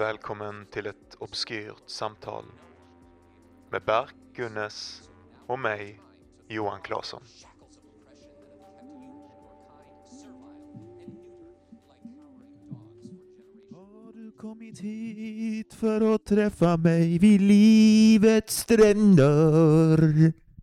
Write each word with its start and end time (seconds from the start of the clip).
Välkommen 0.00 0.66
till 0.66 0.86
ett 0.86 1.14
obskyrt 1.18 1.82
samtal 1.86 2.44
med 3.70 3.82
Berk 3.86 4.14
Gunnes 4.36 5.02
och 5.46 5.58
mig, 5.58 6.00
Johan 6.48 6.80
Claesson. 6.82 7.22
Har 13.74 14.12
du 14.12 14.32
kommit 14.32 14.80
hit 14.80 15.74
för 15.74 16.14
att 16.14 16.24
träffa 16.24 16.76
mig 16.76 17.18
vid 17.18 17.40
livets 17.40 18.56
stränder? 18.56 19.96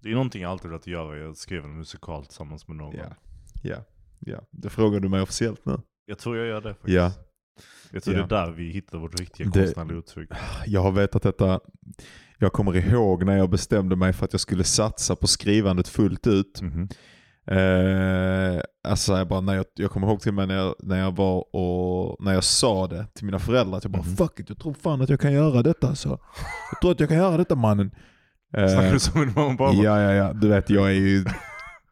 Det 0.02 0.10
är 0.10 0.14
någonting 0.14 0.42
jag 0.42 0.52
alltid 0.52 0.72
velat 0.72 0.88
göra, 0.88 1.18
jag 1.18 1.38
skrev 1.38 1.64
en 1.64 1.78
musikal 1.78 2.26
tillsammans 2.26 2.68
med 2.68 2.78
någon. 2.78 2.96
Ja, 2.96 3.16
ja, 3.64 3.78
ja. 4.20 4.42
Det 4.52 4.70
frågar 4.70 5.00
du 5.00 5.10
mig 5.10 5.22
officiellt 5.22 5.66
nu. 5.66 5.82
Jag 6.06 6.20
tror 6.20 6.38
jag 6.38 6.48
gör 6.48 6.62
det 6.62 6.74
faktiskt. 6.74 6.96
Ja, 6.96 7.12
Jag 7.92 8.04
tror 8.04 8.16
Ja. 8.16 8.26
det 8.28 8.36
är 8.36 8.46
där 8.46 8.52
vi 8.52 8.72
hittar 8.72 8.98
vårt 8.98 9.20
riktiga 9.20 9.48
Det- 9.50 9.60
konstnärliga 9.60 9.98
uttryck. 9.98 10.30
jag 10.66 10.82
har 10.82 10.92
vetat 10.92 11.22
detta. 11.24 11.60
Jag 12.40 12.54
kommer 12.54 12.76
ihåg 12.76 13.24
när 13.26 13.38
jag 13.38 13.50
bestämde 13.50 13.96
mig 13.96 14.14
för 14.14 14.26
att 14.26 14.34
jag 14.34 14.40
skulle 14.42 14.64
satsa 14.64 15.16
på 15.16 15.28
skrivandet 15.28 15.88
fullt 15.88 16.28
ut. 16.28 16.62
Mhm. 16.62 16.90
Eh, 17.52 18.62
alltså 18.88 19.18
jag, 19.18 19.28
bara, 19.28 19.42
när 19.42 19.56
jag, 19.56 19.66
jag 19.76 19.92
kommer 19.92 20.08
ihåg 20.08 20.22
till 20.22 20.32
med 20.34 20.48
när 20.48 20.56
jag, 20.56 20.76
när 20.80 21.00
jag 21.00 21.16
var 21.16 21.56
och 21.56 22.18
när 22.26 22.34
jag 22.34 22.44
sa 22.44 22.88
det 22.88 23.06
till 23.14 23.26
mina 23.26 23.40
föräldrar 23.40 23.78
att 23.78 23.84
jag 23.84 23.92
bara 23.92 24.04
Mhm. 24.04 24.16
fuck 24.16 24.40
it, 24.40 24.50
jag 24.50 24.60
tror 24.60 24.74
fan 24.74 25.02
att 25.02 25.10
jag 25.10 25.20
kan 25.20 25.34
göra 25.34 25.62
detta 25.64 25.96
så. 25.96 26.10
Jag 26.72 26.82
tror 26.82 26.92
att 26.92 27.00
jag 27.00 27.10
kan 27.10 27.18
göra 27.18 27.38
detta 27.38 27.56
mannen. 27.56 27.92
Eh, 28.58 28.68
Snackar 28.68 28.92
du 28.94 29.00
som 29.00 29.22
en 29.22 29.34
mamma? 29.36 29.74
Ja, 29.74 30.02
ja, 30.02 30.14
ja. 30.14 30.34
Du 30.34 30.48
vet, 30.48 30.70
jag 30.70 30.88
är 30.88 30.92
ju 30.94 31.26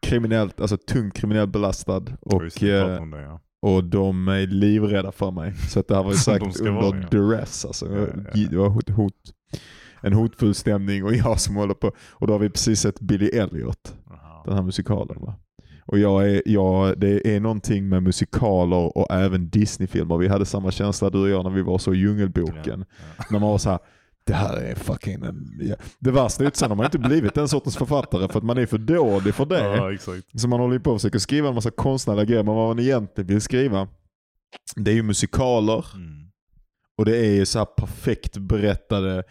kriminellt, 0.01 0.61
alltså 0.61 0.77
tungt 0.77 1.13
kriminellt 1.17 1.49
belastad. 1.51 2.03
Ja, 2.07 2.15
Och, 2.21 2.43
det, 2.43 2.61
vi 2.61 2.69
eh, 2.69 2.85
det, 2.87 3.21
ja. 3.21 3.39
Och 3.65 3.83
de 3.83 4.27
är 4.27 4.47
livrädda 4.47 5.11
för 5.11 5.31
mig. 5.31 5.53
Så 5.53 5.79
att 5.79 5.87
det 5.87 5.95
här 5.95 6.03
var 6.03 6.11
ju 6.11 6.17
sagt 6.29 6.59
under 6.59 6.71
vara, 6.71 6.97
ja. 6.97 7.07
duress. 7.11 7.65
Alltså. 7.65 7.85
Ja, 7.95 8.07
ja. 8.33 8.47
Det 8.49 8.57
var 8.57 8.69
hot, 8.69 8.89
hot, 8.89 9.13
en 10.01 10.13
hotfull 10.13 10.55
stämning 10.55 11.03
och 11.03 11.15
jag 11.15 11.39
som 11.39 11.55
håller 11.55 11.73
på. 11.73 11.91
Och 12.11 12.27
då 12.27 12.33
har 12.33 12.39
vi 12.39 12.49
precis 12.49 12.79
sett 12.79 12.99
Billy 12.99 13.27
Elliot, 13.27 13.95
Aha. 14.11 14.43
den 14.45 14.53
här 14.53 14.61
musikalen. 14.61 15.21
Va? 15.21 15.35
Och 15.85 15.99
jag 15.99 16.29
är, 16.29 16.41
jag, 16.45 16.99
det 16.99 17.35
är 17.35 17.39
någonting 17.39 17.89
med 17.89 18.03
musikaler 18.03 18.97
och 18.97 19.11
även 19.11 19.49
Disney-filmer. 19.49 20.17
Vi 20.17 20.27
hade 20.27 20.45
samma 20.45 20.71
känsla 20.71 21.09
du 21.09 21.21
och 21.21 21.29
jag 21.29 21.43
när 21.43 21.51
vi 21.51 21.61
var 21.61 21.77
så 21.77 21.93
i 21.93 21.97
Djungelboken. 21.97 22.85
När 23.29 23.39
man 23.39 23.49
var 23.49 23.57
så 23.57 23.69
här. 23.69 23.79
Det 24.27 24.33
här 24.33 24.57
är 24.57 24.75
fucking 24.75 25.23
en... 25.23 25.59
Ja. 25.61 25.75
Det 25.99 26.11
värsta 26.11 26.43
är 26.43 26.47
att 26.47 26.55
sen 26.55 26.69
har 26.69 26.75
man 26.75 26.85
inte 26.85 26.99
blivit 26.99 27.33
den 27.33 27.47
sortens 27.47 27.77
författare 27.77 28.27
för 28.27 28.37
att 28.39 28.45
man 28.45 28.57
är 28.57 28.65
för 28.65 28.77
dålig 28.77 29.35
för 29.35 29.45
det. 29.45 29.59
Ja, 29.59 29.93
exakt. 29.93 30.41
Så 30.41 30.47
man 30.47 30.59
håller 30.59 30.79
på 30.79 30.91
och 30.91 31.01
försöker 31.01 31.19
skriva 31.19 31.49
en 31.49 31.55
massa 31.55 31.71
konstnärliga 31.71 32.25
grejer, 32.25 32.43
men 32.43 32.55
vad 32.55 32.67
man 32.67 32.79
egentligen 32.85 33.27
vill 33.27 33.41
skriva, 33.41 33.87
det 34.75 34.91
är 34.91 34.95
ju 34.95 35.03
musikaler 35.03 35.85
Mm. 35.95 36.29
och 36.97 37.05
det 37.05 37.17
är 37.17 37.31
ju 37.31 37.45
så 37.45 37.59
här 37.59 37.65
perfekt 37.65 38.37
berättade, 38.37 39.23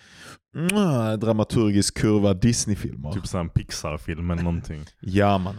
mm, 0.57 1.21
dramaturgiskt 1.21 1.99
kurva 1.99 2.35
Disney-filmer. 2.35 3.13
Typ 3.13 3.27
såhär 3.27 3.45
en 3.45 3.51
Pixar-film 3.51 4.31
eller 4.31 4.43
någonting. 4.43 4.85
Ja 5.01 5.39
man. 5.39 5.57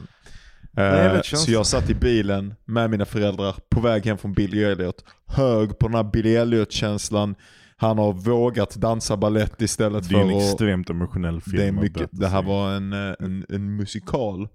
vet 1.13 1.25
så 1.25 1.51
jag 1.51 1.65
satt 1.65 1.89
i 1.89 1.95
bilen 1.95 2.53
med 2.65 2.89
mina 2.89 3.05
föräldrar 3.05 3.55
på 3.69 3.79
väg 3.79 4.05
hem 4.05 4.17
från 4.17 4.33
Billy 4.33 4.63
Elliot. 4.63 5.03
Hög 5.27 5.79
på 5.79 5.87
den 5.87 5.95
här 5.95 6.03
Billy 6.03 6.35
Elliot-känslan. 6.35 7.35
Han 7.77 7.97
har 7.97 8.13
vågat 8.13 8.75
dansa 8.75 9.17
ballett 9.17 9.61
istället 9.61 10.09
Det 10.09 10.15
är 10.15 10.19
en 10.21 10.29
för 10.29 10.37
att... 10.37 10.43
extremt 10.43 10.89
emotionell 10.89 11.41
film. 11.41 11.57
Det, 11.57 11.63
är 11.63 11.69
att 11.69 11.75
mycket, 11.75 12.09
det 12.11 12.27
här 12.27 12.43
var 12.43 12.71
en, 12.71 12.93
eh, 12.93 13.15
en, 13.19 13.45
en 13.49 13.75
musikal. 13.75 14.47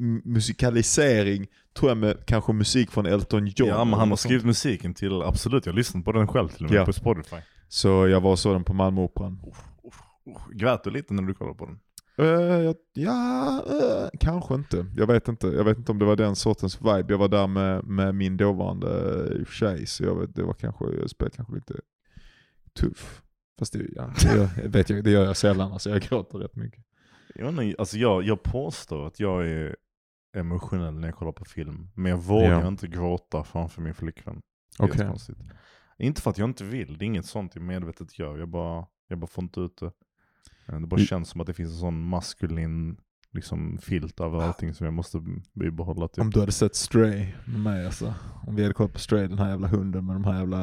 M- 0.00 0.22
musikalisering, 0.24 1.46
tror 1.78 1.90
jag 1.90 1.98
med 1.98 2.26
kanske 2.26 2.52
musik 2.52 2.90
från 2.90 3.06
Elton 3.06 3.46
John. 3.46 3.68
Ja 3.68 3.84
men 3.84 3.98
han 3.98 4.08
har 4.08 4.16
skrivit 4.16 4.44
musiken 4.44 4.94
till, 4.94 5.22
absolut 5.22 5.66
jag 5.66 5.72
har 5.72 5.76
lyssnat 5.76 6.04
på 6.04 6.12
den 6.12 6.28
själv 6.28 6.48
till 6.48 6.64
och 6.64 6.70
med 6.70 6.80
Ja. 6.80 6.84
på 6.86 6.92
Spotify. 6.92 7.36
Så 7.68 7.88
jag 7.88 8.20
var 8.20 8.30
och 8.30 8.38
såg 8.38 8.54
den 8.54 8.64
på 8.64 8.72
Malmöoperan. 8.72 9.32
Uh, 10.26 10.56
grät 10.56 10.84
du 10.84 10.90
lite 10.90 11.14
när 11.14 11.22
du 11.22 11.34
kollade 11.34 11.58
på 11.58 11.66
den? 11.66 11.78
Uh, 12.26 12.72
ja, 12.94 13.62
eh, 13.68 14.08
kanske 14.20 14.54
inte. 14.54 14.86
Jag 14.96 15.06
vet 15.06 15.28
inte. 15.28 15.46
Jag 15.46 15.64
vet 15.64 15.78
inte 15.78 15.92
om 15.92 15.98
det 15.98 16.04
var 16.04 16.16
den 16.16 16.36
sortens 16.36 16.80
vibe. 16.80 17.04
Jag 17.08 17.18
var 17.18 17.28
där 17.28 17.46
med, 17.46 17.84
med 17.84 18.14
min 18.14 18.36
dåvarande 18.36 18.86
uh, 18.88 19.44
tjej, 19.44 19.86
så 19.86 20.04
jag 20.04 20.20
vet, 20.20 20.34
det 20.34 20.42
var 20.42 20.54
kanske, 20.54 20.84
jag 21.00 21.10
spelade 21.10 21.36
kanske 21.36 21.54
lite 21.54 21.74
tuff. 22.76 23.22
Fast 23.58 23.72
det, 23.72 23.86
ja, 23.94 24.10
det, 24.22 24.36
gör, 24.36 24.48
jag 24.62 24.68
vet 24.68 24.90
jag, 24.90 25.04
det 25.04 25.10
gör 25.10 25.24
jag 25.24 25.36
sällan, 25.36 25.72
alltså 25.72 25.90
jag 25.90 26.02
gråter 26.02 26.38
rätt 26.38 26.56
mycket. 26.56 26.84
Jag, 27.34 27.48
inte, 27.48 27.74
alltså 27.78 27.98
jag, 27.98 28.22
jag 28.22 28.42
påstår 28.42 29.06
att 29.06 29.20
jag 29.20 29.46
är 29.48 29.76
emotionell 30.36 30.94
när 30.94 31.08
jag 31.08 31.14
kollar 31.16 31.32
på 31.32 31.44
film. 31.44 31.90
Men 31.94 32.10
jag 32.10 32.18
vågar 32.18 32.60
Ja. 32.60 32.68
inte 32.68 32.86
gråta 32.88 33.44
framför 33.44 33.82
min 33.82 33.94
flickvän. 33.94 34.40
Jättekonstigt. 34.78 35.40
Inte 35.98 36.22
för 36.22 36.30
att 36.30 36.38
jag 36.38 36.48
inte 36.48 36.64
vill, 36.64 36.98
det 36.98 37.04
är 37.04 37.06
inget 37.06 37.26
sånt 37.26 37.54
jag 37.54 37.64
medvetet 37.64 38.18
gör. 38.18 38.38
Jag 38.38 38.48
bara, 38.48 38.86
jag 39.08 39.18
bara 39.18 39.26
får 39.26 39.44
inte 39.44 39.60
ut 39.60 39.76
det. 39.80 39.86
Eh, 40.66 40.80
Det 40.80 40.86
bara 40.86 40.96
Mm. 40.96 41.06
känns 41.06 41.28
som 41.28 41.40
att 41.40 41.46
det 41.46 41.54
finns 41.54 41.70
en 41.72 41.78
sån 41.78 42.08
maskulin 42.08 42.96
liksom, 43.36 43.78
filt 43.82 44.20
över 44.20 44.42
allting 44.42 44.74
som 44.74 44.84
jag 44.84 44.94
måste 44.94 45.22
bibehålla. 45.52 46.08
Typ. 46.08 46.18
Om 46.18 46.30
du 46.30 46.40
hade 46.40 46.52
sett 46.52 46.74
Stray 46.76 47.26
med 47.44 47.60
mig 47.60 47.86
alltså. 47.86 48.14
Om 48.46 48.56
vi 48.56 48.62
hade 48.62 48.74
kollat 48.74 48.92
på 48.92 48.98
Stray, 48.98 49.26
den 49.26 49.38
här 49.38 49.48
jävla 49.48 49.68
hunden 49.68 50.06
med 50.06 50.16
de 50.16 50.24
här 50.24 50.38
jävla 50.38 50.58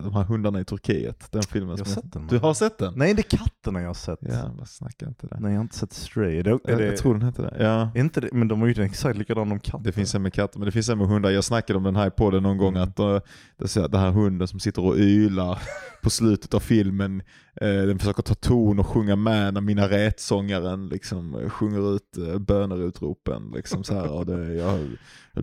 de 0.00 0.14
här 0.14 0.24
hundarna 0.24 0.60
i 0.60 0.64
Turkiet. 0.64 1.32
Den 1.32 1.42
filmen. 1.42 1.76
Jag 1.76 1.84
har 1.84 1.92
sett 1.94 2.12
den. 2.12 2.26
Du 2.26 2.38
har 2.38 2.54
sett 2.54 2.78
den? 2.78 2.94
Nej 2.96 3.14
det 3.14 3.20
är 3.20 3.38
katterna 3.38 3.80
jag 3.80 3.86
har 3.88 3.94
sett. 3.94 4.18
Ja, 4.20 4.50
vad 4.58 4.68
snackar 4.68 5.08
inte 5.08 5.26
det. 5.26 5.40
Nej 5.40 5.50
jag 5.52 5.58
har 5.58 5.62
inte 5.62 5.76
sett 5.76 5.92
Stray. 5.92 6.38
Är 6.38 6.42
det, 6.42 6.50
är 6.50 6.58
jag, 6.64 6.78
det, 6.78 6.86
jag 6.86 6.96
tror 6.96 7.14
den 7.14 7.22
hette 7.22 7.42
det. 7.42 7.56
Ja. 7.58 7.90
är 7.94 8.00
inte 8.00 8.20
det, 8.20 8.28
men 8.32 8.48
de 8.48 8.60
var 8.60 8.66
ju 8.66 8.84
exakt 8.84 9.18
likadana 9.18 9.52
om 9.52 9.60
katter. 9.60 9.84
Det 9.84 9.92
finns 9.92 10.14
en 10.14 10.22
med 10.22 10.32
katter, 10.32 10.58
men 10.58 10.66
det 10.66 10.72
finns 10.72 10.88
en 10.88 10.98
med 10.98 11.06
hundar. 11.08 11.30
Jag 11.30 11.44
snackade 11.44 11.76
om 11.76 11.82
den 11.82 11.96
här 11.96 12.10
på 12.10 12.30
det 12.30 12.40
någon 12.40 12.58
gång, 12.58 12.68
Mm. 12.68 12.82
att 12.88 13.00
uh, 13.00 13.18
det, 13.56 13.88
den 13.92 14.00
här 14.00 14.10
hunden 14.10 14.48
som 14.48 14.60
sitter 14.60 14.84
och 14.84 14.96
ylar 14.96 15.58
på 16.02 16.10
slutet 16.10 16.54
av 16.54 16.60
filmen, 16.60 17.20
eh, 17.20 17.47
den 17.60 17.98
försöker 17.98 18.22
ta 18.22 18.34
ton 18.34 18.78
och 18.78 18.86
sjunga 18.86 19.16
med 19.16 19.54
när 19.54 19.60
mina 19.60 19.88
rätsångaren 19.88 20.88
liksom 20.88 21.34
eh, 21.34 21.48
sjunger 21.48 21.96
ut 21.96 22.18
uh, 22.18 22.38
bönerutropen. 22.38 23.52
Liksom 23.54 23.84
så 23.84 23.94
här, 23.94 24.12
och 24.12 24.26
det, 24.26 24.54
jag 24.54 24.70
höll, 24.70 24.98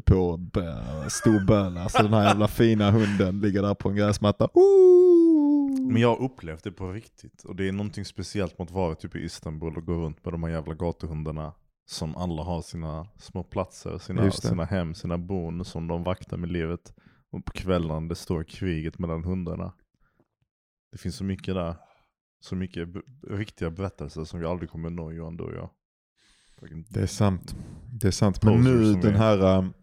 på 0.06 0.34
att 0.34 0.40
bö- 0.40 1.09
storböla. 1.09 1.84
Alltså 1.84 2.03
den 2.03 2.14
här 2.14 2.24
jävla 2.24 2.48
fina 2.48 2.92
hunden 2.92 3.40
ligger 3.40 3.62
där 3.62 3.74
på 3.74 3.90
en 3.90 3.96
gräsmatta. 3.96 4.50
Ooh! 4.53 5.81
Men 5.92 6.02
jag 6.02 6.09
har 6.09 6.22
upplevt 6.26 6.64
det 6.64 6.72
på 6.72 6.92
riktigt. 6.92 7.44
Och 7.44 7.56
det 7.56 7.68
är 7.68 7.72
någonting 7.72 8.06
speciellt 8.06 8.59
mot 8.59 8.68
att 8.68 8.76
vara 8.76 8.96
typ 8.96 9.16
i 9.16 9.20
Istanbul 9.20 9.78
och 9.78 9.86
gå 9.86 9.94
runt 9.94 10.26
med 10.26 10.34
de 10.34 10.44
här 10.44 10.50
jävla 10.50 10.74
gatuhundarna. 10.74 11.53
Som 11.88 12.16
alla 12.16 12.44
har 12.44 12.62
sina 12.62 13.08
små 13.18 13.44
platser, 13.44 13.97
sina, 13.97 14.32
sina 14.32 14.66
hem, 14.66 14.96
sina 14.96 15.18
bon 15.18 15.66
som 15.66 15.88
de 15.88 16.03
vaktar 16.03 16.38
med 16.38 16.52
livet. 16.52 16.94
Och 17.32 17.46
på 17.46 17.52
kvällarna 17.52 18.08
det 18.08 18.16
står 18.16 18.44
kriget 18.44 19.00
mellan 19.00 19.24
hundarna. 19.24 19.74
Det 20.92 20.97
finns 20.97 21.16
så 21.16 21.24
mycket 21.24 21.56
där. 21.56 21.76
Så 22.45 22.56
mycket 22.56 22.89
riktiga 23.28 23.69
berättelser 23.69 24.23
som 24.23 24.39
vi 24.39 24.45
aldrig 24.45 24.69
kommer 24.69 24.89
nå 24.89 25.11
Johan, 25.11 25.38
du 25.38 25.44
och 25.44 25.53
jag. 25.53 25.69
Det 26.89 27.01
är 27.01 27.07
sant. 27.07 27.56
Det 27.94 28.07
är 28.07 28.11
sant. 28.11 28.44
Men 28.44 28.63
nu 28.63 28.94
den 28.94 29.13
är- 29.16 29.17
här, 29.17 29.57
um, 29.57 29.73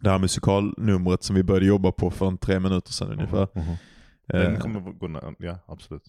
det 0.00 0.10
här 0.10 0.18
musikalnumret 0.18 1.22
som 1.22 1.36
vi 1.36 1.42
började 1.42 1.66
jobba 1.66 1.92
på 1.92 2.10
för 2.10 2.26
en 2.26 2.38
tre 2.38 2.60
minuter 2.60 2.92
sedan 2.92 3.12
ungefär. 3.12 3.48
Mhm. 3.54 3.76
Den 4.26 4.54
eh, 4.54 4.60
kommer 4.60 4.80
gå 4.80 5.34
ja 5.38 5.58
absolut. 5.66 6.02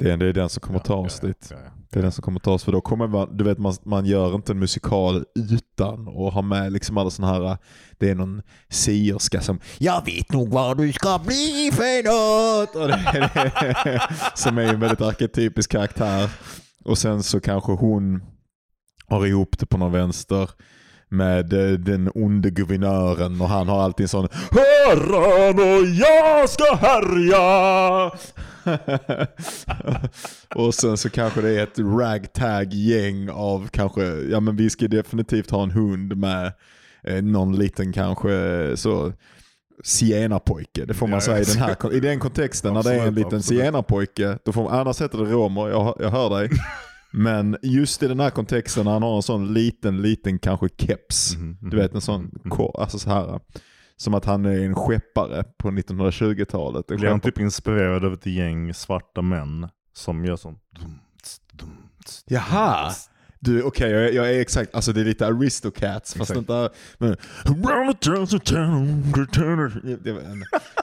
Det, 0.00 0.10
är, 0.10 0.16
det 0.16 0.26
är 0.26 0.32
den 0.32 0.48
som 0.48 0.60
kommer 0.60 0.78
ja, 0.78 0.84
ta 0.84 0.94
oss 0.94 1.18
ja, 1.22 1.28
dit. 1.28 1.48
Ja. 1.50 1.56
Det 1.90 1.98
är 1.98 2.02
den 2.02 2.12
som 2.12 2.22
kommer 2.22 2.40
ta 2.40 2.52
oss, 2.52 2.64
för 2.64 2.72
då 2.72 2.80
kommer 2.80 3.06
man, 3.06 3.36
du 3.36 3.44
vet 3.44 3.58
man, 3.58 3.74
man 3.82 4.06
gör 4.06 4.34
inte 4.34 4.52
en 4.52 4.58
musikal 4.58 5.24
utan 5.34 6.08
att 6.08 6.34
ha 6.34 6.42
med 6.42 6.72
liksom 6.72 6.98
alla 6.98 7.10
sådana 7.10 7.48
här, 7.48 7.58
det 7.98 8.10
är 8.10 8.14
någon 8.14 8.42
sierska 8.68 9.40
som 9.40 9.60
Jag 9.78 10.04
vet 10.04 10.32
nog 10.32 10.48
vad 10.48 10.78
du 10.78 10.92
ska 10.92 11.18
bli 11.18 11.70
för 11.72 12.02
något! 12.04 12.76
Och 12.76 12.88
det, 12.88 13.30
det, 13.84 14.00
som 14.34 14.58
är 14.58 14.62
en 14.62 14.80
väldigt 14.80 15.00
arketypisk 15.00 15.70
karaktär. 15.70 16.30
Och 16.84 16.98
sen 16.98 17.22
så 17.22 17.40
kanske 17.40 17.72
hon 17.72 18.22
har 19.06 19.26
ihop 19.26 19.58
det 19.58 19.66
på 19.66 19.78
någon 19.78 19.92
vänster 19.92 20.50
med 21.10 21.52
eh, 21.52 21.78
den 21.78 22.10
onde 22.14 22.50
guvernören 22.50 23.40
och 23.40 23.48
han 23.48 23.68
har 23.68 23.82
alltid 23.82 24.04
en 24.04 24.08
sån 24.08 24.28
Herren 24.50 25.58
och 25.58 25.86
jag 25.86 26.48
ska 26.50 26.74
härja! 26.74 28.10
och 30.54 30.74
sen 30.74 30.96
så 30.96 31.10
kanske 31.10 31.40
det 31.40 31.50
är 31.58 31.62
ett 31.62 31.78
ragtag-gäng 31.78 33.30
av 33.30 33.68
kanske, 33.68 34.02
ja 34.04 34.40
men 34.40 34.56
vi 34.56 34.70
ska 34.70 34.88
definitivt 34.88 35.50
ha 35.50 35.62
en 35.62 35.70
hund 35.70 36.16
med 36.16 36.52
eh, 37.04 37.22
någon 37.22 37.56
liten 37.56 37.92
kanske 37.92 38.32
eh, 38.34 38.74
så 38.74 39.12
zigenarpojke. 39.84 40.84
Det 40.84 40.94
får 40.94 41.06
man 41.06 41.14
Ja, 41.14 41.20
säga 41.20 41.40
i 41.40 41.44
den, 41.44 41.56
här, 41.58 41.70
absolut. 41.72 41.96
i 41.96 42.00
den 42.00 42.18
kontexten. 42.20 42.74
när 42.74 42.82
det 42.82 42.90
är 42.90 42.94
en 42.94 43.00
Absolut, 43.00 43.16
liten 43.16 43.38
absolut. 43.38 43.60
zigenarpojke, 43.60 44.38
då 44.44 44.52
får 44.52 44.62
man, 44.62 44.72
annars 44.80 45.00
heter 45.00 45.18
det 45.18 45.24
romer, 45.24 45.68
jag, 45.68 45.96
jag 46.00 46.10
hör 46.10 46.30
dig. 46.30 46.50
Men 47.12 47.56
just 47.62 48.02
i 48.02 48.08
den 48.08 48.20
här 48.20 48.30
kontexten 48.30 48.84
när 48.84 48.92
han 48.92 49.02
har 49.02 49.16
en 49.16 49.22
sån 49.22 49.52
liten, 49.54 50.02
liten 50.02 50.38
kanske 50.38 50.68
keps. 50.78 51.36
Mhm, 51.36 51.58
Du 51.70 51.76
vet 51.76 51.94
en 51.94 52.00
sån, 52.00 52.20
mhm. 52.22 52.50
ko- 52.50 52.74
alltså 52.78 52.98
så 52.98 53.10
här. 53.10 53.40
Som 53.96 54.14
att 54.14 54.24
han 54.24 54.44
är 54.44 54.60
en 54.64 54.74
skeppare 54.74 55.44
på 55.58 55.70
1920-talet. 55.70 56.90
En 56.90 56.96
Blir 56.96 57.08
han 57.10 57.20
typ 57.20 57.40
inspirerad 57.40 58.04
av 58.04 58.12
ett 58.12 58.26
gäng 58.26 58.74
svarta 58.74 59.22
män 59.22 59.68
som 59.92 60.24
gör 60.24 60.36
sån... 60.36 60.58
dum, 60.80 60.98
tss, 61.22 61.40
dum, 61.52 61.76
tss, 62.04 62.24
Jaha! 62.26 62.92
Du, 63.42 63.62
okej 63.62 63.90
jag, 63.90 64.04
är- 64.04 64.12
jag 64.12 64.34
är 64.34 64.40
exakt, 64.40 64.74
alltså 64.74 64.92
det 64.92 65.00
är 65.00 65.04
lite 65.04 65.26
Aristocats 65.26 66.14
fast 66.14 66.36
inte... 66.36 66.70
Men, 66.98 67.16
det, 70.02 70.12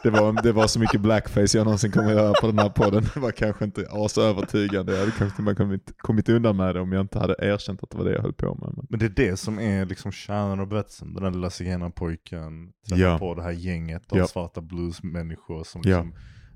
det, 0.03 0.09
var, 0.09 0.43
det 0.43 0.51
var 0.51 0.67
så 0.67 0.79
mycket 0.79 1.01
blackface 1.01 1.57
jag 1.57 1.63
någonsin 1.65 1.91
kommer 1.91 2.11
göra 2.11 2.33
på 2.41 2.47
den 2.47 2.59
här 2.59 2.69
podden. 2.69 3.05
Det 3.13 3.19
var 3.19 3.31
kanske 3.31 3.65
inte 3.65 3.87
asövertygande. 3.91 4.91
Jag 4.93 4.99
hade 4.99 5.11
kanske 5.11 5.41
man 5.41 5.55
kommit, 5.55 5.93
kommit 5.97 6.29
undan 6.29 6.55
med 6.57 6.75
det 6.75 6.81
om 6.81 6.91
jag 6.91 7.01
inte 7.01 7.19
hade 7.19 7.35
erkänt 7.39 7.83
att 7.83 7.89
det 7.89 7.97
var 7.97 8.05
det 8.05 8.13
jag 8.13 8.21
höll 8.21 8.33
på 8.33 8.55
med. 8.55 8.73
Men... 8.75 8.85
Men 8.89 8.99
det 8.99 9.05
är 9.05 9.29
det 9.29 9.37
som 9.37 9.59
är 9.59 9.85
liksom 9.85 10.11
kärnan 10.11 10.59
av 10.59 10.67
berättelsen. 10.67 11.13
Den 11.13 11.23
där 11.23 11.31
lilla 11.31 11.49
zigenarpojken 11.49 12.69
träffar 12.89 13.01
Ja. 13.03 13.19
på 13.19 13.35
det 13.35 13.43
här 13.43 13.51
gänget 13.51 14.11
av 14.11 14.17
Ja. 14.17 14.27
svarta 14.27 14.61
bluesmänniskor 14.61 15.63
som 15.63 15.81
Ja. 15.85 16.05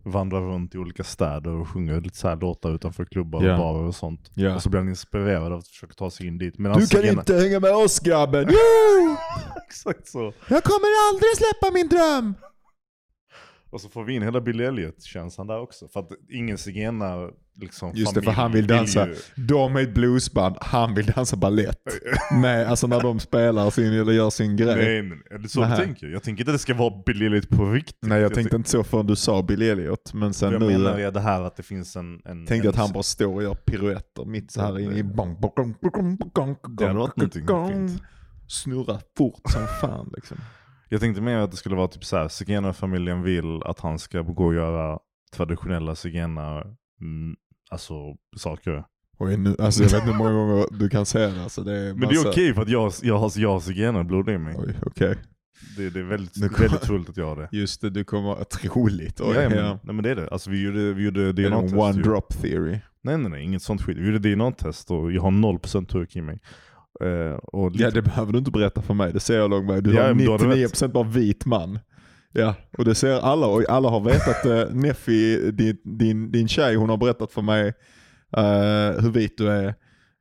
Vandrar 0.04 0.42
runt 0.42 0.76
i 0.76 0.78
olika 0.78 1.04
städer 1.04 1.52
och 1.52 1.68
sjunger 1.70 2.02
lite 2.02 2.18
så 2.18 2.28
här 2.28 2.36
låtar 2.36 2.76
utanför 2.76 3.06
klubbar 3.06 3.44
Ja. 3.44 3.52
och 3.54 3.60
barer 3.60 3.84
och 3.88 3.96
sånt. 3.96 4.32
Ja. 4.34 4.56
Och 4.56 4.62
så 4.64 4.70
blir 4.70 4.80
han 4.80 4.90
inspirerad 4.90 5.52
av 5.54 5.60
att 5.60 5.68
försöka 5.68 5.94
ta 5.94 6.12
sig 6.12 6.28
in 6.28 6.38
dit. 6.38 6.58
Medan 6.58 6.80
Du 6.80 6.88
kan 6.88 7.06
inte 7.06 7.36
hänga 7.36 7.60
med 7.60 7.76
oss 7.76 8.00
grabben! 8.00 8.50
Exakt 9.68 10.08
så. 10.08 10.34
Jag 10.50 10.64
kommer 10.64 11.10
aldrig 11.10 11.30
släppa 11.38 11.74
min 11.74 11.88
dröm! 11.88 12.34
Och 13.70 13.82
så 13.82 13.90
får 13.90 14.04
vi 14.04 14.14
in 14.16 14.22
hela 14.24 14.42
Billy 14.42 14.64
Elliot-känslan 14.64 15.48
där 15.48 15.60
också. 15.60 15.88
För 15.88 16.00
att 16.00 16.10
ingen 16.30 16.58
zigenar 16.58 17.32
liksom 17.56 17.92
Just 17.96 18.16
det, 18.16 18.22
för 18.22 18.32
han 18.32 18.52
vill 18.52 18.68
dansa. 18.68 19.08
ju- 19.08 19.16
De 19.36 19.76
är 19.76 19.82
ett 19.82 19.94
bluesband, 19.94 20.56
han 20.62 20.96
vill 20.96 21.06
dansa 21.06 21.36
ballett. 21.36 21.82
Nej, 22.32 22.66
alltså 22.66 22.88
när 22.88 23.02
de 23.02 23.20
spelar 23.20 23.70
sin, 23.70 23.94
eller 23.94 24.12
gör 24.14 24.30
sin 24.30 24.56
grej. 24.56 24.76
Nej, 24.76 25.02
nej, 25.02 25.18
är 25.32 25.38
det 25.38 25.50
så 25.50 25.62
Nej. 25.62 25.70
du 25.80 25.86
tänker? 25.86 26.08
Jag 26.08 26.24
tänker 26.24 26.42
inte 26.42 26.52
att 26.52 26.56
det 26.56 26.60
ska 26.60 26.74
vara 26.74 27.04
Billy 27.06 27.26
Elliot 27.26 27.50
på 27.50 27.72
riktigt. 27.72 27.98
Nej 28.02 28.22
jag 28.22 28.34
tänkte 28.34 28.56
inte 28.56 28.70
så 28.70 28.84
förrän 28.84 29.08
du 29.08 29.16
sa 29.16 29.44
Billy 29.44 29.70
Elliot. 29.70 30.14
Men 30.14 30.34
sen 30.34 30.52
Jag 30.52 30.60
nu 30.62 30.68
menar 30.68 31.00
eh, 31.00 31.12
det 31.12 31.20
här 31.20 31.42
att 31.42 31.56
det 31.56 31.64
finns 31.64 31.96
en... 31.96 32.22
en 32.26 32.46
tänkte 32.46 32.56
jag 32.56 32.64
en, 32.66 32.70
att 32.70 32.76
han 32.76 32.92
bara 32.94 33.04
står 33.04 33.36
och 33.36 33.44
gör 33.44 33.56
piruetter 33.56 34.26
mitt 34.26 34.52
så 34.52 34.62
här 34.62 34.80
inne 34.80 34.96
i 34.98 35.02
Det 35.02 35.22
hade 35.22 37.00
varit 37.00 37.18
någonting 37.18 37.46
gong. 37.46 37.88
fint. 37.88 38.02
Snurra 38.48 39.00
fort 39.18 39.42
som 39.52 39.62
fan 39.82 40.12
liksom. 40.16 40.38
Jag 40.90 41.02
tänkte 41.02 41.22
mer 41.22 41.38
att 41.38 41.52
det 41.52 41.58
skulle 41.58 41.76
vara 41.76 41.88
typ 41.88 42.06
såhär, 42.06 42.28
zigenarfamiljen 42.28 43.22
vill 43.24 43.64
att 43.66 43.80
han 43.80 44.00
ska 44.00 44.22
gå 44.22 44.46
och 44.46 44.54
göra 44.54 45.00
traditionella 45.36 45.96
zigenar, 45.96 46.76
mm, 47.02 47.36
alltså 47.72 47.94
saker. 48.38 48.84
Oj, 49.20 49.38
nu, 49.38 49.56
alltså 49.60 49.84
jag 49.84 49.90
vet 49.90 50.00
inte 50.00 50.12
hur 50.12 50.18
många 50.18 50.32
gånger 50.32 50.66
du 50.80 50.90
kan 50.90 51.06
säga 51.06 51.28
det. 51.30 51.44
Alltså 51.44 51.64
det 51.64 51.74
är 51.78 51.94
Men 51.94 52.00
det 52.00 52.06
är 52.06 52.16
massa- 52.18 52.30
okej 52.30 52.54
för 52.54 52.62
att 52.62 52.70
jag, 52.70 52.94
jag 53.02 53.18
har, 53.18 53.32
jag 53.36 53.50
har 53.50 53.60
zigenarblod 53.60 54.30
i 54.30 54.38
mig. 54.38 54.56
Oj, 54.58 54.76
okej. 54.86 55.16
Det, 55.78 55.90
det 55.90 56.00
är 56.00 56.04
väldigt, 56.04 56.34
kommer- 56.34 56.60
väldigt 56.60 56.82
troligt 56.82 57.10
att 57.10 57.18
jag 57.18 57.26
har 57.26 57.36
det. 57.36 57.50
Just 57.52 57.82
det, 57.82 57.90
du 57.90 58.04
kommer... 58.04 58.44
Troligt. 58.44 59.22
Oj, 59.22 59.36
ja, 59.36 59.50
men, 59.50 59.58
ja. 59.58 59.80
Nej 59.84 59.96
men 59.96 60.04
det 60.04 60.10
är 60.12 60.16
det. 60.16 60.28
Alltså 60.30 60.50
vi 60.50 60.62
gjorde, 60.64 60.94
vi 60.94 61.04
gjorde 61.04 61.34
DNA-test. 61.34 61.74
one 61.76 61.96
ju. 61.96 62.02
drop 62.02 62.42
theory. 62.42 62.80
Nej 63.04 63.18
nej 63.18 63.32
nej, 63.32 63.44
inget 63.44 63.62
sånt 63.62 63.82
skit. 63.82 63.98
Vi 63.98 64.06
gjorde 64.12 64.20
DNA-test 64.36 64.92
och 64.92 65.12
jag 65.12 65.22
har 65.22 65.32
0% 65.32 65.86
turk 65.86 66.16
i 66.16 66.22
mig. 66.22 66.40
Och 67.44 67.72
lite, 67.72 67.84
Ja 67.84 67.92
det 67.92 68.02
behöver 68.02 68.34
du 68.34 68.40
inte 68.40 68.52
berätta 68.52 68.82
för 68.82 68.94
mig, 68.94 69.14
det 69.14 69.20
ser 69.20 69.38
jag 69.38 69.50
lång 69.50 69.68
väg. 69.68 69.84
Du 69.84 69.94
Ja, 69.94 70.02
har 70.04 70.14
men 70.14 70.26
du 70.26 70.32
hade 70.32 70.46
99% 70.46 70.88
bara 70.92 71.04
vit 71.04 71.46
man. 71.46 71.80
Ja, 72.34 72.56
och 72.78 72.86
det 72.86 72.96
ser 72.96 73.20
alla 73.20 73.48
och 73.48 73.70
alla 73.70 73.90
har 73.90 74.00
vetat, 74.00 74.46
uh, 74.46 74.76
Neffi, 74.76 75.52
din, 75.52 75.78
din, 75.84 76.32
din 76.32 76.48
tjej, 76.48 76.76
hon 76.76 76.90
har 76.90 76.98
berättat 76.98 77.32
för 77.32 77.42
mig 77.42 77.68
eh, 78.38 79.02
hur 79.02 79.12
vit 79.12 79.38
du 79.38 79.50
är. 79.50 79.76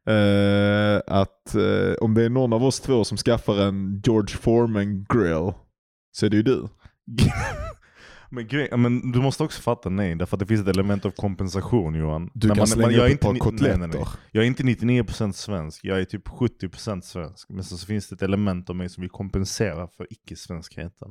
Eh, 0.09 1.01
att 1.07 1.55
eh, 1.55 1.95
om 2.01 2.15
det 2.15 2.25
är 2.25 2.29
någon 2.31 2.53
av 2.53 2.65
oss 2.65 2.81
två 2.81 3.05
som 3.05 3.17
skaffar 3.19 3.63
en 3.63 4.03
George 4.05 4.37
Foreman 4.37 5.05
grill 5.05 5.53
så 6.13 6.27
är 6.27 6.31
det 6.31 6.37
ju 6.37 6.43
du. 6.43 6.69
men, 8.31 8.47
grej, 8.49 8.69
men 8.77 9.13
du 9.13 9.19
måste 9.21 9.43
också 9.43 9.63
fatta 9.63 9.89
nej, 9.89 10.15
därför 10.15 10.37
att 10.37 10.41
det 10.41 10.47
finns 10.47 10.61
ett 10.61 10.69
element 10.77 11.05
av 11.05 11.11
kompensation 11.11 11.95
Johan. 11.95 12.31
Du 12.35 12.49
När 12.49 12.55
kan 12.55 12.61
man- 12.61 12.67
slänga 12.67 12.87
man- 12.87 12.97
jag 12.97 13.07
upp 13.07 13.15
ett 13.15 13.21
par 13.21 13.35
kotletter. 13.35 13.79
nej, 13.79 13.89
nej, 13.89 13.99
nej. 13.99 14.07
Jag 14.33 14.43
är 14.45 14.47
inte 14.47 14.63
99% 14.63 15.33
svensk, 15.33 15.85
jag 15.85 16.01
är 16.01 16.05
typ 16.05 16.29
70% 16.29 17.01
svensk. 17.05 17.49
Men 17.51 17.65
så, 17.65 17.77
så 17.77 17.87
finns 17.87 18.09
det 18.09 18.15
ett 18.15 18.23
element 18.23 18.71
av 18.71 18.77
mig 18.77 18.89
som 18.89 19.01
vill 19.01 19.11
kompensera 19.11 19.89
för 19.89 20.07
icke-svenskheten. 20.11 21.09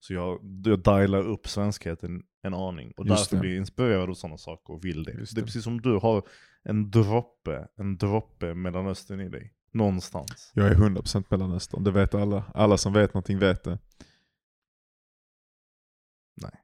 Så 0.00 0.14
jag, 0.14 0.40
jag 0.64 0.82
dialar 0.82 1.22
upp 1.28 1.48
svenskheten 1.48 2.22
en 2.42 2.54
aning. 2.54 2.92
Och 2.96 3.06
Just 3.06 3.18
därför 3.22 3.36
det. 3.36 3.40
blir 3.40 3.50
jag 3.50 3.58
inspirerad 3.58 4.10
av 4.10 4.14
sådana 4.14 4.38
saker 4.38 4.74
och 4.74 4.84
vill 4.84 5.04
det. 5.04 5.12
Just 5.12 5.34
Det 5.34 5.38
är 5.38 5.42
det. 5.42 5.46
precis 5.46 5.64
som 5.64 5.80
du 5.80 5.96
har 5.96 6.22
en 6.62 6.90
droppe, 6.90 7.68
en 7.76 7.96
droppe 7.96 8.54
Mellanöstern 8.54 9.20
i 9.20 9.28
dig. 9.28 9.52
Någonstans. 9.72 10.52
Jag 10.54 10.66
är 10.66 10.74
100% 10.74 11.24
Mellanöstern, 11.30 11.84
det 11.84 11.90
vet 11.90 12.14
alla. 12.14 12.44
Alla 12.54 12.78
som 12.78 12.92
vet 12.92 13.14
någonting 13.14 13.38
vet 13.38 13.64
det. 13.64 13.78
Nej. 16.42 16.62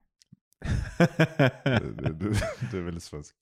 Du, 1.80 1.92
du, 1.92 2.12
du, 2.12 2.34
du 2.70 2.78
är 2.78 2.82
väldigt 2.82 3.02
svensk. 3.02 3.36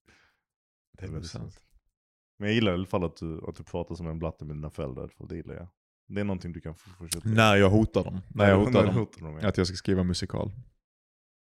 det 0.99 1.05
är 1.05 1.11
väldigt 1.11 1.31
sant. 1.31 1.43
svensk. 1.43 1.63
Men 2.39 2.49
jag 2.49 2.55
gillar 2.55 2.73
i 2.73 2.75
alla 2.75 2.87
fall 2.87 3.05
att 3.05 3.17
du, 3.17 3.41
att 3.49 3.57
du 3.57 3.65
pratar 3.65 3.95
som 3.95 4.07
en 4.07 4.19
blatte 4.19 4.45
med 4.45 4.57
dina 4.57 4.71
föräldrar. 4.71 5.09
För 5.09 5.27
det 5.27 5.37
gillar 5.37 5.55
jag. 5.55 5.69
Det 6.11 6.21
är 6.21 6.25
någonting 6.25 6.53
du 6.53 6.61
kan 6.61 6.75
fortsätta 6.75 7.29
med. 7.29 7.37
När 7.37 7.57
jag 7.57 7.71
hotar 7.71 8.05
dem. 8.05 8.21
När 8.29 8.49
jag 8.49 8.59
hotar 8.59 8.87
dem. 8.87 8.95
hotar 8.95 9.23
dem, 9.27 9.39
ja. 9.43 9.49
Att 9.49 9.57
jag 9.57 9.67
ska 9.67 9.77
skriva 9.77 10.03
musikal. 10.03 10.53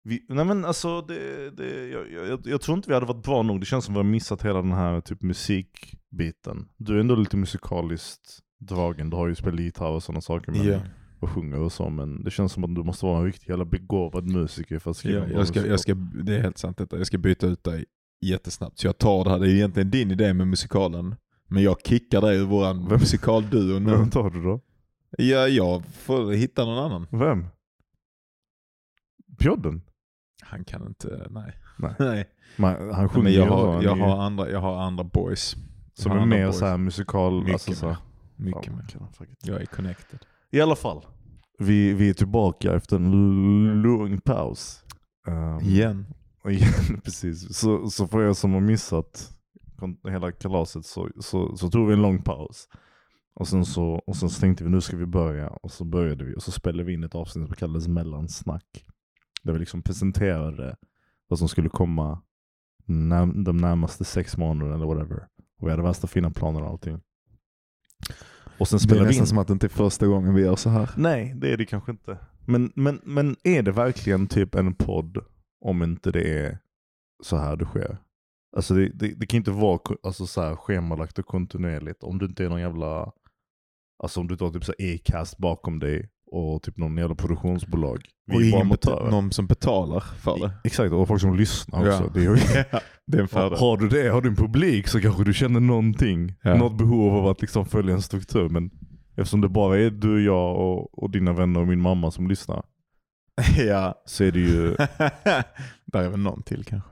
Vi, 0.04 0.26
nej 0.30 0.46
men 0.46 0.66
alltså, 0.66 1.02
det, 1.02 1.50
det, 1.52 1.88
jag, 1.88 2.12
jag, 2.12 2.40
jag 2.46 2.62
tror 2.62 2.78
inte 2.78 2.90
vi 2.90 2.94
hade 2.94 3.06
varit 3.06 3.24
bra 3.24 3.42
nog. 3.42 3.60
Det 3.60 3.66
känns 3.66 3.86
som 3.86 3.94
att 3.94 3.96
vi 3.96 4.00
har 4.00 4.12
missat 4.12 4.46
hela 4.46 4.62
den 4.62 4.72
här 4.72 5.02
typ 5.02 5.22
musikbiten. 5.22 6.68
Du 6.78 6.96
är 6.96 7.00
ändå 7.00 7.16
lite 7.16 7.38
musikaliskt 7.38 8.40
dragen. 8.60 9.10
Du 9.10 9.16
har 9.18 9.28
ju 9.28 9.36
spelat 9.36 9.60
gitarr 9.60 9.90
och 9.90 10.04
sådana 10.04 10.22
saker. 10.22 10.52
Men, 10.52 10.68
Ja. 10.68 10.80
Och 11.20 11.30
sjunger 11.30 11.60
och 11.60 11.72
så. 11.72 11.90
Men 11.90 12.24
det 12.24 12.32
känns 12.32 12.52
som 12.52 12.64
att 12.64 12.76
du 12.76 12.84
måste 12.84 13.06
vara 13.06 13.20
en 13.20 13.26
riktig 13.26 13.50
jävla 13.50 13.66
begåvad 13.66 14.26
musiker 14.26 14.80
för 14.80 14.92
att 14.92 14.98
skriva 14.98 15.26
bra 15.26 15.30
jag 15.36 15.48
ska, 15.48 15.66
jag 15.68 15.80
ska, 15.80 15.94
det 15.94 16.36
är 16.36 16.42
helt 16.42 16.58
sant 16.58 16.78
detta. 16.78 16.98
Jag 16.98 17.08
ska 17.08 17.18
byta 17.18 17.48
ut 17.48 17.64
dig 17.64 17.86
jättesnabbt. 18.22 18.80
Så 18.80 18.88
jag 18.88 18.98
tar 18.98 19.24
det 19.24 19.30
här. 19.30 19.40
Det 19.40 19.48
är 19.48 19.56
egentligen 19.56 19.92
din 19.92 20.12
idé 20.12 20.34
med 20.34 20.48
musikalen. 20.48 21.16
Men 21.48 21.64
jag 21.64 21.78
kickar 21.86 22.22
dig 22.22 22.38
ur 22.38 22.46
våran 22.46 22.84
musikalduo 22.84 23.80
nu. 23.80 23.92
Vem 23.92 24.10
tar 24.10 24.30
du 24.30 24.44
då? 24.44 24.62
Ja, 25.18 25.48
jag 25.48 25.86
får 25.86 26.32
hitta 26.32 26.66
någon 26.66 26.78
annan. 26.78 27.08
Vem? 27.12 27.48
Pjodden? 29.40 29.82
Han 30.42 30.64
kan 30.66 30.88
inte, 30.88 31.28
nej. 31.30 31.54
Nej. 31.78 31.96
nej. 32.58 32.78
Han 32.94 33.10
sjunger 33.10 33.24
Men 33.24 33.34
jag 33.34 33.46
har, 33.46 33.84
jag 33.84 33.96
har, 33.96 34.18
andra, 34.18 34.50
jag 34.50 34.60
har 34.60 34.82
andra 34.82 35.04
boys. 35.04 35.56
Som 35.94 36.12
är 36.12 36.26
mer 36.26 36.46
boys. 36.46 36.58
såhär 36.58 36.78
musikal, 36.78 37.40
Mycket 37.40 37.54
alltså 37.54 37.74
så 37.74 37.88
här. 37.88 37.98
Mycket 38.36 38.74
mer. 38.74 38.86
Jag 39.44 39.62
är 39.62 39.66
connected. 39.66 40.20
I 40.52 40.62
alla 40.62 40.76
fall. 40.76 41.06
Vi, 41.60 41.94
vi 41.94 42.10
är 42.10 42.14
tillbaka 42.14 42.76
efter 42.76 42.96
en 42.96 43.82
lång 43.82 44.22
paus. 44.22 44.84
Um, 45.28 45.60
Igen. 45.60 46.06
igen, 46.50 47.02
precis. 47.04 47.58
Så, 47.58 47.90
så 47.90 48.08
för 48.08 48.30
er 48.30 48.34
som 48.34 48.54
har 48.54 48.62
missat 48.62 49.32
hela 50.10 50.32
kalaset 50.32 50.86
så, 50.86 51.10
så, 51.20 51.58
så 51.58 51.70
tog 51.70 51.88
vi 51.88 51.94
en 51.94 52.02
lång 52.02 52.22
paus. 52.22 52.68
Och 53.34 53.48
sen, 53.48 53.66
så, 53.66 53.86
och 54.08 54.16
sen 54.16 54.30
så 54.30 54.40
tänkte 54.40 54.64
vi 54.64 54.70
nu 54.70 54.82
ska 54.82 54.98
vi 54.98 55.06
börja. 55.06 55.48
Och 55.50 55.72
så 55.72 55.86
började 55.86 56.24
vi 56.24 56.36
och 56.36 56.44
så 56.44 56.52
spelade 56.52 56.84
vi 56.84 56.94
in 56.94 57.04
ett 57.04 57.16
avsnitt 57.16 57.46
som 57.48 57.56
kallades 57.56 57.88
mellansnack. 57.88 58.86
Där 59.44 59.54
vi 59.54 59.60
liksom 59.60 59.82
presenterade 59.82 60.76
vad 61.28 61.40
som 61.40 61.48
skulle 61.48 61.70
komma 61.70 62.22
när, 62.86 63.44
de 63.44 63.58
närmaste 63.58 64.04
sex 64.06 64.38
månaderna 64.38 64.76
eller 64.76 64.86
whatever. 64.86 65.28
Och 65.60 65.68
vi 65.68 65.72
hade 65.72 65.84
värsta 65.84 66.08
fina 66.08 66.32
planer 66.32 66.62
och 66.64 66.70
allting. 66.70 67.02
Och 68.60 68.68
sen 68.68 68.78
Det 68.78 68.84
är 68.84 68.88
spelade 68.88 69.08
vi 69.10 69.14
in. 69.16 69.20
nästan 69.22 69.28
som 69.28 69.38
att 69.38 69.48
det 69.48 69.54
inte 69.54 69.68
är 69.68 69.70
första 69.70 70.08
gången 70.08 70.34
vi 70.34 70.42
gör 70.42 70.56
så 70.56 70.70
här. 70.70 70.90
Nej, 70.98 71.34
det 71.36 71.54
är 71.54 71.58
det 71.58 71.66
kanske 71.66 71.92
inte. 71.92 72.18
Men, 72.46 72.72
men, 72.76 73.00
men 73.04 73.36
är 73.44 73.62
det 73.64 73.72
verkligen 73.72 74.28
typ 74.28 74.56
en 74.56 74.74
podd 74.74 75.18
om 75.62 75.84
inte 75.84 76.12
det 76.12 76.40
är 76.40 76.60
så 77.24 77.38
här 77.38 77.56
det 77.56 77.66
sker? 77.66 77.98
Alltså 78.56 78.74
det, 78.74 78.90
det, 78.94 79.08
det 79.20 79.26
kan 79.28 79.38
inte 79.38 79.52
vara 79.52 79.80
alltså 80.04 80.28
så 80.28 80.42
här 80.42 80.56
schemalagt 80.56 81.20
och 81.20 81.26
kontinuerligt 81.26 82.04
om 82.04 82.18
du 82.18 82.26
inte 82.26 82.46
är 82.46 82.50
någon 82.50 82.62
jävla, 82.62 83.12
alltså 84.04 84.20
om 84.20 84.28
du 84.28 84.34
inte 84.34 84.44
har 84.44 84.52
typ 84.52 84.64
e-cast 84.80 85.38
bakom 85.38 85.80
dig 85.80 86.10
och 86.32 86.64
typ 86.64 86.78
någon 86.78 86.98
jävla 86.98 87.16
produktionsbolag. 87.16 88.06
Vi 88.26 88.36
Och 88.38 88.42
ingen 88.42 88.70
bet- 88.70 88.88
amatörer. 88.88 89.12
någon 89.12 89.32
som 89.32 89.48
betalar 89.48 90.00
för 90.00 90.40
det. 90.40 90.52
Exakt, 90.64 90.92
och 90.94 91.08
folk 91.08 91.22
som 91.22 91.36
lyssnar 91.38 91.80
också. 91.80 92.04
Ja. 92.04 92.10
Det 92.14 92.20
är, 92.20 92.24
ju- 92.24 92.64
Det 93.08 93.18
är 93.18 93.22
en 93.22 93.28
fördel. 93.28 93.60
har 93.60 93.78
du 93.78 93.88
det, 93.90 94.10
har 94.10 94.22
du 94.22 94.30
en 94.30 94.36
publik 94.36 94.88
så 94.88 95.02
kanske 95.02 95.24
du 95.24 95.34
känner 95.34 95.60
någonting. 95.60 96.34
Ja. 96.42 96.56
Något 96.58 96.78
behov 96.78 97.16
av 97.16 97.28
att 97.28 97.42
liksom 97.42 97.66
följa 97.66 97.94
en 97.94 98.02
struktur. 98.02 98.50
Men 98.50 98.72
eftersom 99.16 99.42
det 99.42 99.50
bara 99.50 99.80
är 99.80 99.90
du, 99.90 100.24
jag 100.26 100.56
och, 100.58 101.04
och 101.04 101.10
dina 101.12 101.34
vänner 101.34 101.60
och 101.60 101.68
min 101.68 101.82
mamma 101.82 102.12
som 102.12 102.28
lyssnar. 102.28 102.64
ja. 103.58 104.02
Så 104.06 104.24
är 104.24 104.32
det 104.32 104.40
ju 104.40 104.76
Där 105.86 106.02
är 106.04 106.10
väl 106.10 106.20
någon 106.20 106.44
till 106.44 106.64
kanske. 106.66 106.90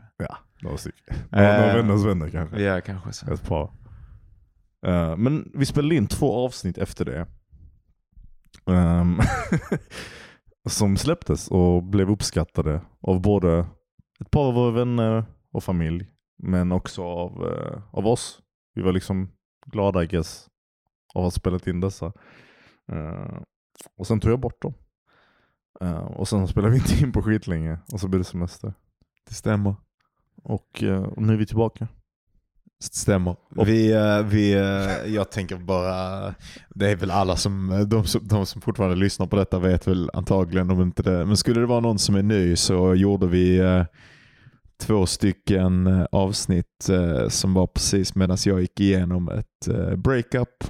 Ja, 0.63 0.69
några 0.69 0.77
stycken. 0.77 1.15
Några, 1.31 1.57
några 1.57 1.69
Eh, 1.71 1.75
vänners 1.75 2.05
vänner 2.05 2.29
kanske. 2.29 2.61
Ja, 2.61 2.81
kanske 2.81 3.13
så. 3.13 3.33
Ett 3.33 3.47
par. 3.47 3.71
Eh, 4.85 5.17
men 5.17 5.51
vi 5.53 5.65
spelade 5.65 5.95
in 5.95 6.07
två 6.07 6.45
avsnitt 6.45 6.77
efter 6.77 7.05
det. 7.05 7.27
Ehm, 8.65 9.19
som 10.69 10.97
släpptes 10.97 11.47
och 11.47 11.83
blev 11.83 12.09
uppskattade 12.09 12.81
av 13.01 13.21
både 13.21 13.65
ett 14.19 14.31
par 14.31 14.45
av 14.47 14.53
våra 14.53 14.71
vänner 14.71 15.25
och 15.51 15.63
familj. 15.63 16.07
Men 16.37 16.71
också 16.71 17.03
av, 17.03 17.31
eh, 17.47 17.81
av 17.91 18.07
oss. 18.07 18.39
Vi 18.73 18.81
var 18.81 18.91
liksom 18.91 19.31
glada 19.65 20.03
I 20.03 20.07
guess 20.07 20.47
av 21.15 21.21
att 21.21 21.25
ha 21.25 21.31
spelat 21.31 21.67
in 21.67 21.79
dessa. 21.79 22.05
Eh, 22.91 23.41
och 23.97 24.07
sen 24.07 24.19
tog 24.19 24.31
jag 24.31 24.39
bort 24.39 24.61
dem. 24.61 24.73
Eh, 25.81 26.05
och 26.05 26.27
sen 26.27 26.47
spelade 26.47 26.73
vi 26.73 26.79
inte 26.79 27.03
in 27.03 27.11
på 27.11 27.21
skitlänge 27.21 27.79
och 27.91 27.99
så 27.99 28.07
blev 28.07 28.19
det 28.19 28.25
semester. 28.25 28.73
Det 29.27 29.33
stämmer. 29.33 29.75
Och, 30.43 30.83
eh, 30.83 31.03
och 31.03 31.21
nu 31.21 31.33
är 31.33 31.37
vi 31.37 31.45
tillbaka. 31.45 31.87
Stämmer. 32.91 33.35
Vi, 33.65 33.91
eh, 33.91 34.23
vi, 34.25 34.53
eh, 34.53 35.13
jag 35.13 35.31
tänker 35.31 35.57
bara, 35.57 36.35
det 36.69 36.91
är 36.91 36.95
väl 36.95 37.11
alla 37.11 37.35
som 37.35 37.85
de, 37.89 38.05
som, 38.05 38.27
de 38.27 38.45
som 38.45 38.61
fortfarande 38.61 38.95
lyssnar 38.95 39.27
på 39.27 39.35
detta 39.35 39.59
vet 39.59 39.87
väl 39.87 40.09
antagligen 40.13 40.71
om 40.71 40.81
inte 40.81 41.03
det. 41.03 41.25
Men 41.25 41.37
skulle 41.37 41.59
det 41.59 41.65
vara 41.65 41.79
någon 41.79 41.99
som 41.99 42.15
är 42.15 42.23
ny 42.23 42.55
så 42.55 42.95
gjorde 42.95 43.27
vi 43.27 43.61
två 44.81 45.05
stycken 45.05 46.07
avsnitt 46.11 46.89
som 47.29 47.53
var 47.53 47.67
precis 47.67 48.15
medan 48.15 48.37
jag 48.45 48.61
gick 48.61 48.79
igenom 48.79 49.29
ett 49.29 49.67
breakup. 49.97 50.63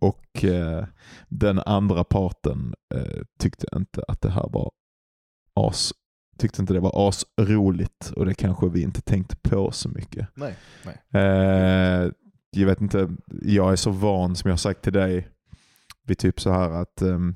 Och 0.00 0.44
den 1.28 1.58
andra 1.58 2.04
parten 2.04 2.74
tyckte 3.38 3.66
inte 3.76 4.02
att 4.08 4.20
det 4.20 4.30
här 4.30 4.48
var 4.52 4.70
as 5.54 5.92
tyckte 6.38 6.62
inte 6.62 6.72
det 6.72 6.80
var 6.80 7.08
asroligt 7.08 8.10
och 8.16 8.26
det 8.26 8.34
kanske 8.34 8.68
vi 8.68 8.82
inte 8.82 9.00
tänkte 9.00 9.36
på 9.36 9.70
så 9.70 9.88
mycket. 9.88 10.28
Nej, 10.34 10.54
nej. 10.84 11.22
Eh, 11.22 12.10
jag 12.50 12.66
vet 12.66 12.80
inte, 12.80 13.08
jag 13.42 13.72
är 13.72 13.76
så 13.76 13.90
van 13.90 14.36
som 14.36 14.48
jag 14.48 14.52
har 14.52 14.58
sagt 14.58 14.82
till 14.82 14.92
dig 14.92 15.28
vid 16.08 16.18
typ 16.18 16.40
så 16.40 16.50
här 16.50 16.70
att 16.70 17.02
um, 17.02 17.34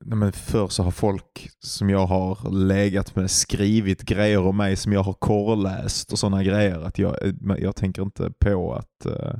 nej 0.00 0.18
men 0.18 0.32
förr 0.32 0.68
så 0.68 0.82
har 0.82 0.90
folk 0.90 1.50
som 1.58 1.90
jag 1.90 2.06
har 2.06 2.50
legat 2.50 3.16
med 3.16 3.30
skrivit 3.30 4.02
grejer 4.02 4.40
om 4.40 4.56
mig 4.56 4.76
som 4.76 4.92
jag 4.92 5.02
har 5.02 5.12
korrläst 5.12 6.12
och 6.12 6.18
sådana 6.18 6.42
grejer. 6.42 6.80
Att 6.80 6.98
jag, 6.98 7.16
jag 7.58 7.76
tänker 7.76 8.02
inte 8.02 8.30
på 8.30 8.74
att, 8.74 9.06
uh, 9.06 9.34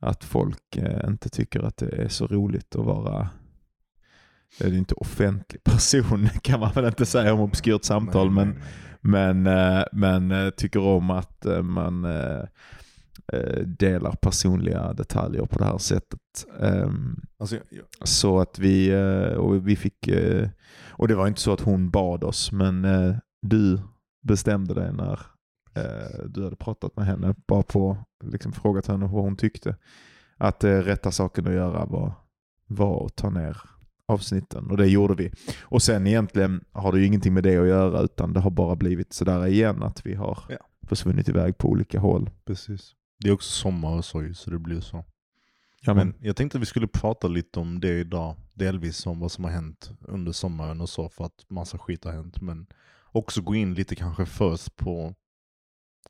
att 0.00 0.24
folk 0.24 0.76
uh, 0.78 1.08
inte 1.08 1.28
tycker 1.28 1.60
att 1.60 1.76
det 1.76 2.02
är 2.02 2.08
så 2.08 2.26
roligt 2.26 2.76
att 2.76 2.84
vara 2.84 3.28
det 4.58 4.64
är 4.64 4.72
inte 4.72 4.94
offentlig 4.94 5.64
person 5.64 6.28
kan 6.42 6.60
man 6.60 6.72
väl 6.72 6.84
inte 6.84 7.06
säga 7.06 7.34
om 7.34 7.40
obskyrt 7.40 7.84
samtal, 7.84 8.30
Nej, 8.32 8.44
men, 8.44 8.54
nej, 9.02 9.34
nej. 9.34 9.42
men, 9.42 9.78
eh, 9.78 9.84
men 9.92 10.30
eh, 10.30 10.50
tycker 10.50 10.80
om 10.80 11.10
att 11.10 11.46
eh, 11.46 11.62
man 11.62 12.06
delar 13.64 14.12
personliga 14.12 14.92
detaljer 14.92 15.44
på 15.44 15.58
det 15.58 15.64
här 15.64 15.78
sättet. 15.78 16.20
Ehm, 16.60 17.20
Alltså, 17.40 17.56
jag, 17.56 18.08
Så 18.08 18.40
att 18.40 18.58
vi, 18.58 18.94
och 19.38 19.68
vi 19.68 19.76
fick, 19.76 20.08
och 20.88 21.08
det 21.08 21.14
var 21.14 21.26
inte 21.26 21.40
så 21.40 21.52
att 21.52 21.60
hon 21.60 21.90
bad 21.90 22.24
oss, 22.24 22.52
men 22.52 22.86
du 23.42 23.80
bestämde 24.22 24.74
dig 24.74 24.92
när 24.92 25.20
du 26.28 26.44
hade 26.44 26.56
pratat 26.56 26.96
med 26.96 27.06
henne, 27.06 27.34
bara 27.48 27.62
på, 27.62 27.96
liksom 28.24 28.52
frågat 28.52 28.86
henne 28.86 29.06
vad 29.06 29.22
hon 29.24 29.36
tyckte. 29.36 29.76
Att 30.36 30.64
rätta 30.64 31.10
saken 31.10 31.46
att 31.46 31.54
göra 31.54 31.84
var, 31.84 32.12
var 32.66 33.06
att 33.06 33.16
ta 33.16 33.30
ner 33.30 33.56
avsnitten 34.08 34.70
och 34.70 34.76
det 34.76 34.86
gjorde 34.86 35.14
vi. 35.14 35.30
Och 35.62 35.82
sen 35.82 36.06
egentligen 36.06 36.64
har 36.72 36.92
det 36.92 36.98
ju 36.98 37.06
ingenting 37.06 37.34
med 37.34 37.42
det 37.42 37.56
att 37.58 37.68
göra 37.68 38.00
utan 38.00 38.32
det 38.32 38.40
har 38.40 38.50
bara 38.50 38.76
blivit 38.76 39.12
sådär 39.12 39.46
igen 39.46 39.82
att 39.82 40.06
vi 40.06 40.14
har 40.14 40.38
Ja. 40.48 40.56
försvunnit 40.88 41.28
iväg 41.28 41.58
på 41.58 41.68
olika 41.68 42.00
håll. 42.00 42.30
precis. 42.44 42.94
Det 43.20 43.28
är 43.28 43.32
också 43.32 43.50
sommar 43.50 43.96
och 43.96 44.04
så 44.04 44.34
så 44.34 44.50
det 44.50 44.58
blir 44.58 44.80
så. 44.80 45.04
Ja, 45.82 45.94
Men 45.94 46.14
jag 46.20 46.36
tänkte 46.36 46.58
att 46.58 46.62
vi 46.62 46.66
skulle 46.66 46.88
prata 46.88 47.28
lite 47.28 47.60
om 47.60 47.80
det 47.80 47.98
idag. 48.00 48.36
Delvis 48.54 49.06
om 49.06 49.20
vad 49.20 49.32
som 49.32 49.44
har 49.44 49.50
hänt 49.50 49.90
under 50.00 50.32
sommaren 50.32 50.80
och 50.80 50.88
så 50.88 51.08
för 51.08 51.24
att 51.24 51.44
massa 51.48 51.78
skit 51.78 52.04
har 52.04 52.12
hänt. 52.12 52.40
Men 52.40 52.66
också 53.12 53.42
gå 53.42 53.54
in 53.54 53.74
lite 53.74 53.94
kanske 53.96 54.26
först 54.26 54.76
på 54.76 55.14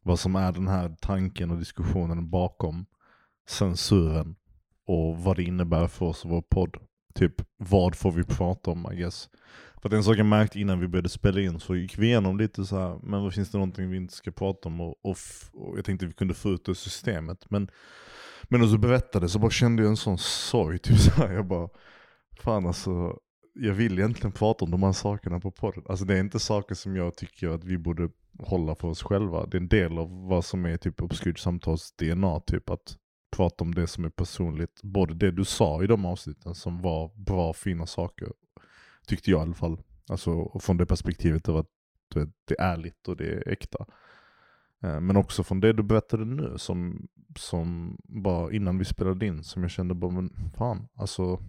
vad 0.03 0.19
som 0.19 0.37
är 0.37 0.53
den 0.53 0.69
här 0.69 0.97
tanken 1.01 1.51
och 1.51 1.59
diskussionen 1.59 2.31
bakom 2.31 2.87
censuren. 3.49 4.37
Och 4.87 5.19
vad 5.19 5.37
det 5.37 5.43
innebär 5.43 5.87
för 5.87 6.07
oss 6.07 6.25
och 6.25 6.31
vår 6.31 6.43
podd. 6.43 6.77
Typ 7.15 7.35
vad 7.57 7.97
får 7.97 8.13
vi 8.13 8.25
prata 8.25 8.71
om 8.71 8.93
I 8.93 8.97
guess. 8.97 9.29
För 9.83 9.89
att 9.89 9.93
en 9.93 10.05
sak 10.05 10.17
jag 10.17 10.27
märkte 10.27 10.61
innan 10.61 10.81
vi 10.81 10.89
började 10.89 11.09
spela 11.09 11.41
in 11.41 11.61
så 11.61 11.77
gick 11.77 11.99
vi 11.99 12.07
igenom 12.07 12.39
lite 12.39 12.65
så 12.65 12.77
här, 12.77 12.99
men 13.03 13.23
vad 13.23 13.35
finns 13.35 13.51
det 13.51 13.59
någonting 13.59 13.91
vi 13.91 13.97
inte 13.97 14.15
ska 14.15 14.31
prata 14.31 14.69
om? 14.69 14.81
Och, 14.81 14.95
och, 15.03 15.17
och 15.53 15.79
jag 15.79 15.85
tänkte 15.85 16.07
att 16.07 16.11
vi 16.11 16.15
kunde 16.15 16.35
få 16.35 16.51
ut 16.51 16.65
det 16.65 16.71
ur 16.71 16.75
systemet. 16.75 17.51
Men 17.51 17.71
men 18.43 18.61
när 18.61 18.67
du 18.67 18.79
berättade 18.79 19.29
så 19.29 19.39
bara 19.39 19.51
kände 19.51 19.83
jag 19.83 19.91
en 19.91 19.97
sån 19.97 20.19
sorg. 20.19 20.79
Typ 20.83 20.99
så 20.99 21.11
här, 21.11 21.33
jag 21.33 21.47
bara, 21.47 21.69
fan 22.41 22.67
alltså, 22.67 23.19
jag 23.55 23.75
vill 23.75 23.99
egentligen 23.99 24.33
prata 24.33 24.65
om 24.65 24.71
de 24.71 24.83
här 24.83 24.93
sakerna 24.93 25.41
på 25.41 25.51
podden. 25.51 25.85
Alltså 25.89 26.05
det 26.05 26.15
är 26.15 26.21
inte 26.21 26.39
saker 26.39 26.75
som 26.75 26.97
jag 26.97 27.17
tycker 27.17 27.49
att 27.49 27.65
vi 27.65 27.79
borde 27.79 28.09
hålla 28.39 28.75
för 28.75 28.89
oss 28.89 29.03
själva. 29.03 29.47
Det 29.47 29.57
är 29.57 29.61
en 29.61 29.69
del 29.69 29.99
av 29.99 30.29
vad 30.29 30.45
som 30.45 30.67
är 30.67 30.77
typ 30.77 31.03
Obskyrt 31.03 31.39
samtals 31.39 31.93
DNA. 31.97 32.41
Typ 32.41 32.71
att 32.71 32.97
prata 33.31 33.65
om 33.65 33.75
det 33.75 33.87
som 33.87 34.05
är 34.05 34.11
personligt. 34.11 34.83
Både 34.83 35.15
det 35.15 35.31
du 35.31 35.45
sa 35.45 35.83
i 35.83 35.87
de 35.87 36.07
avsnitten 36.07 36.55
som 36.55 36.83
var 36.83 37.11
bra, 37.17 37.53
fina 37.53 37.87
saker. 37.87 38.29
Tyckte 39.07 39.31
jag 39.31 39.39
i 39.39 39.43
alla 39.43 39.55
fall. 39.55 39.83
Alltså 40.09 40.31
och 40.31 40.63
från 40.63 40.77
det 40.77 40.87
perspektivet 40.87 41.49
av 41.49 41.57
att 41.57 41.67
vet, 42.15 42.29
det 42.45 42.55
är 42.59 42.65
ärligt 42.73 43.09
och 43.09 43.17
det 43.17 43.27
är 43.27 43.49
äkta. 43.49 43.87
Eh, 44.83 45.01
men 45.01 45.17
också 45.17 45.45
från 45.45 45.61
det 45.61 45.73
du 45.73 45.83
berättade 45.83 46.25
nu 46.25 46.59
som, 46.59 47.09
som 47.37 47.97
bara 48.05 48.53
innan 48.53 48.79
vi 48.79 48.85
spelade 48.85 49.27
in 49.27 49.45
som 49.45 49.63
jag 49.63 49.71
kände 49.71 49.95
bara 49.95 50.11
men 50.11 50.33
fan 50.57 50.89
alltså 50.95 51.41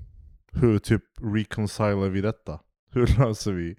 hur 0.51 0.79
typ 0.79 1.03
reconcilar 1.21 2.09
vi 2.09 2.21
detta? 2.21 2.59
Hur 2.91 3.07
löser 3.19 3.51
vi 3.51 3.75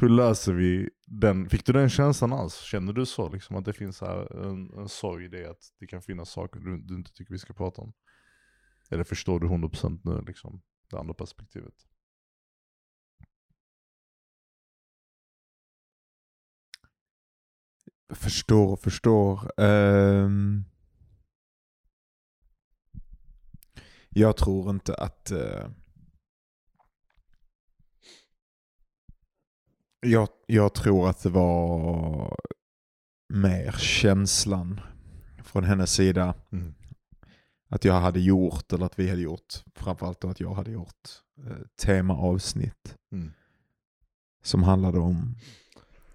hur 0.00 0.08
löser 0.08 0.52
vi 0.52 0.90
den? 1.06 1.48
Fick 1.48 1.66
du 1.66 1.72
den 1.72 1.88
känslan 1.88 2.32
alls? 2.32 2.60
Känner 2.60 2.92
du 2.92 3.06
så 3.06 3.28
liksom 3.28 3.56
att 3.56 3.64
det 3.64 3.72
finns 3.72 4.00
här 4.00 4.44
en, 4.44 4.78
en 4.78 4.88
sorg 4.88 5.24
i 5.24 5.28
det 5.28 5.50
att 5.50 5.72
det 5.78 5.86
kan 5.86 6.02
finnas 6.02 6.30
saker 6.30 6.60
du, 6.60 6.78
du 6.78 6.94
inte 6.94 7.12
tycker 7.12 7.32
vi 7.32 7.38
ska 7.38 7.52
prata 7.52 7.82
om? 7.82 7.92
Eller 8.90 9.04
förstår 9.04 9.40
du 9.40 9.46
100% 9.46 10.00
nu 10.04 10.24
liksom 10.26 10.62
det 10.90 10.98
andra 10.98 11.14
perspektivet? 11.14 11.74
Förstår, 18.14 18.72
och 18.72 18.80
förstår. 18.80 19.60
Um, 19.60 20.64
jag 24.08 24.36
tror 24.36 24.70
inte 24.70 24.94
att... 24.94 25.32
uh, 25.32 25.79
jag, 30.00 30.28
jag 30.46 30.74
tror 30.74 31.08
att 31.10 31.22
det 31.22 31.30
var 31.30 32.36
mer 33.32 33.72
känslan 33.72 34.80
från 35.44 35.64
hennes 35.64 35.92
sida 35.92 36.34
Mm. 36.52 36.74
att 37.68 37.84
jag 37.84 38.00
hade 38.00 38.20
gjort, 38.20 38.72
eller 38.72 38.86
att 38.86 38.98
vi 38.98 39.08
hade 39.10 39.22
gjort, 39.22 39.54
framförallt 39.74 40.20
då 40.20 40.28
att 40.28 40.40
jag 40.40 40.54
hade 40.54 40.70
gjort 40.70 41.08
eh, 41.46 41.56
temaavsnitt 41.76 42.96
Mm. 43.12 43.30
som 44.42 44.62
handlade 44.62 44.98
om, 44.98 45.36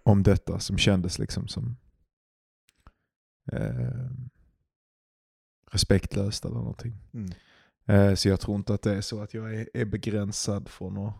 om 0.04 0.24
detta 0.24 0.60
som 0.60 0.78
kändes 0.78 1.20
liksom 1.20 1.48
som 1.48 1.76
eh, 3.52 4.10
respektlöst 5.72 6.46
eller 6.46 6.56
någonting. 6.56 6.94
Mm. 7.14 7.32
Eh, 7.86 8.16
så 8.16 8.30
jag 8.30 8.40
tror 8.40 8.56
inte 8.58 8.74
att 8.74 8.82
det 8.82 8.96
är 8.96 9.02
så 9.02 9.22
att 9.22 9.34
jag 9.34 9.56
är, 9.56 9.70
är 9.74 9.86
begränsad 9.86 10.70
från 10.70 10.98
att, 10.98 11.14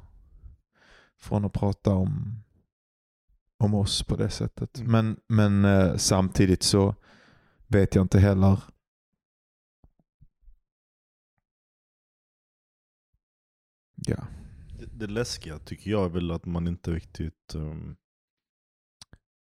från 1.18 1.46
att 1.46 1.54
prata 1.54 1.94
om, 1.94 2.40
om 3.58 3.74
oss 3.74 4.04
på 4.04 4.16
det 4.16 4.30
sättet. 4.30 4.80
Mm. 4.80 4.92
Men, 4.92 5.20
men 5.28 5.66
eh, 5.66 5.96
samtidigt 5.96 6.64
så 6.64 6.96
vet 7.68 7.96
jag 7.96 8.04
inte 8.04 8.20
heller 8.20 8.60
Ja. 14.08 14.28
Det, 14.80 14.86
det 14.86 15.08
läskiga 15.08 15.60
tycker 15.60 15.92
jag 15.92 16.06
är 16.06 16.10
väl 16.10 16.32
att 16.32 16.46
man 16.46 16.68
inte 16.68 16.92
riktigt... 16.92 17.56
Um, 17.56 17.96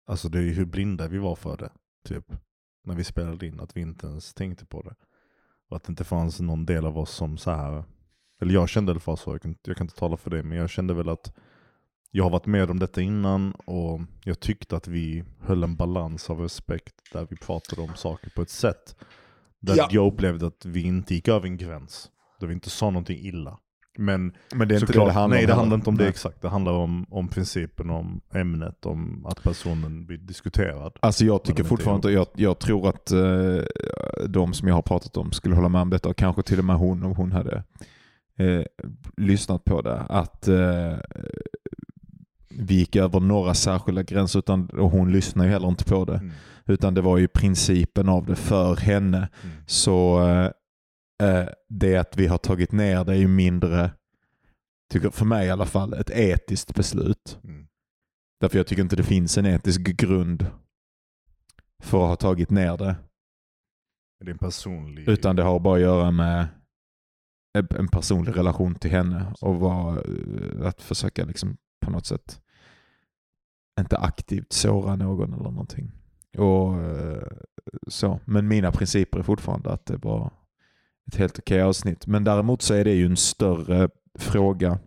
alltså 0.07 0.29
det 0.29 0.39
är 0.39 0.43
ju 0.43 0.53
hur 0.53 0.65
blinda 0.65 1.09
vi 1.09 1.19
var 1.19 1.37
för 1.37 1.57
det. 1.57 1.71
Typ. 2.05 2.33
När 2.85 2.95
vi 2.95 3.05
spelade 3.05 3.47
in. 3.47 3.61
Att 3.61 3.77
vi 3.77 3.81
inte 3.81 4.07
ens 4.07 4.35
tänkte 4.35 4.67
på 4.67 4.83
det. 4.83 4.95
Och 5.69 5.77
att 5.77 5.85
det 5.85 5.91
inte 5.91 6.05
fanns 6.05 6.41
någon 6.41 6.67
del 6.67 6.87
av 6.87 6.99
oss 6.99 7.11
som 7.11 7.39
så 7.39 7.51
här. 7.51 7.85
Eller 8.41 8.55
jag 8.55 8.69
kände 8.69 8.91
i 8.91 8.93
alla 8.93 9.01
fall 9.01 9.19
så. 9.19 9.35
Jag 9.35 9.43
kan, 9.43 9.57
jag 9.63 9.77
kan 9.77 9.85
inte 9.85 9.99
tala 9.99 10.17
för 10.17 10.31
det. 10.31 10.43
Men 10.43 10.59
jag 10.59 10.71
kände 10.71 10.95
väl 10.95 11.09
att 11.09 11.37
jag 12.17 12.25
har 12.25 12.31
varit 12.31 12.47
med 12.47 12.71
om 12.71 12.79
detta 12.79 13.01
innan. 13.01 13.53
Och 13.53 14.01
jag 14.25 14.41
tyckte 14.41 14.77
att 14.77 14.89
vi 14.89 15.25
höll 15.41 15.63
en 15.65 15.77
balans 15.77 16.31
av 16.31 16.41
respekt. 16.41 16.95
Där 17.13 17.27
vi 17.31 17.37
pratade 17.37 17.83
om 17.83 17.95
saker 17.97 18.31
på 18.31 18.43
ett 18.43 18.51
sätt. 18.51 18.97
Där 19.61 19.75
Ja. 19.77 19.89
jag 19.91 20.13
upplevde 20.13 20.47
att 20.47 20.65
vi 20.65 20.83
inte 20.83 21.15
gick 21.15 21.29
över 21.29 21.47
en 21.47 21.57
gräns. 21.57 22.11
Där 22.41 22.47
vi 22.47 22.55
inte 22.55 22.71
sa 22.71 22.87
någonting 22.91 23.19
illa. 23.19 23.59
Men 23.99 24.33
Men 24.55 24.69
det 24.69 24.75
är 24.75 24.77
inte 24.77 24.87
Såklart, 24.87 25.07
det 25.07 25.11
det 25.11 25.13
handlar 25.13 25.37
nej 25.37 25.45
om. 25.45 25.47
det 25.47 25.53
heller. 25.53 25.55
handlar 25.61 25.77
inte 25.77 25.91
om 25.91 25.97
det 25.97 26.03
Nej. 26.05 26.11
exakt. 26.11 26.43
Det 26.43 26.49
handlar 26.49 26.73
om, 26.73 27.07
om 27.11 27.29
principen, 27.29 27.91
om 27.91 28.21
ämnet, 28.35 28.87
om 28.87 29.27
att 29.27 29.43
personen 29.43 30.07
blir 30.07 30.19
diskuterad. 30.19 30.97
Alltså 31.01 31.25
jag 31.25 31.45
tycker 31.45 31.65
fortfarande, 31.65 32.13
jag, 32.13 32.27
jag 32.35 32.59
tror 32.59 32.89
att 32.89 33.11
eh, 33.11 33.63
de 34.29 34.53
som 34.55 34.69
jag 34.69 34.75
har 34.75 34.83
pratat 34.83 35.17
om 35.17 35.33
skulle 35.33 35.55
hålla 35.55 35.69
med 35.69 35.81
om 35.83 35.91
detta 35.91 36.09
och 36.09 36.17
kanske 36.17 36.43
till 36.43 36.59
och 36.59 36.65
med 36.65 36.77
hon 36.77 37.03
om 37.05 37.13
hon 37.17 37.33
hade 37.33 37.63
eh, 38.39 38.63
lyssnat 39.17 39.65
på 39.65 39.83
det. 39.83 39.99
Att 40.01 40.49
eh, 40.49 40.93
vi 42.59 42.75
gick 42.75 42.97
över 42.97 43.21
några 43.21 43.55
särskilda 43.55 44.03
gränser 44.03 44.39
utan, 44.39 44.67
och 44.67 44.91
hon 44.91 45.13
lyssnade 45.13 45.49
ju 45.49 45.53
heller 45.53 45.69
inte 45.69 45.85
på 45.85 46.05
det. 46.05 46.17
Mm. 46.17 46.33
Utan 46.67 46.95
det 46.95 47.01
var 47.01 47.19
ju 47.19 47.29
principen 47.29 48.09
av 48.09 48.27
det 48.27 48.37
för 48.37 48.77
henne. 48.77 49.29
Mm. 49.43 49.57
Så 49.67 50.23
eh, 50.29 50.51
eh, 51.29 51.49
det 51.69 51.97
att 51.97 52.17
vi 52.17 52.27
har 52.27 52.39
tagit 52.39 52.73
ner 52.73 53.05
det 53.05 53.13
är 53.13 53.17
ju 53.17 53.29
mindre, 53.29 53.91
tycker 54.93 55.11
för 55.11 55.25
mig 55.25 55.47
i 55.47 55.51
alla 55.51 55.67
fall, 55.67 55.95
ett 55.95 56.11
etiskt 56.11 56.75
beslut. 56.75 57.39
Mm. 57.45 57.67
Därför 58.41 58.59
jag 58.59 58.67
tycker 58.67 58.83
inte 58.83 58.97
det 58.97 59.03
finns 59.03 59.39
en 59.39 59.47
etisk 59.47 59.81
grund 59.81 60.47
för 61.83 62.03
att 62.03 62.09
ha 62.09 62.17
tagit 62.17 62.51
ner 62.51 62.77
det. 62.77 62.97
Det 64.25 64.35
personlig... 64.35 65.09
Utan 65.09 65.37
det 65.37 65.43
har 65.43 65.61
bara 65.61 65.75
att 65.75 65.81
göra 65.81 66.11
med 66.11 66.47
en- 67.59 67.89
personlig 67.89 68.37
relation 68.37 68.75
till 68.75 68.91
henne 68.91 69.35
och 69.41 69.57
vara, 69.57 70.01
eh, 70.01 70.67
att 70.67 70.83
försöka 70.83 71.25
liksom 71.25 71.57
på 71.85 71.91
något 71.91 72.07
sätt 72.07 72.41
inte 73.81 73.99
aktivt 73.99 74.53
såra 74.53 74.97
någon 74.97 75.33
eller 75.35 75.51
någonting. 75.51 75.93
Och 76.39 76.83
eh, 76.83 77.23
så. 77.89 78.21
Men 78.25 78.49
mina 78.49 78.73
principer 78.73 79.19
är 79.19 79.23
fortfarande 79.23 79.73
att 79.73 79.87
det 79.87 79.97
var 79.97 80.33
ett 81.07 81.17
helt 81.17 81.39
okej 81.39 81.63
avsnitt. 81.63 82.07
Men 82.07 82.25
däremot 82.25 82.63
så 82.63 82.75
är 82.75 82.85
det 82.85 82.95
ju 82.95 83.07
en 83.07 83.17
större 83.17 83.89
fråga 84.19 84.79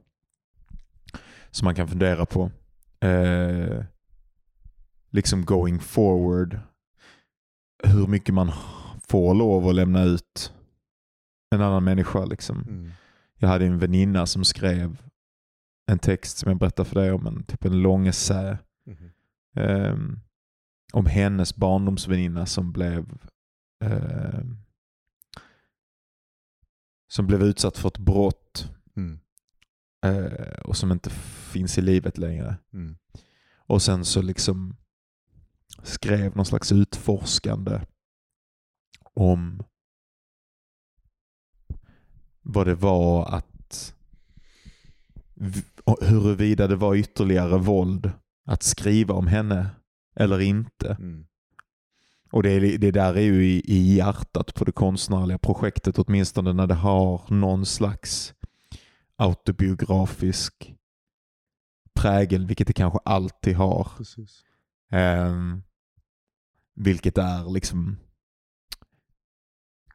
som 1.51 1.65
man 1.65 1.75
kan 1.75 1.88
fundera 1.88 2.25
på. 2.25 2.51
Eh, 3.00 3.84
liksom 5.12 5.46
going 5.46 5.79
forward. 5.79 6.60
Hur 7.84 8.08
mycket 8.08 8.36
man 8.36 8.51
får 9.08 9.34
lov 9.34 9.67
att 9.67 9.75
lämna 9.75 10.03
ut 10.03 10.53
en 11.56 11.62
annan 11.62 11.84
människa. 11.84 12.25
Liksom. 12.25 12.62
Mm. 12.62 12.91
Jag 13.38 13.50
hade 13.50 13.65
en 13.65 13.79
väninna 13.79 14.25
som 14.25 14.44
skrev 14.44 15.01
en 15.91 16.00
text 16.00 16.38
som 16.38 16.50
jag 16.50 16.60
berättade 16.60 16.89
för 16.89 17.01
dig 17.01 17.12
om, 17.12 17.27
en, 17.27 17.44
typ 17.44 17.65
en 17.65 17.82
lång 17.82 18.08
essä 18.08 18.58
Ehm, 19.58 20.20
om 20.94 21.06
hennes 21.06 21.56
barndomsväninna 21.56 22.46
som 22.46 22.72
blev 22.72 23.18
ehm, 23.84 24.58
som 27.08 27.28
blev 27.28 27.44
utsatt 27.44 27.78
för 27.78 27.88
ett 27.88 27.98
brott 27.98 28.72
Mm. 28.96 29.20
eh, 30.06 30.60
och 30.60 30.78
som 30.78 30.92
inte 30.92 31.10
finns 31.52 31.78
i 31.78 31.82
livet 31.82 32.18
längre. 32.18 32.58
Mm. 32.74 32.98
Och 33.56 33.82
sen 33.82 34.06
så 34.06 34.22
liksom 34.22 34.76
skrev 35.84 36.36
någon 36.36 36.46
slags 36.46 36.72
utforskande 36.72 37.82
om 39.14 39.64
vad 42.42 42.68
det 42.68 42.76
var 42.76 43.36
att 43.36 43.94
huruvida 46.02 46.68
det 46.68 46.76
var 46.76 46.96
ytterligare 46.96 47.58
våld 47.58 48.12
att 48.48 48.63
skriva 48.63 49.13
om 49.13 49.27
henne 49.27 49.70
eller 50.16 50.39
inte. 50.39 50.98
Mm. 51.00 51.25
Och 52.32 52.44
det, 52.44 52.77
det 52.77 52.92
där 52.92 53.13
är 53.13 53.22
ju 53.22 53.46
i, 53.46 53.62
i 53.66 53.96
hjärtat 53.96 54.54
på 54.54 54.66
det 54.66 54.72
konstnärliga 54.72 55.38
projektet, 55.38 56.00
åtminstone 56.00 56.54
när 56.54 56.68
det 56.68 56.74
har 56.74 57.22
någon 57.27 57.66
slags 57.66 58.34
autobiografisk 59.16 60.74
prägel, 61.94 62.46
vilket 62.46 62.68
det 62.68 62.74
kanske 62.74 63.00
alltid 63.06 63.56
har. 63.56 63.92
Ehm, 64.92 65.63
vilket 66.75 67.18
är 67.18 67.54
liksom... 67.54 67.98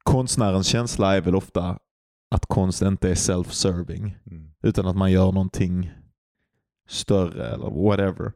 Konstnärens 0.02 0.66
känsla 0.66 1.16
är 1.16 1.20
väl 1.20 1.34
ofta 1.34 1.78
att 2.30 2.46
konst 2.46 2.82
inte 2.82 3.10
är 3.10 3.14
self-serving. 3.14 4.18
Mm. 4.26 4.52
Utan 4.62 4.86
att 4.86 4.96
man 4.96 5.12
gör 5.12 5.32
någonting 5.32 5.92
större 6.92 7.48
eller 7.48 7.70
whatever. 7.70 8.32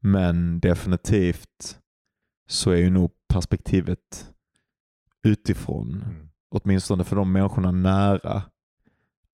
Men 0.00 0.60
definitivt 0.60 1.78
så 2.48 2.70
är 2.70 2.76
ju 2.76 2.90
nog 2.90 3.10
perspektivet 3.28 4.30
utifrån, 5.22 6.02
Mm. 6.06 6.28
åtminstone 6.48 7.04
för 7.04 7.16
de 7.16 7.32
människorna 7.32 7.70
nära, 7.70 8.42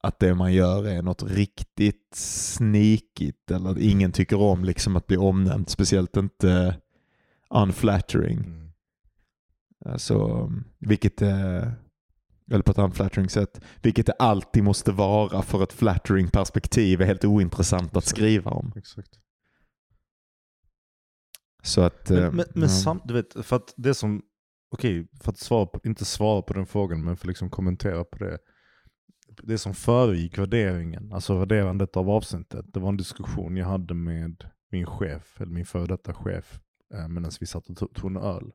att 0.02 0.18
det 0.18 0.34
man 0.34 0.52
gör 0.52 0.86
är 0.86 1.02
något 1.02 1.22
riktigt 1.22 2.14
sneakigt 2.14 3.50
eller 3.50 3.70
att 3.70 3.78
ingen 3.78 4.12
tycker 4.12 4.40
om 4.40 4.64
liksom 4.64 4.96
att 4.96 5.06
bli 5.06 5.16
omnämnd, 5.16 5.68
speciellt 5.68 6.16
inte 6.16 6.76
unflattering. 7.50 8.38
Mm. 8.38 8.68
Alltså, 9.84 10.50
vilket 10.78 11.22
är, 11.22 11.74
eller 12.52 12.62
på 12.62 12.70
ett 12.70 12.78
unflattering 12.78 13.28
sätt, 13.28 13.60
vilket 13.82 14.06
det 14.06 14.12
alltid 14.12 14.64
måste 14.64 14.92
vara 14.92 15.42
för 15.42 15.62
ett 15.62 15.72
flattering 15.72 16.28
perspektiv 16.28 17.00
är 17.00 17.06
helt 17.06 17.24
ointressant 17.24 17.96
att 17.96 17.96
Exakt. 17.96 18.16
skriva 18.16 18.50
om. 18.50 18.72
Exakt. 18.76 19.10
Så 21.62 21.80
att... 21.80 22.10
eh, 22.10 22.16
Men, 22.20 22.36
men, 22.36 22.46
men 22.54 22.62
ja. 22.62 22.68
samt, 22.68 23.02
du 23.08 23.14
vet, 23.14 23.46
för 23.46 23.56
att 23.56 23.74
det 23.76 23.94
som, 23.94 24.22
okej, 24.70 25.08
för 25.20 25.32
att 25.32 25.38
svara 25.38 25.66
på, 25.66 25.80
inte 25.84 26.04
svara 26.04 26.42
på 26.42 26.52
den 26.52 26.66
frågan, 26.66 27.04
men 27.04 27.16
för 27.16 27.28
liksom 27.28 27.50
kommentera 27.50 28.04
på 28.04 28.18
det. 28.18 28.38
Det 29.42 29.58
som 29.58 29.74
föregick 29.74 30.38
värderingen, 30.38 31.12
alltså 31.12 31.38
värderandet 31.38 31.96
av 31.96 32.10
avsnittet, 32.10 32.66
det 32.72 32.80
var 32.80 32.88
en 32.88 32.96
diskussion 32.96 33.56
jag 33.56 33.66
hade 33.66 33.94
med 33.94 34.44
min 34.70 34.86
chef, 34.86 35.40
eller 35.40 35.52
min 35.52 35.66
före 35.66 35.86
detta 35.86 36.14
chef, 36.14 36.60
eh, 36.94 37.08
medan 37.08 37.30
vi 37.40 37.46
satt 37.46 37.66
och 37.66 37.94
tog 37.94 38.10
en 38.10 38.16
öl. 38.16 38.52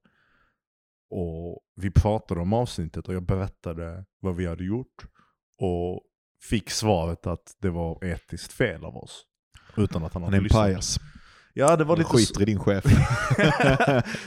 Och 1.10 1.60
vi 1.76 1.92
pratade 1.92 2.42
om 2.42 2.54
avsnittet 2.54 3.08
och 3.08 3.14
jag 3.14 3.24
berättade 3.24 4.06
vad 4.20 4.36
vi 4.36 4.46
hade 4.46 4.64
gjort. 4.64 5.06
Och 5.58 6.02
fick 6.50 6.70
svaret 6.70 7.28
att 7.28 7.56
det 7.62 7.70
var 7.70 8.06
etiskt 8.06 8.54
fel 8.54 8.86
av 8.86 8.98
oss. 8.98 9.24
Utan 9.78 10.04
att 10.04 10.14
han 10.14 10.24
Han 10.24 10.24
hade 10.24 10.36
är 10.36 10.38
en 10.38 10.44
lyssnat. 10.44 10.62
pajas. 10.62 10.98
Ja, 11.58 11.76
det 11.76 11.84
var 11.84 11.98
lite 11.98 12.10
skiter 12.10 12.42
i 12.42 12.46
din 12.46 12.60
chef. 12.60 12.84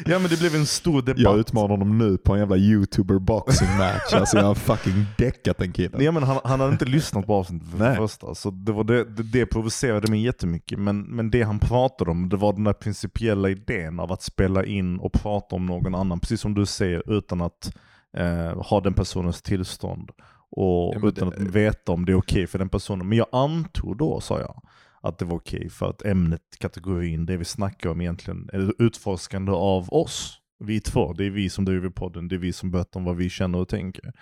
ja 0.07 0.19
men 0.19 0.23
det 0.31 0.38
blev 0.40 0.55
en 0.55 0.66
stor 0.66 1.03
debatt. 1.03 1.21
Jag 1.23 1.38
utmanar 1.38 1.69
honom 1.69 1.99
nu 1.99 2.19
på 2.19 2.33
en 2.33 2.38
jävla 2.38 2.57
youtuber 2.57 3.19
boxing 3.19 3.69
match. 3.79 4.12
Alltså 4.12 4.37
jag 4.37 4.45
har 4.45 4.55
fucking 4.55 5.05
däckat 5.19 5.59
den 5.59 5.73
killen. 5.73 6.03
Ja, 6.05 6.12
men 6.12 6.23
han, 6.23 6.40
han 6.45 6.61
hade 6.61 6.73
inte 6.73 6.85
lyssnat 6.85 7.27
på 7.27 7.35
avsnittet 7.35 7.69
för 7.71 7.79
Nej. 7.79 7.90
det 7.90 7.97
första, 7.97 8.35
så 8.35 8.51
det, 8.51 8.73
var 8.73 8.85
det, 8.85 9.05
det, 9.05 9.23
det 9.23 9.47
provocerade 9.47 10.11
mig 10.11 10.25
jättemycket. 10.25 10.79
Men, 10.79 11.03
men 11.03 11.31
det 11.31 11.43
han 11.43 11.59
pratade 11.59 12.11
om, 12.11 12.29
det 12.29 12.37
var 12.37 12.53
den 12.53 12.64
där 12.64 12.73
principiella 12.73 13.49
idén 13.51 14.01
av 14.01 14.12
att 14.12 14.23
spela 14.23 14.64
in 14.64 14.99
och 14.99 15.12
prata 15.12 15.57
om 15.57 15.66
någon 15.66 15.95
annan, 15.95 16.21
precis 16.21 16.40
som 16.40 16.55
du 16.55 16.66
säger, 16.66 17.12
utan 17.19 17.40
att 17.40 17.73
eh, 18.16 18.62
ha 18.62 18.81
den 18.81 18.95
personens 18.95 19.43
tillstånd. 19.43 20.11
Och 20.53 20.95
Ja, 21.03 21.09
utan 21.09 21.31
det- 21.31 21.37
att 21.37 21.43
veta 21.43 21.93
om 21.93 22.05
det 22.07 22.12
är 22.12 22.16
okej 22.19 22.47
för 22.47 22.59
den 22.59 22.69
personen. 22.69 23.09
Men 23.09 23.19
jag 23.19 23.27
antog 23.33 23.97
då, 23.97 24.21
sa 24.21 24.40
jag, 24.40 24.62
att 25.01 25.19
det 25.19 25.25
var 25.25 25.37
okej 25.37 25.71
för 25.71 25.91
att 25.91 26.05
ämnet, 26.05 26.43
kategorin, 26.59 27.27
det 27.27 27.37
vi 27.37 27.45
snackar 27.45 27.91
om 27.91 28.01
egentligen, 28.01 28.51
är 28.53 28.83
utforskande 28.83 29.53
av 29.53 29.93
oss. 29.93 30.37
Vi 30.59 30.81
två, 30.81 31.13
det 31.13 31.25
är 31.25 31.31
vi 31.31 31.51
som 31.51 31.65
driver 31.65 31.91
podden, 31.91 32.29
det 32.29 32.37
är 32.37 32.39
vi 32.39 32.53
som 32.53 32.71
berättar 32.71 33.01
om 33.01 33.05
vad 33.05 33.17
vi 33.17 33.31
känner 33.31 33.59
och 33.59 33.69
tänker. 33.69 34.13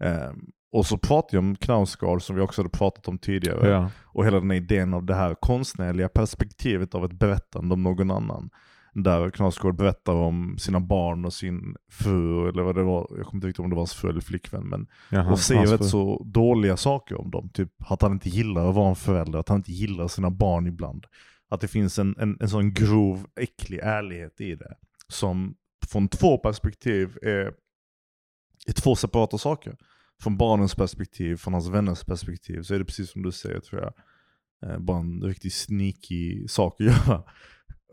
Ehm, 0.00 0.50
och 0.72 0.86
så 0.86 0.98
pratade 0.98 1.36
jag 1.36 1.44
om 1.44 1.56
Knausgård 1.56 2.22
som 2.22 2.36
vi 2.36 2.42
också 2.42 2.62
hade 2.62 2.70
pratat 2.70 3.08
om 3.08 3.18
tidigare. 3.18 3.68
Ja. 3.68 3.90
Och 4.02 4.26
hela 4.26 4.40
den 4.40 4.50
här 4.50 4.56
idén 4.56 4.94
av 4.94 5.04
det 5.04 5.14
här 5.14 5.34
konstnärliga 5.34 6.08
perspektivet 6.08 6.94
av 6.94 7.04
ett 7.04 7.12
berättande 7.12 7.74
om 7.74 7.82
någon 7.82 8.10
annan. 8.10 8.50
Där 8.94 9.30
Knausgård 9.30 9.76
berättar 9.76 10.12
om 10.12 10.58
sina 10.58 10.80
barn 10.80 11.24
och 11.24 11.32
sin 11.32 11.76
fru, 11.90 12.48
eller 12.48 12.62
vad 12.62 12.74
det 12.74 12.82
var, 12.82 13.06
jag 13.16 13.26
kommer 13.26 13.38
inte 13.38 13.46
riktigt 13.46 13.64
om 13.64 13.70
det 13.70 13.76
var 13.76 13.80
hans 13.80 13.94
fru 13.94 14.10
eller 14.10 14.20
flickvän. 14.20 14.68
Men, 14.68 14.86
Ja, 15.10 15.20
och 15.20 15.26
hans 15.26 15.50
rätt 15.50 15.84
så 15.84 16.22
dåliga 16.24 16.76
saker 16.76 17.20
om 17.20 17.30
dem. 17.30 17.48
Typ 17.48 17.72
att 17.78 18.02
han 18.02 18.12
inte 18.12 18.28
gillar 18.28 18.68
att 18.68 18.74
vara 18.74 18.88
en 18.88 18.96
förälder, 18.96 19.38
att 19.38 19.48
han 19.48 19.58
inte 19.58 19.72
gillar 19.72 20.08
sina 20.08 20.30
barn 20.30 20.66
ibland. 20.66 21.06
Att 21.48 21.60
det 21.60 21.68
finns 21.68 21.98
en, 21.98 22.16
en, 22.18 22.36
en 22.40 22.48
sån 22.48 22.74
grov, 22.74 23.26
äcklig 23.36 23.78
ärlighet 23.78 24.40
i 24.40 24.54
det. 24.54 24.74
Som 25.08 25.54
från 25.86 26.08
två 26.08 26.38
perspektiv 26.38 27.18
är, 27.22 27.54
är 28.66 28.72
två 28.72 28.96
separata 28.96 29.38
saker. 29.38 29.76
Från 30.22 30.36
barnens 30.36 30.74
perspektiv, 30.74 31.36
från 31.36 31.52
hans 31.54 31.68
vänners 31.68 32.04
perspektiv, 32.04 32.62
så 32.62 32.74
är 32.74 32.78
det 32.78 32.84
precis 32.84 33.10
som 33.10 33.22
du 33.22 33.32
säger 33.32 33.60
tror 33.60 33.80
jag. 33.80 33.92
Eh, 34.70 34.78
bara 34.78 34.98
en 34.98 35.22
riktigt 35.22 35.54
sneaky 35.54 36.48
sak 36.48 36.80
att 36.80 36.86
göra. 36.86 37.22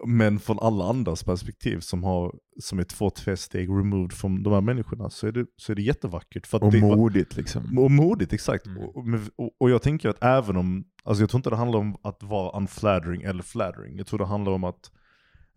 Men 0.07 0.39
från 0.39 0.59
alla 0.59 0.89
andras 0.89 1.23
perspektiv 1.23 1.79
som, 1.79 2.03
har, 2.03 2.35
som 2.59 2.79
är 2.79 2.83
två, 2.83 3.09
tre 3.09 3.37
steg 3.37 3.69
removed 3.69 4.13
från 4.13 4.43
de 4.43 4.53
här 4.53 4.61
människorna 4.61 5.09
så 5.09 5.27
är 5.27 5.31
det, 5.31 5.45
så 5.57 5.71
är 5.71 5.75
det 5.75 5.81
jättevackert. 5.81 6.53
Och 6.53 6.71
det, 6.71 6.81
modigt 6.81 7.35
liksom. 7.35 7.79
och 7.79 7.91
modigt, 7.91 8.33
exakt. 8.33 8.65
Mm. 8.65 8.83
Och, 8.83 9.05
och, 9.35 9.51
och 9.59 9.69
jag 9.69 9.81
tänker 9.81 10.09
att 10.09 10.23
även 10.23 10.57
om, 10.57 10.83
alltså 11.03 11.23
jag 11.23 11.29
tror 11.29 11.39
inte 11.39 11.49
det 11.49 11.55
handlar 11.55 11.79
om 11.79 11.97
att 12.03 12.23
vara 12.23 12.57
unflattering 12.57 13.21
eller 13.21 13.43
flattering. 13.43 13.97
Jag 13.97 14.07
tror 14.07 14.19
det 14.19 14.25
handlar 14.25 14.51
om 14.51 14.63
att 14.63 14.91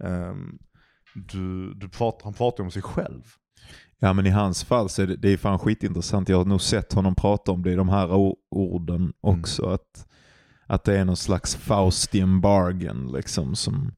ehm, 0.05 0.59
du, 1.15 1.75
du 1.75 1.89
pratar, 1.89 2.25
han 2.25 2.35
pratar 2.35 2.65
om 2.65 2.71
sig 2.71 2.83
själv. 2.83 3.23
Ja 3.99 4.13
men 4.13 4.27
i 4.27 4.31
hans 4.31 4.65
fall 4.65 4.89
så 4.89 5.03
är 5.03 5.07
det, 5.07 5.17
det 5.17 5.33
är 5.33 5.37
fan 5.37 5.59
skitintressant. 5.59 6.29
Jag 6.29 6.37
har 6.37 6.45
nog 6.45 6.61
sett 6.61 6.93
honom 6.93 7.15
prata 7.15 7.53
om 7.53 7.63
det 7.63 7.73
i 7.73 7.75
de 7.75 7.89
här 7.89 8.09
orden 8.51 9.13
också. 9.21 9.67
Att, 9.67 10.07
att 10.67 10.85
det 10.85 10.99
är 10.99 11.05
någon 11.05 11.17
slags 11.17 11.57
Faustian 11.57 12.41
bargain 12.41 13.13
liksom 13.13 13.55
som, 13.55 13.93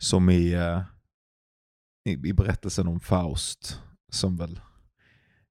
som 0.00 0.30
i, 0.30 0.52
eh, 0.52 0.80
i, 2.04 2.12
i 2.12 2.32
berättelsen 2.32 2.88
om 2.88 3.00
Faust. 3.00 3.80
Som 4.12 4.36
väl, 4.36 4.60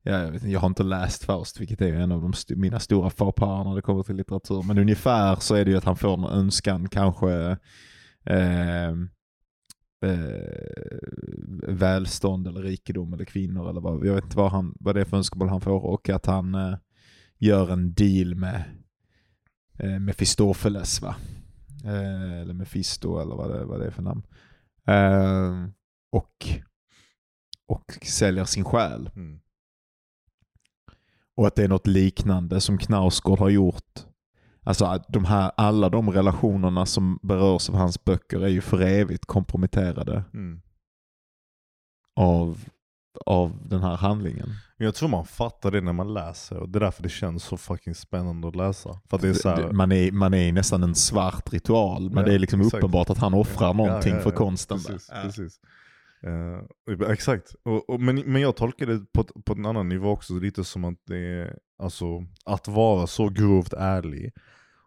ja, 0.04 0.12
jag, 0.12 0.32
vet, 0.32 0.42
inte, 0.42 0.52
jag 0.54 0.60
har 0.60 0.68
inte 0.68 0.84
läst 0.84 1.24
Faust 1.24 1.62
vilket 1.62 1.82
är 1.82 1.94
en 1.94 2.12
av 2.12 2.22
de 2.22 2.32
st- 2.32 2.56
mina 2.56 2.80
stora 2.80 3.10
faux 3.10 3.42
när 3.42 3.76
det 3.76 3.82
kommer 3.82 4.04
till 4.04 4.16
litteratur. 4.16 4.64
Men 4.64 4.78
ungefär 4.78 5.36
så 5.36 5.56
är 5.56 5.66
det 5.66 5.72
ju 5.72 5.78
att 5.78 5.84
han 5.84 5.96
får 5.98 6.14
en 6.14 6.24
önskan 6.40 6.90
kanske 6.90 7.58
eh, 8.26 8.90
eh, 10.06 10.58
välstånd 11.68 12.48
eller 12.48 12.62
rikedom 12.62 13.14
eller 13.14 13.26
kvinnor 13.26 13.70
eller 13.70 13.82
vad, 13.82 14.06
jag 14.06 14.14
vet 14.16 14.24
inte 14.24 14.38
vad, 14.38 14.52
han, 14.52 14.76
vad 14.80 14.96
det 14.96 15.02
är 15.02 15.06
för 15.06 15.18
önskemål 15.18 15.50
han 15.50 15.62
får 15.62 15.86
och 15.86 16.10
att 16.10 16.26
han 16.26 16.56
eh, 16.56 16.78
gör 17.38 17.72
en 17.72 17.94
deal 17.94 18.36
med 18.36 18.64
eh, 19.80 20.00
Mefistofeles 20.00 21.02
va? 21.02 21.16
Eh, 21.86 22.42
eller 22.42 22.54
Mefisto 22.54 23.20
eller 23.20 23.36
vad 23.36 23.52
det, 23.52 23.66
vad 23.66 23.80
det 23.80 23.86
är 23.86 23.92
för 23.92 24.02
namn. 24.02 24.24
Eh, 24.88 25.70
och 26.12 26.48
och 27.68 27.92
säljer 28.04 28.46
sin 28.46 28.64
själ. 28.64 29.10
Mm. 29.16 29.40
Och 31.36 31.48
att 31.48 31.56
det 31.56 31.64
är 31.64 31.68
något 31.68 31.88
liknande 31.88 32.62
som 32.62 32.78
Knausgård 32.78 33.40
har 33.40 33.50
gjort. 33.50 34.06
Alltså 34.64 34.86
att 34.86 35.06
de 35.08 35.26
här, 35.26 35.52
alla 35.58 35.90
de 35.90 36.10
relationerna 36.10 36.86
som 36.86 37.20
berörs 37.22 37.70
av 37.70 37.76
hans 37.76 38.04
böcker 38.04 38.40
är 38.40 38.48
ju 38.48 38.62
för 38.62 38.82
evigt 38.82 39.26
komprometterade 39.26 40.24
Mm. 40.34 40.62
av, 42.16 42.66
av 43.26 43.68
den 43.70 43.82
här 43.82 43.96
handlingen. 43.98 44.50
Men 44.80 44.86
Jag 44.86 44.96
tror 44.96 45.10
man 45.10 45.26
fattar 45.26 45.72
det 45.72 45.82
när 45.82 45.94
man 45.94 46.14
läser 46.14 46.58
och 46.58 46.70
det 46.70 46.78
är 46.78 46.80
därför 46.80 47.04
det 47.04 47.10
känns 47.10 47.44
så 47.44 47.58
fucking 47.58 47.96
spännande 47.96 48.48
att 48.48 48.56
läsa. 48.56 49.00
För 49.10 49.16
att 49.18 49.22
det 49.22 49.30
är 49.30 49.34
så 49.34 49.50
här, 49.50 49.72
Man 49.72 49.92
är, 49.92 50.12
man 50.12 50.34
är 50.34 50.52
nästan 50.52 50.84
en 50.84 50.96
svart 50.96 51.54
ritual, 51.54 52.10
men 52.10 52.18
Ja, 52.18 52.24
det 52.30 52.34
är 52.36 52.40
liksom 52.40 52.62
exakt. 52.62 52.74
uppenbart 52.84 53.10
att 53.10 53.18
han 53.18 53.34
offrar 53.34 53.74
någonting 53.74 54.12
Ja, 54.12 54.18
ja, 54.18 54.24
för 54.24 54.32
ja. 54.32 54.36
konsten. 54.38 54.78
Precis, 54.78 55.10
Ja. 55.12 55.22
precis. 55.24 55.60
Eh, 56.24 57.12
exakt. 57.12 57.56
Och, 57.66 57.90
och, 57.90 58.00
men, 58.02 58.16
men 58.26 58.42
jag 58.42 58.56
tolkar 58.56 58.86
det 58.86 59.06
på, 59.14 59.24
på 59.24 59.54
en 59.54 59.66
annan 59.66 59.90
nivå 59.90 60.10
också, 60.10 60.34
lite 60.34 60.64
som 60.64 60.86
att 60.86 60.98
det 61.08 61.18
är, 61.18 61.58
alltså, 61.84 62.06
att 62.46 62.68
vara 62.68 63.08
så 63.08 63.30
grovt 63.30 63.74
ärlig 63.74 64.32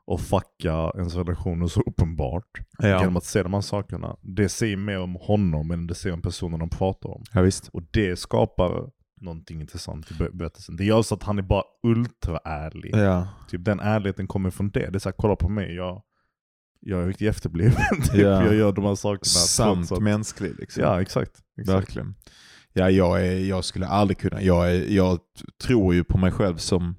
och 0.05 0.21
fucka 0.21 0.93
ens 0.97 1.15
relationer 1.15 1.67
så 1.67 1.81
uppenbart 1.81 2.51
genom 2.83 3.13
Ja. 3.13 3.19
att 3.19 3.25
se 3.25 3.43
de 3.43 3.55
här 3.55 3.61
sakerna. 3.61 4.17
Det 4.21 4.49
säger 4.49 4.77
mer 4.77 5.01
om 5.01 5.15
honom 5.15 5.71
än 5.71 5.87
det 5.87 5.95
säger 5.95 6.15
om 6.15 6.23
personen 6.23 6.59
de 6.61 6.69
pratar 6.71 7.09
om. 7.09 7.23
ja, 7.33 7.41
visst. 7.43 7.69
Och 7.69 7.83
det 7.91 8.19
skapar 8.19 8.91
någonting 9.23 9.61
intressant 9.61 10.11
i 10.11 10.15
be- 10.15 10.31
berättelsen. 10.33 10.77
Det 10.77 10.85
gör 10.85 11.03
så 11.03 11.15
att 11.15 11.23
han 11.23 11.39
är 11.39 11.43
bara 11.43 11.63
ultra 11.83 12.39
ärlig. 12.39 12.97
Ja. 12.97 13.29
Typ 13.49 13.65
den 13.65 13.81
ärligheten 13.81 14.27
kommer 14.27 14.51
från 14.51 14.71
det. 14.71 14.91
Det 14.91 14.97
är 14.97 14.99
såhär, 14.99 15.15
kolla 15.19 15.37
på 15.37 15.49
mig, 15.49 15.75
jag, 15.75 16.03
jag 16.81 17.03
är 17.03 17.07
riktigt 17.07 17.29
efterbliven. 17.29 17.75
typ. 18.03 18.15
Ja. 18.15 18.45
Jag 18.45 18.55
gör 18.55 18.73
de 18.73 18.85
här 18.85 18.95
sakerna 18.95 19.25
Sant 19.25 19.89
trots 19.89 19.93
att... 19.93 20.03
mänsklig 20.03 20.53
liksom. 20.59 20.83
Ja, 20.83 21.01
exakt. 21.01 21.33
exakt. 21.61 21.79
Verkligen. 21.79 22.15
Ja, 22.73 22.91
jag, 22.91 23.27
är, 23.27 23.39
jag 23.39 23.65
skulle 23.65 23.87
aldrig 23.87 24.19
kunna. 24.19 24.43
Jag, 24.43 24.71
är, 24.75 24.91
jag 24.91 25.19
tror 25.63 25.95
ju 25.95 26.05
på 26.05 26.19
mig 26.19 26.31
själv 26.33 26.57
som... 26.57 26.95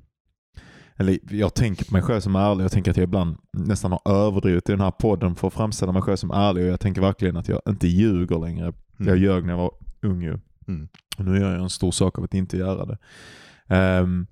Eller 0.95 1.19
jag 1.29 1.53
tänker 1.53 1.86
på 1.86 1.93
mig 1.93 2.01
själv 2.01 2.19
som 2.19 2.36
ärlig. 2.36 2.63
Jag 2.63 2.71
tänker 2.71 2.91
att 2.91 2.97
jag 2.97 3.03
ibland 3.03 3.38
nästan 3.53 3.91
har 3.91 4.01
överdrivit 4.05 4.69
i 4.69 4.71
den 4.71 4.81
här 4.81 4.91
podden 4.91 5.36
för 5.36 5.47
att 5.47 5.53
framställa 5.53 5.91
mig 5.91 6.01
själv 6.01 6.15
som 6.15 6.31
ärlig. 6.31 6.63
Och 6.65 6.71
jag 6.71 6.79
tänker 6.79 7.01
verkligen 7.01 7.38
att 7.38 7.47
jag 7.47 7.62
inte 7.69 7.88
ljuger 7.88 8.39
längre. 8.39 8.65
Mm. 8.65 9.07
Jag 9.07 9.17
ljög 9.17 9.45
när 9.45 9.53
jag 9.53 9.57
var 9.57 9.71
ung 10.01 10.21
ju. 10.21 10.39
Mm. 10.67 10.88
Nu 11.17 11.39
gör 11.39 11.52
jag 11.52 11.62
en 11.62 11.69
stor 11.69 11.91
sak 11.91 12.17
av 12.17 12.23
att 12.23 12.34
inte 12.34 12.58
göra 12.58 12.86
det. 12.86 12.97
Ehm, 13.67 14.28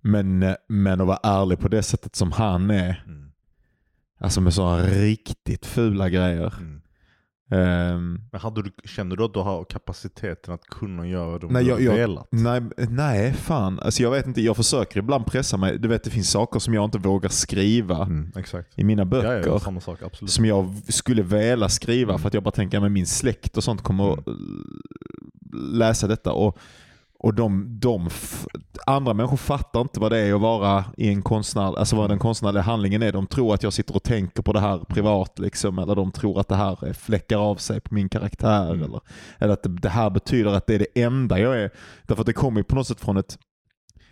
men, 0.00 0.54
men 0.68 1.00
att 1.00 1.06
vara 1.06 1.20
ärlig 1.22 1.58
på 1.58 1.68
det 1.68 1.82
sättet 1.82 2.16
som 2.16 2.32
han 2.32 2.70
är. 2.70 3.02
Mm. 3.06 3.30
Alltså 4.18 4.40
med 4.40 4.54
sådana 4.54 4.82
riktigt 4.82 5.66
fula 5.66 6.08
grejer. 6.08 6.54
Mm. 6.58 6.80
Ehm, 7.50 8.20
Men 8.32 8.40
hade 8.40 8.62
du, 8.62 8.70
kände 8.84 9.16
du 9.16 9.24
att 9.24 9.34
du 9.34 9.40
har 9.40 9.64
kapaciteten 9.64 10.54
att 10.54 10.64
kunna 10.66 11.06
göra 11.08 11.38
det 11.38 11.46
om 11.46 11.52
Nej, 11.52 11.64
du 11.64 11.70
jag- 11.70 11.94
velat? 11.94 12.28
Nej, 12.30 12.62
nej, 12.88 13.32
fan. 13.32 13.80
Alltså 13.80 14.02
jag 14.02 14.10
vet 14.10 14.26
inte, 14.26 14.40
jag 14.40 14.56
försöker 14.56 14.98
ibland 14.98 15.26
pressa 15.26 15.56
mig. 15.56 15.78
Du 15.78 15.88
vet, 15.88 16.04
det 16.04 16.10
finns 16.10 16.30
saker 16.30 16.60
som 16.60 16.74
jag 16.74 16.84
inte 16.84 16.98
vågar 16.98 17.28
skriva 17.28 18.02
Mm, 18.02 18.32
exakt. 18.36 18.78
i 18.78 18.84
mina 18.84 19.00
Ja, 19.02 19.04
böcker. 19.06 19.42
ja, 19.46 19.58
samma 19.60 19.80
sak, 19.80 20.02
absolut. 20.02 20.30
som 20.30 20.44
jag 20.44 20.74
skulle 20.88 21.22
vilja 21.22 21.68
skriva 21.68 22.10
Mm. 22.12 22.20
för 22.20 22.28
att 22.28 22.34
jag 22.34 22.42
bara 22.42 22.50
tänker 22.50 22.84
att 22.86 22.92
min 22.92 23.06
släkt 23.06 23.56
och 23.56 23.64
sånt 23.64 23.82
kommer 23.82 24.12
Mm. 24.12 24.80
Läsa 25.52 26.06
detta. 26.06 26.32
Och, 26.32 26.58
och 27.18 27.34
de, 27.34 27.78
de 27.80 28.08
andra 28.86 29.14
människor 29.14 29.36
fattar 29.36 29.80
inte 29.80 30.00
vad 30.00 30.12
det 30.12 30.18
är 30.18 30.34
att 30.34 30.40
vara 30.40 30.84
i 30.96 31.08
en 31.08 31.22
konstnär, 31.22 31.78
alltså 31.78 31.96
vad 31.96 32.10
den 32.10 32.18
konstnärliga 32.18 32.62
handlingen 32.62 33.02
är. 33.02 33.12
De 33.12 33.26
tror 33.26 33.54
att 33.54 33.62
jag 33.62 33.72
sitter 33.72 33.96
och 33.96 34.02
tänker 34.02 34.42
på 34.42 34.52
det 34.52 34.60
här 34.60 34.78
privat 34.78 35.38
liksom, 35.38 35.78
eller 35.78 35.94
de 35.94 36.12
tror 36.12 36.40
att 36.40 36.48
det 36.48 36.56
här 36.56 36.86
är 36.86 36.92
fläckar 36.92 37.38
av 37.38 37.56
sig 37.56 37.80
på 37.80 37.94
min 37.94 38.08
karaktär. 38.08 38.72
Mm. 38.72 38.82
Eller, 38.82 39.00
eller 39.38 39.52
att 39.52 39.62
det, 39.62 39.68
det 39.68 39.88
här 39.88 40.10
betyder 40.10 40.50
att 40.50 40.66
det 40.66 40.74
är 40.74 40.78
det 40.78 41.02
enda 41.02 41.38
jag 41.38 41.60
är. 41.60 41.70
Därför 42.02 42.22
att 42.22 42.26
det 42.26 42.32
kommer 42.32 42.62
på 42.62 42.74
något 42.74 42.86
sätt 42.86 43.00
från 43.00 43.16
ett, 43.16 43.38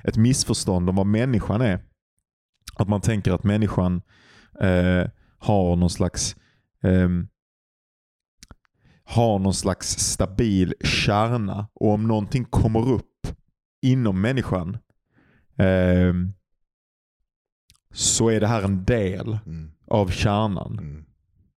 ett 0.05 0.17
missförstånd 0.17 0.89
om 0.89 0.97
vad 0.97 1.07
människan 1.07 1.61
är. 1.61 1.81
Att 2.77 2.89
man 2.89 3.01
tänker 3.01 3.33
att 3.33 3.45
människan 3.45 4.03
eh, 4.61 5.11
har 5.39 5.77
någon 5.77 5.91
slags 5.91 6.37
ehm, 6.83 7.29
har 9.05 9.39
någon 9.39 9.55
slags 9.55 9.89
stabil 9.99 10.75
kärna 10.85 11.69
och 11.75 11.91
om 11.91 12.09
någonting 12.09 12.45
kommer 12.45 12.89
upp 12.89 13.27
inom 13.83 14.21
människan 14.21 14.79
ehm, 15.57 16.33
så 17.93 18.29
är 18.29 18.41
det 18.41 18.47
här 18.47 18.63
en 18.63 18.85
del 18.85 19.39
Mm, 19.47 19.71
av 19.87 20.09
kärnan. 20.09 20.79
mm, 20.79 21.05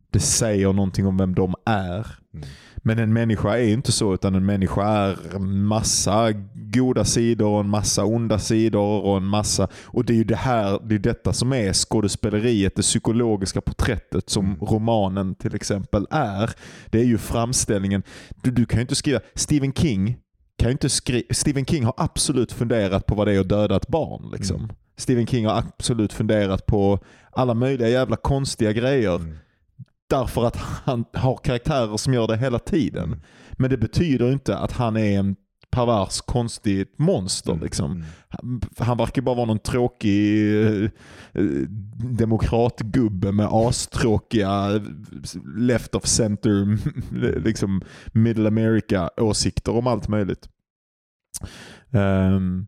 Det 0.09 0.19
säger 0.19 0.73
någonting 0.73 1.05
om 1.07 1.17
vem 1.17 1.35
de 1.35 1.55
är. 1.65 2.15
mm. 2.33 2.47
Men 2.87 2.99
en 2.99 3.13
människa 3.13 3.57
är 3.57 3.67
inte 3.67 3.91
så, 3.91 4.13
utan 4.13 4.35
en 4.35 4.45
människa 4.45 4.83
är 4.83 5.39
massa 5.39 6.31
goda 6.55 7.05
sidor 7.05 7.47
och 7.47 7.59
en 7.59 7.69
massa 7.69 8.05
onda 8.05 8.39
sidor 8.39 9.01
och 9.03 9.17
en 9.17 9.25
massa... 9.25 9.67
Och 9.85 10.05
det 10.05 10.13
är 10.13 10.17
ju 10.17 10.23
det 10.23 10.35
här, 10.35 10.79
det 10.83 10.95
är 10.95 10.99
detta 10.99 11.33
som 11.33 11.53
är 11.53 11.73
skådespeleriet, 11.73 12.75
det 12.75 12.81
psykologiska 12.81 13.61
porträttet 13.61 14.29
som 14.29 14.45
Mm. 14.45 14.59
romanen 14.59 15.35
till 15.35 15.55
exempel 15.55 16.07
är. 16.11 16.51
Det 16.89 16.99
är 16.99 17.03
ju 17.03 17.17
framställningen. 17.17 18.03
Du, 18.43 18.51
du 18.51 18.65
kan 18.65 18.77
ju 18.77 18.81
inte 18.81 18.95
skriva... 18.95 19.19
Stephen 19.35 19.73
King 19.73 20.17
kan 20.57 20.71
inte 20.71 20.89
skriva... 20.89 21.23
Stephen 21.31 21.65
King 21.65 21.83
har 21.83 21.93
absolut 21.97 22.51
funderat 22.51 23.05
på 23.05 23.15
vad 23.15 23.27
det 23.27 23.33
är 23.33 23.39
att 23.39 23.49
döda 23.49 23.75
ett 23.75 23.87
barn. 23.87 24.31
Liksom. 24.31 24.57
Mm. 24.57 24.75
Stephen 24.97 25.27
King 25.27 25.45
har 25.45 25.57
absolut 25.57 26.13
funderat 26.13 26.65
på 26.65 26.99
alla 27.31 27.53
möjliga 27.53 27.89
jävla 27.89 28.15
konstiga 28.15 28.71
grejer. 28.73 29.15
Mm. 29.15 29.37
Därför 30.09 30.45
att 30.45 30.55
han 30.55 31.05
har 31.13 31.37
karaktärer 31.37 31.97
som 31.97 32.13
gör 32.13 32.27
det 32.27 32.37
hela 32.37 32.59
tiden. 32.59 33.21
Men 33.51 33.69
det 33.69 33.77
betyder 33.77 34.31
inte 34.31 34.57
att 34.57 34.71
han 34.71 34.97
är 34.97 35.19
en 35.19 35.35
pervers, 35.69 36.21
konstig 36.21 36.87
monster. 36.97 37.51
Mm. 37.51 37.63
Liksom. 37.63 37.91
Mm. 37.91 38.05
Han, 38.29 38.61
han 38.77 38.97
verkar 38.97 39.21
bara 39.21 39.35
vara 39.35 39.45
någon 39.45 39.59
tråkig 39.59 40.65
eh, 40.65 40.89
demokratgubbe 42.17 43.31
med 43.31 43.47
astråkiga 43.51 44.81
left 45.57 45.95
of 45.95 46.05
center, 46.07 46.77
liksom 47.43 47.81
middle 48.13 48.47
America 48.47 49.09
åsikter 49.17 49.75
om 49.75 49.87
allt 49.87 50.07
möjligt. 50.07 50.49
Ehm, 51.91 52.67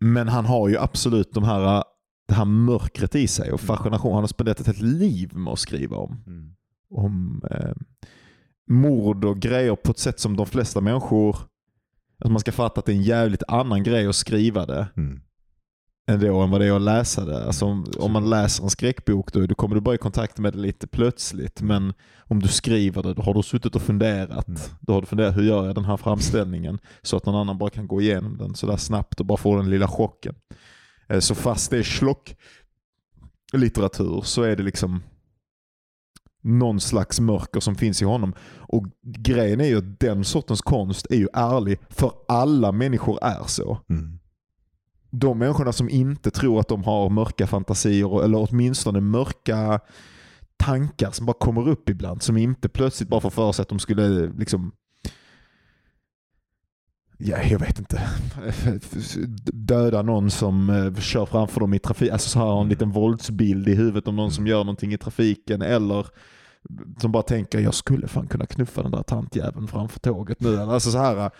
men 0.00 0.28
han 0.28 0.46
har 0.46 0.68
ju 0.68 0.78
absolut 0.78 1.32
de 1.32 1.44
här, 1.44 1.84
det 2.26 2.34
här 2.34 2.44
mörkret 2.44 3.14
i 3.14 3.26
sig 3.28 3.52
och 3.52 3.60
fascination. 3.60 4.12
Han 4.12 4.22
har 4.22 4.28
spenderat 4.28 4.60
ett 4.60 4.66
helt 4.66 4.80
liv 4.80 5.36
med 5.36 5.52
att 5.52 5.58
skriva 5.58 5.96
om 5.96 6.22
Mm. 6.26 6.50
om 6.90 7.42
eh, 7.50 7.72
mord 8.68 9.24
och 9.24 9.38
grejer 9.38 9.76
på 9.76 9.90
ett 9.90 9.98
sätt 9.98 10.20
som 10.20 10.36
de 10.36 10.46
flesta 10.46 10.80
människor, 10.80 11.36
alltså 12.18 12.32
man 12.32 12.40
ska 12.40 12.52
fatta 12.52 12.78
att 12.80 12.86
det 12.86 12.92
är 12.92 12.96
en 12.96 13.02
jävligt 13.02 13.42
annan 13.48 13.82
grej 13.82 14.06
att 14.06 14.16
skriva 14.16 14.66
det 14.66 14.86
Mm. 14.96 15.20
ändå 16.06 16.40
än 16.40 16.50
vad 16.50 16.60
det 16.60 16.66
är 16.66 16.72
att 16.72 16.82
läsa 16.82 17.24
det. 17.24 17.46
Alltså 17.46 17.64
om, 17.66 17.86
om 17.98 18.12
man 18.12 18.30
läser 18.30 18.64
en 18.64 18.70
skräckbok 18.70 19.32
då, 19.32 19.46
då 19.46 19.54
kommer 19.54 19.74
du 19.74 19.80
bara 19.80 19.94
i 19.94 19.98
kontakt 19.98 20.38
med 20.38 20.52
det 20.52 20.58
lite 20.58 20.86
plötsligt. 20.86 21.62
Men 21.62 21.92
om 22.18 22.40
du 22.40 22.48
skriver 22.48 23.02
det, 23.02 23.14
då 23.14 23.22
har 23.22 23.34
du 23.34 23.42
suttit 23.42 23.76
och 23.76 23.82
funderat. 23.82 24.48
Mm. 24.48 24.60
Då 24.80 24.92
har 24.92 25.00
du 25.00 25.06
funderat, 25.06 25.36
hur 25.36 25.42
gör 25.42 25.66
jag 25.66 25.74
den 25.74 25.84
här 25.84 25.96
framställningen? 25.96 26.78
Så 27.02 27.16
att 27.16 27.26
någon 27.26 27.34
annan 27.34 27.58
bara 27.58 27.70
kan 27.70 27.86
gå 27.86 28.00
igenom 28.00 28.36
den 28.36 28.54
sådär 28.54 28.76
snabbt 28.76 29.20
och 29.20 29.26
bara 29.26 29.38
få 29.38 29.56
den 29.56 29.70
lilla 29.70 29.88
chocken. 29.88 30.34
Eh, 31.08 31.20
Så 31.20 31.34
fast 31.34 31.70
det 31.70 31.78
är 31.78 31.82
slock 31.82 32.36
litteratur 33.52 34.20
så 34.24 34.42
är 34.42 34.56
det 34.56 34.62
liksom 34.62 35.02
någon 36.42 36.80
slags 36.80 37.20
mörker 37.20 37.60
som 37.60 37.74
finns 37.74 38.02
i 38.02 38.04
honom. 38.04 38.34
Och 38.56 38.86
grejen 39.02 39.60
är 39.60 39.64
ju 39.64 39.78
att 39.78 40.00
den 40.00 40.24
sortens 40.24 40.62
konst 40.62 41.06
är 41.10 41.16
ju 41.16 41.28
ärlig, 41.32 41.78
för 41.88 42.12
alla 42.28 42.72
människor 42.72 43.18
är 43.22 43.44
så 43.46 43.78
Mm. 43.90 44.18
de 45.10 45.38
människorna 45.38 45.72
som 45.72 45.88
inte 45.88 46.30
tror 46.30 46.60
att 46.60 46.68
de 46.68 46.84
har 46.84 47.10
mörka 47.10 47.46
fantasier 47.46 48.24
eller 48.24 48.48
åtminstone 48.50 49.00
mörka 49.00 49.80
tankar 50.56 51.10
som 51.10 51.26
bara 51.26 51.36
kommer 51.40 51.68
upp 51.68 51.88
ibland. 51.88 52.22
Som 52.22 52.36
inte 52.36 52.68
plötsligt 52.68 53.08
bara 53.08 53.20
får 53.20 53.30
för 53.30 53.52
sig 53.52 53.62
att 53.62 53.68
de 53.68 53.78
skulle 53.78 54.26
liksom 54.26 54.72
Ja, 57.18 57.42
jag 57.42 57.58
vet 57.58 57.78
inte. 57.78 58.02
Döda 59.52 60.02
någon 60.02 60.30
som 60.30 60.70
eh, 60.70 60.94
kör 61.00 61.26
framför 61.26 61.60
dem 61.60 61.74
i 61.74 61.78
trafik. 61.78 62.10
Alltså 62.10 62.28
så 62.30 62.38
har 62.38 62.60
en 62.62 62.68
liten 62.68 62.90
våldsbild 62.90 63.68
i 63.68 63.74
huvudet 63.74 64.08
om 64.08 64.16
någon 64.16 64.30
som 64.30 64.46
gör 64.46 64.58
någonting 64.58 64.92
i 64.92 64.98
trafiken. 64.98 65.62
Eller 65.62 66.06
som 67.00 67.12
bara 67.12 67.22
tänker 67.22 67.58
jag 67.60 67.74
skulle 67.74 68.08
fan 68.08 68.26
kunna 68.26 68.46
knuffa 68.46 68.82
den 68.82 68.90
där 68.92 69.02
tantjäveln 69.02 69.68
framför 69.68 70.00
tåget 70.00 70.40
nu. 70.40 70.58
Alltså 70.60 70.90
så 70.90 70.98
här, 70.98 71.30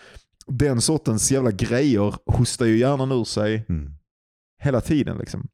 den 0.47 0.81
sortens 0.81 1.31
jävla 1.31 1.51
grejer 1.51 2.15
hostar 2.25 2.65
ju 2.65 2.77
hjärnan 2.77 3.11
ur 3.11 3.23
sig 3.23 3.65
Mm. 3.69 3.91
hela 4.63 4.81
tiden. 4.81 5.17
Liksom. 5.17 5.47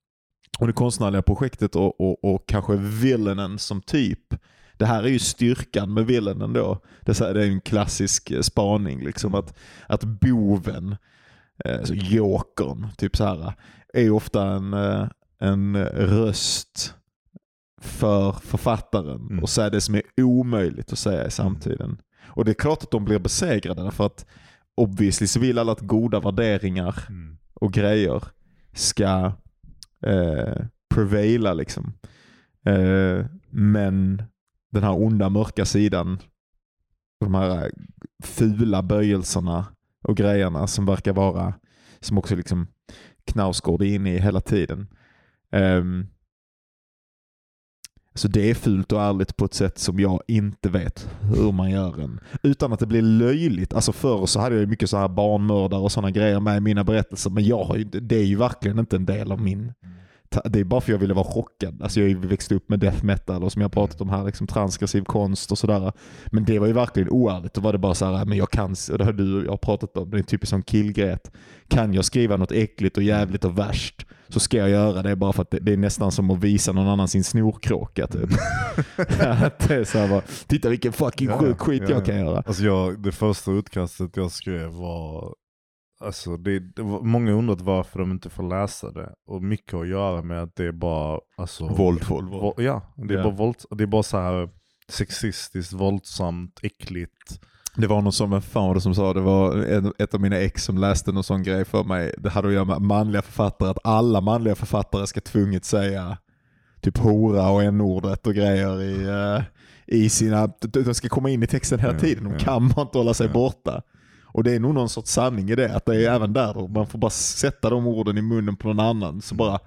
Och 0.60 0.68
det 0.68 0.74
konstnärliga 0.74 1.22
projektet 1.22 1.76
och, 1.76 2.02
och, 2.02 2.34
och 2.34 2.48
kanske 2.48 2.76
villainen 2.76 3.60
som 3.60 3.82
typ. 3.82 4.36
Det 4.82 4.88
här 4.88 5.04
är 5.04 5.08
ju 5.08 5.20
styrkan 5.20 5.94
med 5.94 6.06
villainen 6.06 6.54
då. 6.54 6.80
Det 7.02 7.22
är, 7.22 7.36
en 7.36 7.62
klassisk 7.62 8.32
eh, 8.32 8.42
spaning. 8.42 9.06
Liksom, 9.06 9.36
att, 9.36 9.58
att 9.88 10.04
boven, 10.04 10.96
alltså 11.66 11.94
jokern, 11.94 12.88
typ 12.98 13.18
så 13.18 13.24
här, 13.26 13.54
är 13.94 14.12
ofta 14.12 14.48
en, 14.48 14.74
eh, 14.74 15.08
en 15.40 15.86
röst 15.86 16.96
för 17.82 18.32
författaren 18.32 19.22
Mm. 19.22 19.40
och 19.44 19.50
säga 19.50 19.70
det 19.70 19.82
som 19.82 19.96
är 19.96 20.02
omöjligt 20.18 20.92
att 20.94 21.00
säga 21.00 21.28
i 21.28 21.32
samtiden. 21.32 21.98
Och 22.24 22.46
det 22.46 22.52
är 22.52 22.56
klart 22.56 22.84
att 22.84 22.92
de 22.92 23.06
blir 23.06 23.20
besegrade 23.20 23.84
därför 23.84 24.06
att 24.06 24.26
obviously 24.76 25.28
så 25.28 25.40
vill 25.40 25.60
alla 25.60 25.72
att 25.72 25.80
goda 25.80 26.20
värderingar 26.20 27.06
Mm. 27.10 27.38
och 27.54 27.74
grejer 27.74 28.24
ska 28.74 29.34
eh, 30.06 30.66
prevaila 30.94 31.54
liksom. 31.54 31.94
Eh, 32.66 33.26
men 33.50 34.24
den 34.72 34.84
här 34.84 35.04
onda 35.04 35.30
mörka 35.30 35.66
sidan, 35.66 36.20
de 37.20 37.36
här 37.36 37.66
eh, 37.66 37.72
fula 38.24 38.84
böjelserna 38.84 39.66
och 40.04 40.18
grejerna 40.18 40.68
som 40.68 40.86
verkar 40.86 41.14
vara, 41.14 41.54
som 42.00 42.18
också 42.18 42.36
liksom 42.36 42.68
Knausgård 43.26 43.82
är 43.82 43.96
inne 43.96 44.14
i 44.14 44.20
hela 44.20 44.42
tiden. 44.42 44.88
Um, 45.52 46.08
så 48.14 48.28
det 48.28 48.50
är 48.50 48.56
fult 48.56 48.92
och 48.92 49.02
ärligt 49.02 49.38
på 49.38 49.46
ett 49.46 49.54
sätt 49.54 49.78
som 49.78 50.00
jag 50.00 50.22
inte 50.28 50.70
vet 50.70 51.10
hur 51.22 51.52
man 51.52 51.72
gör 51.72 52.02
en. 52.02 52.20
Utan 52.44 52.74
att 52.74 52.80
det 52.80 52.86
blir 52.86 53.02
löjligt. 53.02 53.74
Alltså 53.74 53.92
förr 53.92 54.26
så 54.26 54.40
hade 54.40 54.56
jag 54.56 54.70
mycket 54.70 54.90
så 54.90 54.98
här 54.98 55.08
barnmördare 55.08 55.82
och 55.82 55.92
sådana 55.92 56.12
grejer 56.12 56.40
med 56.40 56.58
i 56.58 56.60
mina 56.60 56.84
berättelser. 56.84 57.30
Men 57.30 57.44
jag 57.44 57.64
har 57.64 57.76
ju, 57.76 57.84
det 57.84 58.16
är 58.16 58.26
ju 58.26 58.36
verkligen 58.36 58.80
inte 58.80 58.96
en 58.96 59.06
del 59.06 59.32
av 59.32 59.42
min... 59.42 59.74
Det 60.46 60.60
är 60.60 60.64
bara 60.64 60.82
för 60.82 60.92
jag 60.92 61.00
ville 61.00 61.14
vara 61.14 61.26
chockad. 61.26 61.82
Alltså 61.82 62.00
jag 62.00 62.08
har 62.08 62.10
ju 62.10 62.28
växt 62.28 62.52
upp 62.52 62.70
med 62.70 62.80
death 62.80 63.06
metal 63.06 63.44
och 63.44 63.52
som 63.52 63.62
jag 63.62 63.72
pratat 63.72 64.02
om 64.02 64.10
här, 64.10 64.24
liksom 64.26 64.48
transgressiv 64.48 65.04
konst 65.04 65.52
och 65.52 65.58
sådär. 65.58 65.92
Men 66.26 66.46
det 66.46 66.60
var 66.60 66.68
ju 66.68 66.74
verkligen 66.74 67.10
oärligt. 67.10 67.54
Då 67.54 67.62
var 67.62 67.72
det 67.72 67.80
bara 67.80 67.96
så 67.96 68.06
här, 68.06 68.26
men 68.26 68.38
jag 68.38 68.50
kan, 68.50 68.76
och 68.92 68.98
det 68.98 69.04
har 69.04 69.14
du 69.14 69.40
och 69.40 69.46
jag 69.46 69.62
pratat 69.62 69.98
om, 69.98 70.10
det 70.10 70.18
är 70.18 70.20
en 70.20 70.26
typisk 70.26 70.50
sån 70.50 70.64
killgrej. 70.64 71.12
att 71.12 71.32
Kan 71.68 71.94
jag 71.94 72.06
skriva 72.06 72.38
något 72.38 72.52
äckligt 72.52 72.98
och 72.98 73.04
jävligt 73.04 73.46
och 73.46 73.58
värst 73.58 74.06
så 74.30 74.40
ska 74.40 74.58
jag 74.58 74.70
göra 74.70 75.02
det 75.02 75.16
bara 75.16 75.34
för 75.34 75.42
att 75.42 75.52
det, 75.52 75.60
det 75.60 75.74
är 75.74 75.78
nästan 75.78 76.12
som 76.12 76.32
att 76.32 76.40
visa 76.40 76.72
någon 76.72 76.88
annan 76.88 77.08
sin 77.08 77.24
snorkråka 77.24 78.08
typ. 78.08 78.30
Att 79.20 79.60
det 79.60 79.76
är 79.76 79.84
så 79.84 79.98
här 79.98 80.08
bara, 80.08 80.22
titta 80.48 80.70
vilken 80.70 80.94
fucking 80.94 81.30
Ja, 81.30 81.40
sjuk 81.40 81.60
skit 81.60 81.84
ja, 81.86 81.90
jag 81.90 82.06
kan 82.06 82.18
göra. 82.18 82.44
Alltså 82.46 82.64
jag, 82.64 83.04
det 83.04 83.12
första 83.12 83.52
utkastet 83.52 84.18
jag 84.18 84.32
skrev 84.32 84.68
var, 84.68 85.36
alltså 86.06 86.38
det, 86.38 86.60
det 86.76 86.82
var, 86.82 87.02
många 87.02 87.32
undrat 87.32 87.62
varför 87.62 88.00
de 88.00 88.12
inte 88.12 88.30
får 88.30 88.44
läsa 88.50 88.92
det. 88.92 89.10
Och 89.28 89.44
mycket 89.44 89.74
att 89.74 89.88
göra 89.88 90.22
med 90.22 90.44
att 90.44 90.56
det 90.56 90.66
är 90.66 90.72
bara, 90.72 91.20
alltså, 91.38 91.68
Våld, 91.68 92.04
våld, 92.04 92.30
våld. 92.30 92.44
Vå- 92.44 92.62
Ja, 92.62 92.82
det 92.96 93.14
är 93.14 93.18
Ja. 93.18 93.24
bara 93.24 93.34
våld, 93.36 93.56
det 93.70 93.84
är 93.84 93.88
bara 93.88 94.04
så 94.04 94.18
här 94.18 94.50
sexistiskt, 94.90 95.74
våldsamt, 95.74 96.60
äckligt. 96.64 97.42
Det 97.76 97.88
var 97.88 98.02
någon 98.02 98.12
som, 98.14 98.42
fan 98.42 98.68
var 98.68 98.76
det 98.76 98.82
som 98.82 98.96
sa, 98.96 99.14
det 99.14 99.22
var 99.22 99.66
ett 100.02 100.14
av 100.14 100.22
mina 100.22 100.38
ex 100.38 100.64
som 100.64 100.78
läste 100.78 101.12
någon 101.12 101.24
sån 101.24 101.44
grej 101.44 101.66
för 101.66 101.84
mig. 101.84 102.14
Det 102.18 102.30
hade 102.30 102.48
att 102.48 102.54
göra 102.54 102.66
med 102.66 102.82
manliga 102.82 103.22
författare, 103.22 103.70
att 103.70 103.78
alla 103.86 104.22
manliga 104.22 104.56
författare 104.56 105.08
ska 105.08 105.22
tvunget 105.22 105.66
säga 105.66 106.18
typ 106.82 106.98
hora 106.98 107.50
och 107.50 107.64
n-ordet 107.64 108.28
och 108.28 108.34
grejer 108.34 108.82
i, 108.82 109.08
eh, 109.38 109.44
i 109.98 110.10
sina, 110.10 110.48
de 110.62 110.94
ska 110.94 111.10
komma 111.10 111.30
in 111.30 111.44
i 111.44 111.48
texten 111.48 111.80
hela 111.80 112.00
tiden. 112.00 112.24
De 112.24 112.38
kan 112.40 112.70
bara 112.70 112.82
inte 112.82 112.98
hålla 112.98 113.14
sig 113.14 113.30
borta. 113.30 113.82
Och 114.34 114.44
det 114.44 114.56
är 114.56 114.60
nog 114.60 114.74
någon 114.74 114.90
sorts 114.90 115.12
sanning 115.12 115.50
i 115.50 115.56
det, 115.56 115.76
att 115.76 115.86
det 115.86 116.06
är 116.06 116.12
även 116.16 116.34
där, 116.34 116.68
man 116.68 116.88
får 116.88 117.00
bara 117.00 117.12
sätta 117.12 117.70
de 117.70 117.88
orden 117.88 118.18
i 118.18 118.22
munnen 118.22 118.56
på 118.56 118.68
någon 118.68 118.80
annan. 118.80 119.22
Så 119.22 119.36
bara, 119.36 119.60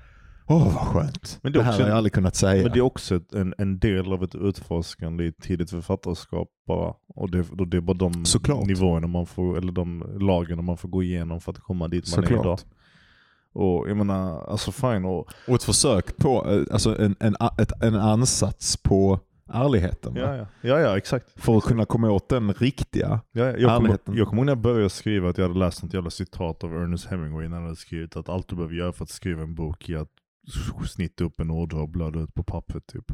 åh 0.46 0.64
vad 0.64 0.86
skönt. 0.86 1.38
Men 1.42 1.52
det, 1.52 1.58
det 1.58 1.62
är 1.62 1.64
här 1.64 1.72
också- 1.72 1.82
har 1.82 1.88
jag 1.88 1.96
aldrig 1.96 2.12
kunnat 2.12 2.36
säga. 2.36 2.62
Men 2.62 2.72
det 2.72 2.78
är 2.78 2.82
också 2.82 3.20
en, 3.32 3.54
en 3.58 3.78
del 3.78 4.12
av 4.12 4.24
ett 4.24 4.34
utforskande 4.34 5.24
i 5.24 5.32
tidigt 5.32 5.70
författarskap 5.70 6.48
bara. 6.66 6.94
Och 7.08 7.30
det, 7.30 7.50
och 7.50 7.68
det 7.68 7.76
är 7.76 7.80
bara 7.80 7.96
de 7.96 8.24
Såklart. 8.24 8.66
nivåerna 8.66 9.06
man 9.06 9.26
får, 9.26 9.58
eller 9.58 9.72
de 9.72 10.04
lagen 10.20 10.64
man 10.64 10.76
får 10.76 10.88
gå 10.88 11.02
igenom 11.02 11.40
för 11.40 11.52
att 11.52 11.58
komma 11.58 11.88
dit 11.88 12.16
man 12.16 12.24
är 12.24 12.28
idag. 12.32 12.38
Såklart. 12.38 12.64
Och 13.56 13.88
jag 13.90 13.96
menar, 13.96 14.44
alltså 14.50 14.72
fine. 14.72 15.04
Och, 15.04 15.28
Och 15.48 15.54
ett 15.54 15.62
försök 15.62 16.16
på, 16.16 16.50
eh, 16.50 16.62
alltså 16.72 16.98
en, 16.98 17.16
en, 17.20 17.36
ett, 17.58 17.82
en 17.82 17.94
ansats 17.94 18.76
på 18.76 19.20
ärligheten. 19.48 20.16
ja, 20.16 20.36
ja. 20.36 20.46
ja, 20.60 20.80
ja, 20.80 20.96
exakt. 20.96 21.42
För 21.42 21.56
att 21.56 21.64
kunna 21.64 21.84
komma 21.84 22.10
åt 22.10 22.28
den 22.28 22.52
riktiga. 22.52 23.20
Ja, 23.32 23.44
ja. 23.44 23.44
jag 23.44 23.56
kommer 23.56 23.76
Ärligheten. 23.76 24.14
jag 24.16 24.28
kommer 24.28 24.40
ihåg 24.40 24.46
när 24.46 24.52
jag 24.52 24.58
började 24.58 24.90
skriva 24.90 25.28
att 25.28 25.38
jag 25.38 25.48
hade 25.48 25.58
läst 25.58 25.82
något 25.82 25.94
jävla 25.94 26.10
citat 26.10 26.64
av 26.64 26.72
Ernest 26.76 27.06
Hemingway 27.06 27.48
när 27.48 27.56
han 27.56 27.64
hade 27.64 27.76
skrivit 27.76 28.16
att 28.16 28.28
allt 28.28 28.48
du 28.48 28.56
behöver 28.56 28.74
göra 28.74 28.92
för 28.92 29.04
att 29.04 29.10
skriva 29.10 29.42
en 29.42 29.54
bok 29.54 29.88
är 29.88 29.96
att 29.96 30.08
snitta 30.86 31.24
upp 31.24 31.40
en 31.40 31.50
ådra 31.50 31.80
och 31.80 31.88
blöda 31.88 32.20
ut 32.20 32.34
på 32.34 32.42
pappret 32.42 32.86
typ. 32.86 33.12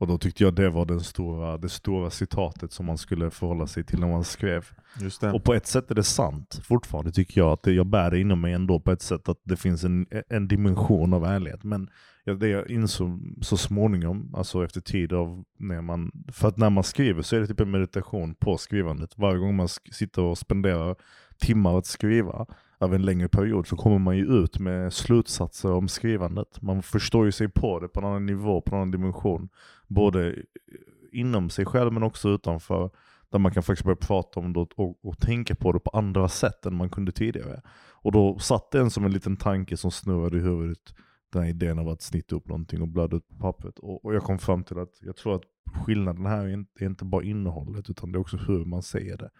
Och 0.00 0.06
då 0.06 0.18
tyckte 0.18 0.44
jag 0.44 0.54
det 0.54 0.70
var 0.70 0.84
den 0.84 1.00
stora, 1.00 1.58
det 1.58 1.68
stora 1.68 2.10
citatet 2.10 2.72
som 2.72 2.86
man 2.86 2.98
skulle 2.98 3.30
förhålla 3.30 3.66
sig 3.66 3.84
till 3.84 4.00
när 4.00 4.08
man 4.08 4.24
skrev. 4.24 4.66
Just 5.00 5.20
det. 5.20 5.32
Och 5.32 5.44
på 5.44 5.54
ett 5.54 5.66
sätt 5.66 5.90
är 5.90 5.94
det 5.94 6.02
sant 6.02 6.60
fortfarande 6.64 7.12
tycker 7.12 7.40
jag. 7.40 7.52
att 7.52 7.62
det, 7.62 7.72
Jag 7.72 7.86
bär 7.86 8.10
det 8.10 8.20
inom 8.20 8.40
mig 8.40 8.52
ändå 8.52 8.80
på 8.80 8.92
ett 8.92 9.02
sätt 9.02 9.28
att 9.28 9.40
det 9.44 9.56
finns 9.56 9.84
en, 9.84 10.06
en 10.28 10.48
dimension 10.48 11.14
av 11.14 11.24
ärlighet. 11.24 11.64
Men 11.64 11.90
ja, 12.30 12.36
det 12.36 12.48
jag 12.48 12.70
insåg 12.70 13.38
så 13.40 13.56
småningom, 13.56 14.34
alltså 14.34 14.64
efter 14.64 14.80
tid 14.80 15.12
av 15.12 15.44
när 15.58 15.80
man, 15.80 16.10
för 16.32 16.48
att 16.48 16.56
när 16.56 16.70
man 16.70 16.84
skriver 16.84 17.22
så 17.22 17.36
är 17.36 17.40
det 17.40 17.46
typ 17.46 17.60
en 17.60 17.70
meditation 17.70 18.34
på 18.34 18.56
skrivandet. 18.56 19.18
Varje 19.18 19.38
gång 19.38 19.56
man 19.56 19.66
sk- 19.66 19.92
sitter 19.92 20.22
och 20.22 20.38
spenderar 20.38 20.96
timmar 21.38 21.78
att 21.78 21.86
skriva 21.86 22.46
över 22.80 22.94
en 22.94 23.02
längre 23.02 23.28
period 23.28 23.66
så 23.66 23.76
kommer 23.76 23.98
man 23.98 24.16
ju 24.16 24.24
ut 24.24 24.58
med 24.58 24.92
slutsatser 24.92 25.72
om 25.72 25.88
skrivandet. 25.88 26.62
Man 26.62 26.82
förstår 26.82 27.26
ju 27.26 27.32
sig 27.32 27.48
på 27.48 27.80
det 27.80 27.88
på 27.88 28.00
en 28.00 28.06
annan 28.06 28.26
nivå, 28.26 28.60
på 28.60 28.74
en 28.74 28.80
annan 28.80 28.90
dimension. 28.90 29.48
Både 29.86 30.36
inom 31.12 31.50
sig 31.50 31.64
själv 31.64 31.92
men 31.92 32.02
också 32.02 32.28
utanför. 32.28 32.90
Där 33.30 33.38
man 33.38 33.52
kan 33.52 33.62
faktiskt 33.62 33.84
börja 33.84 33.96
prata 33.96 34.40
om 34.40 34.52
det 34.52 34.60
och, 34.60 34.78
och, 34.78 35.04
och 35.04 35.18
tänka 35.20 35.54
på 35.54 35.72
det 35.72 35.80
på 35.80 35.90
andra 35.90 36.28
sätt 36.28 36.66
än 36.66 36.74
man 36.74 36.90
kunde 36.90 37.12
tidigare. 37.12 37.60
Och 38.02 38.12
då 38.12 38.38
satt 38.38 38.70
den 38.70 38.90
som 38.90 39.04
en 39.04 39.12
liten 39.12 39.36
tanke 39.36 39.76
som 39.76 39.90
snurrade 39.90 40.36
i 40.36 40.40
huvudet. 40.40 40.94
Den 41.32 41.42
här 41.42 41.48
idén 41.50 41.78
av 41.78 41.88
att 41.88 42.02
snitta 42.02 42.36
upp 42.36 42.48
någonting 42.48 42.82
och 42.82 42.88
blöda 42.88 43.16
ut 43.16 43.28
på 43.28 43.34
pappret. 43.36 43.78
Och, 43.78 44.04
och 44.04 44.14
jag 44.14 44.22
kom 44.22 44.38
fram 44.38 44.64
till 44.64 44.78
att 44.78 44.98
jag 45.00 45.16
tror 45.16 45.34
att 45.36 45.42
skillnaden 45.84 46.26
här 46.26 46.44
är 46.44 46.48
inte, 46.52 46.84
är 46.84 46.86
inte 46.86 47.04
bara 47.04 47.24
innehållet 47.24 47.90
utan 47.90 48.12
det 48.12 48.16
är 48.16 48.20
också 48.20 48.36
hur 48.36 48.64
man 48.64 48.82
säger 48.82 49.16
det. 49.16 49.30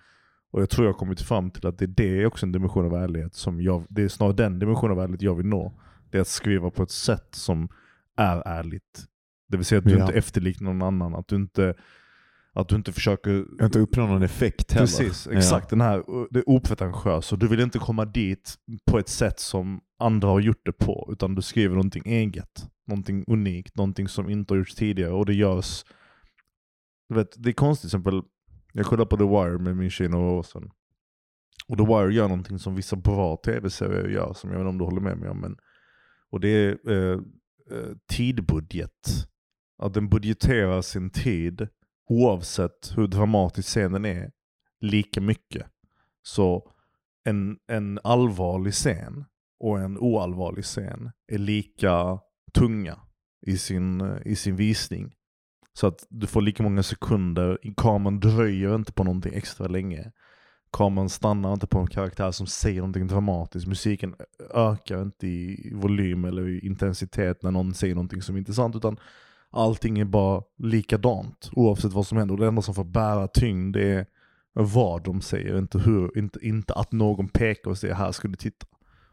Och 0.50 0.62
jag 0.62 0.70
tror 0.70 0.86
jag 0.86 0.92
har 0.92 0.98
kommit 0.98 1.20
fram 1.20 1.50
till 1.50 1.66
att 1.66 1.78
det, 1.78 1.86
det 1.86 2.22
är 2.22 2.26
också 2.26 2.46
en 2.46 2.52
dimension 2.52 2.86
av 2.86 2.94
ärlighet 2.94 3.34
som 3.34 3.60
jag, 3.62 3.84
det 3.88 4.02
är 4.02 4.08
snarare 4.08 4.34
den 4.36 4.58
dimension 4.58 4.90
av 4.90 5.00
ärlighet 5.00 5.22
jag 5.22 5.34
vill 5.34 5.46
nå. 5.46 5.72
Det 6.10 6.18
är 6.18 6.22
att 6.22 6.28
skriva 6.28 6.70
på 6.70 6.82
ett 6.82 6.90
sätt 6.90 7.28
som 7.34 7.68
är 8.16 8.42
ärligt. 8.48 9.04
Det 9.48 9.56
vill 9.56 9.66
säga 9.66 9.78
att 9.78 9.84
du 9.84 9.90
Ja. 9.90 10.00
inte 10.00 10.12
efterliknar 10.18 10.72
någon 10.72 10.82
annan, 10.82 11.14
att 11.14 11.28
du 11.28 11.36
inte, 11.36 11.74
att 12.60 12.68
du 12.68 12.76
inte 12.76 12.92
försöker 12.92 13.64
inte 13.64 13.78
uppnå 13.78 14.06
någon 14.06 14.22
effekt 14.22 14.72
heller. 14.72 14.86
Precis, 14.86 15.26
exakt. 15.26 15.70
Den 15.70 15.80
här, 15.80 16.04
det 16.30 16.38
är 16.38 16.48
opretentiös 16.48 17.32
och 17.32 17.38
du 17.38 17.48
vill 17.48 17.60
inte 17.60 17.78
komma 17.78 18.04
dit 18.04 18.54
på 18.90 18.98
ett 18.98 19.08
sätt 19.08 19.40
som 19.40 19.80
andra 19.98 20.28
har 20.28 20.40
gjort 20.40 20.60
det 20.64 20.72
på. 20.72 21.08
Utan 21.12 21.34
du 21.34 21.42
skriver 21.42 21.74
någonting 21.74 22.02
eget, 22.06 22.66
någonting 22.86 23.24
unikt, 23.26 23.76
någonting 23.76 24.08
som 24.08 24.30
inte 24.30 24.54
har 24.54 24.58
gjorts 24.58 24.74
tidigare. 24.74 25.12
Och 25.12 25.26
det 25.26 25.34
görs... 25.34 25.84
Du 27.08 27.14
vet, 27.14 27.42
det 27.42 27.50
är 27.50 27.52
konstigt 27.52 27.90
till 27.90 27.98
exempel, 27.98 28.22
jag 28.72 28.86
kollade 28.86 29.08
på 29.08 29.16
The 29.16 29.24
Wire 29.24 29.58
med 29.58 29.76
min 29.76 29.90
tjej 29.90 30.08
några 30.08 30.30
år 30.30 30.42
sedan. 30.42 30.70
Och 31.68 31.78
The 31.78 31.84
Wire 31.84 32.14
gör 32.14 32.28
någonting 32.28 32.58
som 32.58 32.74
vissa 32.74 32.96
bra 32.96 33.36
tv-serier 33.36 34.08
gör, 34.08 34.32
som 34.32 34.50
jag 34.50 34.58
vet 34.58 34.62
inte 34.62 34.68
om 34.68 34.78
du 34.78 34.84
håller 34.84 35.00
med 35.00 35.18
mig 35.18 35.28
om. 35.28 35.40
Men, 35.40 35.56
och 36.30 36.40
det 36.40 36.48
är 36.48 36.90
eh, 36.90 37.18
eh, 37.70 37.90
tidbudget. 38.12 39.26
Att 39.82 39.94
den 39.94 40.08
budgeterar 40.08 40.82
sin 40.82 41.10
tid 41.10 41.68
oavsett 42.10 42.92
hur 42.96 43.06
dramatisk 43.06 43.68
scenen 43.68 44.04
är, 44.04 44.30
lika 44.80 45.20
mycket. 45.20 45.66
Så 46.22 46.72
en, 47.24 47.58
en 47.66 48.00
allvarlig 48.04 48.72
scen 48.72 49.24
och 49.60 49.80
en 49.80 49.98
oallvarlig 49.98 50.64
scen 50.64 51.10
är 51.32 51.38
lika 51.38 52.18
tunga 52.54 52.98
i 53.46 53.58
sin, 53.58 54.18
i 54.24 54.36
sin 54.36 54.56
visning. 54.56 55.14
Så 55.72 55.86
att 55.86 56.06
du 56.08 56.26
får 56.26 56.42
lika 56.42 56.62
många 56.62 56.82
sekunder, 56.82 57.58
kameran 57.76 58.20
dröjer 58.20 58.74
inte 58.74 58.92
på 58.92 59.04
någonting 59.04 59.34
extra 59.34 59.66
länge. 59.66 60.12
Kameran 60.72 61.08
stannar 61.08 61.52
inte 61.52 61.66
på 61.66 61.78
en 61.78 61.86
karaktär 61.86 62.30
som 62.30 62.46
säger 62.46 62.80
någonting 62.80 63.06
dramatiskt. 63.06 63.66
Musiken 63.66 64.14
ökar 64.54 65.02
inte 65.02 65.26
i 65.26 65.72
volym 65.74 66.24
eller 66.24 66.48
i 66.48 66.66
intensitet 66.66 67.42
när 67.42 67.50
någon 67.50 67.74
säger 67.74 67.94
någonting 67.94 68.22
som 68.22 68.34
är 68.34 68.38
intressant. 68.38 68.76
Utan 68.76 68.96
allting 69.50 69.98
är 69.98 70.04
bara 70.04 70.42
likadant 70.58 71.50
oavsett 71.52 71.92
vad 71.92 72.06
som 72.06 72.18
händer. 72.18 72.34
Och 72.34 72.40
det 72.40 72.46
enda 72.46 72.62
som 72.62 72.74
får 72.74 72.84
bära 72.84 73.28
tyngd 73.28 73.76
är 73.76 74.06
vad 74.52 75.04
de 75.04 75.20
säger, 75.20 75.58
inte, 75.58 75.78
hur, 75.78 76.18
inte, 76.18 76.38
inte 76.42 76.74
att 76.74 76.92
någon 76.92 77.28
pekar 77.28 77.70
och 77.70 77.78
säger 77.78 77.94
här 77.94 78.12
ska 78.12 78.28
du 78.28 78.36
titta. 78.36 78.66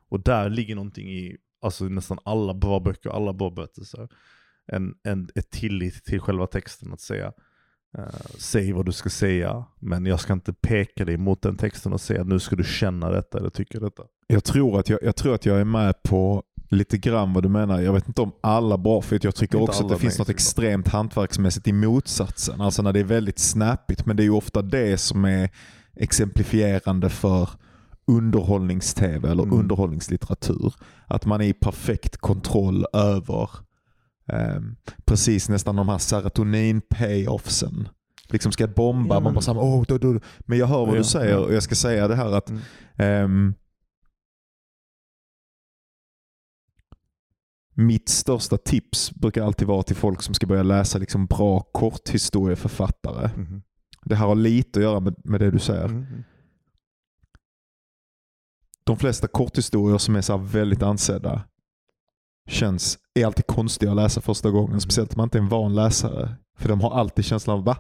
Och 0.10 0.23
där 0.23 0.50
ligger 0.50 0.76
någonting 0.76 1.10
i 1.10 1.38
alltså, 1.62 1.86
nästan 1.86 2.19
alla 2.23 2.54
bra 2.54 2.80
böcker, 2.80 3.10
alla 3.10 3.34
bra 3.34 3.50
berättelser. 3.50 4.10
En, 4.71 4.95
en, 5.04 5.30
ett 5.36 5.50
tillit 5.50 6.04
till 6.06 6.19
själva 6.19 6.47
texten 6.47 6.93
att 6.93 7.02
säga 7.02 7.34
eh, 7.97 8.26
säg 8.38 8.73
vad 8.73 8.86
du 8.86 8.91
ska 8.91 9.10
säga, 9.10 9.65
men 9.80 10.06
jag 10.06 10.19
ska 10.19 10.34
inte 10.34 10.54
peka 10.54 11.06
dig 11.06 11.17
mot 11.17 11.41
den 11.41 11.58
texten 11.58 11.93
och 11.93 12.02
säga 12.02 12.23
nu 12.23 12.39
ska 12.39 12.56
du 12.56 12.63
känna 12.63 13.10
detta 13.10 13.38
eller 13.38 13.50
tycka 13.50 13.80
detta. 13.80 14.04
Jag 14.28 14.43
tror, 14.43 14.80
att 14.80 14.89
jag, 14.89 15.00
jag 15.04 15.15
tror 15.15 15.36
att 15.36 15.45
jag 15.45 15.60
är 15.60 15.65
med 15.65 16.04
på 16.04 16.43
lite 16.70 16.98
grann 16.98 17.34
vad 17.34 17.44
du 17.44 17.50
menar. 17.50 17.82
Jag 17.82 17.94
vet 17.94 18.08
inte 18.08 18.22
om 18.22 18.32
alla 18.42 18.78
bra, 18.78 19.02
för 19.02 19.20
jag 19.22 19.36
tycker 19.36 19.62
också 19.62 19.84
att 19.84 19.90
det 19.90 19.98
finns 19.98 20.20
något 20.20 20.30
extremt 20.30 20.88
hantverksmässigt 20.88 21.68
i 21.68 21.74
motsatsen. 21.74 22.62
Alltså 22.62 22.82
när 22.82 22.94
det 22.94 23.00
är 23.00 23.04
väldigt 23.04 23.40
snappigt, 23.40 24.06
men 24.06 24.16
det 24.18 24.24
är 24.24 24.26
ju 24.26 24.32
ofta 24.32 24.62
det 24.62 24.98
som 24.98 25.26
är 25.26 25.50
exemplifierande 25.96 27.10
för 27.10 27.50
underhållnings-tv 28.08 29.30
eller 29.32 29.44
Mm. 29.44 29.60
underhållningslitteratur. 29.60 30.74
Att 31.08 31.26
man 31.26 31.42
är 31.42 31.46
i 31.46 31.54
perfekt 31.54 32.18
kontroll 32.18 32.86
över 32.94 33.50
ehm, 34.32 34.76
precis 35.06 35.50
nästan 35.50 35.76
de 35.76 35.90
här 35.90 35.98
serotonin-payoffsen. 35.98 37.90
liksom 38.30 38.52
ska 38.52 38.68
bomba. 38.68 39.16
Ja, 39.16 39.20
Man 39.20 39.24
men- 39.24 39.34
bara 39.34 39.42
samma, 39.42 39.62
oh, 39.62 39.84
då, 39.88 39.98
då. 39.98 40.20
Men 40.40 40.58
jag 40.58 40.68
hör 40.68 40.86
vad 40.86 40.90
Ja, 40.96 40.98
du 40.98 41.04
säger 41.04 41.32
ja. 41.34 41.40
och 41.40 41.54
jag 41.54 41.64
ska 41.64 41.76
säga 41.76 42.08
det 42.08 42.16
här 42.16 42.32
att 42.38 42.50
Mm. 42.50 42.62
ehm, 42.98 43.54
mitt 47.78 48.10
största 48.10 48.58
tips 48.58 49.12
brukar 49.12 49.44
alltid 49.44 49.68
vara 49.68 49.84
till 49.84 49.96
folk 49.96 50.22
som 50.22 50.34
ska 50.34 50.48
börja 50.48 50.63
läsa 50.63 50.98
liksom 50.98 51.26
bra 51.26 51.60
korthistorieförfattare. 51.60 53.30
Mhm. 53.38 53.62
Det 54.06 54.16
här 54.16 54.28
har 54.28 54.36
lite 54.36 54.80
att 54.80 54.84
göra 54.84 55.00
med, 55.00 55.16
med 55.24 55.40
det 55.40 55.52
du 55.52 55.60
säger. 55.60 55.88
Mhm. 55.88 56.24
De 58.84 58.98
flesta 58.98 59.28
korthistorier 59.28 59.98
som 59.98 60.16
är 60.16 60.22
så 60.22 60.38
väldigt 60.38 60.84
ansedda 60.84 61.44
känns, 62.50 62.98
är 63.13 63.26
alltid 63.26 63.48
konstiga 63.48 63.92
att 63.92 63.96
läsa 63.98 64.22
första 64.22 64.50
gången. 64.50 64.70
Mm. 64.70 64.80
Speciellt 64.80 65.13
om 65.13 65.18
man 65.18 65.26
inte 65.26 65.38
är 65.38 65.42
en 65.42 65.50
van 65.50 65.76
läsare. 65.76 66.36
För 66.58 66.70
de 66.70 66.82
har 66.82 66.92
alltid 67.00 67.26
känslan 67.26 67.58
av 67.58 67.66
va? 67.66 67.78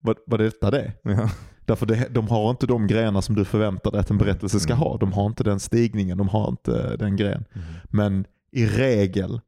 Vad, 0.00 0.16
vad 0.26 0.40
är 0.40 0.44
detta 0.44 0.70
det? 0.70 0.92
Ja. 1.02 1.30
Därför 1.66 1.86
det, 1.86 2.08
de 2.10 2.28
har 2.28 2.50
inte 2.50 2.66
de 2.66 2.86
grejerna 2.86 3.22
som 3.22 3.34
du 3.34 3.44
förväntar 3.44 3.90
dig 3.90 4.00
att 4.00 4.10
en 4.10 4.18
berättelse 4.18 4.60
ska 4.60 4.72
Mm. 4.72 4.82
ha. 4.82 4.96
De 4.98 5.12
har 5.12 5.26
inte 5.26 5.44
den 5.44 5.60
stigningen, 5.60 6.18
de 6.18 6.28
har 6.28 6.48
inte 6.48 6.96
den 6.96 7.16
grejen. 7.16 7.44
Mhm. 7.52 7.62
Men 7.84 8.24
i 8.50 8.66
regel, 8.66 9.40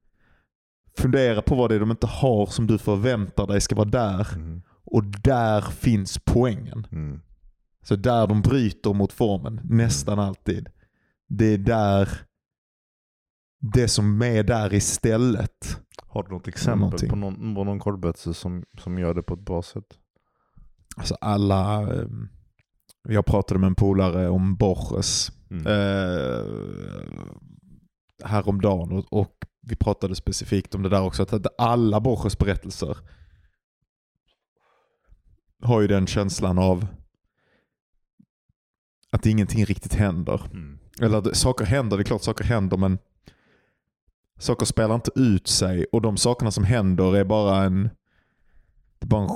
fundera 0.99 1.43
på 1.43 1.55
vad 1.55 1.71
det 1.71 1.75
är 1.75 1.81
de 1.81 1.91
inte 1.91 2.07
har 2.07 2.47
som 2.47 2.67
du 2.67 2.79
förväntar 2.79 3.47
dig 3.47 3.61
ska 3.61 3.75
vara 3.75 3.89
där. 3.89 4.27
Mhm. 4.37 4.63
Och 4.85 5.05
där 5.05 5.61
finns 5.61 6.19
poängen. 6.25 6.87
Mm. 6.93 7.21
Så 7.83 7.97
där 7.97 8.27
de 8.27 8.43
bryter 8.43 8.93
mot 8.93 9.13
formen, 9.13 9.61
nästan 9.65 10.19
alltid. 10.19 10.69
Det 11.29 11.45
är 11.45 11.59
där, 11.59 12.09
det 13.61 13.89
som 13.89 14.23
är 14.23 14.43
där 14.43 14.75
istället. 14.75 15.79
Har 16.07 16.23
du 16.23 16.29
något 16.29 16.49
exempel 16.49 16.81
Någonting. 16.81 17.11
på 17.11 17.17
någon, 17.17 17.55
på 17.55 17.65
någon 17.65 17.79
kortberättelse 17.79 18.35
som, 18.35 18.65
som 18.79 18.99
gör 18.99 19.15
det 19.15 19.23
på 19.23 19.35
ett 19.35 19.41
bra 19.41 19.63
sätt? 19.63 19.85
Alltså 20.97 21.15
alla, 21.21 21.83
eh, 21.95 22.07
jag 23.09 23.27
pratade 23.27 23.61
med 23.61 23.67
en 23.67 23.75
polare 23.75 24.29
om 24.29 24.57
Borges 24.57 25.33
Mm. 25.51 25.67
eh, 25.67 26.45
häromdagen 28.25 28.93
och, 28.93 29.13
och 29.13 29.35
vi 29.63 29.77
pratade 29.77 30.15
specifikt 30.15 30.75
om 30.75 30.83
det 30.83 30.89
där 30.89 31.03
också. 31.03 31.23
Att 31.23 31.61
alla 31.61 32.01
Borges 32.01 32.39
berättelser 32.39 32.97
har 35.63 35.81
ju 35.81 35.87
den 35.87 36.07
känslan 36.07 36.59
av 36.59 36.87
att 39.11 39.27
ingenting 39.27 39.65
riktigt 39.65 39.95
händer. 39.95 40.43
Mm. 40.53 40.79
Eller 41.01 41.33
saker 41.33 41.65
händer, 41.65 41.97
det 41.97 42.03
är 42.03 42.05
klart 42.05 42.23
saker 42.23 42.45
händer 42.45 42.77
men 42.77 42.99
saker 44.39 44.67
spelar 44.67 44.95
inte 44.95 45.11
ut 45.15 45.49
sig 45.49 45.85
och 45.93 46.03
de 46.03 46.17
sakerna 46.17 46.51
som 46.51 46.65
händer 46.65 47.17
är 47.17 47.25
bara 47.25 47.65
en 47.65 47.91
det 48.99 49.05
är 49.07 49.09
bara 49.09 49.23
en, 49.23 49.31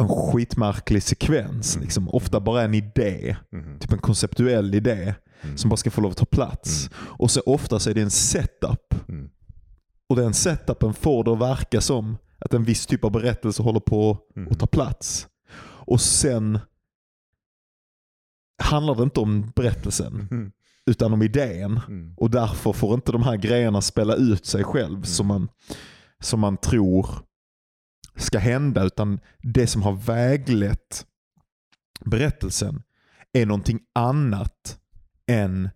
en 0.00 0.08
skitmärklig 0.08 1.02
sekvens. 1.02 1.74
Mm. 1.76 1.84
Liksom. 1.84 2.08
Ofta 2.08 2.40
bara 2.40 2.62
en 2.62 2.74
idé, 2.74 3.36
Mhm. 3.50 3.78
typ 3.78 3.92
en 3.92 3.98
konceptuell 3.98 4.74
idé 4.74 5.14
Mm. 5.42 5.56
som 5.58 5.70
bara 5.70 5.76
ska 5.76 5.90
få 5.90 6.00
lov 6.00 6.10
att 6.10 6.16
ta 6.16 6.24
plats. 6.24 6.90
Och 6.94 7.30
så 7.30 7.40
ofta 7.46 7.78
så 7.78 7.90
är 7.90 7.94
det 7.94 8.02
en 8.02 8.10
setup 8.10 9.08
Mm. 9.08 9.30
och 10.08 10.16
den 10.16 10.34
setupen 10.34 10.94
får 10.94 11.24
det 11.24 11.32
att 11.32 11.38
verka 11.38 11.80
som 11.80 12.16
att 12.38 12.54
en 12.54 12.64
viss 12.64 12.86
typ 12.86 13.04
av 13.04 13.10
berättelse 13.10 13.62
håller 13.62 13.80
på 13.80 14.18
Mhm. 14.36 14.48
att 14.52 14.58
ta 14.58 14.66
plats. 14.66 15.28
Och 15.62 16.00
sen 16.00 16.58
handlar 18.62 18.94
det 18.94 19.02
inte 19.02 19.20
om 19.20 19.52
berättelsen 19.56 20.14
Mhm. 20.30 20.52
utan 20.86 21.12
om 21.12 21.22
idén. 21.22 21.80
Mm. 21.88 22.14
Och 22.16 22.30
därför 22.30 22.72
får 22.72 22.94
inte 22.94 23.12
de 23.12 23.22
här 23.22 23.36
grejerna 23.36 23.80
spela 23.80 24.14
ut 24.14 24.46
sig 24.46 24.64
själv 24.64 25.02
som, 25.02 25.26
man, 25.26 25.48
som 26.20 26.40
man 26.40 26.56
tror 26.56 27.06
ska 28.16 28.38
hända. 28.38 28.84
Utan 28.84 29.20
det 29.42 29.66
som 29.66 29.82
har 29.82 29.92
väglett 29.92 31.06
berättelsen 32.04 32.82
är 33.32 33.46
någonting 33.46 33.80
annat 33.94 34.79
än 35.30 35.70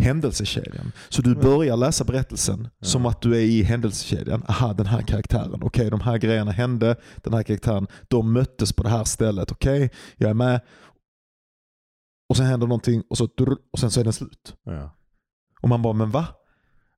händelsekedjan. 0.00 0.92
Så 1.08 1.22
du 1.22 1.30
Mm. 1.30 1.42
börjar 1.42 1.76
läsa 1.76 2.04
berättelsen 2.04 2.68
Ja. 2.78 2.86
som 2.86 3.06
att 3.06 3.22
du 3.22 3.36
är 3.36 3.40
i 3.40 3.62
händelsekedjan. 3.62 4.42
Aha, 4.48 4.72
den 4.72 4.86
här 4.86 5.02
karaktären. 5.02 5.62
Okej, 5.62 5.90
de 5.90 6.00
här 6.00 6.18
grejerna 6.18 6.50
hände. 6.50 6.96
Den 7.16 7.34
här 7.34 7.42
karaktären, 7.42 7.86
de 8.08 8.32
möttes 8.32 8.72
på 8.72 8.82
det 8.82 8.88
här 8.88 9.04
stället. 9.04 9.52
Okej, 9.52 9.90
jag 10.16 10.30
är 10.30 10.34
med. 10.34 10.60
Och 12.28 12.36
sen 12.36 12.46
händer 12.46 12.66
någonting 12.66 13.02
och, 13.10 13.18
så, 13.18 13.28
och 13.72 13.78
sen 13.78 13.90
så 13.90 14.00
är 14.00 14.04
den 14.04 14.12
slut. 14.12 14.54
Ja. 14.64 14.94
Och 15.62 15.68
man 15.68 15.82
bara, 15.82 15.92
men 15.92 16.10
va? 16.10 16.26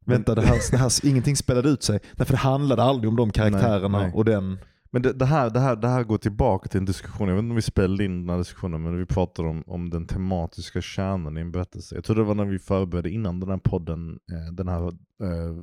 Vänta, 0.06 0.34
det 0.34 0.42
här, 0.42 0.58
det 0.70 0.76
här, 0.76 1.06
ingenting 1.06 1.36
spelade 1.36 1.68
ut 1.68 1.82
sig. 1.82 1.98
Nej, 2.16 2.26
för 2.26 2.32
det 2.32 2.38
handlade 2.38 2.82
aldrig 2.82 3.08
om 3.08 3.16
de 3.16 3.30
karaktärerna 3.30 3.98
Nej, 3.98 4.06
nej. 4.06 4.16
och 4.16 4.24
den. 4.24 4.58
Men 4.92 5.02
det, 5.02 5.12
det, 5.12 5.24
här, 5.24 5.50
det, 5.50 5.60
här, 5.60 5.76
det 5.76 5.88
här 5.88 6.04
går 6.04 6.18
tillbaka 6.18 6.68
till 6.68 6.78
en 6.78 6.84
diskussion, 6.84 7.28
jag 7.28 7.34
vet 7.34 7.42
inte 7.42 7.50
om 7.50 7.56
vi 7.56 7.62
spelade 7.62 8.04
in 8.04 8.20
den 8.20 8.30
här 8.30 8.38
diskussionen, 8.38 8.82
men 8.82 8.98
vi 8.98 9.06
pratade 9.06 9.48
om, 9.48 9.62
om 9.66 9.90
den 9.90 10.06
tematiska 10.06 10.80
kärnan 10.80 11.38
i 11.38 11.40
en 11.40 11.52
berättelse. 11.52 11.94
Jag 11.94 12.04
tror 12.04 12.16
det 12.16 12.22
var 12.22 12.34
när 12.34 12.44
vi 12.44 12.58
förberedde 12.58 13.10
innan 13.10 13.40
den 13.40 13.48
här 13.48 13.58
podden, 13.58 14.18
eh, 14.32 14.52
den 14.52 14.68
här 14.68 14.92
eh, 15.22 15.28
eh, 15.28 15.56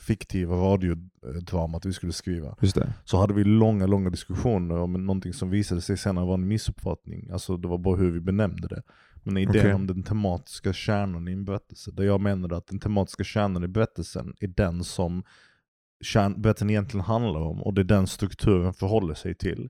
fiktiva 0.00 0.56
radiodramat 0.56 1.86
vi 1.86 1.92
skulle 1.92 2.12
skriva. 2.12 2.56
Just 2.60 2.74
det. 2.74 2.92
Så 3.04 3.16
hade 3.16 3.34
vi 3.34 3.44
långa, 3.44 3.86
långa 3.86 4.10
diskussioner 4.10 4.78
om 4.78 4.92
någonting 4.92 5.32
som 5.32 5.50
visade 5.50 5.80
sig 5.80 5.96
senare 5.96 6.24
vara 6.26 6.34
en 6.34 6.48
missuppfattning. 6.48 7.30
Alltså 7.32 7.56
det 7.56 7.68
var 7.68 7.78
bara 7.78 7.96
hur 7.96 8.10
vi 8.10 8.20
benämnde 8.20 8.68
det. 8.68 8.82
Men 9.22 9.36
idén 9.36 9.60
Okej. 9.60 9.74
om 9.74 9.86
den 9.86 10.02
tematiska 10.02 10.72
kärnan 10.72 11.28
i 11.28 11.32
en 11.32 11.44
berättelse, 11.44 11.90
där 11.90 12.04
jag 12.04 12.20
menade 12.20 12.56
att 12.56 12.66
den 12.66 12.78
tematiska 12.78 13.24
kärnan 13.24 13.64
i 13.64 13.68
berättelsen 13.68 14.34
är 14.40 14.48
den 14.48 14.84
som 14.84 15.22
kärnbeten 16.00 16.42
berättelsen 16.42 16.70
egentligen 16.70 17.04
handlar 17.04 17.40
om 17.40 17.62
och 17.62 17.74
det 17.74 17.80
är 17.80 17.84
den 17.84 18.06
strukturen 18.06 18.72
förhåller 18.72 19.14
sig 19.14 19.34
till. 19.34 19.68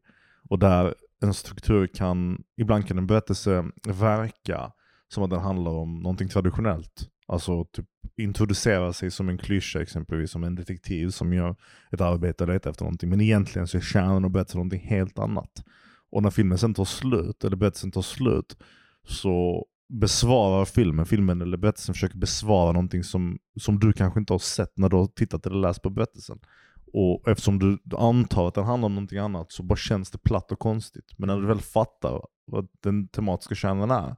Och 0.49 0.59
där 0.59 0.95
en 1.23 1.35
struktur 1.35 1.87
kan, 1.87 2.43
ibland 2.57 2.89
kan 2.89 2.99
en 2.99 3.07
berättelse 3.07 3.65
verka 3.87 4.73
som 5.09 5.25
att 5.25 5.31
den 5.31 5.41
handlar 5.41 5.71
om 5.71 6.03
någonting 6.03 6.29
traditionellt. 6.29 7.09
Alltså 7.27 7.65
typ 7.65 7.87
introducera 8.17 8.93
sig 8.93 9.11
som 9.11 9.29
en 9.29 9.39
klyscha 9.39 9.83
exempelvis, 9.83 10.31
som 10.31 10.45
en 10.45 10.55
detektiv 10.55 11.09
som 11.09 11.33
gör 11.33 11.57
ett 11.93 12.01
arbete 12.01 12.45
och 12.45 12.51
letar 12.51 12.71
efter 12.71 12.85
någonting. 12.85 13.11
Men 13.11 13.21
egentligen 13.21 13.69
så 13.69 13.77
är 13.77 13.81
kärnan 13.81 14.25
och 14.25 14.31
berättelsen 14.31 14.59
någonting 14.59 14.89
helt 14.89 15.19
annat. 15.19 15.65
Och 16.11 16.23
när 16.23 16.31
filmen 16.31 16.59
sen 16.59 16.75
tar 16.75 16.85
slut, 16.85 17.45
eller 17.45 17.57
berättelsen 17.57 17.91
tar 17.91 18.03
slut, 18.03 18.57
så 19.05 19.67
besvarar 19.91 20.65
filmen, 20.65 21.07
filmen 21.07 21.43
eller 21.43 21.57
berättelsen 21.57 21.95
försöker 21.95 22.19
besvara 22.19 22.73
någonting 22.73 23.05
som, 23.05 23.39
som 23.61 23.79
du 23.79 23.93
kanske 23.93 24.21
inte 24.21 24.33
har 24.33 24.39
sett 24.39 24.79
när 24.79 24.89
du 24.89 24.97
har 24.97 25.07
tittat 25.07 25.47
eller 25.47 25.57
läst 25.61 25.83
på 25.83 25.91
berättelsen. 25.91 26.39
Och 26.93 27.29
eftersom 27.29 27.59
du 27.59 27.79
antar 27.97 28.49
att 28.49 28.55
den 28.55 28.65
handlar 28.65 28.87
om 28.87 28.95
någonting 28.95 29.19
annat 29.19 29.53
så 29.53 29.63
bara 29.63 29.77
känns 29.77 30.11
det 30.11 30.19
platt 30.19 30.53
och 30.53 30.59
konstigt. 30.59 31.05
Men 31.17 31.27
när 31.27 31.41
du 31.41 31.47
väl 31.47 31.61
fattar 31.61 32.23
vad 32.47 32.69
den 32.83 33.09
tematiska 33.09 33.55
kärnan 33.55 33.91
är, 33.91 34.17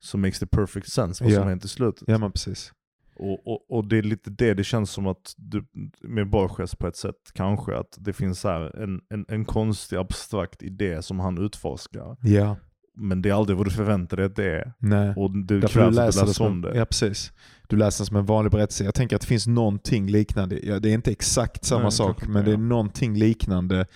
så 0.00 0.18
makes 0.18 0.38
the 0.38 0.46
perfect 0.46 0.92
sense 0.92 1.24
vad 1.24 1.32
som 1.32 1.42
Ja. 1.42 1.48
hänt 1.48 1.64
i 1.64 1.68
slutet. 1.68 2.04
Ja 2.06 2.18
men 2.18 2.32
precis. 2.32 2.72
Och, 3.16 3.46
och, 3.46 3.70
och 3.70 3.88
det 3.88 3.98
är 3.98 4.02
lite 4.02 4.30
det 4.30 4.54
det 4.54 4.64
känns 4.64 4.90
som 4.90 5.06
att 5.06 5.34
du, 5.36 5.66
med 6.02 6.30
Borges 6.30 6.74
på 6.74 6.86
ett 6.86 6.96
sätt 6.96 7.16
kanske, 7.34 7.76
att 7.78 7.96
det 7.98 8.12
finns 8.12 8.44
här 8.44 8.82
en, 8.82 9.00
en, 9.10 9.24
en 9.28 9.44
konstig 9.44 9.96
abstrakt 9.96 10.62
idé 10.62 11.02
som 11.02 11.20
han 11.20 11.38
utforskar. 11.38 12.16
Ja. 12.22 12.56
Men 12.96 13.22
det 13.22 13.28
är 13.28 13.34
aldrig 13.34 13.58
vad 13.58 13.66
du 13.66 13.70
förväntar 13.70 14.16
dig 14.16 14.26
att 14.26 14.36
det 14.36 14.50
är. 14.50 14.72
Nej. 14.78 15.14
Och 15.16 15.30
det 15.30 15.60
Därför 15.60 15.80
krävs 15.80 15.96
du 15.96 16.00
att 16.02 16.06
läser 16.06 16.20
du 16.20 16.24
det 16.24 16.28
läser 16.28 16.46
om 16.46 16.60
det. 16.60 16.76
Ja 16.76 16.84
precis. 16.84 17.32
Du 17.68 17.76
läser 17.76 18.02
den 18.02 18.06
som 18.06 18.16
en 18.16 18.26
vanlig 18.26 18.52
berättelse. 18.52 18.84
Jag 18.84 18.94
tänker 18.94 19.16
att 19.16 19.22
det 19.22 19.28
finns 19.28 19.46
någonting 19.46 20.10
liknande. 20.10 20.60
Ja, 20.66 20.78
det 20.78 20.90
är 20.90 20.94
inte 20.94 21.12
exakt 21.12 21.64
samma 21.64 21.82
Nej, 21.82 21.92
sak 21.92 22.26
men 22.26 22.44
det 22.44 22.52
är 22.52 22.56
någonting 22.56 23.16
liknande. 23.16 23.86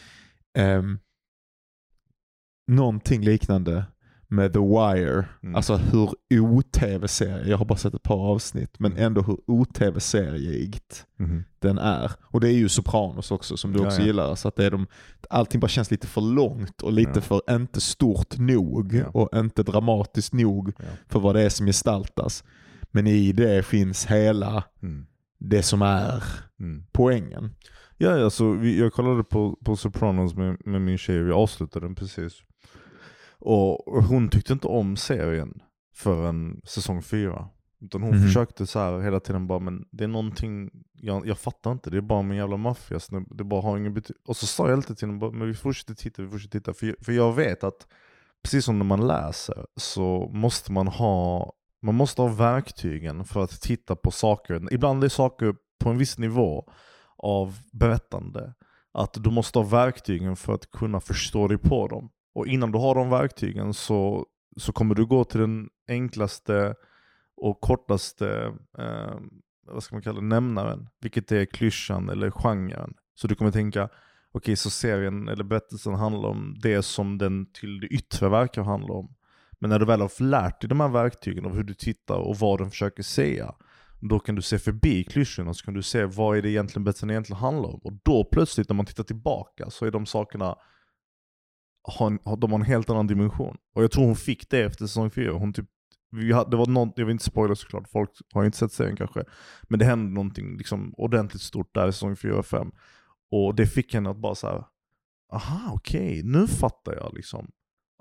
Um, 0.58 0.98
någonting 2.68 3.22
liknande 3.24 3.84
med 4.30 4.52
The 4.52 4.58
Wire. 4.58 5.24
Mm. 5.42 5.54
Alltså 5.54 5.76
hur 5.76 6.10
o-tv-serie, 6.40 7.48
jag 7.48 7.58
har 7.58 7.64
bara 7.64 7.78
sett 7.78 7.94
ett 7.94 8.02
par 8.02 8.16
avsnitt, 8.32 8.78
men 8.78 8.92
Mm. 8.92 9.04
ändå 9.04 9.22
hur 9.22 9.36
o-tv-serieigt 9.46 11.06
Mhm. 11.16 11.44
den 11.58 11.78
är. 11.78 12.12
Och 12.22 12.40
det 12.40 12.48
är 12.48 12.52
ju 12.56 12.68
Sopranos 12.68 13.30
också 13.30 13.56
som 13.56 13.72
du 13.72 13.78
Ja, 13.78 13.86
också 13.86 14.00
ja. 14.00 14.06
gillar. 14.06 14.34
Så 14.34 14.48
att 14.48 14.56
det 14.56 14.64
är 14.64 14.70
de, 14.70 14.86
allting 15.30 15.60
bara 15.60 15.68
känns 15.68 15.90
lite 15.90 16.06
för 16.06 16.20
långt 16.20 16.82
och 16.82 16.92
lite 16.92 17.10
Ja. 17.14 17.20
för 17.20 17.40
inte 17.50 17.80
stort 17.80 18.38
nog 18.38 19.02
och 19.12 19.36
inte 19.38 19.62
dramatiskt 19.62 20.32
nog 20.32 20.72
för 21.09 21.20
vad 21.20 21.34
det 21.34 21.42
är 21.42 21.48
som 21.48 21.66
gestaltas. 21.66 22.44
Men 22.90 23.07
i 23.07 23.32
det 23.32 23.64
finns 23.66 24.07
hela 24.07 24.64
Mm. 24.82 25.07
det 25.38 25.62
som 25.62 25.82
är 25.82 26.24
Mm. 26.61 26.84
poängen. 26.92 27.50
Ja, 27.96 28.24
alltså, 28.24 28.44
jag 28.55 28.92
kollade 28.92 29.24
på, 29.24 29.59
på 29.64 29.76
Sopranos 29.76 30.34
med, 30.34 30.57
med 30.66 30.80
min 30.82 30.98
tjej, 30.98 31.22
vi 31.22 31.32
avslutade 31.32 31.86
den 31.86 31.94
precis. 31.94 32.32
Och 33.41 33.89
och 33.89 34.05
hon 34.05 34.28
tyckte 34.28 34.53
inte 34.53 34.66
om 34.66 34.97
serien 34.97 35.62
förrän 35.95 36.61
säsong 36.64 37.03
fyra. 37.03 37.49
Utan 37.80 38.03
hon 38.03 38.11
Mhm. 38.16 38.22
försökte 38.26 38.66
så 38.66 38.78
här 38.78 39.01
hela 39.01 39.20
tiden 39.20 39.47
bara, 39.47 39.59
men 39.59 39.84
det 39.91 40.05
är 40.05 40.09
någonting, 40.09 40.70
jag, 40.93 41.26
jag 41.26 41.39
fattar 41.39 41.72
inte, 41.72 41.91
det 41.91 41.97
är 41.97 42.01
bara 42.01 42.20
en 42.20 42.30
jävla 42.36 42.57
maffiasnubbe, 42.57 43.34
det 43.34 43.45
bara 43.45 43.62
har 43.62 43.78
ingen 43.78 43.95
betydelse. 43.95 44.22
Och 44.28 44.36
så 44.36 44.47
sa 44.47 44.70
jag 44.70 44.86
till 44.86 45.09
henne, 45.09 45.18
bara, 45.18 45.30
men 45.30 45.49
vi 45.49 45.55
fortsätter 45.55 45.95
titta, 45.95 46.22
vi 46.22 46.28
fortsätter 46.28 46.59
titta. 46.59 46.74
För, 46.74 46.97
för 47.05 47.12
jag 47.12 47.32
vet 47.32 47.64
att, 47.64 47.86
precis 48.43 48.64
som 48.64 48.78
när 48.78 48.84
man 48.84 49.07
läser, 49.07 49.66
så 49.76 50.30
måste 50.34 50.72
man 50.72 50.89
ha, 50.89 51.53
man 51.82 51.95
måste 51.95 52.22
ha 52.22 52.28
verktygen 52.28 53.24
för 53.24 53.43
att 53.45 53.61
titta 53.62 53.97
på 53.97 54.11
saker. 54.11 54.72
Ibland 54.74 55.05
är 55.05 55.09
saker 55.09 55.55
på 55.80 55.91
en 55.91 55.99
viss 55.99 56.18
nivå 56.18 56.70
av 57.16 57.59
berättande. 57.72 58.55
att 58.93 59.14
du 59.24 59.30
måste 59.30 59.59
ha 59.59 59.66
verktygen 59.66 60.36
för 60.36 60.55
att 60.55 60.70
kunna 60.70 61.01
förstå 61.01 61.49
dig 61.49 61.59
på 61.59 61.89
dem. 61.89 62.11
Och 62.39 62.47
innan 62.47 62.72
du 62.72 62.78
har 62.78 62.95
de 62.95 63.11
verktygen 63.11 63.74
så, 63.74 64.26
så 64.57 64.72
kommer 64.72 64.95
du 64.95 65.07
gå 65.07 65.24
till 65.24 65.41
den 65.41 65.68
enklaste 65.89 66.74
och 67.36 67.61
kortaste 67.61 68.53
eh, 68.78 69.16
vad 69.66 69.82
ska 69.82 69.95
man 69.95 70.03
kalla 70.03 70.20
det, 70.20 70.26
nämnaren. 70.26 70.89
Vilket 71.01 71.32
är 71.32 71.45
klyschan 71.45 72.09
eller 72.09 72.30
genren. 72.30 72.95
Så 73.14 73.26
du 73.26 73.34
kommer 73.34 73.51
tänka, 73.51 73.84
okej 73.84 73.93
okay, 74.32 74.57
så 74.57 74.70
serien 74.70 75.28
eller 75.28 75.45
berättelsen 75.45 75.95
handlar 75.95 76.28
om 76.28 76.59
det 76.62 76.82
som 76.82 77.18
den 77.18 77.53
till 77.53 77.80
det 77.80 77.86
yttre 77.86 78.28
verkar 78.28 78.62
handla 78.62 78.95
om. 78.95 79.14
Men 79.59 79.70
när 79.70 79.78
du 79.78 79.86
väl 79.86 80.01
har 80.01 80.22
lärt 80.22 80.61
dig 80.61 80.68
de 80.68 80.80
här 80.80 80.89
verktygen 80.89 81.45
och 81.45 81.55
hur 81.55 81.64
du 81.64 81.74
tittar 81.74 82.16
och 82.16 82.36
vad 82.36 82.61
den 82.61 82.70
försöker 82.70 83.03
säga. 83.03 83.55
Då 84.01 84.18
kan 84.18 84.34
du 84.34 84.43
se 84.43 84.59
förbi 84.59 85.05
klyschorna 85.05 85.51
och 85.51 85.57
så 85.57 85.64
kan 85.64 85.74
du 85.74 85.82
se 85.82 86.05
vad 86.05 86.39
är 86.39 86.43
det 86.43 86.51
egentligen 86.51 86.84
berättelsen 86.84 87.11
egentligen 87.11 87.41
handlar 87.41 87.68
om. 87.68 87.80
Och 87.84 87.93
då 88.03 88.24
plötsligt 88.24 88.68
när 88.68 88.76
man 88.76 88.86
tittar 88.86 89.05
tillbaka 89.05 89.70
så 89.70 89.86
är 89.86 89.91
de 89.91 90.07
sakerna 90.07 90.57
har, 91.89 92.36
de 92.36 92.53
har 92.53 92.59
en 92.59 92.64
helt 92.64 92.91
annan 92.91 93.07
dimension. 93.07 93.57
Och 93.74 93.82
jag 93.82 93.91
tror 93.91 94.05
hon 94.05 94.16
fick 94.16 94.51
det 94.51 94.62
efter 94.62 94.86
säsong 94.86 95.11
4. 95.11 95.32
Hon 95.32 95.53
typ, 95.53 95.66
vi 96.11 96.32
hade, 96.32 96.51
det 96.51 96.57
var 96.57 96.66
något, 96.66 96.93
jag 96.97 97.07
vill 97.07 97.12
inte 97.12 97.24
spoila 97.24 97.55
såklart, 97.55 97.89
folk 97.89 98.11
har 98.34 98.45
inte 98.45 98.59
sett 98.59 98.72
serien 98.72 98.97
kanske. 98.97 99.24
Men 99.62 99.78
det 99.78 99.84
hände 99.84 100.14
någonting 100.14 100.57
liksom 100.57 100.95
ordentligt 100.97 101.43
stort 101.43 101.74
där 101.74 101.89
i 101.89 101.93
säsong 101.93 102.16
4 102.16 102.39
och 102.39 102.47
5. 102.47 102.70
Och 103.30 103.55
det 103.55 103.66
fick 103.66 103.95
henne 103.95 104.11
att 104.11 104.16
bara 104.16 104.34
såhär, 104.34 104.64
aha 105.32 105.72
okej, 105.74 106.09
okay, 106.09 106.22
nu 106.22 106.47
fattar 106.47 106.95
jag 106.95 107.14
liksom. 107.14 107.51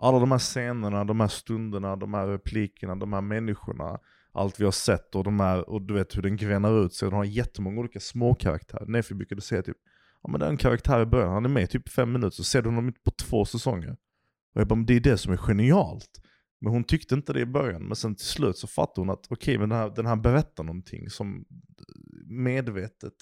Alla 0.01 0.19
de 0.19 0.31
här 0.31 0.39
scenerna, 0.39 1.03
de 1.03 1.19
här 1.19 1.27
stunderna, 1.27 1.95
de 1.95 2.13
här 2.13 2.27
replikerna, 2.27 2.95
de 2.95 3.13
här 3.13 3.21
människorna. 3.21 3.99
Allt 4.31 4.59
vi 4.59 4.65
har 4.65 4.71
sett 4.71 5.15
och 5.15 5.23
de 5.23 5.39
här, 5.39 5.69
och 5.69 5.81
du 5.81 5.93
vet 5.93 6.17
hur 6.17 6.21
den 6.21 6.37
grenar 6.37 6.85
ut 6.85 6.93
sig. 6.93 7.09
Den 7.09 7.17
har 7.17 7.25
jättemånga 7.25 7.79
olika 7.79 7.99
små 7.99 8.35
karaktärer. 8.35 8.85
Nefi 8.85 9.13
brukade 9.13 9.41
säga 9.41 9.61
typ, 9.61 9.77
ja 10.27 10.31
men 10.31 10.39
det 10.39 10.45
är 10.45 10.49
en 10.49 10.57
karaktär 10.57 11.01
i 11.01 11.05
början, 11.05 11.33
han 11.33 11.45
är 11.45 11.49
med 11.49 11.63
i 11.63 11.67
typ 11.67 11.89
fem 11.89 12.11
minuter, 12.11 12.35
så 12.35 12.43
ser 12.43 12.61
du 12.61 12.69
honom 12.69 12.87
inte 12.87 12.99
på 13.03 13.11
två 13.11 13.45
säsonger. 13.45 13.91
Och 14.55 14.61
jag 14.61 14.67
bara, 14.67 14.75
men 14.75 14.85
det 14.85 14.93
är 14.93 14.99
det 14.99 15.17
som 15.17 15.33
är 15.33 15.37
genialt. 15.37 16.21
Men 16.61 16.73
hon 16.73 16.83
tyckte 16.83 17.15
inte 17.15 17.33
det 17.33 17.39
i 17.39 17.45
början, 17.45 17.83
men 17.83 17.95
sen 17.95 18.15
till 18.15 18.25
slut 18.25 18.57
så 18.57 18.67
fattade 18.67 19.01
hon 19.01 19.09
att 19.09 19.25
okej, 19.29 19.35
okay, 19.35 19.57
men 19.57 19.69
den 19.69 19.77
här, 19.77 19.89
den 19.89 20.05
här 20.05 20.15
berättar 20.15 20.63
någonting 20.63 21.09
som 21.09 21.45
medvetet, 22.25 23.13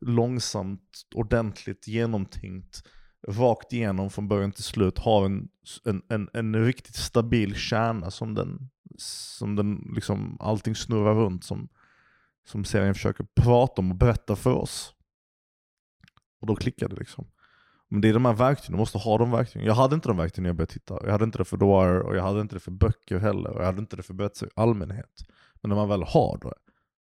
långsamt, 0.00 1.06
ordentligt, 1.14 1.88
genomtänkt, 1.88 2.82
rakt 3.28 3.72
igenom 3.72 4.10
från 4.10 4.28
början 4.28 4.52
till 4.52 4.64
slut 4.64 4.98
har 4.98 5.26
en, 5.26 5.48
en, 5.84 6.02
en, 6.08 6.28
en 6.32 6.64
riktigt 6.64 6.96
stabil 6.96 7.54
kärna 7.54 8.10
som 8.10 8.34
den, 8.34 8.70
som 8.98 9.56
den 9.56 9.92
liksom, 9.94 10.36
allting 10.40 10.74
snurrar 10.74 11.14
runt 11.14 11.44
som, 11.44 11.68
som 12.46 12.64
serien 12.64 12.94
försöker 12.94 13.26
prata 13.34 13.82
om 13.82 13.90
och 13.90 13.96
berätta 13.96 14.36
för 14.36 14.52
oss. 14.52 14.94
Och 16.40 16.46
då 16.46 16.56
klickade 16.56 16.94
det 16.94 16.98
liksom. 16.98 17.26
Men 17.88 18.00
det 18.00 18.08
är 18.08 18.14
de 18.14 18.24
här 18.24 18.34
verktygen, 18.34 18.72
du 18.72 18.78
måste 18.78 18.98
ha 18.98 19.18
de 19.18 19.30
verktygen. 19.30 19.66
Jag 19.66 19.74
hade 19.74 19.94
inte 19.94 20.08
de 20.08 20.16
verktygen 20.16 20.42
när 20.42 20.48
jag 20.48 20.56
började 20.56 20.72
titta. 20.72 20.98
Jag 21.02 21.12
hade 21.12 21.24
inte 21.24 21.38
det 21.38 21.44
för 21.44 21.56
Dwyer 21.56 22.00
och 22.00 22.16
jag 22.16 22.22
hade 22.22 22.40
inte 22.40 22.56
det 22.56 22.60
för 22.60 22.70
böcker 22.70 23.18
heller. 23.18 23.50
Och 23.50 23.60
jag 23.60 23.66
hade 23.66 23.78
inte 23.80 23.96
det 23.96 24.02
för 24.02 24.14
berättelser 24.14 24.46
i 24.46 24.50
allmänhet. 24.54 25.24
Men 25.62 25.68
när 25.68 25.76
man 25.76 25.88
väl 25.88 26.02
har 26.02 26.38
det, 26.42 26.54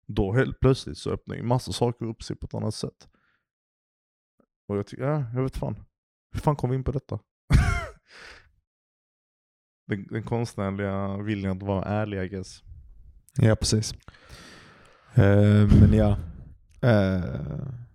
då 0.07 0.33
helt 0.33 0.61
plötsligt 0.61 0.99
så 0.99 1.11
öppnar 1.11 1.37
ju 1.37 1.43
massa 1.43 1.73
saker 1.73 2.07
upp 2.07 2.23
sig 2.23 2.37
på 2.37 2.47
ett 2.47 2.55
annat 2.55 2.75
sätt. 2.75 3.09
Och 4.69 4.79
jag 4.79 4.87
tycker, 4.87 5.05
ja, 5.05 5.25
jag 5.35 5.43
vet 5.43 5.57
fan. 5.57 5.85
Hur 6.33 6.41
fan 6.41 6.57
kom 6.57 6.71
vi 6.71 6.77
in 6.77 6.85
på 6.85 6.93
detta? 6.93 7.19
den, 9.87 10.07
den 10.07 10.23
konstnärliga 10.23 11.17
viljan 11.17 11.57
att 11.57 11.63
vara 11.63 11.85
ärlig 11.85 12.23
I 12.23 12.29
guess. 12.29 12.63
Ja 13.37 13.57
precis. 13.57 13.95
Uh, 15.19 15.81
men 15.81 15.93
ja. 15.93 16.19
Uh, 16.85 17.88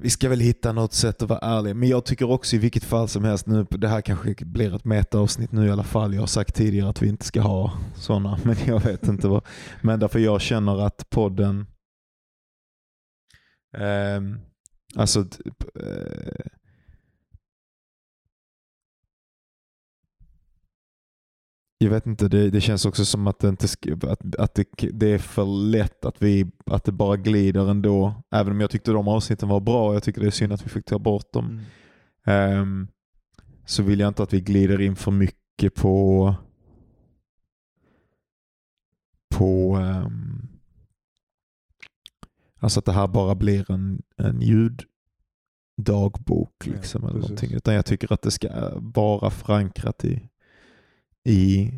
vi 0.00 0.10
ska 0.10 0.28
väl 0.28 0.40
hitta 0.40 0.72
något 0.72 0.92
sätt 0.92 1.22
att 1.22 1.28
vara 1.28 1.38
ärliga. 1.38 1.74
Men 1.74 1.88
jag 1.88 2.04
tycker 2.04 2.30
också 2.30 2.56
i 2.56 2.58
vilket 2.58 2.84
fall 2.84 3.08
som 3.08 3.24
helst 3.24 3.46
nu, 3.46 3.66
det 3.70 3.88
här 3.88 4.00
kanske 4.00 4.44
blir 4.44 4.74
ett 4.74 4.84
metaavsnitt 4.84 5.52
nu 5.52 5.66
i 5.66 5.70
alla 5.70 5.84
fall. 5.84 6.14
Jag 6.14 6.22
har 6.22 6.26
sagt 6.26 6.54
tidigare 6.54 6.90
att 6.90 7.02
vi 7.02 7.08
inte 7.08 7.24
ska 7.24 7.40
ha 7.40 7.78
sådana, 7.96 8.38
men 8.44 8.56
jag 8.66 8.80
vet 8.80 9.08
inte 9.08 9.28
vad. 9.28 9.44
Men 9.82 10.00
därför 10.00 10.18
jag 10.18 10.40
känner 10.40 10.86
att 10.86 11.10
podden, 11.10 11.66
ehm, 13.76 14.38
alltså, 14.96 15.20
eh, 15.20 15.24
alltså 15.24 15.26
eh, 15.80 16.57
Jag 21.80 21.90
vet 21.90 22.06
inte, 22.06 22.28
det, 22.28 22.50
det 22.50 22.60
känns 22.60 22.86
också 22.86 23.04
som 23.04 23.26
att, 23.26 23.38
det, 23.38 23.48
inte, 23.48 23.66
att, 24.02 24.34
att 24.34 24.54
det, 24.54 24.64
det, 24.92 25.06
är 25.06 25.18
för 25.18 25.44
lätt 25.44 26.04
att, 26.04 26.22
vi, 26.22 26.50
att 26.66 26.84
det 26.84 26.92
bara 26.92 27.16
glider 27.16 27.70
ändå. 27.70 28.22
Även 28.30 28.52
om 28.52 28.60
jag 28.60 28.70
tyckte 28.70 28.90
de 28.90 29.08
avsnitten 29.08 29.48
var 29.48 29.60
bra, 29.60 29.94
jag 29.94 30.02
tycker 30.02 30.20
det 30.20 30.26
är 30.26 30.30
synd 30.30 30.52
att 30.52 30.66
vi 30.66 30.68
fick 30.68 30.84
ta 30.84 30.98
bort 30.98 31.32
dem. 31.32 31.60
Mm. 32.24 32.60
Um, 32.60 32.88
så 33.66 33.82
vill 33.82 34.00
jag 34.00 34.08
inte 34.08 34.22
att 34.22 34.32
vi 34.32 34.40
glider 34.40 34.80
in 34.80 34.96
för 34.96 35.10
mycket 35.10 35.74
på 35.74 36.34
på 39.30 39.76
um, 39.76 40.48
alltså 42.58 42.78
att 42.78 42.84
det 42.84 42.92
här 42.92 43.08
bara 43.08 43.34
blir 43.34 43.70
en, 43.70 44.02
en 44.16 44.40
ljuddagbok 45.78 46.66
liksom, 46.66 47.02
ja, 47.02 47.08
eller 47.08 47.20
någonting. 47.20 47.52
Utan 47.52 47.74
jag 47.74 47.86
tycker 47.86 48.12
att 48.12 48.22
det 48.22 48.30
ska 48.30 48.48
vara 48.76 49.30
förankrat 49.30 50.04
i 50.04 50.28
i 51.28 51.72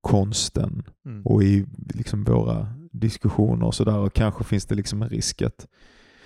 konsten 0.00 0.82
mm. 1.06 1.26
och 1.26 1.42
i 1.42 1.66
liksom 1.94 2.24
våra 2.24 2.68
diskussioner 2.92 3.66
och 3.66 3.74
sådär. 3.74 3.98
Och 3.98 4.12
kanske 4.12 4.44
finns 4.44 4.66
det 4.66 4.74
liksom 4.74 5.02
en 5.02 5.08
risk 5.08 5.42
att, 5.42 5.66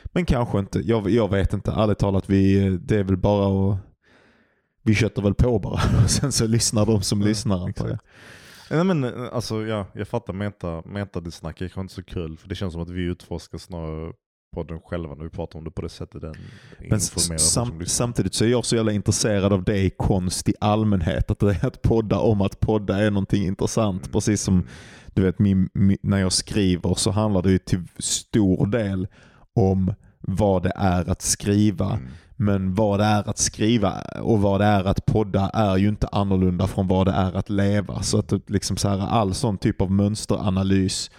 men 0.04 0.24
kanske 0.24 0.58
inte. 0.58 0.80
Jag, 0.80 1.10
jag 1.10 1.30
vet 1.30 1.52
inte. 1.52 1.70
Ärligt 1.70 1.98
talat, 1.98 2.30
vi, 2.30 2.68
det 2.82 2.96
är 2.96 3.04
väl 3.04 3.16
bara 3.16 3.72
att 3.72 3.78
vi 4.82 4.94
köttar 4.94 5.22
väl 5.22 5.34
på 5.34 5.58
bara 5.58 5.80
och 6.04 6.10
sen 6.10 6.32
så 6.32 6.46
lyssnar 6.46 6.86
de 6.86 7.02
som 7.02 7.20
ja, 7.20 7.26
lyssnar 7.26 7.64
antar 7.64 7.88
jag. 7.88 7.98
Nej, 8.70 8.84
men, 8.84 9.04
alltså, 9.04 9.66
ja, 9.66 9.86
jag 9.94 10.08
fattar 10.08 10.32
meta, 10.32 10.82
meta 10.86 11.20
det 11.20 11.30
snacket, 11.30 11.72
kanske 11.72 11.80
inte 11.80 11.94
så 11.94 12.02
kul 12.02 12.36
för 12.38 12.48
det 12.48 12.54
känns 12.54 12.72
som 12.72 12.82
att 12.82 12.90
vi 12.90 13.02
utforskar 13.02 13.58
snarare 13.58 14.12
podden 14.54 14.80
själva 14.80 15.14
när 15.14 15.24
vi 15.24 15.30
pratar 15.30 15.58
om 15.58 15.64
det 15.64 15.70
på 15.70 15.82
det 15.82 15.88
sättet. 15.88 16.22
Den 16.22 16.34
Men 16.88 17.00
sam 17.00 17.86
samtidigt 17.86 18.34
så 18.34 18.44
är 18.44 18.48
jag 18.48 18.64
så 18.64 18.76
jävla 18.76 18.92
intresserad 18.92 19.52
av 19.52 19.64
det 19.64 19.78
i 19.78 19.90
konst 19.90 20.48
i 20.48 20.54
allmänhet. 20.60 21.30
Att 21.30 21.38
det 21.38 21.50
är 21.50 21.66
att 21.66 21.82
podda 21.82 22.18
om 22.18 22.40
att 22.40 22.60
podda 22.60 22.98
är 22.98 23.10
någonting 23.10 23.46
intressant. 23.46 24.02
Mm. 24.02 24.12
Precis 24.12 24.42
som 24.42 24.66
du 25.14 25.22
vet, 25.22 25.38
min, 25.38 25.68
min, 25.72 25.98
när 26.02 26.18
jag 26.18 26.32
skriver 26.32 26.94
så 26.94 27.10
handlar 27.10 27.42
det 27.42 27.50
ju 27.50 27.58
till 27.58 27.82
stor 27.98 28.66
del 28.66 29.08
om 29.54 29.94
vad 30.20 30.62
det 30.62 30.72
är 30.76 31.10
att 31.10 31.22
skriva. 31.22 31.86
Mm. 31.86 32.08
Men 32.36 32.74
vad 32.74 33.00
det 33.00 33.04
är 33.04 33.28
att 33.28 33.38
skriva 33.38 33.94
och 34.22 34.40
vad 34.40 34.60
det 34.60 34.64
är 34.64 34.84
att 34.84 35.06
podda 35.06 35.50
är 35.50 35.76
ju 35.76 35.88
inte 35.88 36.08
annorlunda 36.08 36.66
från 36.66 36.88
vad 36.88 37.06
det 37.06 37.12
är 37.12 37.32
att 37.32 37.50
leva. 37.50 38.02
Så 38.02 38.18
att 38.18 38.32
liksom 38.50 38.76
så 38.76 38.88
här, 38.88 38.98
all 38.98 39.34
sån 39.34 39.58
typ 39.58 39.80
av 39.80 39.90
mönsteranalys 39.90 41.10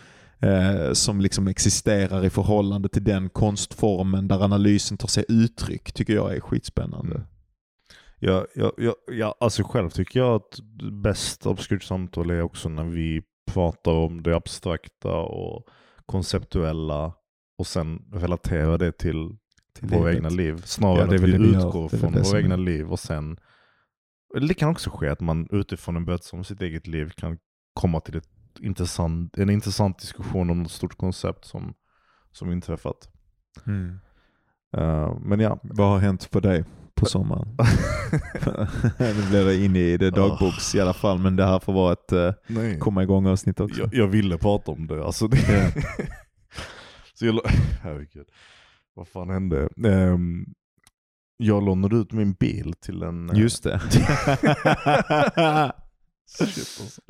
eh, 0.42 0.94
som 0.94 1.22
liksom 1.22 1.48
existerar 1.48 2.26
i 2.26 2.30
förhållande 2.30 2.90
till 2.90 3.04
den 3.04 3.30
konstformen 3.30 4.28
där 4.28 4.44
analysen 4.44 4.98
tar 4.98 5.08
sig 5.08 5.26
uttryck 5.28 5.94
tycker 5.94 6.14
jag 6.14 6.36
är 6.36 6.40
skitspännande. 6.40 7.16
Mm. 7.16 7.28
Ja, 8.20 8.46
ja, 8.56 8.72
ja, 8.78 8.96
ja, 9.12 9.36
alltså 9.40 9.64
själv 9.64 9.90
tycker 9.90 10.20
jag 10.20 10.36
att 10.36 10.60
bäst 11.04 11.46
obskyrt 11.46 11.84
samtal 11.84 12.30
är 12.30 12.42
också 12.42 12.70
när 12.70 12.84
vi 12.84 13.22
pratar 13.52 13.92
om 13.92 14.24
det 14.24 14.36
abstrakta 14.36 15.16
och 15.16 15.68
konceptuella 16.06 17.14
och 17.58 17.68
sen 17.68 18.00
relaterar 18.14 18.78
det 18.78 18.92
till, 18.92 19.36
till 19.80 19.88
våra 19.88 20.14
egna 20.14 20.30
liv. 20.30 20.62
Snarare 20.66 20.98
ja, 20.98 21.16
att 21.16 21.22
vi 21.22 21.34
utgår 21.34 21.90
från 21.90 22.14
våra 22.14 22.40
egna 22.40 22.56
liv 22.56 22.92
och 22.92 23.00
sen 23.00 23.38
det 24.48 24.54
kan 24.54 24.70
också 24.70 24.90
ske 24.90 25.10
att 25.10 25.20
man 25.20 25.48
utifrån 25.52 25.96
en 25.96 26.06
berättelse 26.06 26.36
om 26.36 26.44
sitt 26.44 26.62
eget 26.62 26.88
liv 26.88 27.10
kan 27.10 27.38
komma 27.74 28.00
till 28.00 28.18
ett 28.18 28.30
intressant, 28.60 29.38
en 29.38 29.50
intressant 29.50 30.00
diskussion 30.00 30.50
om 30.50 30.64
något 30.64 30.72
stort 30.72 30.98
koncept 30.98 31.46
som, 31.46 31.74
som 32.32 32.52
inträffat. 32.52 33.10
Mm. 33.68 34.00
Uh, 34.78 35.20
men 35.22 35.40
ja. 35.40 35.60
Vad 35.64 35.90
har 35.90 36.00
hänt 36.00 36.32
på 36.32 36.40
dig 36.40 36.64
på 36.96 37.06
sommaren? 37.06 37.48
nu 39.00 39.30
blir 39.30 39.46
det 39.46 39.66
in 39.66 39.76
i 39.76 39.98
det 39.98 40.10
dagboks 40.10 40.74
oh. 40.74 40.78
i 40.78 40.82
alla 40.82 40.94
fall, 40.94 41.20
men 41.20 41.36
det 41.36 41.46
här 41.46 41.60
får 41.60 41.74
vara 41.74 41.94
ett 41.94 42.14
uh, 42.14 42.78
komma 42.80 43.04
igång 43.04 43.28
avsnitt 43.28 43.60
också. 43.60 43.82
Jag, 43.82 43.94
jag, 43.94 44.08
ville 44.08 44.38
prata 44.38 44.72
om 44.72 44.88
det. 44.88 45.06
Alltså 45.06 45.28
det 45.28 45.38
yeah. 45.38 45.72
Så 47.14 47.26
jag, 47.26 47.42
herregud. 47.82 48.28
Vad 48.94 49.08
fan 49.08 49.30
hände? 49.30 49.70
Um, 49.78 50.46
jag 51.38 51.64
lånade 51.64 51.96
ut 51.96 52.12
min 52.12 52.34
bil 52.34 52.74
till 52.74 53.04
en... 53.04 53.30
Eh, 53.30 53.40
Just 53.40 53.64
det. 53.64 53.82
Shit 56.38 56.82
alltså. 56.82 57.02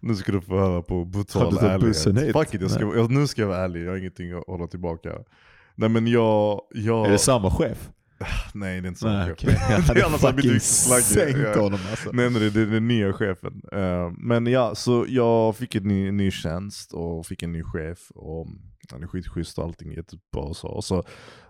Nu 0.00 0.14
ska 0.14 0.32
du 0.32 0.40
få 0.40 0.58
höra 0.58 0.82
på 0.82 1.04
brutal 1.04 1.58
ärlighet. 1.58 2.32
Fuck 2.32 2.54
it, 2.54 2.60
jag 2.60 2.70
ska, 2.70 2.80
jag, 2.80 3.10
nu 3.10 3.26
ska 3.26 3.40
jag 3.40 3.48
vara 3.48 3.58
ärlig, 3.58 3.84
jag 3.84 3.90
har 3.90 3.96
ingenting 3.96 4.32
att 4.32 4.46
hålla 4.46 4.66
tillbaka. 4.66 5.12
Nej 5.74 5.88
men 5.88 6.06
jag... 6.06 6.60
jag... 6.74 7.06
Är 7.06 7.10
det 7.10 7.18
samma 7.18 7.50
chef? 7.50 7.90
Nej 8.54 8.80
det 8.80 8.86
är 8.86 8.88
inte 8.88 9.00
samma 9.00 9.12
nej, 9.12 9.26
chef. 9.26 9.42
Okay. 9.42 9.54
det 9.94 10.00
är 10.00 10.06
annars 10.06 10.22
hade 10.22 10.34
blivit 10.34 10.62
sänkt 10.62 11.56
honom 11.56 11.80
alltså. 11.90 12.10
Nej, 12.12 12.30
nej 12.30 12.50
det 12.50 12.60
är 12.60 12.66
den 12.66 12.88
nya 12.88 13.12
chefen. 13.12 13.62
Uh, 13.74 14.12
men 14.18 14.46
ja, 14.46 14.74
så 14.74 15.06
jag 15.08 15.56
fick 15.56 15.74
en 15.74 15.82
ny, 15.82 16.10
ny 16.10 16.30
tjänst 16.30 16.92
och 16.92 17.26
fick 17.26 17.42
en 17.42 17.52
ny 17.52 17.62
chef. 17.62 18.10
Och 18.14 18.46
Han 18.92 19.02
är 19.02 19.06
skitschysst 19.06 19.58
och 19.58 19.64
allting 19.64 19.92
är 19.92 19.96
jättebra 19.96 20.42
och 20.42 20.56
så. 20.56 20.68
Och 20.68 20.84
så 20.84 21.04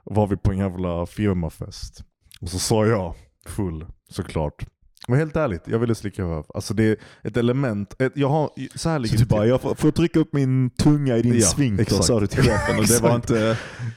var 0.04 0.26
vi 0.26 0.36
på 0.36 0.52
en 0.52 0.58
jävla 0.58 1.06
firmafest. 1.06 2.04
Och 2.40 2.48
så 2.48 2.58
sa 2.58 2.86
jag, 2.86 3.14
full 3.46 3.86
såklart. 4.10 4.66
Men 5.08 5.18
helt 5.18 5.36
ärligt, 5.36 5.62
jag 5.64 5.78
ville 5.78 5.94
slicka 5.94 6.22
röv. 6.22 6.44
Alltså 6.54 6.74
det 6.74 6.84
är 6.84 6.96
ett 7.22 7.36
element, 7.36 8.02
ett, 8.02 8.12
jag 8.14 8.28
har, 8.28 8.50
så 8.74 8.88
här 8.88 8.98
ligger 8.98 9.16
Så 9.16 9.22
du 9.22 9.28
bara, 9.28 9.46
jag 9.46 9.60
får, 9.60 9.74
får 9.74 9.90
trycka 9.90 10.20
upp 10.20 10.32
min 10.32 10.70
tunga 10.70 11.16
i 11.16 11.22
din 11.22 11.34
Ja, 11.34 11.82
exakt. 11.82 12.04
sa 12.04 12.20
du 12.20 12.26
till 12.26 12.42
chefen. 12.42 12.78
Och 12.78 12.86
det 12.86 13.00
var 13.02 13.14
inte, 13.14 13.56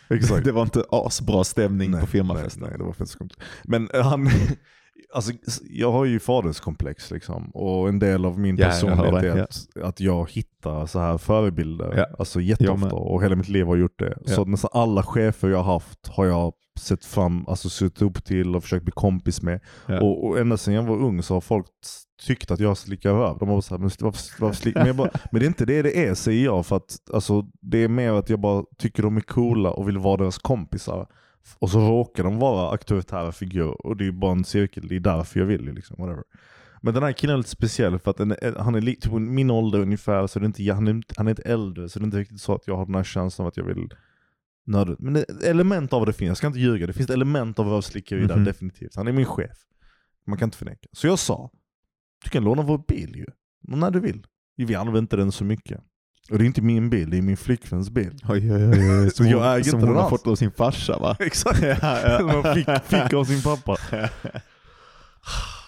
det 0.44 0.52
var 0.52 0.62
inte 0.62 0.84
asbra 0.90 1.44
stämning 1.44 2.00
på 2.00 2.06
firmafesten. 2.08 2.62
Nej, 2.62 2.70
nej, 2.70 2.80
det 2.80 2.86
var 2.86 2.94
fett 2.94 3.10
skumt. 3.10 3.30
Men 3.64 3.90
eh, 3.94 4.02
han, 4.02 4.30
alltså, 5.14 5.34
jag 5.70 5.92
har 5.92 6.06
ju 6.06 6.20
faderskomplex 6.20 7.12
liksom. 7.12 7.50
Och 7.50 7.90
en 7.90 8.00
del 8.00 8.26
av 8.26 8.40
min 8.40 8.58
Ja, 8.58 8.66
personlighet 8.66 9.24
är 9.24 9.38
ja. 9.38 9.44
att, 9.44 9.68
att 9.84 10.00
jag 10.00 10.32
hittar 10.32 10.86
så 10.86 11.00
här 11.00 11.18
förebilder. 11.18 11.94
Ja. 11.98 12.08
Alltså 12.20 12.42
jätteofta. 12.42 12.96
Och 12.96 13.24
hela 13.24 13.36
mitt 13.36 13.50
liv 13.50 13.66
har 13.66 13.76
gjort 13.76 14.00
det. 14.00 14.18
Så 14.26 14.46
nästan 14.46 14.70
alla 14.74 15.04
chefer 15.04 15.50
jag 15.50 15.64
har 15.64 15.74
haft 15.74 16.08
har 16.08 16.26
jag 16.26 16.54
sett 16.80 17.06
fram, 17.06 17.48
alltså 17.48 17.70
sett 17.70 18.02
upp 18.02 18.24
till 18.26 18.56
och 18.56 18.64
försökt 18.64 18.86
bli 18.86 18.92
kompis 18.92 19.42
med. 19.42 19.60
Och, 20.02 20.26
och 20.28 20.40
ända 20.40 20.58
sedan 20.58 20.74
jag 20.74 20.84
var 20.84 20.96
ung 20.98 21.24
så 21.24 21.34
har 21.34 21.42
folk 21.42 21.66
tyckt 22.28 22.52
att 22.52 22.60
jag 22.60 22.78
slickar 22.78 23.14
röv. 23.14 23.38
De 23.38 23.50
har 23.50 23.62
såhär, 23.62 23.80
men 23.80 23.90
varför, 24.00 24.42
varför 24.42 24.56
slick? 24.56 24.76
men, 24.76 24.98
bara, 24.98 25.10
men 25.32 25.40
det 25.40 25.46
är 25.46 25.48
inte 25.48 25.66
det 25.66 25.82
det 25.82 26.08
är 26.08 26.14
säger 26.14 26.46
jag. 26.46 26.66
För 26.66 26.76
att 26.76 26.98
alltså, 27.14 27.46
det 27.62 27.84
är 27.84 27.88
mer 27.88 28.12
att 28.12 28.30
jag 28.30 28.40
bara 28.40 28.64
tycker 28.78 29.04
de 29.04 29.18
är 29.18 29.22
coola 29.22 29.72
och 29.72 29.88
vill 29.88 29.98
vara 29.98 30.18
deras 30.18 30.38
kompisar. 30.38 31.08
Och 31.60 31.70
så 31.70 31.80
råkar 31.80 32.24
de 32.24 32.40
vara 32.40 32.72
auktoritära 32.72 33.32
figurer. 33.32 33.86
Och 33.86 33.98
det 33.98 34.08
är 34.08 34.12
bara 34.12 34.32
en 34.32 34.44
cirkel, 34.44 34.88
det 34.88 34.96
är 34.96 35.00
därför 35.00 35.40
jag 35.40 35.48
vill. 35.48 35.74
Liksom, 35.74 35.96
whatever. 36.00 36.24
Men 36.82 36.94
den 36.94 37.04
här 37.04 37.12
killen 37.12 37.34
är 37.34 37.38
lite 37.38 37.50
speciell 37.50 38.00
för 38.00 38.12
att 38.12 38.18
den 38.18 38.36
han 38.60 38.76
är 38.76 38.82
typ 38.82 39.12
min 39.12 39.52
ålder 39.52 39.80
ungefär, 39.80 40.28
så 40.28 40.40
det 40.40 40.44
är 40.44 40.48
inte, 40.48 40.74
han, 40.74 40.88
är, 40.88 41.04
han 41.18 41.28
är 41.28 41.32
inte 41.32 41.42
äldre. 41.42 41.90
Så 41.90 42.00
det 42.00 42.04
är 42.04 42.06
inte 42.06 42.18
riktigt 42.18 42.42
så 42.42 42.56
att 42.56 42.68
jag 42.68 42.78
har 42.78 42.86
den 42.86 42.96
här 42.96 43.04
känslan 43.04 43.44
av 43.46 43.48
att 43.48 43.58
jag 43.58 43.64
vill 43.64 43.90
nörda. 44.66 44.96
Men 45.00 45.14
det, 45.14 45.44
element 45.44 45.94
av 45.94 46.06
det 46.06 46.14
finns, 46.14 46.28
jag 46.28 46.38
ska 46.38 46.48
inte 46.48 46.60
ljuga. 46.60 46.88
Det 46.88 46.94
finns 46.94 47.10
element 47.10 47.60
av 47.60 47.68
rövslickeri 47.68 48.28
där 48.28 48.36
Mhm. 48.36 48.46
definitivt. 48.46 48.96
Han 48.96 49.08
är 49.08 49.12
min 49.12 49.26
chef. 49.26 49.58
Man 50.28 50.38
kan 50.38 50.48
inte 50.48 50.58
förneka. 50.58 50.88
Så 50.92 51.08
jag 51.08 51.20
sa, 51.20 51.50
du 52.24 52.30
kan 52.30 52.44
låna 52.44 52.62
vår 52.62 52.84
bil 52.88 53.16
ju. 53.16 53.26
När 53.62 53.92
du 53.92 54.00
vill. 54.00 54.28
Vi 54.56 54.76
använder 54.76 55.00
inte 55.00 55.16
den 55.16 55.32
så 55.32 55.44
mycket. 55.44 55.82
Och 56.32 56.38
det 56.38 56.44
är 56.44 56.46
inte 56.46 56.62
min 56.62 56.90
bil, 56.90 57.10
det 57.10 57.18
är 57.18 57.22
min 57.22 57.38
flickväns 57.38 57.90
bil. 57.90 58.20
Oj, 58.30 58.54
oj, 58.54 58.70
oj. 58.70 59.12
Så 59.16 59.24
jag 59.24 59.56
äger 59.56 59.70
som 59.70 59.80
inte 59.80 59.92
hon 59.92 60.02
har 60.02 60.10
fått 60.10 60.28
av 60.28 60.36
sin 60.36 60.52
farsa 60.52 60.98
va? 61.00 61.16
Exakt. 61.20 61.62
ja, 61.82 62.20
Man 62.22 62.56
fick, 62.56 62.68
fick 62.84 63.14
av 63.14 63.24
sin 63.24 63.42
pappa. 63.42 63.78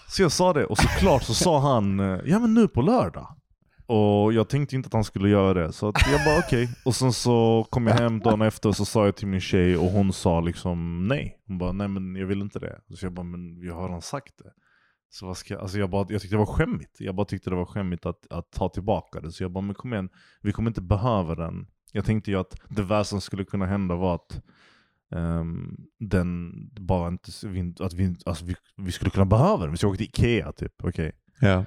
Så 0.07 0.22
jag 0.22 0.32
sa 0.32 0.53
det, 0.53 0.66
och 0.66 0.78
såklart 0.78 1.24
så 1.24 1.34
sa 1.34 1.59
han 1.59 1.99
eh, 1.99 2.20
ja 2.26 2.39
men 2.39 2.53
nu 2.53 2.68
på 2.68 2.82
lördag. 2.82 3.28
Och 3.86 4.34
jag 4.34 4.49
tänkte 4.49 4.76
inte 4.76 4.88
att 4.88 4.93
han 4.93 5.03
skulle 5.03 5.30
göra 5.30 5.53
det, 5.53 5.74
så 5.74 5.86
jag 5.86 6.26
bara 6.26 6.39
okej. 6.39 6.70
Och 6.86 6.95
sen 6.95 7.14
så 7.14 7.68
kom 7.70 7.88
jag 7.88 7.95
hem 7.95 8.20
dagen 8.20 8.41
efter 8.41 8.70
och 8.70 8.76
så 8.76 8.86
sa 8.86 9.05
jag 9.05 9.16
till 9.16 9.28
min 9.28 9.41
tjej 9.41 9.78
och 9.78 9.91
hon 9.91 10.14
sa 10.14 10.41
liksom 10.41 11.07
nej. 11.07 11.38
Hon 11.47 11.57
bara 11.57 11.72
nej 11.72 11.88
men 11.88 12.16
jag 12.16 12.28
vill 12.28 12.41
inte 12.41 12.59
det. 12.59 12.80
Så 12.95 13.05
jag 13.05 13.14
bara 13.14 13.24
men 13.24 13.61
jag 13.61 13.76
har 13.76 13.88
redan 13.88 14.01
sagt 14.01 14.34
det. 14.38 14.49
Så 15.14 15.26
vad 15.26 15.38
ska 15.38 15.53
jag, 15.53 15.61
alltså 15.61 15.78
jag, 15.78 15.89
bara, 15.89 16.05
jag 16.09 16.22
tyckte 16.22 16.36
det 16.36 16.39
var 16.39 16.45
skämmigt. 16.45 17.01
Jag 17.01 17.16
bara 17.16 17.26
tyckte 17.26 17.49
det 17.49 17.55
var 17.55 17.66
skämmigt 17.66 18.05
att, 18.05 18.28
att 18.30 18.51
ta 18.51 18.70
tillbaka 18.70 19.22
det. 19.22 19.32
Så 19.32 19.43
jag 19.43 19.51
bara 19.51 19.61
men 19.61 19.76
kom 19.76 19.93
igen, 19.93 20.09
vi 20.41 20.51
kommer 20.51 20.70
inte 20.70 20.82
behöva 20.82 21.36
den. 21.36 21.68
Jag 21.91 22.05
tänkte 22.05 22.32
ju 22.32 22.39
att 22.39 22.55
det 22.70 22.82
värsta 22.82 23.03
som 23.03 23.22
skulle 23.22 23.45
kunna 23.45 23.66
hända 23.66 23.95
var 23.95 24.16
att 24.16 24.43
Ehm, 25.16 25.78
den 25.99 26.51
bara 26.80 27.07
inte, 27.07 27.32
att 27.80 27.93
vi, 27.93 28.16
alltså 28.26 28.45
vi, 28.45 28.55
vi 28.78 28.91
skulle 28.91 29.11
kunna 29.11 29.26
behöva 29.26 29.64
den. 29.64 29.72
Vi 29.72 29.78
ska 29.78 29.88
åka 29.88 29.97
till 29.97 30.05
Ikea 30.05 30.51
typ. 30.51 30.74
Okej. 30.84 31.11
ja. 31.39 31.66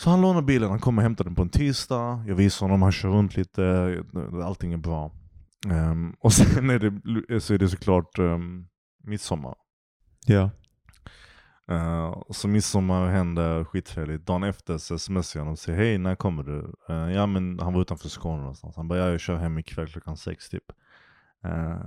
Så 0.00 0.10
han 0.10 0.20
lånar 0.20 0.42
bilen, 0.42 0.70
han 0.70 0.80
kommer 0.80 1.02
och 1.02 1.02
hämtar 1.02 1.24
den 1.24 1.34
på 1.34 1.42
en 1.42 1.48
tisdag. 1.48 2.24
Jag 2.26 2.34
visar 2.34 2.66
honom, 2.66 2.82
han 2.82 2.92
kör 2.92 3.08
runt 3.08 3.36
lite. 3.36 4.04
Allting 4.44 4.72
är 4.72 4.76
bra. 4.76 5.12
Ehm, 5.68 6.14
och 6.20 6.32
sen 6.38 6.70
är 6.70 6.78
det, 6.78 7.40
så 7.40 7.54
är 7.54 7.58
det 7.58 7.68
såklart 7.68 8.18
um, 8.18 8.68
midsommar. 9.04 9.54
ja. 10.26 10.50
Uh, 11.70 12.22
så 12.30 12.48
midsommar 12.48 13.08
händer 13.08 13.64
skittrevligt. 13.64 14.26
Dagen 14.26 14.42
efter 14.42 14.78
så 14.78 14.98
smsar 14.98 15.40
jag 15.40 15.44
honom 15.44 15.52
och 15.52 15.58
säger 15.58 15.78
hej, 15.78 15.98
när 15.98 16.14
kommer 16.14 16.42
du? 16.42 16.74
Uh, 16.90 17.12
ja 17.12 17.26
men 17.26 17.58
han 17.58 17.74
var 17.74 17.82
utanför 17.82 18.08
Skåne 18.08 18.40
någonstans. 18.40 18.76
Han 18.76 18.88
bara, 18.88 18.98
ja, 18.98 19.10
jag 19.10 19.20
kör 19.20 19.36
hem 19.36 19.58
ikväll 19.58 19.88
klockan 19.88 20.16
sex 20.16 20.48
typ. 20.48 20.64
Uh, 21.46 21.86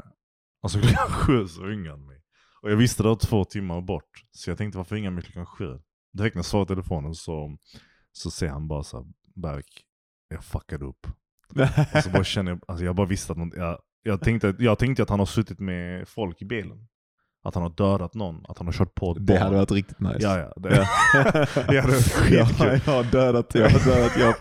och 0.61 0.71
så 0.71 0.81
klockan 0.81 1.07
sju 1.09 1.47
så 1.47 1.63
ringer 1.63 1.89
han 1.89 2.05
mig. 2.05 2.21
Och 2.61 2.71
jag 2.71 2.77
visste 2.77 3.03
det 3.03 3.09
var 3.09 3.15
två 3.15 3.45
timmar 3.45 3.81
bort. 3.81 4.25
Så 4.31 4.49
jag 4.49 4.57
tänkte 4.57 4.77
varför 4.77 4.95
ringer 4.95 5.07
han 5.07 5.15
mig 5.15 5.23
klockan 5.23 5.45
sju? 5.45 5.79
Direkt 6.13 6.35
när 6.35 6.39
jag 6.39 6.45
svarade 6.45 6.67
telefonen 6.67 7.15
så, 7.15 7.57
så 8.11 8.31
ser 8.31 8.49
han 8.49 8.67
bara 8.67 8.83
såhär 8.83 9.05
Berk, 9.35 9.85
jag 10.29 10.43
fuckade 10.43 10.85
upp. 10.85 11.07
Och 11.95 12.03
så 12.03 12.09
bara 12.09 12.23
känner 12.23 12.51
jag, 12.51 12.61
alltså 12.67 12.85
jag 12.85 12.95
bara 12.95 13.07
visste 13.07 13.31
att 13.31 13.37
någon, 13.37 13.51
jag, 13.55 13.79
jag, 14.03 14.21
tänkte, 14.21 14.55
jag 14.59 14.79
tänkte 14.79 15.03
att 15.03 15.09
han 15.09 15.19
har 15.19 15.25
suttit 15.25 15.59
med 15.59 16.07
folk 16.07 16.41
i 16.41 16.45
bilen. 16.45 16.87
Att 17.43 17.55
han 17.55 17.63
har 17.63 17.69
dödat 17.69 18.13
någon, 18.13 18.45
att 18.47 18.57
han 18.57 18.67
har 18.67 18.73
kört 18.73 18.95
på 18.95 19.11
ett 19.11 19.17
Det 19.17 19.33
barn. 19.33 19.41
hade 19.43 19.55
varit 19.55 19.71
riktigt 19.71 19.99
nice. 19.99 20.17
Ja, 20.19 20.37
ja. 20.37 20.53
Det, 20.55 20.69
det 21.67 21.79
hade 21.81 21.93
varit 21.93 22.13
skitkul. 22.13 22.81
jag 22.85 22.93
har 22.93 23.03
dödat, 23.03 23.55
jag 23.55 23.69
har 23.69 23.79
dödat, 23.95 24.11
jag, 24.19 24.35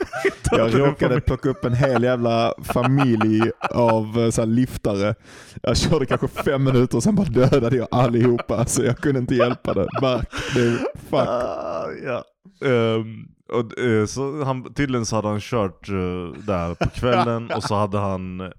jag 0.58 0.80
råkade 0.80 1.20
plocka 1.20 1.48
upp 1.48 1.64
en 1.64 1.74
hel 1.74 2.02
jävla 2.02 2.54
familj 2.64 3.50
av 3.70 4.18
eh, 4.18 4.30
så 4.30 4.40
här 4.42 4.46
liftare. 4.46 5.14
Jag 5.62 5.76
körde 5.76 6.06
kanske 6.06 6.28
fem 6.28 6.64
minuter 6.64 6.96
och 6.96 7.02
sen 7.02 7.14
bara 7.14 7.26
dödade 7.28 7.76
jag 7.76 7.88
allihopa. 7.90 8.64
Så 8.66 8.84
jag 8.84 8.98
kunde 8.98 9.20
inte 9.20 9.34
hjälpa 9.34 9.74
det. 9.74 9.88
Mark, 10.02 10.28
det 10.54 10.78
fuck. 11.10 11.28
Ah, 11.28 11.86
ja. 12.04 12.24
Ehm, 12.68 13.28
och, 13.52 13.78
eh, 13.78 14.06
så 14.06 14.44
han, 14.44 14.74
tydligen 14.74 15.06
så 15.06 15.16
hade 15.16 15.28
han 15.28 15.40
kört 15.40 15.88
eh, 15.88 16.42
där 16.46 16.74
på 16.74 16.88
kvällen 16.90 17.50
och 17.56 17.62
så 17.62 17.74
hade 17.74 17.98
han 17.98 18.40
uh, 18.40 18.50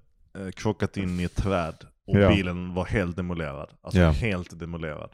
krockat 0.56 0.96
in 0.96 1.20
i 1.20 1.24
ett 1.24 1.36
träd. 1.36 1.74
Och 2.12 2.18
Ja. 2.22 2.28
bilen 2.28 2.74
var 2.74 2.84
helt 2.84 3.16
demolerad. 3.16 3.70
Alltså 3.82 4.00
Ja. 4.00 4.10
helt 4.10 4.58
demolerad. 4.58 5.10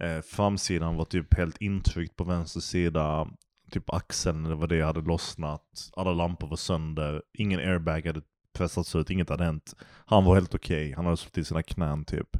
Eh, 0.00 0.20
framsidan 0.20 0.96
var 0.96 1.04
typ 1.04 1.34
helt 1.34 1.56
intryckt 1.56 2.16
på 2.16 2.24
vänster 2.24 2.60
sida. 2.60 3.28
Typ 3.70 3.90
axeln 3.94 4.44
eller 4.46 4.56
vad 4.56 4.68
det 4.68 4.82
hade 4.82 5.00
lossnat. 5.00 5.90
Alla 5.96 6.12
lampor 6.12 6.48
var 6.48 6.56
sönder. 6.56 7.22
Ingen 7.38 7.60
airbag 7.60 8.06
hade 8.06 8.20
pressats 8.52 8.96
ut, 8.96 9.10
inget 9.10 9.28
hade 9.28 9.44
hänt. 9.44 9.74
Han 10.06 10.24
var 10.24 10.34
helt 10.34 10.54
okej, 10.54 10.92
han 10.92 11.04
hade 11.04 11.16
suttit 11.16 11.38
i 11.38 11.44
sina 11.44 11.62
knän 11.62 12.04
typ. 12.04 12.36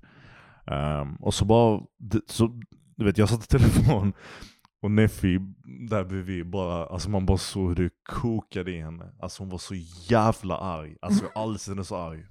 Ehm, 0.67 1.15
och 1.17 1.35
så 1.35 1.45
bara, 1.45 1.81
det- 1.99 2.31
så, 2.31 2.61
du 2.97 3.05
vet 3.05 3.19
jag 3.19 3.29
satt 3.29 3.45
i 3.45 3.47
telefon 3.47 4.13
och 4.83 4.91
Neffi 4.91 5.39
där 5.91 6.05
bredvid 6.05 6.51
bara, 6.51 6.87
alltså 6.87 7.11
man 7.11 7.27
bara 7.27 7.39
såg 7.39 7.69
hur 7.69 7.75
det 7.85 7.91
kokade 8.09 8.71
i 8.71 8.81
henne. 8.81 9.13
Alltså 9.21 9.43
hon 9.43 9.51
var 9.51 9.59
så 9.59 9.75
jävla 10.11 10.57
arg. 10.57 10.97
Alltså 11.03 11.25
jag 11.25 11.31
har 11.35 11.43
aldrig 11.43 11.61
sett 11.61 11.73
henne 11.75 11.85
så 11.85 11.97
arg. 11.97 12.25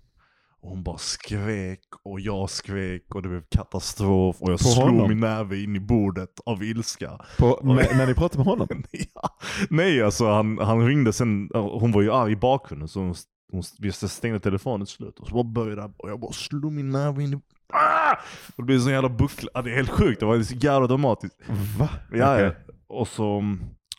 Och 0.67 0.73
hon 0.73 0.83
bara 0.83 0.97
skrek 0.97 1.79
och 2.03 2.19
jag 2.19 2.49
skrek 2.49 3.15
och 3.15 3.21
det 3.21 3.29
blev 3.29 3.43
katastrof 3.49 4.41
och 4.41 4.51
jag 4.51 4.59
På 4.59 4.63
slog 4.63 4.85
honom? 4.85 5.09
min 5.09 5.19
näve 5.19 5.63
in 5.63 5.75
i 5.75 5.79
bordet 5.79 6.39
av 6.45 6.63
ilska. 6.63 7.19
På, 7.37 7.59
med, 7.63 7.87
när 7.97 8.07
ni 8.07 8.13
pratade 8.13 8.37
med 8.37 8.45
honom? 8.45 8.67
ja. 9.13 9.37
Nej 9.69 10.03
alltså 10.03 10.27
han, 10.27 10.57
han 10.57 10.87
ringde 10.87 11.13
sen, 11.13 11.49
hon 11.53 11.91
var 11.91 12.01
ju 12.01 12.11
arg 12.11 12.31
i 12.31 12.35
bakgrunden 12.35 12.87
så 12.87 12.99
hon, 12.99 13.15
hon, 13.51 13.63
stängde 13.93 14.39
telefonen 14.39 14.85
till 14.85 14.95
slut 14.95 15.19
och 15.19 15.27
så 15.27 15.33
bara 15.33 15.43
började 15.43 15.93
och 15.97 16.09
jag 16.09 16.19
bara 16.19 16.31
slog 16.31 16.71
min 16.71 16.89
näve 16.89 17.23
in 17.23 17.33
i 17.33 17.41
Ah! 17.73 18.15
Och 18.55 18.63
det 18.63 18.63
blev 18.63 18.79
sån 18.79 18.91
jävla 18.91 19.09
buckla, 19.09 19.61
det 19.61 19.71
är 19.71 19.75
helt 19.75 19.89
sjukt, 19.89 20.19
det 20.19 20.25
var 20.25 20.43
så 20.43 20.55
jävla 20.55 20.87
dramatiskt. 20.87 21.35
Va? 21.79 21.89
Ja, 22.11 22.41
ja. 22.41 22.51
Och 22.87 23.07
så, 23.07 23.43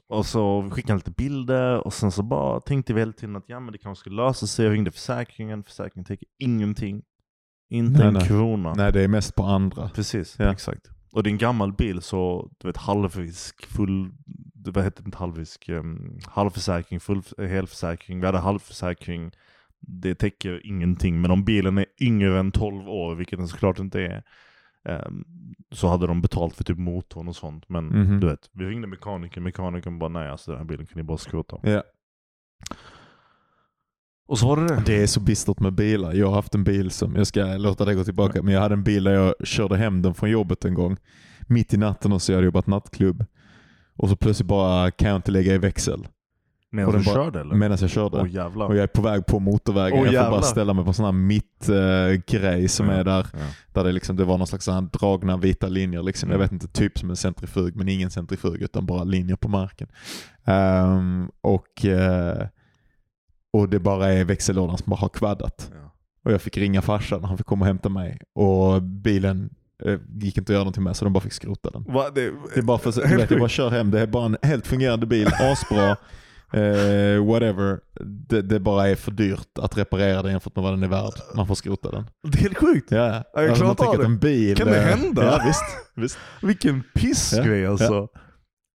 och 0.09 0.26
så 0.26 0.70
skickade 0.72 0.92
han 0.92 0.98
lite 0.98 1.11
bilder 1.11 1.86
och 1.86 1.92
sen 1.94 2.12
så 2.12 2.22
bara 2.22 2.61
tänkte 2.61 2.94
vi 2.94 3.00
hela 3.00 3.12
tiden 3.12 3.36
att 3.36 3.44
ja 3.46 3.61
men 3.61 3.72
det 3.72 3.78
kanske 3.78 4.00
skulle 4.00 4.16
lösa 4.22 4.46
sig. 4.46 4.64
Jag 4.66 4.72
ringde 4.72 4.90
försäkringen, 4.90 5.64
försäkringen 5.64 6.04
täcker 6.04 6.28
ingenting. 6.38 7.02
Inte 7.70 7.98
Nej, 7.98 8.09
en 8.09 8.14
nej. 8.14 8.26
krona. 8.28 8.74
Nej, 8.74 8.92
det 8.92 9.02
är 9.04 9.09
mest 9.09 9.34
på 9.34 9.42
andra. 9.42 9.88
Precis, 9.88 10.36
Ja. 10.38 10.52
exakt. 10.52 10.90
Och 11.12 11.22
det 11.22 11.28
är 11.28 11.32
en 11.32 11.38
gammal 11.38 11.72
bil 11.72 12.02
så 12.02 12.50
du 12.59 12.68
vet 12.68 12.76
halvrisk, 12.76 13.66
full, 13.66 14.11
vad 14.54 14.84
heter 14.84 15.02
det 15.02 15.06
inte 15.09 15.18
halvrisk, 15.18 15.68
um, 15.68 16.18
halvförsäkring, 16.26 17.00
full, 17.00 17.22
helförsäkring. 17.38 18.20
Vi 18.20 18.26
hade 18.26 18.38
halvförsäkring. 18.38 19.30
Det 19.80 20.14
täcker 20.14 20.66
ingenting. 20.66 21.20
Men 21.20 21.30
om 21.30 21.44
bilen 21.44 21.78
är 21.78 21.86
yngre 22.00 22.38
än 22.40 22.50
12 22.52 22.88
år, 22.88 23.14
vilket 23.14 23.38
den 23.38 23.48
såklart 23.48 23.78
inte 23.78 24.00
är, 24.00 24.22
ehm, 24.84 25.24
så 25.72 25.88
hade 25.88 26.06
de 26.06 26.20
betalt 26.20 26.56
för 26.56 26.64
typ 26.64 26.78
motorn 26.78 27.28
och 27.28 27.36
sånt. 27.36 27.68
Men 27.68 27.84
Mhm. 27.86 28.20
du 28.20 28.26
vet, 28.26 28.50
vi 28.52 28.64
ringde 28.64 28.86
mekanikern, 28.86 29.44
mekanikern 29.44 29.98
bara 29.98 30.08
nej 30.08 30.28
alltså 30.28 30.50
den 30.50 30.58
här 30.60 30.64
bilen 30.66 30.86
kan 30.86 30.96
ni 30.96 31.02
bara 31.02 31.18
skrota. 31.18 31.58
Ja. 31.62 31.82
Och 34.28 34.38
så 34.38 34.48
var 34.48 34.56
det 34.56 34.66
det. 34.74 34.82
Det 34.86 35.02
är 35.02 35.06
så 35.06 35.20
bistert 35.20 35.60
med 35.60 35.72
bilar. 35.74 36.12
Jag 36.14 36.26
har 36.26 36.34
haft 36.34 36.54
en 36.54 36.64
bil 36.64 36.90
som, 36.90 37.16
jag 37.16 37.26
ska 37.26 37.44
låta 37.44 37.84
det 37.84 37.94
gå 37.94 38.04
tillbaka, 38.04 38.42
men 38.42 38.54
jag 38.54 38.60
hade 38.60 38.74
en 38.74 38.82
bil 38.82 39.04
där 39.04 39.12
jag 39.14 39.34
körde 39.46 39.76
hem 39.76 40.02
den 40.02 40.14
från 40.14 40.30
jobbet 40.30 40.64
en 40.64 40.74
gång. 40.74 40.96
Mitt 41.48 41.74
i 41.74 41.76
natten 41.76 42.12
och 42.12 42.22
så 42.22 42.32
hade 42.32 42.42
jag 42.42 42.44
jobbat 42.44 42.66
nattklubb. 42.66 43.24
Och 43.96 44.08
så 44.08 44.16
plötsligt 44.16 44.48
bara 44.48 44.90
kan 44.90 45.08
jag 45.08 45.16
inte 45.16 45.30
lägga 45.30 45.54
i 45.54 45.58
växel. 45.58 46.08
Medan 46.72 46.92
du 46.92 47.04
bara- 47.04 47.14
körde 47.14 47.40
eller? 47.40 47.54
Medan 47.54 47.78
jag 47.80 47.90
körde. 47.90 48.28
Jävlar. 48.28 48.66
Och 48.66 48.76
jag 48.76 48.82
är 48.82 48.86
på 48.86 49.02
väg 49.02 49.26
på 49.26 49.38
motorvägen. 49.40 49.92
Åh, 49.92 49.98
jag 49.98 50.06
får 50.06 50.14
jävlar. 50.14 50.30
bara 50.30 50.42
ställa 50.42 50.72
mig 50.74 50.84
på 50.84 50.92
sån 50.92 51.04
här 51.04 51.12
mittgrej 51.12 52.68
som 52.68 52.86
Ja, 52.88 52.92
är 52.92 53.04
där. 53.04 53.26
ja. 53.32 53.38
Där 53.72 53.84
det, 53.84 53.92
liksom, 53.92 54.16
det 54.16 54.24
var 54.24 54.38
någon 54.38 54.46
slags 54.46 54.66
här 54.66 54.80
dragna 54.80 55.36
vita 55.36 55.68
linjer. 55.68 56.02
Liksom. 56.02 56.28
Jag 56.30 56.34
Mm. 56.36 56.44
vet 56.44 56.52
inte, 56.52 56.68
typ 56.68 56.98
som 56.98 57.10
en 57.10 57.16
centrifug, 57.16 57.76
men 57.76 57.88
ingen 57.88 58.10
centrifug 58.10 58.62
utan 58.62 58.86
bara 58.86 59.04
linjer 59.04 59.36
på 59.36 59.48
marken. 59.48 59.88
Ehm, 60.44 61.30
och 61.40 61.84
eh, 61.84 62.46
och 63.52 63.68
det 63.68 63.78
bara 63.80 64.12
är 64.12 64.24
växellådan 64.24 64.78
som 64.78 64.90
bara 64.90 64.96
har 65.00 65.08
kvaddat. 65.08 65.70
Ja. 65.74 65.92
Och 66.24 66.32
jag 66.32 66.42
fick 66.42 66.56
ringa 66.58 66.82
farsan, 66.82 67.24
han 67.24 67.36
fick 67.36 67.46
komma 67.46 67.62
och 67.62 67.66
hämta 67.66 67.88
mig. 67.88 68.18
Och 68.34 68.82
bilen 68.82 69.50
eh, 69.84 69.98
gick 70.20 70.38
inte 70.38 70.50
att 70.52 70.54
göra 70.54 70.60
någonting 70.64 70.82
med 70.84 70.96
så 70.96 71.04
de 71.04 71.12
bara 71.12 71.20
fick 71.20 71.32
skrota 71.32 71.70
den. 71.70 71.84
Va, 71.88 72.10
det, 72.14 72.20
Det 72.54 72.58
är 72.60 72.62
bara 72.62 72.78
för 72.78 72.92
du 73.08 73.16
vet, 73.16 73.30
jag 73.30 73.40
bara 73.40 73.48
kör 73.48 73.70
hem, 73.70 73.90
det 73.90 74.00
är 74.00 74.06
bara 74.06 74.26
en 74.26 74.36
helt 74.42 74.66
fungerande 74.66 75.06
bil, 75.06 75.26
asbra, 75.40 75.96
eh, 76.53 77.24
whatever. 77.26 77.80
Det, 78.28 78.42
det 78.42 78.61
bara 78.61 78.88
är 78.88 78.94
för 78.96 79.11
dyrt 79.11 79.59
att 79.59 79.78
reparera 79.78 80.22
den 80.22 80.30
jämfört 80.32 80.57
med 80.57 80.62
vad 80.62 80.72
den 80.72 80.82
är 80.82 80.88
värd. 80.88 81.12
Man 81.36 81.46
får 81.46 81.55
skrota 81.55 81.90
den. 81.90 82.11
det 82.22 82.38
är 82.38 82.42
helt 82.42 82.59
sjukt. 82.59 82.90
Ja, 82.90 83.24
Ja, 83.34 83.42
jag 83.42 83.49
Alltså, 83.49 83.64
man 83.64 83.76
tänker 83.76 83.99
att 83.99 84.05
en 84.05 84.18
bil... 84.18 84.57
Kan 84.57 84.66
det 84.66 84.76
eh, 84.78 84.96
hända? 84.96 85.24
Ja, 85.24 85.42
visst. 85.46 85.64
visst. 85.94 86.18
Vilken 86.42 86.82
pissgrej 86.94 87.61
Ja, 87.61 87.70
alltså. 87.70 88.09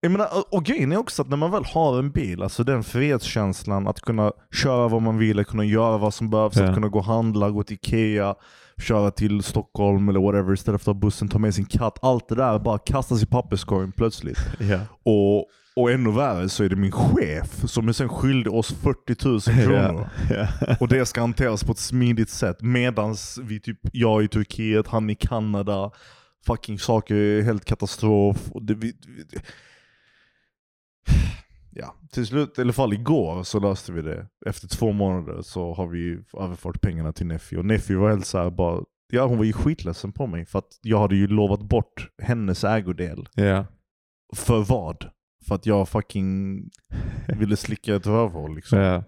Jag 0.01 0.13
menar, 0.13 0.29
och 0.51 0.65
grejen 0.65 0.93
är 0.93 0.97
också 0.97 1.23
att 1.23 1.29
när 1.29 1.37
man 1.37 1.51
väl 1.51 1.65
har 1.65 1.99
en 1.99 2.11
bil, 2.11 2.43
alltså 2.43 2.65
den 2.65 2.83
frihetskänslan 2.85 3.89
att 3.89 4.01
kunna 4.01 4.33
köra 4.55 4.89
vad 4.89 5.03
man 5.03 5.19
vill, 5.19 5.39
att 5.41 5.47
kunna 5.47 5.65
göra 5.65 5.99
vad 5.99 6.15
som 6.15 6.31
behövs, 6.31 6.57
Ja. 6.57 6.65
att 6.65 6.75
kunna 6.75 6.89
gå 6.89 6.99
och 6.99 7.05
handla, 7.05 7.51
gå 7.51 7.63
till 7.63 7.75
Ikea, 7.75 8.35
köra 8.79 9.11
till 9.11 9.43
Stockholm 9.43 10.09
eller 10.09 10.21
whatever 10.21 10.53
istället 10.55 10.83
för 10.83 10.91
att 10.91 10.97
ta 10.97 11.01
bussen, 11.07 11.29
ta 11.29 11.39
med 11.39 11.55
sin 11.55 11.65
katt. 11.67 11.99
Allt 12.03 12.29
det 12.29 12.35
där 12.35 12.59
bara 12.59 12.79
kastas 12.79 13.23
i 13.23 13.27
papperskorgen 13.27 13.93
plötsligt. 13.93 14.39
Ja. 14.59 14.79
Och, 15.05 15.47
och 15.77 15.91
ännu 15.91 16.13
värre 16.13 16.49
så 16.49 16.65
är 16.65 16.69
det 16.69 16.77
min 16.77 16.93
chef 16.93 17.69
som 17.71 17.89
är 17.89 17.93
sen 17.93 18.09
skyldig 18.09 18.53
oss 18.53 18.73
40 18.73 19.29
000 19.29 19.41
kronor. 19.65 20.09
Ja. 20.31 20.49
Och 20.81 20.89
det 20.89 21.07
ska 21.07 21.21
hanteras 21.21 21.65
på 21.65 21.73
ett 21.73 21.79
smidigt 21.79 22.31
sätt. 22.31 22.63
Medans 22.63 23.39
vi 23.43 23.61
typ, 23.61 23.79
jag 23.93 24.25
i 24.25 24.29
Turkiet, 24.29 24.87
han 24.87 25.11
i 25.11 25.15
Kanada. 25.15 25.91
Fucking 26.47 26.79
saker 26.79 27.15
är 27.15 27.43
helt 27.43 27.65
katastrof. 27.65 28.51
Det, 28.61 28.75
vi, 28.75 28.93
vi, 29.07 29.41
ja, 31.71 31.95
till 32.13 32.27
slut, 32.27 32.59
i 32.59 32.61
alla 32.61 32.73
fall 32.73 32.93
igår 32.93 33.43
så 33.43 33.61
löste 33.61 33.93
vi 33.93 34.03
det. 34.03 34.27
Efter 34.47 34.69
två 34.69 34.93
månader 34.93 35.43
så 35.43 35.75
har 35.75 35.87
vi 35.87 36.19
överfört 36.39 36.81
pengarna 36.81 37.13
till 37.13 37.27
Neffi. 37.27 37.57
Och 37.57 37.65
Neffi 37.65 37.95
var 37.95 38.11
helt 38.11 38.27
såhär 38.27 38.51
bara, 38.51 38.81
ja 39.13 39.27
hon 39.27 39.39
var 39.39 39.45
ju 39.45 39.53
skitledsen 39.53 40.13
på 40.13 40.27
mig. 40.27 40.47
För 40.47 40.59
att 40.59 40.79
jag 40.83 40.99
hade 40.99 41.17
ju 41.17 41.27
lovat 41.27 41.63
bort 41.63 42.09
hennes 42.23 42.65
ägodel. 42.65 43.29
Ja. 43.35 43.67
För 44.35 44.61
vad? 44.61 45.11
För 45.49 45.55
att 45.55 45.67
jag 45.67 45.89
fucking 45.89 46.63
ville 47.39 47.57
slicka 47.57 47.95
ett 47.95 48.07
rövhål 48.07 48.55
liksom. 48.55 48.79
Ja. 48.79 49.05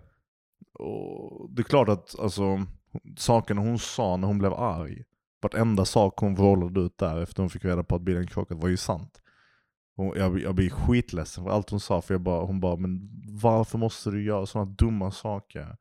Och 0.78 1.51
det 1.51 1.62
är 1.62 1.64
klart 1.64 1.89
att 1.89 2.20
alltså, 2.20 2.66
sakerna 3.16 3.61
hon 3.61 3.78
sa 3.78 4.16
när 4.16 4.26
hon 4.26 4.39
blev 4.39 4.53
arg, 4.53 5.05
vartenda 5.43 5.85
sak 5.85 6.18
hon 6.18 6.35
vrålade 6.35 6.80
ut 6.80 6.99
där 6.99 7.22
efter 7.22 7.43
hon 7.43 7.51
fick 7.51 7.64
reda 7.64 7.85
på 7.85 7.97
att 7.97 8.03
bilen 8.03 8.26
krockat 8.26 8.59
var 8.59 8.68
ju 8.68 8.76
sant. 8.76 9.20
Och 9.97 10.16
jag, 10.16 10.41
jag 10.41 10.55
blir 10.55 10.70
skitledsen 10.70 11.45
för 11.45 11.51
allt 11.51 11.70
hon 11.70 11.80
sa, 11.80 12.03
för 12.03 12.14
jag 12.14 12.20
bara, 12.20 12.45
hon 12.45 12.61
bara 12.61 12.76
men 12.76 13.11
varför 13.43 13.78
måste 13.78 14.11
du 14.11 14.24
göra 14.24 14.47
sådana 14.47 14.70
dumma 14.70 15.11
saker 15.11 15.76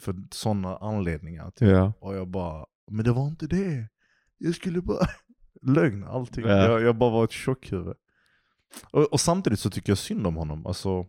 för 0.00 0.14
sådana 0.30 0.76
anledningar? 0.76 1.50
Typ. 1.50 1.68
Ja. 1.68 1.92
Och 2.00 2.16
jag 2.16 2.28
bara, 2.28 2.66
men 2.90 3.04
det 3.04 3.12
var 3.12 3.28
inte 3.28 3.46
det. 3.46 3.88
Jag 4.38 4.54
skulle 4.54 4.80
bara... 4.80 5.06
Lögn, 5.62 6.04
allting. 6.04 6.44
Ja. 6.46 6.56
Jag, 6.56 6.82
jag 6.82 6.96
bara 6.96 7.10
var 7.10 7.24
ett 7.24 7.30
tjockhuvud. 7.30 7.94
Och, 8.90 9.02
och 9.12 9.20
samtidigt 9.20 9.60
så 9.60 9.70
tycker 9.70 9.90
jag 9.90 9.98
synd 9.98 10.26
om 10.26 10.36
honom. 10.36 10.66
Alltså, 10.66 11.06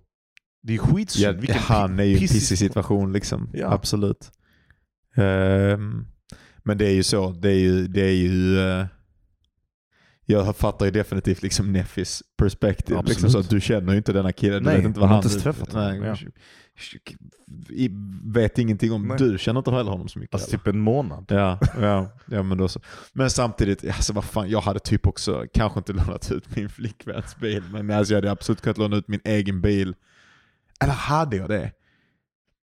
det 0.64 0.74
är 0.74 0.78
skitsynd. 0.78 1.26
Ja, 1.26 1.32
Vilken 1.40 1.58
han 1.58 2.00
är 2.00 2.04
ju 2.04 2.14
en 2.14 2.20
pissig- 2.22 2.56
situation 2.56 3.14
liksom. 3.14 3.50
Ja. 3.54 3.72
Absolut. 3.74 4.32
Ehm, 5.16 6.06
men 6.64 6.78
det 6.78 6.86
är 6.88 6.94
ju 6.94 7.04
så. 7.04 7.32
Det 7.32 7.50
är 7.50 7.60
ju... 7.60 7.88
Det 7.88 8.02
är 8.02 8.14
ju 8.14 8.60
eh, 8.60 8.86
jag 10.26 10.56
fattar 10.56 10.86
ju 10.86 10.92
definitivt 10.92 11.42
liksom 11.44 11.72
Neffis 11.74 12.24
perspektiv. 12.38 12.98
Liksom 13.06 13.30
så 13.30 13.40
att 13.40 13.50
du 13.50 13.62
känner 13.62 13.92
ju 13.92 13.98
inte 13.98 14.14
denna 14.14 14.32
killen. 14.32 14.64
Du 14.64 14.70
Nej, 14.70 14.78
vet 14.78 14.86
inte 14.86 15.00
vad 15.00 15.10
man 15.10 15.16
har 15.16 15.24
han... 15.24 15.32
inte 15.32 15.44
träffat 15.44 15.74
honom, 15.74 16.04
ja. 16.04 16.16
Vet 18.24 18.58
ingenting 18.58 18.92
om... 18.92 19.08
Nej. 19.08 19.18
Du 19.18 19.38
känner 19.38 19.60
inte 19.60 19.72
heller 19.72 19.92
honom 19.92 20.08
så 20.08 20.20
mycket. 20.20 20.34
Alltså 20.34 20.50
eller? 20.50 20.58
typ 20.58 20.68
en 20.68 20.80
månad. 20.80 21.26
Ja, 21.28 21.60
ja, 21.82 22.12
ja 22.26 22.44
men 22.44 22.58
då 22.58 22.68
så. 22.68 22.80
Men 23.14 23.30
samtidigt, 23.30 23.86
alltså 23.88 24.14
vad 24.14 24.24
fan, 24.24 24.50
jag 24.50 24.62
hade 24.62 24.80
typ 24.80 25.08
också, 25.08 25.46
kanske 25.54 25.80
inte 25.80 25.94
lånat 25.94 26.32
ut 26.32 26.56
min 26.56 26.70
flickväns 26.70 27.38
bil, 27.38 27.64
men 27.72 27.92
alltså 27.92 28.14
jag 28.14 28.18
hade 28.18 28.32
absolut 28.32 28.62
kunnat 28.62 28.78
låna 28.78 28.98
ut 28.98 29.08
min 29.08 29.22
egen 29.24 29.62
bil. 29.62 29.96
Eller 30.80 30.94
hade 30.94 31.38
jag 31.38 31.50
det? 31.50 31.72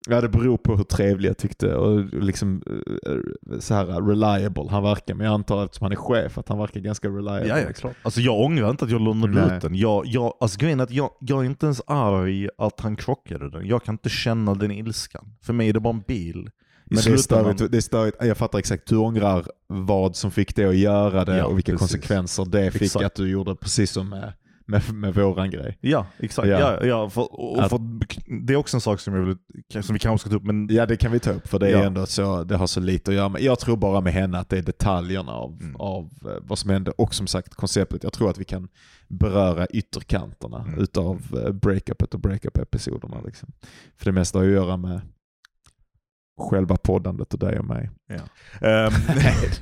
Ja, 0.10 0.22
det 0.22 0.30
beror 0.30 0.58
på 0.58 0.76
hur 0.76 0.84
trevlig 0.84 1.30
jag 1.30 1.38
tyckte 1.38 1.76
och 1.76 2.04
liksom 2.14 2.64
eh, 3.06 3.60
så 3.60 3.74
här 3.74 3.86
reliable 3.86 4.66
han 4.70 4.84
verkar. 4.84 5.14
Men 5.16 5.26
jag 5.26 5.34
antar 5.34 5.66
eftersom 5.66 5.86
han 5.86 5.92
är 5.92 5.96
chef 5.96 6.38
att 6.38 6.50
han 6.50 6.58
verkar 6.60 6.80
ganska 6.80 7.08
reliable. 7.08 7.48
Ja, 7.48 7.60
ja, 7.60 7.74
klart. 7.74 7.96
Alltså 8.04 8.22
jag 8.22 8.40
ångrar 8.40 8.70
inte 8.70 8.86
att 8.86 8.92
jag 8.92 9.02
lånade 9.02 9.56
ut 9.56 9.62
den. 9.62 9.76
Jag, 9.76 10.06
jag, 10.06 10.34
alltså 10.40 10.60
grejen 10.60 10.80
är 10.80 10.84
att 10.84 10.92
jag, 10.92 11.10
jag 11.20 11.42
är 11.42 11.46
inte 11.46 11.66
ens 11.66 11.82
arg 11.88 12.50
att 12.58 12.80
han 12.80 12.96
krockade 12.96 13.50
den. 13.50 13.68
Jag 13.68 13.84
kan 13.84 13.94
inte 13.94 14.10
känna 14.10 14.56
den 14.56 14.72
ilskan. 14.72 15.34
För 15.42 15.54
mig 15.54 15.70
är 15.70 15.74
det 15.74 15.80
bara 15.80 15.94
en 15.94 16.04
bil. 16.08 16.50
I 16.90 16.94
Men 16.94 17.04
det 17.04 17.12
är, 17.12 17.18
störigt, 17.18 17.72
det 17.72 17.78
är 17.78 17.82
störigt, 17.82 18.18
jag 18.22 18.38
fattar 18.38 18.60
exakt, 18.60 18.88
du 18.88 18.98
ångrar 18.98 19.46
vad 19.68 20.16
som 20.16 20.32
fick 20.32 20.56
dig 20.56 20.66
att 20.66 20.76
göra 20.78 21.26
det 21.26 21.38
Ja, 21.38 21.46
och 21.46 21.58
vilka 21.58 21.72
precis. 21.72 21.80
konsekvenser 21.92 22.46
det 22.46 22.72
fick 22.72 22.82
Exakt. 22.82 23.06
att 23.06 23.16
du 23.16 23.30
gjorde 23.30 23.56
precis 23.56 23.92
som 23.92 24.10
med, 24.10 24.34
med, 24.68 24.94
med 24.94 25.16
våran 25.16 25.50
grej. 25.52 25.78
Ja, 25.82 26.06
exakt. 26.20 26.48
Ja. 26.48 26.60
Ja. 26.60 26.86
Ja, 26.86 27.10
för, 27.10 27.42
och, 27.42 27.64
Att- 27.64 27.70
för, 27.70 27.80
det 28.46 28.54
är 28.54 28.58
också 28.58 28.78
en 28.78 28.82
sak 28.82 29.00
som, 29.00 29.14
jag 29.16 29.22
vill, 29.22 29.84
som 29.84 29.94
vi 29.94 30.00
kanske 30.00 30.22
ska 30.22 30.30
ta 30.30 30.36
upp. 30.36 30.44
Men 30.46 30.68
Ja 30.72 30.86
det 30.86 30.98
kan 30.98 31.12
vi 31.12 31.20
ta 31.20 31.32
upp 31.32 31.48
för 31.48 31.60
det 31.60 31.68
är 31.68 31.72
Ja. 31.72 31.84
ändå 31.86 32.06
så, 32.06 32.44
det 32.44 32.56
har 32.56 32.68
så 32.68 32.80
lite 32.80 33.12
att 33.12 33.16
göra 33.18 33.30
med. 33.30 33.42
Jag 33.42 33.60
tror 33.60 33.78
bara 33.78 34.02
med 34.02 34.14
henne 34.14 34.38
att 34.40 34.50
det 34.50 34.58
är 34.58 34.62
detaljerna 34.62 35.32
av, 35.32 35.58
Mm. 35.62 35.76
av 35.76 36.04
eh, 36.26 36.32
vad 36.42 36.60
som 36.60 36.70
hände 36.70 36.92
och 36.92 37.14
som 37.16 37.28
sagt 37.28 37.56
konceptet. 37.56 38.04
Jag 38.04 38.14
tror 38.14 38.30
att 38.30 38.38
vi 38.38 38.44
kan 38.46 38.68
beröra 39.08 39.66
ytterkanterna 39.68 40.62
Mm. 40.68 40.80
utav 40.80 41.22
eh, 41.46 41.52
breakupet 41.52 42.14
och 42.14 42.20
breakup-episoderna. 42.20 43.22
Liksom. 43.26 43.50
För 43.98 44.06
det 44.06 44.12
mesta 44.12 44.38
har 44.40 44.46
att 44.46 44.52
göra 44.52 44.78
med 44.78 45.02
själva 46.38 46.78
poddandet 46.78 47.34
och 47.34 47.40
dig 47.40 47.60
och 47.60 47.66
mig. 47.66 47.90
Ja. 48.08 48.16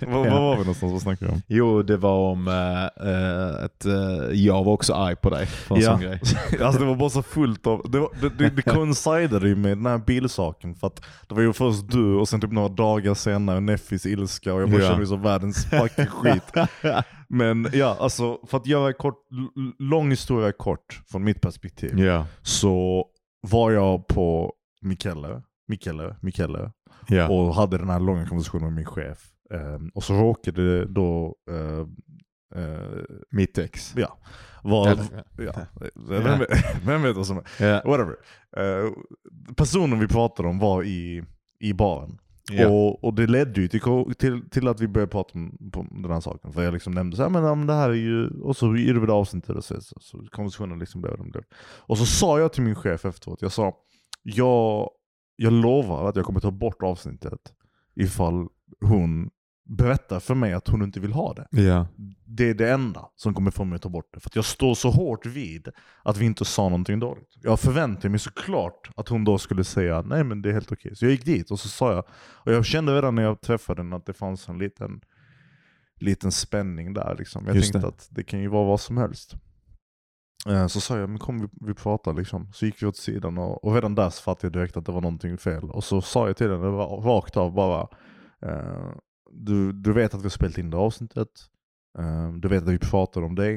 vad 0.08 0.32
var 0.32 0.52
vi 0.54 0.60
någonstans? 0.60 0.92
Vad 0.94 1.02
snackade 1.02 1.32
vi 1.32 1.36
om? 1.38 1.42
Jo, 1.48 1.82
det 1.84 1.98
var 1.98 2.32
om 2.32 2.48
eh, 2.48 2.84
eh, 3.10 3.64
att 3.66 3.86
eh, 3.86 4.34
jag 4.34 4.64
var 4.64 4.74
också 4.74 4.94
arg 4.94 5.16
på 5.16 5.30
dig 5.30 5.46
för 5.46 5.76
en 5.76 5.82
Ja. 5.82 5.92
sån 5.92 6.02
grej. 6.02 6.20
Alltså 6.62 6.80
det 6.82 6.86
var 6.88 6.96
bara 6.96 7.10
så 7.10 7.24
fullt 7.24 7.68
av, 7.68 7.82
det, 7.92 8.00
var, 8.00 8.10
det, 8.22 8.30
det, 8.30 8.50
det 8.50 8.62
coincidade 8.62 9.48
ju 9.48 9.56
med 9.56 9.78
den 9.78 9.86
här 9.86 9.98
bilsaken 9.98 10.76
för 10.76 10.88
att 10.88 11.06
det 11.28 11.36
var 11.36 11.42
ju 11.42 11.54
först 11.54 11.90
du 11.92 12.16
och 12.16 12.30
sen 12.30 12.42
typ 12.42 12.52
några 12.52 12.70
dagar 12.70 13.14
senare 13.14 13.60
Neffis 13.60 14.06
ilska 14.06 14.54
och 14.54 14.62
jag 14.62 14.70
bara 14.72 14.82
Ja. 14.82 14.88
kände 14.88 14.98
mig 14.98 15.08
som 15.08 15.22
världens 15.22 15.66
fucking 15.66 16.06
skit. 16.06 16.52
Men 17.30 17.68
ja, 17.74 17.98
alltså 18.00 18.40
för 18.48 18.58
att 18.58 18.68
göra 18.68 18.94
kort, 18.94 19.18
lång 19.80 20.10
historia 20.10 20.52
kort 20.52 21.02
från 21.12 21.24
mitt 21.24 21.42
perspektiv. 21.42 22.00
ja, 22.00 22.26
Så 22.42 23.06
var 23.42 23.72
jag 23.72 24.08
på 24.08 24.54
Mikelle, 24.82 25.42
Mikelle, 25.68 26.16
Mikelle 26.22 26.72
ja. 27.08 27.30
och 27.30 27.56
hade 27.56 27.78
den 27.78 27.90
här 27.90 28.00
långa 28.00 28.26
konversationen 28.28 28.66
med 28.66 28.74
min 28.74 28.86
chef. 28.86 29.32
Ehm, 29.54 29.90
och 29.90 30.04
så 30.04 30.14
råkade 30.14 30.86
då 30.86 31.36
eh, 31.50 31.80
eh, 32.62 33.04
Mitt 33.32 33.58
ex. 33.58 33.94
Ja. 33.96 34.18
Var, 34.64 34.88
Eller- 34.88 35.24
ja. 35.38 35.54
Vem, 36.10 36.40
vet- 36.40 36.50
vem 36.86 37.02
vet 37.02 37.16
vad 37.16 37.28
som 37.28 37.38
är? 37.38 37.66
Ja. 37.68 37.82
Whatever. 37.86 38.16
Eh, 38.58 38.92
personen 39.56 40.00
vi 40.00 40.08
pratade 40.08 40.50
om 40.50 40.60
var 40.60 40.84
i, 40.84 41.24
i 41.60 41.74
baren. 41.74 42.18
Ja. 42.52 42.68
Och, 42.70 43.04
och 43.04 43.14
det 43.14 43.28
ledde 43.28 43.62
ju 43.62 43.68
till, 43.68 43.82
till, 44.18 44.50
till 44.50 44.68
att 44.68 44.82
vi 44.82 44.88
började 44.88 45.12
prata 45.12 45.32
om, 45.34 45.70
på 45.72 45.86
den 45.92 46.12
här 46.12 46.20
saken. 46.20 46.54
För 46.54 46.64
jag 46.64 46.74
liksom 46.74 46.94
nämnde 46.94 47.18
så 47.18 47.24
här, 47.24 47.30
men, 47.30 47.44
ja, 47.44 47.56
men 47.56 47.68
det 47.68 47.74
här 47.74 47.90
är 47.90 47.94
ju, 47.94 48.28
och 48.28 48.58
så 48.58 48.70
vi 49.00 49.08
det 49.08 49.14
avsnittet 49.14 49.66
så, 49.66 49.82
så, 49.82 49.96
så 50.00 50.26
konversationen 50.32 50.80
liksom 50.80 51.02
blev 51.02 51.12
vad 51.12 51.20
den 51.20 51.32
blev. 51.32 51.44
Och 51.78 51.98
så 51.98 52.06
sa 52.06 52.40
jag 52.40 52.54
till 52.54 52.64
min 52.64 52.76
chef 52.76 53.06
efteråt, 53.06 53.42
jag 53.42 53.52
sa, 53.52 53.74
jag, 54.24 54.90
jag 55.36 55.54
lovar 55.54 56.10
att 56.10 56.16
jag 56.16 56.26
kommer 56.26 56.40
ta 56.40 56.52
bort 56.52 56.84
avsnittet 56.84 57.54
ifall 57.96 58.48
hon 58.82 59.30
berättar 59.68 60.20
för 60.20 60.36
mig 60.36 60.54
att 60.54 60.68
hon 60.68 60.84
inte 60.84 61.00
vill 61.00 61.14
ha 61.14 61.34
det 61.34 61.62
ja. 61.62 61.88
det 62.26 62.50
är 62.50 62.54
det 62.54 62.72
enda 62.72 63.10
som 63.16 63.34
kommer 63.34 63.52
få 63.52 63.64
mig 63.64 63.76
att 63.76 63.82
ta 63.82 63.90
bort 63.90 64.14
det. 64.14 64.20
För 64.20 64.30
att 64.30 64.36
jag 64.36 64.46
står 64.46 64.76
så 64.76 64.90
hårt 64.90 65.26
vid 65.26 65.70
att 66.04 66.18
vi 66.18 66.26
inte 66.26 66.46
sa 66.46 66.64
någonting 66.64 67.00
dåligt. 67.00 67.30
Jag 67.42 67.60
förväntade 67.60 68.10
mig 68.10 68.20
såklart 68.20 68.90
att 68.96 69.10
hon 69.10 69.24
då 69.24 69.38
skulle 69.38 69.64
säga 69.64 70.02
nej 70.02 70.24
men 70.24 70.42
det 70.42 70.50
är 70.50 70.54
helt 70.54 70.72
okej. 70.72 70.96
Så 70.96 71.06
jag 71.06 71.12
gick 71.12 71.26
dit 71.26 71.52
och 71.52 71.60
så 71.60 71.68
sa 71.68 71.94
jag, 71.94 72.04
och 72.18 72.54
jag 72.54 72.66
kände 72.66 72.96
redan 72.96 73.16
när 73.16 73.24
jag 73.24 73.42
träffade 73.42 73.82
henne 73.82 73.96
att 73.96 74.06
det 74.06 74.14
fanns 74.14 74.50
en 74.50 74.58
liten, 74.58 75.02
liten 76.00 76.32
spänning 76.32 76.94
där. 76.94 77.16
Liksom. 77.20 77.46
Jag 77.46 77.56
Just 77.56 77.72
tänkte 77.72 77.88
det. 77.88 77.94
att 77.96 78.08
det 78.12 78.24
kan 78.24 78.40
ju 78.40 78.48
vara 78.48 78.66
vad 78.66 78.82
som 78.82 78.98
helst. 78.98 79.36
Eh, 80.50 80.68
så 80.68 80.82
sa 80.82 80.98
jag, 80.98 81.10
men 81.10 81.20
kom 81.20 81.42
vi, 81.42 81.48
vi 81.62 81.74
pratar 81.74 82.14
liksom. 82.14 82.54
Så 82.54 82.66
gick 82.66 82.84
vi 82.84 82.88
åt 82.88 82.98
sidan 82.98 83.38
och, 83.38 83.64
och 83.64 83.74
redan 83.74 83.96
där 83.96 84.10
så 84.10 84.22
fattade 84.22 84.48
jag 84.48 84.54
direkt 84.54 84.78
att 84.78 84.86
det 84.86 84.92
var 84.92 85.02
någonting 85.02 85.38
fel. 85.38 85.72
Och 85.72 85.84
så 85.84 86.02
sa 86.02 86.28
jag 86.28 86.38
till 86.38 86.52
henne 86.52 86.68
rakt 86.68 87.38
av 87.38 87.54
bara, 87.54 87.88
eh, 88.42 88.92
du, 89.32 89.72
du 89.72 89.94
vet 89.94 90.14
att 90.14 90.20
vi 90.20 90.26
har 90.26 90.30
spelat 90.30 90.58
in 90.58 90.70
det 90.70 90.78
avsnittet. 90.78 91.30
Eh, 91.98 92.34
du 92.34 92.48
vet 92.48 92.64
att 92.64 92.70
vi 92.70 92.80
pratar 92.80 93.22
om 93.22 93.36
dig. 93.36 93.56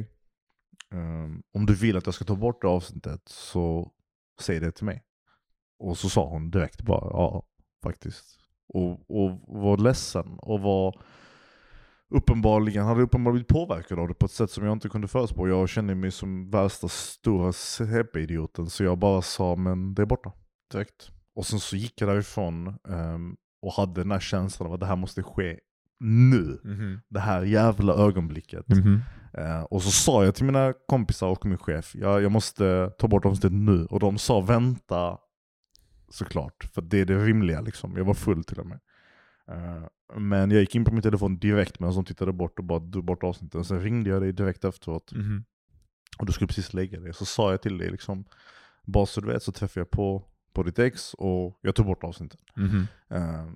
Eh, 0.93 1.29
om 1.53 1.67
du 1.67 1.75
vill 1.75 1.97
att 1.97 2.07
jag 2.07 2.15
ska 2.15 2.25
ta 2.25 2.37
bort 2.37 2.63
det 2.63 2.69
avsnittet 2.69 3.23
så 3.27 3.93
säg 4.41 4.61
det 4.61 4.73
till 4.73 4.85
mig. 4.85 5.05
Och 5.79 5.99
så 5.99 6.09
sa 6.09 6.29
hon 6.29 6.51
direkt 6.51 6.83
bara 6.83 7.11
ja, 7.11 7.43
faktiskt. 7.83 8.39
Och, 8.69 8.91
och 9.11 9.41
var 9.47 9.77
ledsen 9.77 10.39
och 10.39 10.61
var 10.61 11.01
uppenbarligen, 12.11 12.85
hade 12.85 13.03
uppenbarligen 13.03 13.35
blivit 13.35 13.69
påverkad 13.69 13.99
av 13.99 14.09
det 14.09 14.15
på 14.15 14.27
ett 14.27 14.33
sätt 14.33 14.51
som 14.51 14.65
jag 14.65 14.73
inte 14.73 14.89
kunde 14.89 15.09
förutspå. 15.09 15.49
Jag 15.49 15.69
kände 15.69 15.95
mig 15.95 16.11
som 16.11 16.51
värsta 16.51 16.89
stora 16.89 17.53
CP-idioten 17.53 18.71
så 18.71 18.85
jag 18.85 18.99
bara 18.99 19.23
sa 19.23 19.57
men 19.57 19.95
det 19.95 20.03
är 20.03 20.07
borta 20.07 20.33
direkt. 20.73 21.11
och 21.35 21.47
sen 21.47 21.61
så 21.61 21.77
gick 21.77 22.01
jag 22.01 22.09
därifrån 22.09 22.79
ehm, 22.89 23.37
och 23.63 23.73
hade 23.73 24.01
den 24.01 24.11
här 24.11 24.21
känslan 24.21 24.67
av 24.67 24.75
att 24.75 24.81
det 24.81 24.87
här 24.87 24.97
måste 24.97 25.23
ske 25.23 25.59
nu. 26.01 26.61
Mhm. 26.65 27.01
Det 27.09 27.21
här 27.21 27.43
jävla 27.43 27.93
ögonblicket. 27.95 28.69
Mhm. 28.69 29.01
Eh, 29.33 29.63
och 29.63 29.83
så 29.83 29.91
sa 29.91 30.25
jag 30.25 30.35
till 30.35 30.45
mina 30.45 30.73
kompisar 30.89 31.27
och 31.27 31.47
min 31.47 31.59
chef, 31.59 31.95
jag, 31.95 32.23
jag 32.23 32.33
måste 32.33 32.91
ta 32.99 33.09
bort 33.09 33.25
avsnittet 33.25 33.53
nu. 33.53 33.85
Och 33.85 34.01
de 34.01 34.19
sa 34.19 34.41
vänta, 34.41 35.19
såklart. 36.09 36.65
För 36.75 36.83
det 36.83 37.01
är 37.01 37.05
det 37.05 37.25
rimliga 37.25 37.61
liksom. 37.61 37.97
Jag 37.97 38.05
var 38.05 38.15
full 38.15 38.45
till 38.45 38.61
och 38.61 38.67
med. 38.67 38.81
Eh, 39.49 39.89
men 40.17 40.51
jag 40.51 40.61
gick 40.61 40.75
in 40.75 40.85
på 40.85 40.93
min 40.93 41.03
telefon 41.03 41.39
direkt 41.39 41.81
medan 41.81 41.95
de 41.95 42.05
tittade 42.05 42.33
bort 42.33 42.59
och 42.59 42.65
bara 42.65 42.79
drog 42.79 43.05
bort 43.05 43.23
avsnittet. 43.23 43.67
Sen 43.67 43.81
ringde 43.81 44.11
jag 44.11 44.23
dig 44.23 44.33
direkt 44.33 44.65
efteråt. 44.65 45.13
Mhm. 45.13 45.45
Och 46.19 46.27
du 46.27 46.33
skulle 46.33 46.49
precis 46.49 46.75
lägga 46.75 47.01
dig. 47.01 47.15
Så 47.15 47.25
sa 47.25 47.51
jag 47.51 47.63
till 47.63 47.79
dig 47.79 47.91
liksom, 47.91 48.25
bara 48.85 49.07
så 49.07 49.21
du 49.21 49.27
vet 49.27 49.43
så 49.43 49.53
träffade 49.53 49.81
jag 49.81 49.91
på, 49.91 50.25
på 50.53 50.63
ditt 50.63 50.79
ex 50.79 51.15
och 51.15 51.59
jag 51.63 51.75
tog 51.75 51.87
bort 51.87 52.05
avsnittet. 52.05 52.41
Mhm. 52.57 52.87
Eh, 53.09 53.47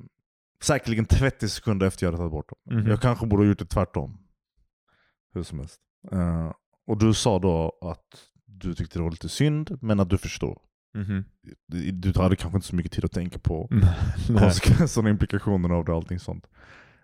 säkerligen 0.63 1.05
30 1.05 1.49
sekunder 1.49 1.87
efter 1.87 2.07
jag 2.07 2.13
hade 2.13 2.19
tagit 2.19 2.33
bort 2.33 2.49
dem. 2.49 2.79
Mhm. 2.79 2.91
Jag 2.91 3.01
kanske 3.01 3.27
borde 3.27 3.43
ha 3.43 3.49
gjort 3.49 3.59
det 3.59 3.67
tvärtom. 3.67 4.19
Hur 5.35 5.43
som 5.43 5.59
helst. 5.59 5.81
Eh, 6.13 6.53
och 6.87 6.99
du 6.99 7.15
sa 7.15 7.39
då 7.39 7.79
att 7.81 8.31
du 8.45 8.75
tyckte 8.75 8.99
det 8.99 9.03
var 9.03 9.11
lite 9.11 9.29
synd, 9.29 9.79
men 9.81 10.01
att 10.01 10.11
du 10.11 10.19
förstår. 10.19 10.59
Mhm. 10.95 11.25
Du, 11.67 11.91
du 11.91 12.21
hade 12.21 12.37
kanske 12.37 12.57
inte 12.57 12.69
så 12.69 12.77
mycket 12.77 12.93
tid 12.93 13.05
att 13.05 13.13
tänka 13.13 13.39
på 13.39 13.69
konsekvenserna 14.27 15.07
och 15.07 15.11
implikationerna 15.11 15.75
av 15.75 15.85
det 15.85 15.93
och 15.93 15.97
allting 15.97 16.19
sånt. 16.19 16.47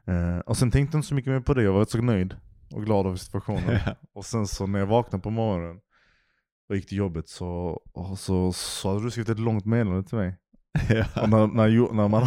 Eh, 0.06 0.38
och 0.38 0.56
sen 0.56 0.70
tänkte 0.70 0.96
jag 0.96 0.98
inte 0.98 1.08
så 1.08 1.14
mycket 1.14 1.32
mer 1.32 1.40
på 1.40 1.54
det, 1.54 1.62
jag 1.62 1.72
var 1.72 1.80
rätt 1.80 1.90
så 1.90 1.98
nöjd 1.98 2.36
och 2.70 2.84
glad 2.84 3.06
över 3.06 3.16
situationen. 3.16 3.80
Och 4.14 4.24
sen 4.24 4.46
så 4.46 4.66
när 4.66 4.78
jag 4.78 4.86
vaknade 4.86 5.22
på 5.22 5.30
morgonen 5.30 5.80
och 6.68 6.76
gick 6.76 6.88
till 6.88 6.98
jobbet 6.98 7.28
så, 7.28 7.80
så, 8.16 8.52
så 8.52 8.88
hade 8.88 9.04
du 9.04 9.10
skrivit 9.10 9.28
ett 9.28 9.38
långt 9.38 9.64
meddelande 9.64 10.08
till 10.08 10.18
mig. 10.18 10.36
Och, 11.22 11.28
när, 11.28 11.46
när, 11.46 11.92
när 11.92 12.08
man, 12.08 12.22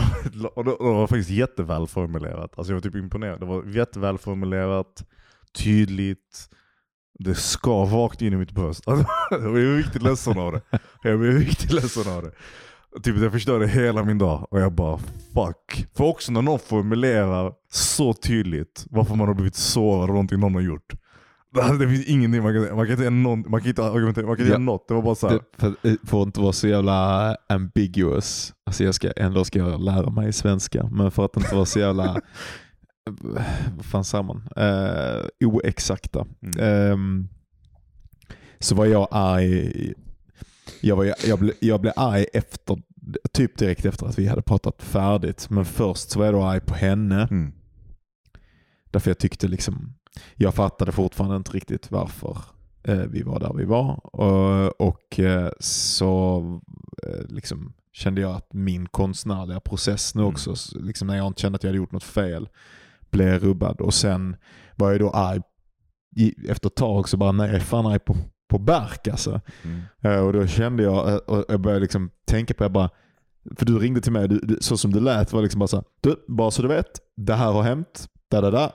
och 0.55 0.65
det 0.65 0.75
var 0.79 1.07
faktiskt 1.07 1.29
jättevälformulerat. 1.29 2.57
Alltså 2.57 2.73
jag 2.73 2.75
var 2.75 2.81
typ 2.81 2.95
imponerad. 2.95 3.39
Det 3.39 3.45
var 3.45 3.65
jättevälformulerat, 3.65 5.05
tydligt. 5.53 6.49
Det 7.23 7.35
ska 7.35 7.71
rakt 7.71 8.21
in 8.21 8.33
i 8.33 8.35
mitt 8.35 8.51
bröst. 8.51 8.83
Alltså, 8.87 9.05
jag 9.31 9.53
blev 9.53 9.75
riktigt 9.77 10.01
ledsen 10.01 10.39
av 10.39 10.51
det. 10.51 10.61
Jag 11.03 11.19
blev 11.19 11.33
riktigt 11.37 11.71
ledsen 11.73 12.13
av 12.13 12.23
det. 12.23 12.31
Typ 13.03 13.19
det 13.19 13.31
förstörde 13.31 13.67
hela 13.67 14.03
min 14.03 14.17
dag. 14.17 14.47
Och 14.51 14.59
jag 14.59 14.71
bara 14.73 14.97
fuck. 15.33 15.87
För 15.97 16.03
också 16.03 16.31
när 16.31 16.41
någon 16.41 16.59
formulerar 16.59 17.51
så 17.71 18.13
tydligt 18.13 18.85
varför 18.89 19.15
man 19.15 19.27
har 19.27 19.35
blivit 19.35 19.55
sårad 19.55 20.01
av 20.01 20.07
någonting 20.07 20.39
någon 20.39 20.53
har 20.53 20.61
gjort. 20.61 20.93
Det 21.79 21.87
finns 21.89 22.05
ingenting 22.05 22.43
man 22.43 22.53
kan 22.53 22.75
Man 22.75 22.85
kan 22.85 22.91
inte 22.91 23.03
göra 23.03 23.09
någon, 23.13 23.45
man 23.47 23.59
kan 23.61 23.69
inte 23.69 23.83
argumentera, 23.85 24.25
man 24.25 24.35
kan 24.35 24.45
inte 24.45 24.53
Ja. 24.53 24.59
något. 24.59 24.87
Det 24.87 24.93
var 24.93 25.01
bara 25.01 25.15
så 25.15 25.29
här. 25.29 25.39
Det 25.81 25.97
får 26.09 26.23
inte 26.23 26.39
vara 26.39 26.53
så 26.53 26.67
jävla 26.67 27.35
ambiguous. 27.49 28.53
Alltså 28.65 28.83
jag 28.83 28.95
ska, 28.95 29.11
ändå 29.11 29.43
ska 29.45 29.59
jag 29.59 29.81
lära 29.83 30.09
mig 30.09 30.33
svenska, 30.33 30.89
men 30.91 31.11
för 31.11 31.25
att 31.25 31.37
inte 31.37 31.55
vara 31.55 31.65
så 31.65 31.79
jävla, 31.79 32.21
vad 33.71 33.85
fan 33.85 34.03
säger 34.03 34.23
man, 34.23 34.47
eh, 34.55 35.25
oexakta. 35.47 36.25
Mm. 36.41 36.59
Ehm, 36.59 37.27
så 38.59 38.75
var 38.75 38.85
jag 38.85 39.07
arg, 39.11 39.93
jag, 40.81 40.95
var, 40.95 41.13
jag, 41.27 41.39
ble, 41.39 41.53
jag 41.59 41.81
blev 41.81 41.93
arg 41.95 42.25
efter, 42.33 42.81
typ 43.33 43.57
direkt 43.57 43.85
efter 43.85 44.05
att 44.05 44.19
vi 44.19 44.27
hade 44.27 44.41
pratat 44.41 44.81
färdigt. 44.83 45.49
Men 45.49 45.65
först 45.65 46.09
så 46.09 46.19
var 46.19 46.25
jag 46.25 46.35
då 46.35 46.43
arg 46.43 46.59
på 46.59 46.73
henne. 46.75 47.27
Mm. 47.31 47.53
Därför 48.91 49.09
jag 49.09 49.17
tyckte 49.19 49.47
liksom, 49.47 49.93
jag 50.35 50.55
fattade 50.55 50.91
fortfarande 50.91 51.35
inte 51.35 51.51
riktigt 51.51 51.91
varför 51.91 52.37
eh, 52.83 52.97
vi 52.97 53.21
var 53.21 53.39
där 53.39 53.53
vi 53.53 53.65
var. 53.65 54.15
Och, 54.15 54.81
och 54.87 55.19
eh, 55.19 55.51
så 55.59 56.39
eh, 57.07 57.25
liksom 57.29 57.73
kände 57.93 58.21
jag 58.21 58.31
att 58.35 58.53
min 58.53 58.85
konstnärliga 58.87 59.59
process 59.59 60.15
nu 60.15 60.21
Mm. 60.21 60.33
också, 60.33 60.51
s- 60.53 60.73
liksom 60.75 61.07
när 61.07 61.17
jag 61.17 61.27
inte 61.27 61.41
kände 61.41 61.55
att 61.55 61.63
jag 61.63 61.69
hade 61.69 61.77
gjort 61.77 61.91
något 61.91 62.03
fel, 62.03 62.49
blev 63.11 63.39
rubbad. 63.39 63.81
Och 63.81 63.93
sen 63.93 64.35
var 64.75 64.91
jag 64.91 64.99
då 64.99 65.09
arg, 65.11 65.41
efter 66.49 66.67
ett 66.67 66.75
tag 66.75 67.09
så 67.09 67.17
bara, 67.17 67.31
nej 67.31 67.47
jag 67.47 67.55
är 67.55 67.59
fan 67.59 67.85
arg 67.85 67.99
på, 67.99 68.15
på 68.49 68.59
Berk 68.59 69.07
alltså. 69.07 69.41
Mm. 69.63 69.81
Eh, 70.03 70.25
Och 70.25 70.33
då 70.33 70.47
kände 70.47 70.83
jag, 70.83 71.09
eh, 71.09 71.15
och 71.15 71.45
jag 71.47 71.61
började 71.61 71.81
liksom 71.81 72.09
tänka 72.27 72.53
på, 72.53 72.63
jag 72.63 72.71
bara, 72.71 72.89
för 73.57 73.65
du 73.65 73.79
ringde 73.79 74.01
till 74.01 74.11
mig, 74.11 74.27
du, 74.27 74.39
du, 74.39 74.57
så 74.61 74.77
som 74.77 74.91
du 74.93 74.99
lät 74.99 75.33
var 75.33 75.41
liksom 75.41 75.59
bara 75.59 75.67
så 75.67 75.77
här, 75.77 75.85
du, 76.01 76.15
bara 76.27 76.51
så 76.51 76.61
du 76.61 76.67
vet, 76.67 76.91
det 77.17 77.33
här 77.33 77.51
har 77.51 77.63
hänt, 77.63 78.05
da, 78.31 78.41
da, 78.41 78.51
da. 78.51 78.71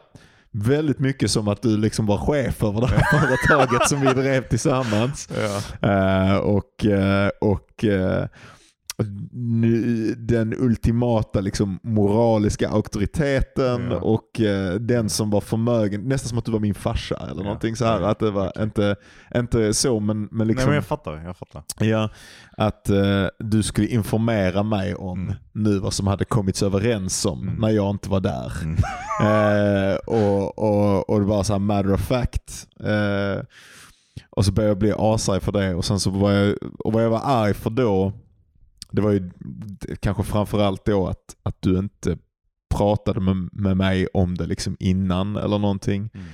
Väldigt 0.50 0.98
mycket 0.98 1.30
som 1.30 1.48
att 1.48 1.62
du 1.62 1.76
liksom 1.76 2.06
var 2.06 2.18
chef 2.18 2.64
över 2.64 2.80
det 2.80 2.86
här 2.86 3.18
företaget 3.20 3.88
som 3.88 4.00
vi 4.00 4.06
drev 4.06 4.48
tillsammans. 4.48 5.28
Ja. 5.80 5.88
Eh, 5.90 6.36
och 6.36 6.86
eh, 6.86 7.30
och 7.40 7.84
nu, 7.84 8.28
den 10.16 10.54
ultimata 10.58 11.40
liksom, 11.40 11.78
moraliska 11.82 12.68
auktoriteten 12.68 13.88
Ja. 13.90 13.96
och 13.96 14.40
eh, 14.40 14.74
den 14.74 15.08
som 15.08 15.30
var 15.30 15.40
förmögen, 15.40 16.00
nästan 16.08 16.28
som 16.28 16.38
att 16.38 16.44
du 16.44 16.52
var 16.52 16.60
min 16.60 16.74
farsa 16.74 17.16
eller 17.16 17.40
Ja. 17.40 17.42
någonting 17.44 17.76
så 17.76 17.84
här. 17.84 18.00
Att 18.02 18.18
det 18.18 18.30
var 18.30 18.62
inte, 18.62 18.96
inte 19.34 19.74
så 19.74 20.00
men, 20.00 20.28
men 20.30 20.46
liksom. 20.48 20.60
Nej 20.64 20.66
men 20.66 20.74
jag 20.74 20.84
fattar, 20.84 21.22
jag 21.24 21.36
fattar. 21.36 21.62
Ja, 21.80 22.10
att 22.56 22.90
eh, 22.90 23.26
du 23.38 23.62
skulle 23.62 23.86
informera 23.86 24.62
mig 24.62 24.94
om 24.94 25.16
Mm. 25.22 25.34
nu 25.52 25.78
vad 25.78 25.92
som 25.92 26.06
hade 26.06 26.24
kommits 26.24 26.62
överens 26.62 27.24
om 27.26 27.42
Mm. 27.42 27.54
när 27.60 27.70
jag 27.70 27.90
inte 27.90 28.10
var 28.10 28.20
där. 28.20 28.52
Mm. 28.62 28.76
Eh, 29.20 29.96
och, 29.96 30.58
och, 30.58 31.10
och 31.10 31.20
det 31.20 31.26
var 31.26 31.42
så 31.42 31.52
här 31.52 31.60
matter 31.60 31.92
of 31.92 32.00
fact. 32.00 32.66
Eh, 32.80 33.42
och 34.30 34.44
så 34.44 34.52
började 34.52 34.70
jag 34.70 34.78
bli 34.78 34.92
asarg 34.98 35.40
för 35.40 35.52
det 35.52 35.74
och 35.74 35.84
sen 35.84 36.00
så 36.00 36.10
var 36.10 36.32
jag, 36.32 36.56
och 36.78 36.92
vad 36.92 37.04
jag 37.04 37.10
var 37.10 37.20
arg 37.24 37.54
för 37.54 37.70
då, 37.70 38.12
det 38.90 39.02
var 39.02 39.12
ju 39.12 39.30
kanske 40.00 40.22
framförallt 40.22 40.84
då 40.84 41.06
att, 41.06 41.36
att 41.42 41.62
du 41.62 41.78
inte 41.78 42.18
pratade 42.74 43.20
med, 43.20 43.48
med 43.52 43.76
mig 43.76 44.06
om 44.06 44.34
det 44.34 44.46
liksom 44.46 44.76
innan 44.80 45.36
eller 45.36 45.58
någonting. 45.58 46.10
Mm. 46.14 46.26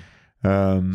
Ehm, 0.42 0.94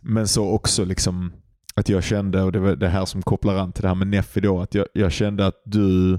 men 0.00 0.28
så 0.28 0.50
också 0.50 0.84
liksom 0.84 1.32
att 1.74 1.88
jag 1.88 2.04
kände, 2.04 2.42
och 2.42 2.52
det 2.52 2.58
var 2.58 2.76
det 2.76 2.88
här 2.88 3.04
som 3.04 3.22
kopplar 3.22 3.56
an 3.56 3.72
till 3.72 3.82
det 3.82 3.88
här 3.88 3.94
med 3.94 4.06
Neffi 4.06 4.40
då, 4.40 4.60
att 4.60 4.74
jag, 4.74 4.86
jag 4.92 5.12
kände 5.12 5.46
att 5.46 5.62
du 5.64 6.18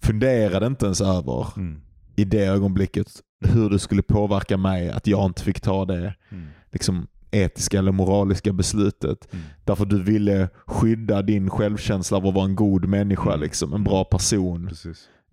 funderade 0.00 0.66
inte 0.66 0.84
ens 0.84 1.00
över 1.00 1.46
Mm. 1.56 1.80
i 2.16 2.24
det 2.24 2.44
ögonblicket 2.46 3.08
hur 3.44 3.70
det 3.70 3.78
skulle 3.78 4.02
påverka 4.02 4.56
mig 4.56 4.90
att 4.90 5.06
jag 5.06 5.26
inte 5.26 5.42
fick 5.42 5.60
ta 5.60 5.84
det 5.84 6.14
Mm. 6.30 6.48
liksom, 6.70 7.06
etiska 7.32 7.78
eller 7.78 7.92
moraliska 7.92 8.52
beslutet. 8.52 9.28
Mm. 9.32 9.44
Därför 9.64 9.84
du 9.84 10.02
ville 10.02 10.48
skydda 10.66 11.22
din 11.22 11.50
självkänsla 11.50 12.16
av 12.16 12.26
att 12.26 12.34
vara 12.34 12.44
en 12.44 12.56
god 12.56 12.84
människa, 12.88 13.28
Mm. 13.30 13.40
liksom, 13.40 13.72
en 13.74 13.84
bra 13.84 14.04
person. 14.04 14.70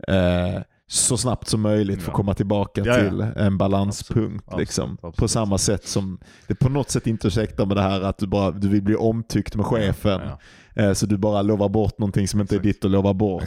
Eh, 0.08 0.62
så 0.88 1.18
snabbt 1.18 1.47
som 1.47 1.62
möjligt 1.62 1.97
för 2.02 2.04
att 2.04 2.14
Ja. 2.14 2.18
komma 2.18 2.34
tillbaka 2.34 2.82
Ja, 2.86 2.97
ja. 2.97 3.10
till 3.10 3.22
en 3.22 3.58
balanspunkt. 3.58 4.43
Absolut, 4.47 4.60
liksom. 4.60 4.93
absolut. 4.93 5.16
På 5.16 5.28
samma 5.28 5.58
sätt 5.58 5.88
som 5.88 6.20
det 6.47 6.56
på 6.56 6.70
något 6.70 6.89
sätt 6.89 7.08
intersektar 7.08 7.66
med 7.66 7.78
det 7.78 7.82
här 7.82 8.02
att 8.02 8.18
du, 8.18 8.28
bara, 8.28 8.52
du 8.52 8.70
vill 8.70 8.82
bli 8.84 8.95
omtyckt 8.95 9.56
med 9.56 9.66
chefen. 9.66 10.22
Ja, 10.26 10.39
Eh, 10.76 10.93
så 10.93 11.06
du 11.06 11.18
bara 11.18 11.41
lovar 11.41 11.70
bort 11.70 12.00
någonting 12.00 12.28
som 12.28 12.41
inte 12.41 12.56
Exakt. 12.56 12.66
är 12.66 12.70
ditt 12.74 12.86
att 12.86 12.91
lova 12.91 13.14
bort. 13.14 13.43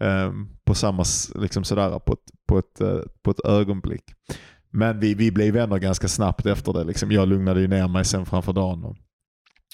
Ehm, 0.00 0.48
på 0.64 0.74
samma 0.74 1.04
liksom 1.34 1.64
sådär, 1.64 1.98
på 1.98 2.12
ett, 2.12 2.18
på 2.48 2.58
ett, 2.58 2.80
eh, 2.80 2.98
på 3.22 3.30
ett 3.30 3.44
ögonblick. 3.44 4.04
Men 4.72 5.00
vi, 5.00 5.14
vi 5.14 5.30
blev 5.30 5.54
vänner 5.54 5.78
ganska 5.78 6.08
snabbt 6.08 6.46
efter 6.46 6.72
det. 6.72 6.84
Liksom. 6.84 7.12
Jag 7.12 7.28
lugnade 7.28 7.60
ju 7.60 7.68
ner 7.68 7.88
mig 7.88 8.04
sen 8.04 8.26
framför 8.26 8.52
dagen 8.52 8.84
och, 8.84 8.96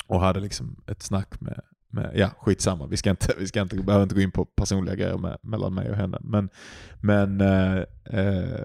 och 0.06 0.20
hade 0.20 0.40
liksom 0.40 0.84
ett 0.86 1.02
snack 1.02 1.40
med, 1.40 1.60
med 1.88 2.12
ja 2.14 2.30
skitsamma. 2.38 2.86
Vi 2.86 2.96
ska 2.96 3.10
inte, 3.10 3.34
vi 3.38 3.46
ska 3.46 3.60
inte, 3.60 3.76
behöver 3.76 4.02
inte 4.02 4.14
gå 4.14 4.20
in 4.20 4.30
på 4.30 4.44
personliga 4.44 4.94
grejer 4.94 5.18
med, 5.18 5.38
mellan 5.42 5.74
mig 5.74 5.90
och 5.90 5.96
henne. 5.96 6.18
Men, 6.20 6.48
men 7.00 7.40
eh, 7.40 7.76
eh, 8.10 8.62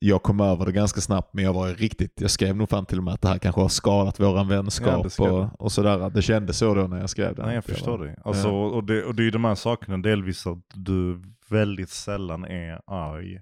jag 0.00 0.22
kom 0.22 0.40
över 0.40 0.66
det 0.66 0.72
ganska 0.72 1.00
snabbt 1.00 1.34
men 1.34 1.44
jag 1.44 1.52
var 1.52 1.68
riktigt, 1.68 2.20
jag 2.20 2.30
skrev 2.30 2.56
nog 2.56 2.68
fan 2.68 2.86
till 2.86 2.98
och 2.98 3.04
med 3.04 3.14
att 3.14 3.22
det 3.22 3.28
här 3.28 3.38
kanske 3.38 3.60
har 3.60 3.68
skadat 3.68 4.20
våran 4.20 4.48
Ja, 4.48 4.56
vänskap 4.56 5.06
du. 5.16 5.24
och, 5.24 5.60
och 5.60 5.72
sådär. 5.72 6.10
Det 6.10 6.22
kändes 6.22 6.58
så 6.58 6.74
då 6.74 6.86
när 6.86 7.00
jag 7.00 7.10
skrev 7.10 7.34
det. 7.34 7.46
Nej 7.46 7.54
jag 7.54 7.64
förstår 7.64 7.98
det. 7.98 8.16
Alltså, 8.24 8.48
och, 8.50 8.84
det. 8.84 9.04
Och 9.04 9.14
det 9.14 9.22
är 9.22 9.24
ju 9.24 9.30
de 9.30 9.44
här 9.44 9.54
sakerna, 9.54 9.98
delvis 9.98 10.46
att 10.46 10.58
du 10.74 11.22
väldigt 11.50 11.90
sällan 11.90 12.44
är 12.44 12.80
arg. 12.86 13.40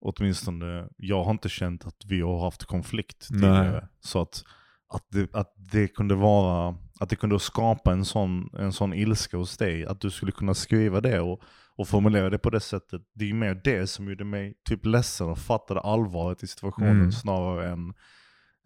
Åtminstone, 0.00 0.88
jag 0.96 1.24
har 1.24 1.30
inte 1.30 1.48
känt 1.48 1.86
att 1.86 2.04
vi 2.06 2.20
har 2.20 2.40
haft 2.44 2.64
konflikt 2.64 3.28
tidigare. 3.28 3.70
Nej. 3.72 3.80
Så 4.00 4.20
att, 4.20 4.44
att, 4.88 5.04
det, 5.10 5.34
att 5.34 5.54
det 5.56 5.88
kunde 5.88 6.14
vara, 6.14 6.74
att 7.00 7.10
det 7.10 7.16
kunde 7.16 7.38
skapa 7.40 7.92
en 7.92 8.04
sån, 8.04 8.50
en 8.58 8.72
sån 8.72 8.94
ilska 8.94 9.36
hos 9.36 9.56
dig, 9.56 9.86
att 9.86 10.00
du 10.00 10.10
skulle 10.10 10.32
kunna 10.32 10.54
skriva 10.54 11.00
det 11.00 11.20
och, 11.20 11.42
och 11.76 11.88
formulera 11.88 12.30
det 12.30 12.38
på 12.38 12.50
det 12.50 12.60
sättet. 12.60 13.02
Det 13.14 13.24
är 13.24 13.28
ju 13.28 13.34
mer 13.34 13.60
det 13.64 13.86
som 13.86 14.08
gjorde 14.08 14.24
mig 14.24 14.54
typ 14.68 14.86
ledsen 14.86 15.28
och 15.28 15.38
fattade 15.38 15.80
allvaret 15.80 16.42
i 16.42 16.46
situationen 16.46 16.90
Mm. 16.96 17.12
snarare 17.12 17.70
än 17.70 17.92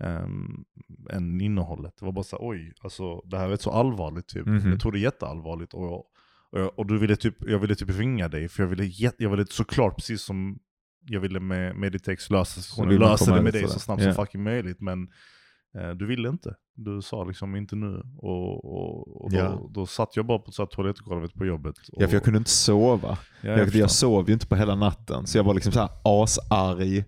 um, 0.00 0.64
än 1.10 1.40
innehållet. 1.40 1.96
Det 1.98 2.04
var 2.04 2.12
bara 2.12 2.24
så 2.24 2.36
här, 2.36 2.48
oj, 2.48 2.72
alltså 2.82 3.20
det 3.20 3.38
här 3.38 3.48
är 3.50 3.56
så 3.56 3.70
allvarligt 3.70 4.26
typ. 4.28 4.46
Mhm. 4.46 4.70
Jag 4.70 4.80
tror 4.80 4.92
det 4.92 4.98
jätteallvarligt. 4.98 5.74
Och, 5.74 5.92
och, 5.94 6.60
jag- 6.60 6.78
och 6.78 6.86
du 6.86 6.98
ville 6.98 7.16
typ, 7.16 7.36
jag 7.40 7.58
ville 7.58 7.74
typ 7.74 7.90
ringa 7.90 8.28
dig, 8.28 8.48
för 8.48 8.62
jag 8.62 8.70
ville, 8.70 9.12
jag 9.18 9.30
ville 9.30 9.46
såklart, 9.46 9.96
precis 9.96 10.22
som 10.22 10.58
jag 11.06 11.20
ville 11.20 11.40
med, 11.40 11.76
med 11.76 11.92
ditt 11.92 12.08
ex 12.08 12.30
lösa 12.30 12.60
situationen, 12.60 12.98
lösa 12.98 13.34
det 13.34 13.42
med 13.42 13.52
dig 13.52 13.68
så 13.68 13.78
snabbt 13.78 14.02
Ja. 14.02 14.14
som 14.14 14.24
fucking 14.24 14.42
möjligt. 14.42 14.80
Men 14.80 15.08
Eh, 15.78 15.90
du 15.90 16.06
ville 16.06 16.28
inte. 16.28 16.54
Du 16.76 17.02
sa 17.02 17.24
liksom 17.24 17.56
inte 17.56 17.76
nu. 17.76 18.02
Och, 18.16 18.64
och, 18.64 19.22
och 19.24 19.30
då, 19.30 19.36
Ja. 19.36 19.68
då 19.70 19.86
satt 19.86 20.16
jag 20.16 20.26
bara 20.26 20.38
på 20.38 20.52
så 20.52 20.66
toalettgolvet 20.66 21.34
på 21.34 21.44
jobbet. 21.46 21.74
Och, 21.92 22.02
Ja, 22.02 22.06
för 22.08 22.14
jag 22.14 22.22
kunde 22.24 22.38
inte 22.38 22.50
sova. 22.50 23.18
Ja, 23.40 23.48
Jag, 23.50 23.58
jag, 23.58 23.68
förstår. 23.72 23.86
sov 23.86 24.26
ju 24.28 24.32
inte 24.32 24.46
på 24.46 24.56
hela 24.56 24.74
natten, 24.74 25.26
så 25.26 25.38
jag 25.38 25.44
var 25.44 25.54
liksom 25.54 25.72
så 25.72 25.80
här 25.80 25.88
asarg. 26.04 26.98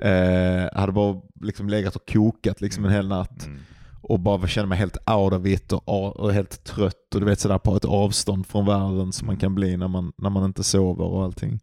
Eh, 0.00 0.78
hade 0.80 0.92
bara 0.92 1.20
liksom 1.40 1.68
legat 1.68 1.96
och 1.96 2.08
kokat 2.12 2.60
liksom 2.60 2.84
en 2.84 2.90
hel 2.92 3.08
natt. 3.08 3.46
Mm. 3.46 3.58
Och 4.00 4.20
bara 4.20 4.46
kände 4.46 4.68
mig 4.68 4.78
helt 4.78 5.10
out 5.10 5.32
of 5.32 5.46
it 5.46 5.72
och, 5.72 6.16
och 6.16 6.32
helt 6.32 6.64
trött. 6.64 7.14
Och 7.14 7.20
du 7.20 7.26
vet 7.26 7.40
sådär 7.40 7.58
på 7.58 7.76
ett 7.76 7.84
avstånd 7.84 8.46
från 8.46 8.66
världen 8.66 9.12
som 9.12 9.26
man 9.26 9.36
kan 9.36 9.54
bli 9.54 9.76
när 9.76 9.88
man, 9.88 10.12
när 10.18 10.30
man 10.30 10.44
inte 10.44 10.64
sover 10.64 11.04
och 11.04 11.24
allting. 11.24 11.60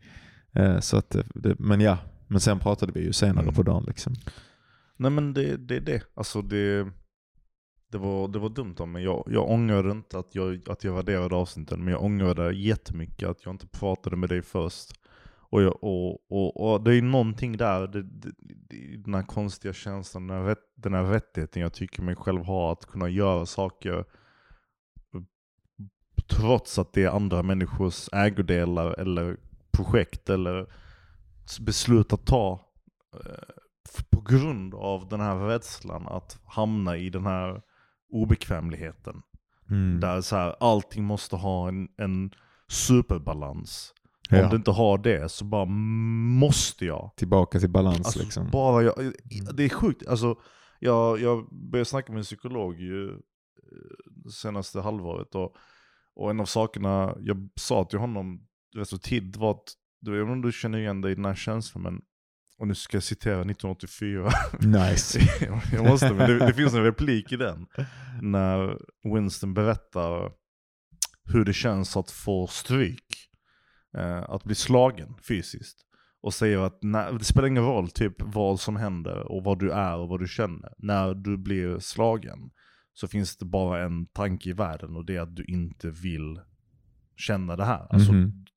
Eh, 0.54 0.80
så 0.80 0.98
att 0.98 1.10
det, 1.10 1.24
det, 1.36 1.60
men 1.60 1.82
ja, 1.82 1.98
men 2.28 2.40
sen 2.40 2.60
pratade 2.60 2.92
vi 2.92 3.02
ju 3.02 3.14
senare 3.14 3.44
Mm. 3.44 3.56
på 3.56 3.64
dagen 3.64 3.84
liksom. 3.88 4.14
Nej 4.98 5.12
men 5.12 5.34
det 5.34 5.50
är 5.50 5.58
det, 5.58 5.80
det. 5.80 6.04
Alltså 6.14 6.42
det, 6.42 6.88
det, 7.92 7.98
var, 7.98 8.28
det 8.28 8.40
var 8.40 8.50
dumt 8.50 8.76
av 8.80 8.88
mig. 8.88 9.04
Jag, 9.04 9.24
jag 9.28 9.50
ångrar 9.50 9.92
inte 9.92 10.20
att 10.20 10.36
jag, 10.36 10.70
att 10.70 10.84
jag 10.84 10.94
värderade 10.94 11.36
avsnitten, 11.36 11.84
men 11.84 11.92
jag 11.94 12.04
ångrade 12.04 12.54
jättemycket 12.56 13.30
att 13.30 13.46
jag 13.46 13.54
inte 13.54 13.68
pratade 13.68 14.16
med 14.16 14.30
dig 14.30 14.42
först. 14.42 14.92
Och, 15.50 15.62
jag, 15.62 15.84
och, 15.84 16.32
och, 16.32 16.74
och 16.74 16.84
det 16.84 16.96
är 16.96 17.02
någonting 17.02 17.58
där, 17.58 17.88
det, 17.88 18.04
det, 18.04 18.32
det, 18.70 18.98
den 18.98 19.14
här 19.14 19.24
konstiga 19.24 19.74
känslan, 19.74 20.28
den 20.28 20.38
här, 20.38 20.46
rätt, 20.46 20.64
den 20.76 20.94
här 20.94 21.04
rättigheten 21.04 21.62
jag 21.62 21.74
tycker 21.74 22.02
mig 22.02 22.16
själv 22.16 22.44
ha 22.44 22.72
att 22.72 22.86
kunna 22.86 23.10
göra 23.10 23.46
saker 23.46 24.06
trots 26.28 26.80
att 26.80 26.94
det 26.94 27.04
är 27.04 27.10
andra 27.10 27.44
människors 27.44 28.10
ägodelar 28.12 29.00
eller 29.00 29.38
projekt 29.78 30.30
eller 30.30 30.74
beslut 31.60 32.14
att 32.14 32.26
ta. 32.26 32.60
eh, 33.14 33.44
På 34.12 34.22
grund 34.22 34.74
av 34.76 35.08
den 35.10 35.20
här 35.20 35.36
rädslan 35.38 36.08
att 36.08 36.40
hamna 36.46 36.98
i 36.98 37.10
den 37.10 37.26
här 37.26 37.62
obekvämligheten. 38.10 39.22
Mm. 39.70 40.00
Där 40.00 40.22
så 40.22 40.36
här, 40.36 40.56
allting 40.60 41.04
måste 41.04 41.36
ha 41.36 41.68
en, 41.68 41.88
en 41.98 42.32
superbalans. 42.68 43.94
Ja. 44.30 44.44
Om 44.44 44.50
det 44.50 44.56
inte 44.56 44.72
har 44.72 44.98
det 44.98 45.30
så 45.32 45.46
bara 45.46 45.66
måste 45.66 46.86
jag. 46.86 47.12
Tillbaka 47.16 47.60
till 47.60 47.70
balans 47.70 47.98
Alltså, 48.06 48.20
liksom. 48.20 48.50
bara 48.52 48.84
jag, 48.84 48.94
det 49.54 49.64
är 49.64 49.70
sjukt. 49.70 50.08
Alltså, 50.08 50.36
jag, 50.80 51.20
jag 51.22 51.48
började 51.72 51.86
snacka 51.86 52.12
med 52.12 52.20
en 52.20 52.24
psykolog 52.24 52.80
ju, 52.80 53.10
eh, 53.12 54.30
senaste 54.32 54.82
halvåret. 54.82 55.36
Och, 55.36 55.56
och 56.16 56.30
en 56.30 56.40
av 56.40 56.46
sakerna 56.46 57.16
jag 57.20 57.50
sa 57.56 57.84
till 57.86 58.00
honom 58.00 58.48
rätt 58.76 58.90
så 58.90 58.98
tidigt 58.98 59.36
var 59.36 59.52
att, 59.52 59.74
du 60.02 60.12
vet 60.12 60.30
om 60.32 60.42
du 60.42 60.52
känner 60.52 60.78
igen 60.78 61.02
dig 61.02 61.12
i 61.12 61.16
den 61.16 61.26
här 61.26 61.36
känslan, 61.36 61.84
men, 61.84 62.02
och 62.58 62.68
nu 62.68 62.76
ska 62.76 62.96
jag 62.98 63.04
citera 63.04 63.34
1984. 63.42 64.32
Nice. 64.60 65.20
jag 65.74 65.86
måste, 65.86 66.14
men 66.14 66.30
det, 66.30 66.40
det 66.48 66.54
finns 66.54 66.74
en 66.74 66.84
replik 66.92 67.32
i 67.32 67.36
den. 67.36 67.66
När 68.22 68.78
Winston 69.14 69.54
berättar 69.54 70.32
hur 71.34 71.46
det 71.46 71.54
känns 71.54 71.98
att 71.98 72.12
få 72.12 72.48
stryk. 72.48 73.06
Eh, 73.98 74.24
att 74.24 74.44
bli 74.44 74.56
slagen 74.56 75.14
fysiskt. 75.28 75.78
Och 76.22 76.34
säger 76.34 76.60
att 76.60 76.84
när, 76.84 77.12
det 77.14 77.24
spelar 77.24 77.48
ingen 77.48 77.64
roll 77.64 77.90
typ 77.90 78.16
vad 78.18 78.60
som 78.60 78.76
händer 78.76 79.32
och 79.32 79.44
vad 79.44 79.60
du 79.60 79.72
är 79.72 79.98
och 79.98 80.10
vad 80.10 80.20
du 80.20 80.28
känner. 80.28 80.74
När 80.78 81.14
du 81.14 81.38
blir 81.38 81.80
slagen 81.80 82.40
så 82.94 83.08
finns 83.08 83.38
det 83.38 83.46
bara 83.46 83.84
en 83.84 84.06
tanke 84.06 84.50
i 84.50 84.54
världen 84.54 84.96
och 84.96 85.06
det 85.06 85.16
är 85.16 85.22
att 85.22 85.36
du 85.36 85.44
inte 85.46 85.90
vill 85.90 86.40
känna 87.18 87.56
det 87.56 87.66
här. 87.66 87.88
Alltså, 87.94 88.12
Mhm. 88.14 88.46
det, 88.46 88.53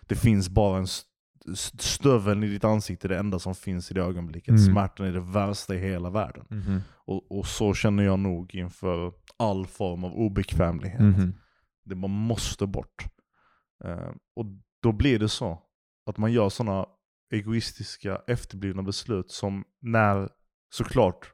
det 0.00 0.14
finns 0.16 0.48
bara 0.48 0.78
en 0.78 0.84
st- 0.84 1.08
st- 1.52 1.78
stöveln 1.82 2.42
i 2.44 2.46
ditt 2.48 2.64
ansikte, 2.64 3.08
det 3.08 3.18
enda 3.18 3.38
som 3.38 3.54
finns 3.54 3.90
i 3.90 3.94
det 3.94 4.00
ögonblicket. 4.02 4.48
Mm. 4.48 4.60
Smärtan 4.72 5.06
är 5.06 5.12
det 5.12 5.20
värsta 5.20 5.74
i 5.74 5.78
hela 5.78 6.10
världen. 6.10 6.46
Mhm. 6.50 6.80
Och, 7.06 7.38
och 7.38 7.46
så 7.46 7.74
känner 7.74 8.02
jag 8.04 8.18
nog 8.18 8.54
inför 8.54 9.12
all 9.36 9.66
form 9.66 10.04
av 10.04 10.12
obekvämlighet. 10.14 11.00
Mhm. 11.00 11.34
Det 11.84 11.94
man 11.94 12.10
måste 12.10 12.66
bort. 12.66 13.04
Eh, 13.84 14.10
och 14.36 14.46
då 14.82 14.92
blir 14.92 15.18
det 15.18 15.28
så 15.28 15.62
att 16.06 16.16
man 16.18 16.32
gör 16.32 16.48
sådana 16.48 16.86
egoistiska 17.32 18.20
efterblivna 18.26 18.82
beslut 18.82 19.30
som 19.30 19.64
när 19.80 20.28
såklart 20.70 21.32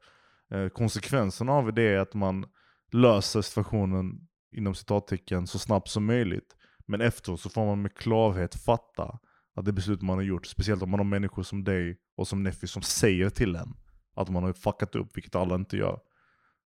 eh, 0.55 0.69
konsekvensen 0.69 1.49
av 1.49 1.75
det 1.75 1.83
är 1.83 1.99
att 1.99 2.15
man 2.15 2.45
löser 2.93 3.43
situationen 3.43 4.29
inom 4.57 4.75
citattecken 4.75 5.47
så 5.47 5.59
snabbt 5.59 5.89
som 5.89 6.05
möjligt. 6.05 6.57
Men 6.93 7.01
efteråt 7.01 7.41
så 7.41 7.51
får 7.51 7.67
man 7.67 7.83
med 7.83 7.95
klarhet 7.95 8.55
fatta 8.55 9.19
att 9.55 9.65
det 9.65 9.73
beslut 9.73 10.03
man 10.03 10.17
har 10.17 10.23
gjort, 10.23 10.47
speciellt 10.47 10.83
om 10.83 10.91
man 10.91 11.01
har 11.01 11.05
människor 11.05 11.43
som 11.43 11.65
dig 11.65 11.99
och 12.17 12.29
som 12.29 12.43
Neffi 12.43 12.67
som 12.67 12.83
säger 12.83 13.31
till 13.31 13.57
en 13.57 13.75
att 14.15 14.29
man 14.29 14.43
har 14.43 14.53
fuckat 14.53 14.95
upp, 14.95 15.17
vilket 15.17 15.35
alla 15.35 15.55
inte 15.55 15.77
gör. 15.77 16.01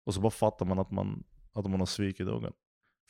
Och 0.04 0.14
så 0.14 0.20
bara 0.20 0.30
fattar 0.30 0.66
man 0.66 0.78
att 0.78 0.90
man, 0.90 1.24
att 1.52 1.70
man 1.70 1.80
har 1.80 1.86
svikit 1.86 2.28
ungen. 2.28 2.52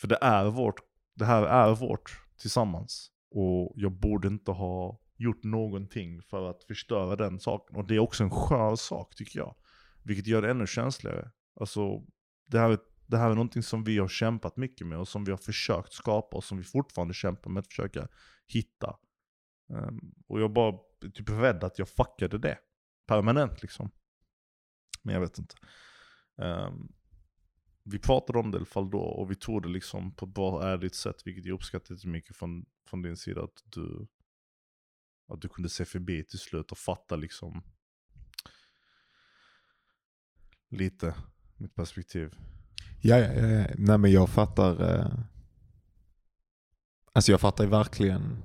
För 0.00 0.08
det 0.08 0.18
är 0.20 0.44
vårt, 0.44 0.80
det 1.14 1.24
här 1.24 1.42
är 1.42 1.74
vårt 1.74 2.20
tillsammans. 2.40 3.10
Och 3.30 3.72
jag 3.76 3.92
borde 3.92 4.28
inte 4.28 4.50
ha 4.50 5.00
gjort 5.16 5.44
någonting 5.44 6.22
för 6.22 6.50
att 6.50 6.64
förstöra 6.64 7.16
den 7.16 7.40
saken. 7.40 7.76
Och 7.76 7.86
det 7.86 7.94
är 7.94 7.98
också 7.98 8.24
en 8.24 8.30
skör 8.30 8.76
sak 8.76 9.14
tycker 9.14 9.38
jag. 9.38 9.54
Vilket 10.02 10.26
gör 10.26 10.42
det 10.42 10.50
ännu 10.50 10.66
känsligare. 10.66 11.30
Alltså, 11.60 12.02
det 12.46 12.58
här, 12.58 12.70
är- 12.70 12.95
det 13.06 13.18
här 13.18 13.30
är 13.30 13.34
någonting 13.34 13.62
som 13.62 13.84
vi 13.84 13.98
har 13.98 14.08
kämpat 14.08 14.56
mycket 14.56 14.86
med 14.86 14.98
och 14.98 15.08
som 15.08 15.24
vi 15.24 15.30
har 15.30 15.38
försökt 15.38 15.92
skapa 15.92 16.36
och 16.36 16.44
som 16.44 16.58
vi 16.58 16.64
fortfarande 16.64 17.14
kämpar 17.14 17.50
med 17.50 17.60
att 17.60 17.66
försöka 17.66 18.08
hitta. 18.46 18.96
Um, 19.68 20.14
och 20.26 20.40
jag 20.40 20.52
bara 20.52 20.78
typ 21.14 21.30
rädd 21.30 21.64
att 21.64 21.78
jag 21.78 21.88
fuckade 21.88 22.38
det. 22.38 22.58
Permanent 23.06 23.62
liksom. 23.62 23.90
Men 25.02 25.14
jag 25.14 25.20
vet 25.20 25.38
inte. 25.38 25.56
Um, 26.36 26.92
vi 27.84 27.98
pratade 27.98 28.38
om 28.38 28.50
det 28.50 28.56
i 28.56 28.58
alla 28.58 28.66
fall 28.66 28.90
då 28.90 28.98
och 28.98 29.30
vi 29.30 29.34
tog 29.34 29.62
det 29.62 29.68
liksom 29.68 30.14
på 30.14 30.26
ett 30.26 30.34
bra 30.34 30.62
ärligt 30.64 30.94
sätt 30.94 31.22
vilket 31.24 31.44
jag 31.44 31.54
uppskattade 31.54 32.08
mycket 32.08 32.36
från, 32.36 32.66
från 32.88 33.02
din 33.02 33.16
sida 33.16 33.42
att 33.44 33.62
du, 33.64 34.06
att 35.28 35.40
du 35.40 35.48
kunde 35.48 35.68
se 35.68 35.84
förbi 35.84 36.24
till 36.24 36.38
slut 36.38 36.72
och 36.72 36.78
fatta 36.78 37.16
liksom 37.16 37.62
lite 40.70 41.14
mitt 41.56 41.74
perspektiv. 41.74 42.34
Ja, 43.00 43.18
ja, 43.18 43.32
ja, 43.32 43.46
ja. 43.48 43.66
Nej 43.78 43.98
men 43.98 44.12
jag 44.12 44.28
fattar. 44.28 44.94
Eh... 44.94 45.06
Alltså 47.12 47.30
jag 47.32 47.40
fattar 47.40 47.64
ju 47.64 47.70
verkligen. 47.70 48.42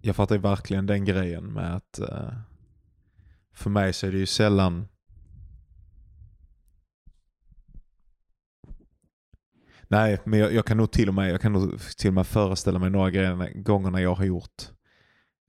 Jag 0.00 0.16
fattar 0.16 0.34
ju 0.34 0.40
verkligen 0.40 0.86
den 0.86 1.04
grejen 1.04 1.44
med 1.52 1.76
att 1.76 1.98
eh... 1.98 2.32
för 3.54 3.70
mig 3.70 3.92
så 3.92 4.06
är 4.06 4.12
det 4.12 4.18
ju 4.18 4.26
sällan 4.26 4.88
Nej, 9.88 10.20
men 10.24 10.38
jag, 10.38 10.52
jag 10.54 10.66
kan 10.66 10.76
nog 10.76 10.90
till 10.92 11.08
och 11.08 11.14
med, 11.14 11.30
jag 11.30 11.40
kan 11.40 11.52
nog 11.52 11.80
till 11.98 12.08
och 12.08 12.14
med 12.14 12.26
föreställa 12.26 12.78
mig 12.78 12.90
några 12.90 13.10
grejer, 13.10 13.62
gånger 13.62 13.90
när 13.90 13.98
jag 13.98 14.14
har 14.14 14.24
gjort 14.24 14.70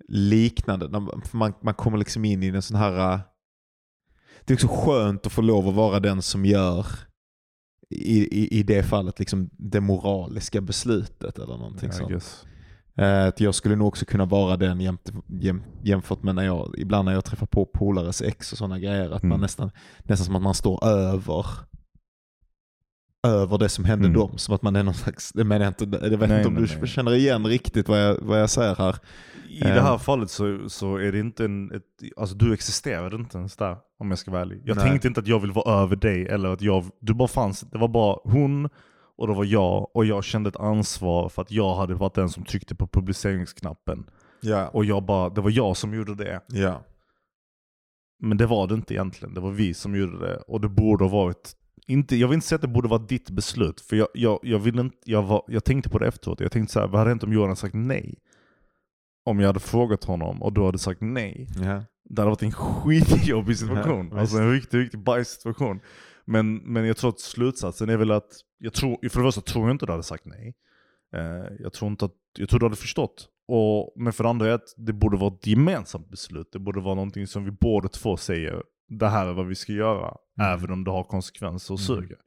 liknande. 0.08 0.90
Man- 1.34 1.54
Man, 1.62 1.74
kommer 1.74 1.98
liksom 1.98 2.26
in 2.26 2.44
i 2.44 2.48
en 2.48 2.62
sån 2.62 2.78
här 2.78 3.14
eh, 3.14 3.20
det 4.48 4.54
är 4.54 4.56
också 4.56 4.68
skönt 4.68 5.26
att 5.26 5.32
få 5.32 5.42
lov 5.42 5.68
att 5.68 5.76
vara 5.76 6.00
den 6.00 6.22
som 6.22 6.46
gör 6.46 6.86
i, 7.90 8.42
i, 8.44 8.60
i 8.60 8.64
det 8.64 8.84
fallet 8.84 9.20
liksom 9.20 9.50
det 9.58 9.82
moraliska 9.82 10.62
beslutet 10.62 11.38
eller 11.38 11.58
någonting 11.58 11.90
I 11.90 11.94
sånt. 11.94 12.10
guess. 12.12 12.46
Eh, 12.98 13.26
att 13.28 13.40
jag 13.40 13.56
skulle 13.56 13.76
nog 13.76 13.88
också 13.88 14.06
kunna 14.06 14.26
vara 14.26 14.58
den 14.58 14.80
jäm, 15.28 15.64
jämfört 15.84 16.24
med 16.24 16.36
när 16.36 16.44
jag, 16.46 16.76
ibland 16.78 17.06
när 17.06 17.14
jag 17.14 17.26
träffar 17.26 17.46
på 17.48 17.66
polares 17.66 18.22
ex 18.22 18.52
och 18.52 18.58
sådana 18.58 18.80
grejer, 18.80 19.10
att 19.12 19.24
man 19.24 19.32
Mm. 19.32 19.42
nästan, 19.42 19.72
nästan 20.00 20.26
som 20.26 20.36
att 20.36 20.42
man 20.42 20.54
står 20.54 20.86
över 20.88 21.46
över 23.30 23.58
det 23.58 23.70
som 23.70 23.86
hände 23.86 24.06
Mm. 24.08 24.20
dem. 24.20 24.38
Som 24.38 24.56
att 24.56 24.62
man 24.62 24.76
är 24.76 24.84
någon 24.84 24.94
slags, 24.94 25.32
det 25.34 25.44
menar 25.44 25.66
jag 25.66 25.70
inte, 25.72 26.00
jag 26.06 26.18
vet 26.18 26.30
Nej, 26.30 26.38
inte 26.38 26.48
om 26.48 26.54
men 26.54 26.64
du 26.64 26.76
nej. 26.80 26.88
känner 26.88 27.14
igen 27.14 27.46
riktigt 27.48 27.90
vad 27.90 28.04
jag, 28.04 28.18
vad 28.22 28.42
jag 28.42 28.50
säger 28.50 28.76
här. 28.76 28.96
I 29.50 29.60
det 29.60 29.82
här 29.82 29.94
Ehm. 29.94 30.00
fallet 30.00 30.30
så, 30.32 30.70
så 30.70 30.96
är 30.96 31.12
det 31.12 31.20
inte 31.20 31.46
en, 31.46 31.72
ett, 31.72 31.84
alltså 32.18 32.36
du 32.36 32.54
existerade 32.54 33.16
inte 33.16 33.38
ens 33.38 33.56
där 33.56 33.78
om 34.00 34.10
jag 34.10 34.20
ska 34.20 34.32
vara 34.32 34.42
ärlig. 34.42 34.62
Jag 34.66 34.78
Nej. 34.78 34.90
tänkte 34.90 35.08
inte 35.08 35.20
att 35.20 35.28
jag 35.28 35.40
vill 35.40 35.52
vara 35.52 35.82
över 35.82 35.96
dig 35.96 36.28
eller 36.28 36.50
att 36.50 36.62
jag, 36.62 36.86
du 37.02 37.14
bara 37.14 37.28
fanns, 37.28 37.62
det 37.62 37.78
var 37.78 37.88
bara 37.88 38.18
hon 38.24 38.70
och 39.18 39.28
det 39.28 39.34
var 39.34 39.44
jag 39.46 39.96
och 39.96 40.06
jag 40.06 40.24
kände 40.24 40.48
ett 40.50 40.56
ansvar 40.56 41.30
för 41.30 41.42
att 41.42 41.52
jag 41.52 41.76
hade 41.76 41.94
varit 41.94 42.14
den 42.14 42.30
som 42.30 42.44
tryckte 42.46 42.76
på 42.76 42.88
publiceringsknappen. 42.88 44.10
Ja. 44.42 44.68
Och 44.68 44.86
jag 44.86 45.06
bara, 45.06 45.30
det 45.30 45.42
var 45.42 45.50
jag 45.52 45.78
som 45.78 45.94
gjorde 45.94 46.16
det. 46.16 46.42
ja. 46.48 46.84
Men 48.20 48.38
det 48.38 48.46
var 48.46 48.68
det 48.68 48.74
inte 48.76 48.94
egentligen, 48.94 49.34
det 49.34 49.40
var 49.42 49.52
vi 49.52 49.74
som 49.74 49.96
gjorde 49.96 50.20
det. 50.28 50.38
Och 50.38 50.62
det 50.62 50.70
borde 50.70 51.04
ha 51.04 51.12
varit, 51.12 51.52
inte, 51.88 52.16
jag 52.16 52.28
vill 52.28 52.36
inte 52.36 52.48
säga 52.48 52.56
att 52.56 52.62
det 52.62 52.68
borde 52.68 52.88
vara 52.88 53.02
ditt 53.02 53.30
beslut. 53.30 53.82
För 53.82 53.96
jag, 53.96 54.08
jag, 54.14 54.40
jag, 54.44 54.60
vill 54.60 54.80
inte, 54.80 54.98
jag, 55.06 55.24
var, 55.24 55.44
jag 55.48 55.64
tänkte 55.64 55.90
på 55.90 56.00
det 56.00 56.08
efteråt, 56.08 56.40
jag 56.40 56.52
tänkte 56.52 56.74
så 56.74 56.80
här, 56.80 56.88
vad 56.88 57.00
hade 57.00 57.12
hänt 57.12 57.24
om 57.24 57.34
Johan 57.34 57.50
hade 57.50 57.60
sagt 57.60 57.76
nej? 57.76 58.16
Om 59.26 59.40
jag 59.40 59.48
hade 59.48 59.60
frågat 59.60 60.04
honom 60.04 60.44
och 60.44 60.54
du 60.54 60.62
hade 60.62 60.78
sagt 60.78 61.02
nej. 61.02 61.48
ja. 61.56 61.84
Det 62.10 62.22
hade 62.22 62.30
varit 62.30 62.44
en 62.44 62.52
skitjobbig 62.52 63.58
situation. 63.58 64.10
Ja, 64.12 64.20
alltså 64.20 64.38
en 64.38 64.52
riktigt, 64.52 64.74
riktigt 64.74 65.00
bajssituation. 65.00 65.80
Men, 66.26 66.56
men 66.56 66.86
jag 66.86 66.98
tror 66.98 67.10
att 67.10 67.20
slutsatsen 67.20 67.90
är 67.90 67.98
väl 67.98 68.12
att, 68.12 68.30
jag 68.58 68.74
tror, 68.74 69.10
för 69.10 69.20
det 69.20 69.28
första 69.28 69.42
tror 69.42 69.66
jag 69.66 69.76
inte 69.76 69.86
du 69.86 69.92
hade 69.92 70.04
sagt 70.04 70.26
nej. 70.26 70.56
Eh, 71.14 71.54
jag 71.60 71.74
tror 71.74 71.92
inte 71.92 72.06
att, 72.06 72.16
jag 72.38 72.50
tror 72.50 72.60
du 72.60 72.66
hade 72.66 72.76
förstått. 72.76 73.30
Och, 73.48 73.94
men 73.96 74.14
för 74.14 74.24
det 74.24 74.30
andra 74.30 74.48
är 74.48 74.52
att 74.52 74.74
det 74.78 74.94
borde 74.94 75.18
vara 75.18 75.34
ett 75.34 75.48
gemensamt 75.48 76.10
beslut. 76.10 76.50
Det 76.52 76.60
borde 76.60 76.80
vara 76.80 76.96
någonting 76.96 77.28
som 77.28 77.46
vi 77.46 77.52
båda 77.52 77.90
två 77.90 78.18
säger, 78.18 78.64
det 78.88 79.08
här 79.10 79.26
är 79.28 79.34
vad 79.34 79.48
vi 79.48 79.56
ska 79.56 79.74
göra, 79.74 80.16
Mm. 80.40 80.54
även 80.54 80.72
om 80.72 80.84
det 80.84 80.92
har 80.92 81.04
konsekvenser 81.04 81.74
och 81.74 81.80
Mm. 81.80 81.86
suger. 81.88 82.18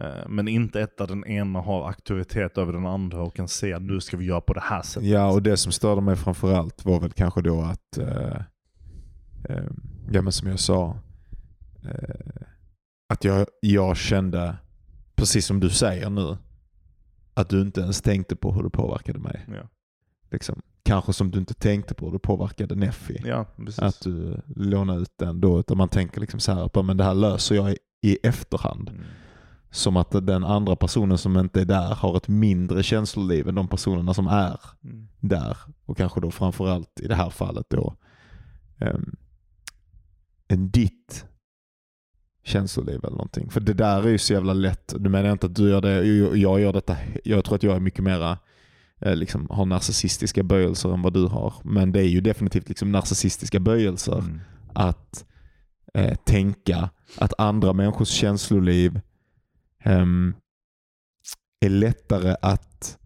Eh, 0.00 0.28
Men 0.28 0.48
inte 0.48 0.80
ett 0.80 0.98
där 0.98 1.06
den 1.06 1.24
ena 1.26 1.60
har 1.60 1.86
auktoritet 1.88 2.58
över 2.58 2.72
den 2.72 2.86
andra 2.86 3.22
och 3.22 3.36
kan 3.36 3.48
säga 3.48 3.78
nu 3.78 4.00
ska 4.00 4.16
vi 4.16 4.24
göra 4.24 4.40
på 4.40 4.52
det 4.54 4.60
här 4.60 4.82
sättet. 4.82 5.08
Ja, 5.08 5.32
och 5.32 5.42
det 5.42 5.56
som 5.56 5.72
störde 5.72 6.00
mig 6.00 6.16
framförallt 6.16 6.84
var 6.84 7.00
väl 7.00 7.12
kanske 7.12 7.42
då 7.42 7.60
att, 7.62 7.98
eh, 7.98 8.40
eh, 9.48 9.64
ja 10.10 10.22
men 10.22 10.32
som 10.32 10.48
jag 10.48 10.58
sa, 10.60 10.98
eh, 11.84 12.42
att 13.08 13.24
jag, 13.24 13.46
jag 13.60 13.96
kände, 13.96 14.56
precis 15.16 15.46
som 15.46 15.60
du 15.60 15.70
säger 15.70 16.10
nu, 16.10 16.36
att 17.34 17.48
du 17.48 17.60
inte 17.60 17.80
ens 17.80 18.02
tänkte 18.02 18.36
på 18.36 18.52
hur 18.52 18.62
det 18.62 18.70
påverkade 18.70 19.18
mig. 19.18 19.44
Ja, 19.48 19.68
Liksom. 20.30 20.62
Kanske 20.84 21.12
som 21.12 21.30
du 21.30 21.38
inte 21.38 21.54
tänkte 21.54 21.94
på 21.94 22.10
det 22.10 22.18
påverkade 22.18 22.74
Neffi. 22.74 23.22
ja. 23.24 23.46
Att 23.78 24.00
du 24.00 24.40
lånar 24.56 24.98
ut 25.00 25.12
den 25.18 25.40
då, 25.40 25.60
utan 25.60 25.76
man 25.78 25.88
tänker 25.88 26.20
liksom 26.20 26.40
så 26.40 26.52
här, 26.52 26.82
men 26.82 26.96
det 26.96 27.04
här 27.04 27.14
löser 27.14 27.54
jag 27.54 27.72
i, 27.72 27.76
i 28.02 28.18
efterhand. 28.22 28.88
Mm. 28.88 29.02
Som 29.70 29.96
att 29.96 30.10
den 30.26 30.44
andra 30.44 30.76
personen 30.76 31.18
som 31.18 31.36
inte 31.38 31.60
är 31.60 31.64
där 31.64 31.94
har 31.94 32.16
ett 32.16 32.28
mindre 32.28 32.82
känsloliv 32.82 33.48
än 33.48 33.54
de 33.54 33.68
personerna 33.68 34.14
som 34.14 34.26
är 34.26 34.60
Mm. 34.84 35.08
där. 35.20 35.56
Och 35.84 35.96
kanske 35.96 36.20
då 36.20 36.30
framförallt 36.30 37.00
i 37.00 37.08
det 37.08 37.14
här 37.14 37.30
fallet 37.30 37.66
då 37.70 37.94
um, 38.80 39.16
en 40.48 40.70
ditt 40.70 41.24
känsloliv 42.42 42.98
eller 43.04 43.16
någonting. 43.16 43.50
För 43.50 43.60
det 43.60 43.74
där 43.74 44.02
är 44.02 44.08
ju 44.08 44.18
så 44.18 44.32
jävla 44.32 44.52
lätt. 44.52 44.94
Du 44.98 45.10
menar 45.10 45.32
inte 45.32 45.46
att 45.46 45.54
du 45.54 45.70
gör 45.70 45.80
det, 45.80 46.04
jag 46.38 46.60
gör 46.60 46.72
detta, 46.72 46.96
jag 47.24 47.44
tror 47.44 47.54
att 47.56 47.62
jag 47.62 47.76
är 47.76 47.80
mycket 47.80 48.04
mera 48.04 48.38
liksom, 49.04 49.46
har 49.50 49.66
narcissistiska 49.66 50.42
böjelser 50.42 50.94
än 50.94 51.02
vad 51.02 51.12
du 51.12 51.26
har. 51.26 51.54
Men 51.64 51.92
det 51.92 52.00
är 52.00 52.08
ju 52.08 52.20
definitivt 52.20 52.68
liksom 52.68 52.92
narcissistiska 52.92 53.60
böjelser 53.60 54.18
Mm. 54.18 54.40
att 54.72 55.24
eh, 55.94 56.14
tänka 56.14 56.90
att 57.18 57.32
andra 57.38 57.72
människors 57.72 58.08
känsloliv 58.08 59.00
ehm, 59.84 60.34
är 61.60 61.68
lättare 61.68 62.36
att 62.42 62.98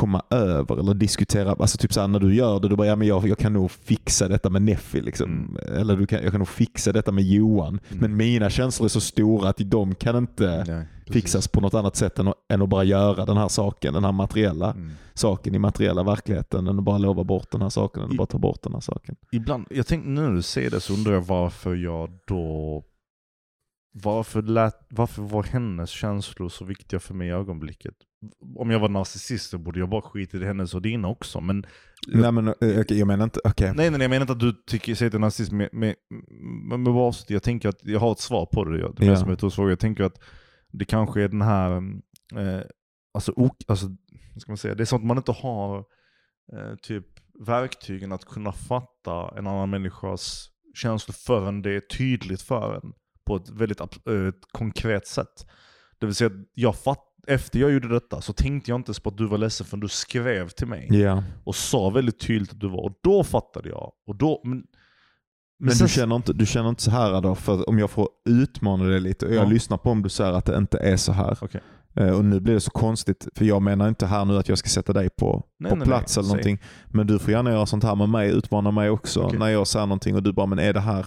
komma 0.00 0.22
över 0.30 0.78
eller 0.78 0.94
diskutera. 0.94 1.50
Alltså 1.52 1.78
typ 1.78 1.92
såhär 1.92 2.08
när 2.08 2.20
du 2.20 2.34
gör 2.34 2.60
det, 2.60 2.68
du 2.68 2.76
bara 2.76 2.86
ja, 2.86 2.96
men 2.96 3.08
jag, 3.08 3.28
jag 3.28 3.38
kan 3.38 3.52
nog 3.52 3.70
fixa 3.70 4.28
detta 4.28 4.50
med 4.50 4.62
Neffi. 4.62 5.00
Liksom. 5.00 5.30
Mm. 5.30 5.80
Eller 5.80 5.96
du 5.96 6.06
kan, 6.06 6.22
jag 6.22 6.30
kan 6.30 6.38
nog 6.38 6.48
fixa 6.48 6.92
detta 6.92 7.12
med 7.12 7.24
Johan. 7.24 7.80
Mm. 7.88 8.00
Men 8.00 8.16
mina 8.16 8.50
känslor 8.50 8.84
är 8.86 8.88
så 8.88 9.00
stora 9.00 9.48
att 9.48 9.56
de 9.58 9.94
kan 9.94 10.16
inte 10.16 10.64
Nej, 10.68 10.86
fixas 11.06 11.48
på 11.48 11.60
något 11.60 11.74
annat 11.74 11.96
sätt 11.96 12.18
än 12.18 12.28
att, 12.28 12.34
än 12.52 12.62
att 12.62 12.68
bara 12.68 12.84
göra 12.84 13.26
den 13.26 13.36
här 13.36 13.48
saken, 13.48 13.94
den 13.94 14.04
här 14.04 14.12
materiella 14.12 14.70
Mm. 14.70 14.90
saken 15.14 15.54
i 15.54 15.58
materiella 15.58 16.02
verkligheten. 16.02 16.66
Än 16.66 16.78
att 16.78 16.84
bara 16.84 16.98
lova 16.98 17.24
bort 17.24 17.50
den 17.50 17.62
här 17.62 17.68
saken, 17.68 18.02
eller 18.02 18.14
bara 18.14 18.26
ta 18.26 18.38
bort 18.38 18.62
den 18.62 18.72
här 18.72 18.80
saken. 18.80 19.16
Ibland, 19.32 19.66
jag 19.70 19.86
tänkte 19.86 20.10
nu 20.10 20.20
när 20.20 20.32
du 20.32 20.42
säger 20.42 20.70
det 20.70 20.80
så 20.80 20.94
undrar 20.94 21.12
jag 21.12 21.20
varför 21.20 21.74
jag 21.74 22.10
då 22.26 22.84
varför, 23.92 24.42
lät, 24.42 24.74
varför 24.90 25.22
var 25.22 25.42
hennes 25.42 25.90
känslor 25.90 26.48
så 26.48 26.64
viktiga 26.64 27.00
för 27.00 27.14
mig 27.14 27.28
i 27.28 27.30
ögonblicket? 27.30 27.94
Om 28.56 28.70
jag 28.70 28.80
var 28.80 28.88
narcissist 28.88 29.50
så 29.50 29.58
borde 29.58 29.78
jag 29.78 29.88
bara 29.88 30.02
skita 30.02 30.36
i 30.36 30.44
hennes 30.44 30.74
och 30.74 30.82
dina 30.82 31.08
också. 31.08 31.40
Men, 31.40 31.66
Nej 32.08 32.32
men 32.32 32.48
eh, 32.48 32.54
okej, 32.60 32.98
jag 32.98 33.06
menar 33.06 33.24
inte, 33.24 33.40
okej. 33.44 33.72
nej, 33.76 33.90
nej, 33.90 34.00
jag 34.00 34.10
menar 34.10 34.20
inte 34.22 34.32
att 34.32 34.40
du 34.40 34.52
tycker, 34.66 34.94
säger 34.94 35.08
att 35.08 35.12
du 35.12 35.18
är 35.18 35.20
narcissist, 35.20 35.52
men, 35.52 35.68
men, 35.72 35.94
men 36.68 36.84
bara, 36.84 37.12
jag 37.28 37.42
tänker 37.42 37.68
att 37.68 37.78
jag 37.82 38.00
har 38.00 38.12
ett 38.12 38.18
svar 38.18 38.46
på 38.46 38.64
det. 38.64 38.78
Jag, 38.80 38.94
det 38.96 39.06
är 39.06 39.10
Ja. 39.10 39.16
som 39.50 39.62
jag. 39.64 39.70
Jag 39.70 39.78
tänker 39.80 40.04
att 40.04 40.20
det 40.72 40.84
kanske 40.84 41.22
är 41.22 41.28
den 41.28 41.42
här, 41.42 41.76
eh, 42.36 42.62
alltså, 43.14 43.32
ok, 43.36 43.56
alltså, 43.68 43.86
ska 44.36 44.50
man 44.50 44.56
säga, 44.56 44.74
det 44.74 44.92
är 44.92 44.96
att 44.96 45.04
man 45.04 45.16
inte 45.16 45.32
har 45.32 45.78
eh, 46.52 46.74
typ 46.82 47.06
verktygen 47.46 48.12
att 48.12 48.24
kunna 48.24 48.52
fatta 48.52 49.38
en 49.38 49.46
annan 49.46 49.70
människas 49.70 50.48
känslor 50.74 51.14
förrän 51.14 51.62
det 51.62 51.70
är 51.76 51.80
tydligt 51.80 52.42
för 52.42 52.74
en 52.74 52.92
på 53.26 53.36
ett 53.36 53.50
väldigt 53.50 53.80
eh, 53.80 54.26
ett 54.28 54.44
konkret 54.52 55.06
sätt. 55.06 55.46
Det 55.98 56.06
vill 56.06 56.14
säga, 56.14 56.26
att 56.30 56.46
jag 56.54 56.76
fatt, 56.76 57.04
efter 57.26 57.58
jag 57.58 57.70
gjorde 57.72 57.88
detta 57.88 58.20
så 58.20 58.32
tänkte 58.32 58.70
jag 58.70 58.78
inte 58.78 58.88
ens 58.88 59.00
på 59.00 59.08
att 59.08 59.16
du 59.16 59.26
var 59.26 59.38
ledsen 59.38 59.66
förrän 59.66 59.80
du 59.80 59.88
skrev 59.88 60.48
till 60.48 60.66
mig 60.66 60.86
Ja. 60.90 61.24
och 61.44 61.54
sa 61.56 61.90
väldigt 61.90 62.20
tydligt 62.20 62.50
att 62.52 62.60
du 62.60 62.68
var, 62.68 62.80
och 62.84 62.92
då 63.02 63.24
fattade 63.24 63.68
jag. 63.68 63.92
Och 64.06 64.16
då, 64.16 64.40
men, 64.44 64.62
Men 65.60 65.74
sen- 65.74 65.86
du, 65.86 65.92
känner 65.92 66.16
inte, 66.16 66.32
du 66.32 66.46
känner 66.46 66.68
inte 66.68 66.82
så 66.82 66.90
här 66.90 67.20
då, 67.20 67.34
för 67.34 67.68
om 67.68 67.78
jag 67.78 67.90
får 67.90 68.08
utmana 68.28 68.84
dig 68.84 69.00
lite, 69.00 69.26
och 69.26 69.34
jag 69.34 69.44
Ja. 69.44 69.48
lyssnar 69.48 69.76
på 69.78 69.90
om 69.90 70.02
du 70.02 70.08
säger 70.08 70.32
att 70.32 70.44
det 70.44 70.56
inte 70.56 70.78
är 70.78 70.96
så 70.96 71.12
här. 71.12 71.38
Okej. 71.40 71.60
Eh, 71.96 72.10
Och 72.18 72.24
nu 72.24 72.40
blir 72.40 72.54
det 72.54 72.60
så 72.60 72.70
konstigt, 72.70 73.28
för 73.34 73.44
jag 73.44 73.62
menar 73.62 73.88
inte 73.88 74.06
här 74.06 74.24
nu 74.24 74.38
att 74.38 74.48
jag 74.48 74.58
ska 74.58 74.68
sätta 74.68 74.92
dig 74.92 75.10
på, 75.10 75.44
Nej, 75.58 75.70
på 75.70 75.76
nej, 75.76 75.86
plats 75.86 76.16
nej, 76.16 76.20
eller 76.22 76.28
säg. 76.28 76.36
någonting. 76.36 76.66
Men 76.86 77.06
du 77.06 77.18
får 77.18 77.30
gärna 77.30 77.50
göra 77.50 77.66
sånt 77.66 77.84
här 77.84 77.94
med 77.94 78.08
mig, 78.08 78.30
utmana 78.30 78.70
mig 78.70 78.90
också 78.90 79.22
Okej. 79.22 79.38
när 79.38 79.48
jag 79.48 79.66
säger 79.66 79.86
någonting 79.86 80.14
och 80.16 80.22
du 80.22 80.32
bara, 80.32 80.46
men 80.46 80.58
är 80.58 80.72
det 80.72 80.80
här, 80.80 81.06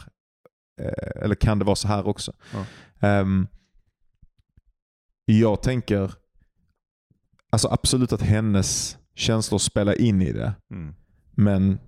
eh, 0.82 1.24
eller 1.24 1.36
kan 1.36 1.60
det 1.60 1.66
vara 1.66 1.76
så 1.76 1.88
här 1.88 2.08
också? 2.08 2.34
Ja. 2.54 2.66
Ehm, 3.08 3.48
jag 5.26 5.62
tänker, 5.62 6.14
alltså 7.50 7.68
absolut 7.68 8.14
att 8.14 8.22
hennes 8.22 8.98
känslor 9.16 9.60
spelar 9.60 10.02
in 10.02 10.22
i 10.22 10.32
det. 10.34 10.54
Mm. 10.72 10.96
Men 11.32 11.80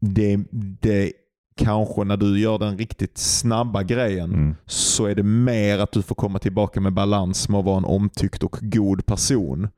det, 0.00 0.38
det 0.80 1.12
kanske 1.56 2.04
när 2.04 2.16
du 2.16 2.40
gör 2.40 2.58
den 2.58 2.78
riktigt 2.78 3.18
snabba 3.18 3.82
grejen 3.82 4.32
Mm. 4.34 4.54
så 4.66 5.06
är 5.06 5.14
det 5.14 5.22
mer 5.22 5.78
att 5.78 5.92
du 5.92 6.02
får 6.02 6.14
komma 6.14 6.38
tillbaka 6.38 6.80
med 6.80 6.92
balans 6.92 7.48
med 7.48 7.58
att 7.58 7.64
vara 7.64 7.78
en 7.78 7.84
omtyckt 7.84 8.42
och 8.42 8.56
god 8.62 9.06
person. 9.06 9.68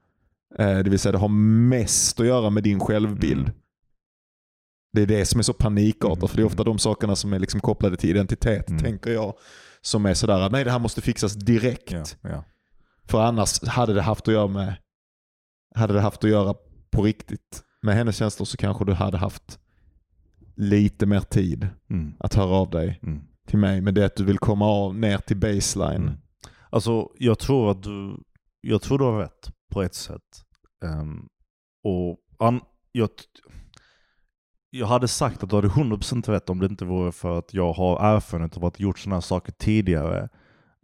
Eh, 0.58 0.78
det 0.78 0.90
vill 0.90 0.98
säga 0.98 1.12
det 1.12 1.18
har 1.18 1.28
mest 1.68 2.20
att 2.20 2.26
göra 2.26 2.50
med 2.50 2.62
din 2.62 2.80
självbild. 2.80 3.40
Mm. 3.40 3.52
Det 4.92 5.02
är 5.02 5.06
det 5.06 5.26
som 5.26 5.38
är 5.38 5.42
så 5.42 5.52
panikartat, 5.52 6.18
Mm. 6.18 6.28
för 6.28 6.36
det 6.36 6.42
är 6.42 6.46
ofta 6.46 6.64
de 6.64 6.78
sakerna 6.78 7.16
som 7.16 7.32
är 7.32 7.38
liksom 7.38 7.60
kopplade 7.60 7.96
till 7.96 8.10
identitet, 8.10 8.68
Mm. 8.70 8.82
tänker 8.82 9.10
jag. 9.10 9.34
Som 9.82 10.06
är 10.06 10.14
sådär 10.14 10.40
att 10.40 10.52
nej 10.52 10.64
det 10.64 10.70
här 10.70 10.78
måste 10.78 11.00
fixas 11.00 11.34
direkt. 11.34 11.90
Ja, 11.92 12.04
ja. 12.22 12.44
För 13.04 13.22
annars 13.22 13.62
hade 13.64 13.94
det 13.94 14.02
haft 14.02 14.28
att 14.28 14.34
göra 14.34 14.46
med 14.46 14.74
hade 15.74 15.94
det 15.94 16.00
haft 16.00 16.24
att 16.24 16.30
göra 16.30 16.54
på 16.90 17.02
riktigt 17.02 17.62
med 17.82 17.94
hennes 17.94 18.16
känslor 18.16 18.46
så 18.46 18.56
kanske 18.56 18.84
du 18.84 18.92
hade 18.92 19.18
haft 19.18 19.58
lite 20.56 21.06
mer 21.06 21.20
tid 21.20 21.68
Mm. 21.90 22.14
att 22.18 22.34
höra 22.34 22.48
av 22.56 22.70
dig 22.70 23.00
Mm. 23.02 23.20
till 23.46 23.58
mig. 23.58 23.80
Men 23.80 23.94
det 23.94 24.02
är 24.02 24.06
att 24.06 24.16
du 24.16 24.24
vill 24.24 24.38
komma 24.38 24.66
av 24.66 24.94
ner 24.96 25.18
till 25.18 25.36
baseline. 25.36 26.02
Mm. 26.02 26.14
Alltså, 26.70 27.08
jag 27.18 27.38
tror 27.38 27.70
att 27.70 27.82
du, 27.82 28.16
jag 28.60 28.82
tror 28.82 28.98
du 28.98 29.04
har 29.04 29.18
rätt 29.18 29.50
på 29.72 29.82
ett 29.82 29.94
sätt. 29.94 30.44
Ehm, 30.84 31.28
och 31.84 32.18
an, 32.38 32.60
jag, 32.92 33.08
jag 34.74 34.86
hade 34.86 35.08
sagt 35.08 35.42
att 35.42 35.50
du 35.50 35.56
hade 35.56 35.68
100% 35.68 36.30
rätt 36.30 36.50
om 36.50 36.58
det 36.60 36.66
inte 36.66 36.84
vore 36.84 37.12
för 37.12 37.38
att 37.38 37.54
jag 37.54 37.72
har 37.72 38.14
erfarenhet 38.16 38.56
av 38.56 38.64
att 38.64 38.80
gjort 38.80 38.98
sådana 38.98 39.16
här 39.16 39.20
saker 39.20 39.52
tidigare. 39.52 40.28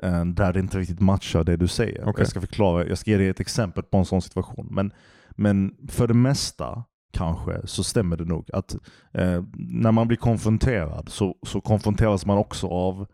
eh, 0.02 0.24
där 0.24 0.52
det 0.52 0.60
inte 0.60 0.78
riktigt 0.78 1.00
matchar 1.00 1.44
det 1.44 1.56
du 1.56 1.68
säger. 1.68 2.00
Okej. 2.02 2.14
Jag 2.18 2.28
ska 2.28 2.40
förklara, 2.40 2.86
jag 2.86 2.98
ska 2.98 3.10
ge 3.10 3.16
dig 3.16 3.28
ett 3.28 3.40
exempel 3.40 3.82
på 3.82 3.96
en 3.98 4.04
sån 4.04 4.22
situation. 4.22 4.68
Men, 4.70 4.92
men 5.30 5.74
för 5.88 6.06
det 6.06 6.14
mesta 6.14 6.84
kanske 7.12 7.60
så 7.66 7.84
stämmer 7.84 8.16
det 8.16 8.24
nog 8.24 8.50
att 8.52 8.74
eh, 9.12 9.42
när 9.56 9.92
man 9.92 10.08
blir 10.08 10.16
konfronterad 10.18 11.08
så, 11.08 11.36
så 11.46 11.60
konfronteras 11.60 12.26
man 12.26 12.38
också 12.38 12.66
av 12.68 13.06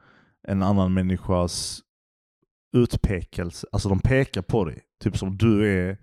en 0.49 0.62
annan 0.62 0.95
människas 0.95 1.81
utpekelse. 2.77 3.66
Alltså 3.72 3.89
de 3.89 3.99
pekar 4.01 4.43
på 4.43 4.64
dig. 4.64 4.81
Typ 5.03 5.16
som 5.18 5.37
du 5.37 5.66
är 5.89 5.99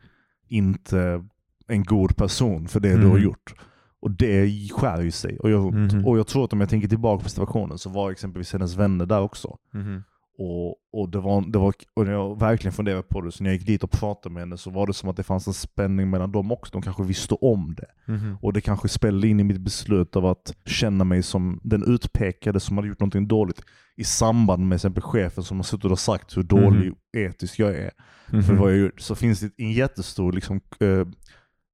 inte 0.47 1.25
en 1.67 1.83
god 1.83 2.15
person 2.17 2.67
för 2.67 2.79
det 2.79 2.89
du 2.97 3.05
har 3.05 3.11
Mm. 3.17 3.23
gjort. 3.23 3.53
Och 4.01 4.11
det 4.11 4.69
skär 4.71 5.01
ju 5.01 5.11
sig 5.11 5.39
och 5.39 5.49
gör 5.49 5.59
ont. 5.59 5.93
Mhm. 5.93 6.05
Och 6.07 6.17
jag 6.17 6.27
tror 6.27 6.43
att 6.45 6.53
om 6.53 6.59
jag 6.59 6.69
tänker 6.69 6.87
tillbaka 6.87 7.23
på 7.23 7.29
situationen 7.29 7.77
så 7.77 7.89
var 7.89 8.11
exempelvis 8.11 8.53
hennes 8.53 8.75
vänner 8.75 9.05
där 9.05 9.21
också. 9.21 9.57
Mhm. 9.73 10.03
Och, 10.37 10.75
och, 10.93 11.09
det 11.09 11.19
var, 11.19 11.51
det 11.51 11.59
var, 11.59 11.73
och 11.93 12.05
när 12.05 12.11
jag 12.11 12.39
verkligen 12.39 12.73
funderade 12.73 13.03
på 13.03 13.21
det, 13.21 13.31
så 13.31 13.43
när 13.43 13.49
jag 13.49 13.57
gick 13.57 13.65
dit 13.67 13.83
och 13.83 13.91
pratade 13.91 14.33
med 14.33 14.41
henne 14.41 14.57
så 14.57 14.69
var 14.69 14.87
det 14.87 14.93
som 14.93 15.09
att 15.09 15.17
det 15.17 15.23
fanns 15.23 15.47
en 15.47 15.53
spänning 15.53 16.09
mellan 16.09 16.31
dem 16.31 16.51
också. 16.51 16.71
De 16.73 16.81
kanske 16.81 17.03
visste 17.03 17.35
om 17.35 17.75
det. 17.77 18.11
Mhm. 18.13 18.37
Och 18.41 18.53
det 18.53 18.61
kanske 18.61 18.87
spelade 18.89 19.27
in 19.27 19.39
i 19.39 19.43
mitt 19.43 19.61
beslut 19.61 20.15
av 20.15 20.25
att 20.25 20.55
känna 20.65 21.03
mig 21.03 21.23
som 21.23 21.59
den 21.63 21.83
utpekade 21.93 22.59
som 22.59 22.77
hade 22.77 22.87
gjort 22.89 22.99
någonting 22.99 23.27
dåligt. 23.27 23.61
I 23.95 24.03
samband 24.03 24.67
med 24.67 24.75
exempel 24.75 25.03
chefen 25.03 25.43
som 25.43 25.57
har 25.57 25.63
suttit 25.63 25.91
och 25.91 25.99
sagt 25.99 26.37
hur 26.37 26.43
dålig 26.43 26.93
etisk 27.17 27.59
jag 27.59 27.75
är. 27.75 27.91
För 28.27 28.37
Mhm. 28.37 28.57
vad 28.57 28.71
jag 28.71 28.77
gjort. 28.79 29.01
Så 29.01 29.15
finns 29.15 29.39
det 29.39 29.51
en 29.57 29.71
jättestor 29.71 30.31
liksom, 30.33 30.61
eh, 30.79 31.07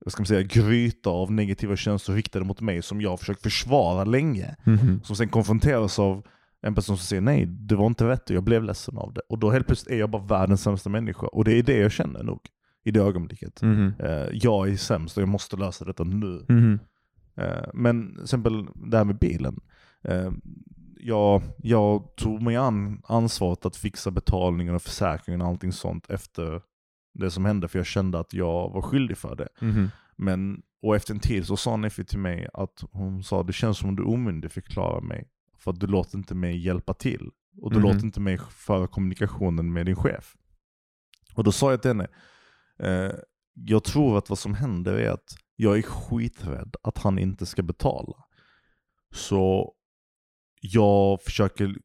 vad 0.05 0.11
ska 0.11 0.21
man 0.21 0.27
säga, 0.27 0.41
gryta 0.41 1.09
av 1.09 1.31
negativa 1.31 1.75
känslor 1.75 2.15
riktade 2.15 2.45
mot 2.45 2.61
mig 2.61 2.81
som 2.81 3.01
jag 3.01 3.09
har 3.09 3.17
försökt 3.17 3.41
försvara 3.41 4.03
länge. 4.03 4.55
Mhm. 4.63 5.01
Som 5.03 5.15
sen 5.15 5.29
konfronteras 5.29 5.99
av 5.99 6.23
en 6.61 6.75
person 6.75 6.97
som 6.97 7.05
säger 7.05 7.21
nej, 7.21 7.45
det 7.45 7.75
var 7.75 7.87
inte 7.87 8.07
rätt 8.07 8.29
och 8.29 8.35
jag 8.35 8.43
blev 8.43 8.63
ledsen 8.63 8.97
av 8.97 9.13
det. 9.13 9.21
Och 9.29 9.39
då 9.39 9.51
helt 9.51 9.67
plötsligt 9.67 9.93
är 9.95 9.99
jag 9.99 10.09
bara 10.09 10.23
världens 10.23 10.61
sämsta 10.61 10.89
människa. 10.89 11.27
Och 11.27 11.43
det 11.43 11.53
är 11.53 11.63
det 11.63 11.77
jag 11.77 11.91
känner 11.91 12.23
nog 12.23 12.39
i 12.83 12.91
det 12.91 12.99
ögonblicket. 12.99 13.61
Mhm. 13.61 13.93
Eh, 13.99 14.27
jag 14.33 14.69
är 14.69 14.75
sämst 14.77 15.17
och 15.17 15.21
jag 15.21 15.29
måste 15.29 15.57
lösa 15.57 15.85
detta 15.85 16.03
nu. 16.03 16.45
Mhm. 16.49 16.79
Eh, 17.35 17.67
men 17.73 18.13
till 18.13 18.23
exempel 18.23 18.67
det 18.75 18.97
här 18.97 19.05
med 19.05 19.17
bilen. 19.17 19.59
Eh, 20.03 20.31
jag, 20.99 21.41
jag 21.57 22.15
tog 22.15 22.41
mig 22.41 22.55
an 22.55 23.01
ansvaret 23.07 23.65
att 23.65 23.75
fixa 23.75 24.11
betalningen 24.11 24.75
och 24.75 24.81
försäkringen 24.81 25.41
och 25.41 25.47
allting 25.47 25.71
sånt 25.71 26.09
efter 26.09 26.61
det 27.19 27.31
som 27.31 27.45
hände, 27.45 27.67
för 27.67 27.79
jag 27.79 27.85
kände 27.85 28.19
att 28.19 28.33
jag 28.33 28.69
var 28.69 28.81
skyldig 28.81 29.17
för 29.17 29.35
det. 29.35 29.47
Mhm. 29.61 29.89
Men, 30.15 30.61
och 30.81 30.95
efter 30.95 31.13
en 31.13 31.19
tid 31.19 31.47
så 31.47 31.57
sa 31.57 31.77
Neffi 31.77 32.05
till 32.05 32.19
mig 32.19 32.47
att 32.53 32.83
hon 32.91 33.23
sa 33.23 33.43
det 33.43 33.53
känns 33.53 33.77
som 33.77 33.89
om 33.89 33.95
du 33.95 34.03
omyndigförklarar 34.03 35.01
mig 35.01 35.27
för 35.57 35.71
att 35.71 35.79
du 35.79 35.87
låter 35.87 36.17
inte 36.17 36.35
mig 36.35 36.57
hjälpa 36.57 36.93
till. 36.93 37.29
Och 37.61 37.69
du 37.71 37.75
Mhm. 37.79 37.83
låter 37.83 38.05
inte 38.05 38.19
mig 38.19 38.37
föra 38.49 38.87
kommunikationen 38.87 39.73
med 39.73 39.85
din 39.85 39.95
chef. 39.95 40.35
Och 41.35 41.43
då 41.43 41.51
sa 41.51 41.71
jag 41.71 41.81
till 41.81 41.89
henne, 41.89 42.07
eh, 42.79 43.11
jag 43.53 43.83
tror 43.83 44.17
att 44.17 44.29
vad 44.29 44.39
som 44.39 44.53
händer 44.53 44.93
är 44.93 45.09
att 45.11 45.35
jag 45.55 45.77
är 45.77 45.81
skiträdd 45.81 46.75
att 46.81 46.97
han 46.97 47.19
inte 47.19 47.45
ska 47.45 47.63
betala. 47.63 48.23
Så 49.11 49.73
jag 50.61 51.21
försöker 51.21 51.75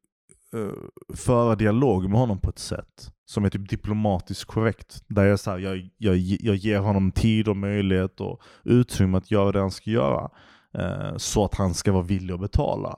eh, 0.55 1.14
föra 1.16 1.55
dialog 1.55 2.11
med 2.11 2.18
honom 2.20 2.39
på 2.39 2.51
ett 2.51 2.59
sätt 2.59 3.12
som 3.33 3.45
är 3.45 3.51
typ 3.51 3.68
diplomatiskt 3.68 4.45
korrekt. 4.45 5.05
Där 5.09 5.24
jag, 5.24 5.41
så 5.41 5.51
här, 5.51 5.59
jag, 5.59 5.91
jag, 5.99 6.16
jag 6.16 6.57
ger 6.57 6.78
honom 6.78 7.12
tid 7.12 7.49
och 7.49 7.57
möjlighet 7.57 8.20
och 8.20 8.43
utrymme 8.64 9.18
att 9.18 9.30
göra 9.30 9.53
det 9.53 9.61
han 9.61 9.70
ska 9.70 9.91
göra. 9.91 10.30
Eh, 10.74 11.16
så 11.16 11.45
att 11.45 11.55
han 11.55 11.74
ska 11.74 11.93
vara 11.93 12.03
villig 12.03 12.35
att 12.35 12.41
betala. 12.41 12.97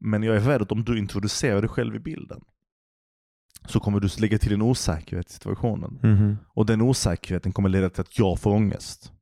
Men 0.00 0.22
jag 0.22 0.36
är 0.36 0.40
rädd 0.40 0.62
att 0.62 0.72
om 0.72 0.84
du 0.84 0.98
introducerar 0.98 1.60
dig 1.60 1.68
själv 1.68 1.94
i 1.94 1.98
bilden 1.98 2.40
så 3.66 3.80
kommer 3.80 4.00
du 4.00 4.08
lägga 4.18 4.38
till 4.38 4.52
en 4.52 4.62
osäkerhet 4.62 5.30
i 5.30 5.32
situationen. 5.32 5.98
Mhm. 6.02 6.36
Och 6.46 6.66
den 6.66 6.80
osäkerheten 6.80 7.52
kommer 7.52 7.68
leda 7.68 7.90
till 7.90 8.00
att 8.00 8.18
jag 8.18 8.40
får 8.40 8.50
ångest. 8.50 9.12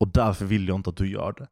Och 0.00 0.08
därför 0.08 0.44
vill 0.44 0.68
jag 0.68 0.74
inte 0.74 0.90
att 0.90 0.96
du 0.96 1.10
gör 1.10 1.32
det. 1.32 1.46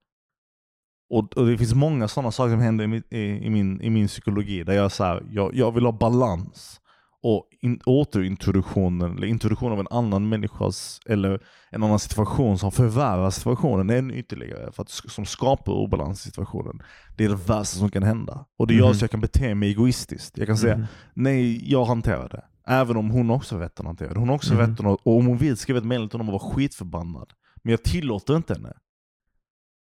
Och, 1.11 1.37
och 1.37 1.47
det 1.47 1.59
finns 1.59 1.75
många 1.75 2.09
sådana 2.09 2.31
saker 2.31 2.51
som 2.51 2.61
händer 2.61 2.85
i 2.85 2.89
min, 2.89 3.03
i, 3.11 3.47
i 3.47 3.51
min, 3.51 3.81
i 3.81 3.91
min 3.91 4.09
psykologi 4.09 4.64
där 4.64 4.73
jag, 4.73 4.93
så 4.93 5.05
här, 5.05 5.23
jag, 5.31 5.55
jag 5.55 5.73
vill 5.73 5.85
ha 5.85 5.93
balans. 5.93 6.82
Och 7.25 7.49
in, 7.61 7.81
återintroduktionen, 7.87 9.16
eller 9.16 9.27
introduktion 9.27 9.73
av 9.73 9.81
en 9.81 9.87
annan 9.91 10.29
människas, 10.29 11.01
eller 11.07 11.43
en 11.70 11.83
annan 11.83 11.99
situation 11.99 12.59
som 12.59 12.73
förvärrar 12.73 13.31
situationen 13.31 13.91
ännu 13.91 14.14
ytterligare, 14.14 14.73
för 14.73 14.83
att, 14.83 14.89
som 14.91 15.25
skapar 15.27 15.73
obalans 15.73 16.20
i 16.20 16.29
situationen. 16.29 16.83
Det 17.16 17.25
är 17.25 17.29
det 17.29 17.35
värsta 17.35 17.79
som 17.79 17.91
kan 17.91 18.03
hända. 18.03 18.47
Och 18.59 18.66
det 18.66 18.75
gör 18.75 18.85
Mhm. 18.87 18.95
så 18.95 19.03
jag 19.05 19.11
kan 19.11 19.20
bete 19.20 19.55
mig 19.55 19.68
egoistiskt. 19.68 20.39
Jag 20.39 20.47
kan 20.47 20.57
säga, 20.59 20.77
Mhm. 20.77 20.87
nej 21.14 21.70
jag 21.73 21.85
hanterar 21.85 22.29
det. 22.29 22.45
Även 22.66 22.97
om 22.97 23.11
hon 23.11 23.31
också 23.31 23.59
rätten 23.59 23.87
att 23.87 23.89
hantera 23.89 24.12
det. 24.14 24.18
Hon 24.20 24.29
har 24.29 24.37
också 24.37 24.55
Mhm. 24.55 24.61
rätten 24.61 24.87
att, 24.87 24.99
och 25.03 25.16
om 25.16 25.27
hon 25.27 25.37
vill 25.39 25.57
skriva 25.57 25.79
ett 25.79 25.85
meddelande 25.85 26.11
till 26.11 26.18
honom 26.20 26.35
och 26.35 26.41
vara 26.43 26.53
skitförbannad. 26.55 27.31
Men 27.62 27.70
jag 27.70 27.83
tillåter 27.83 28.37
inte 28.37 28.55
henne. 28.55 28.73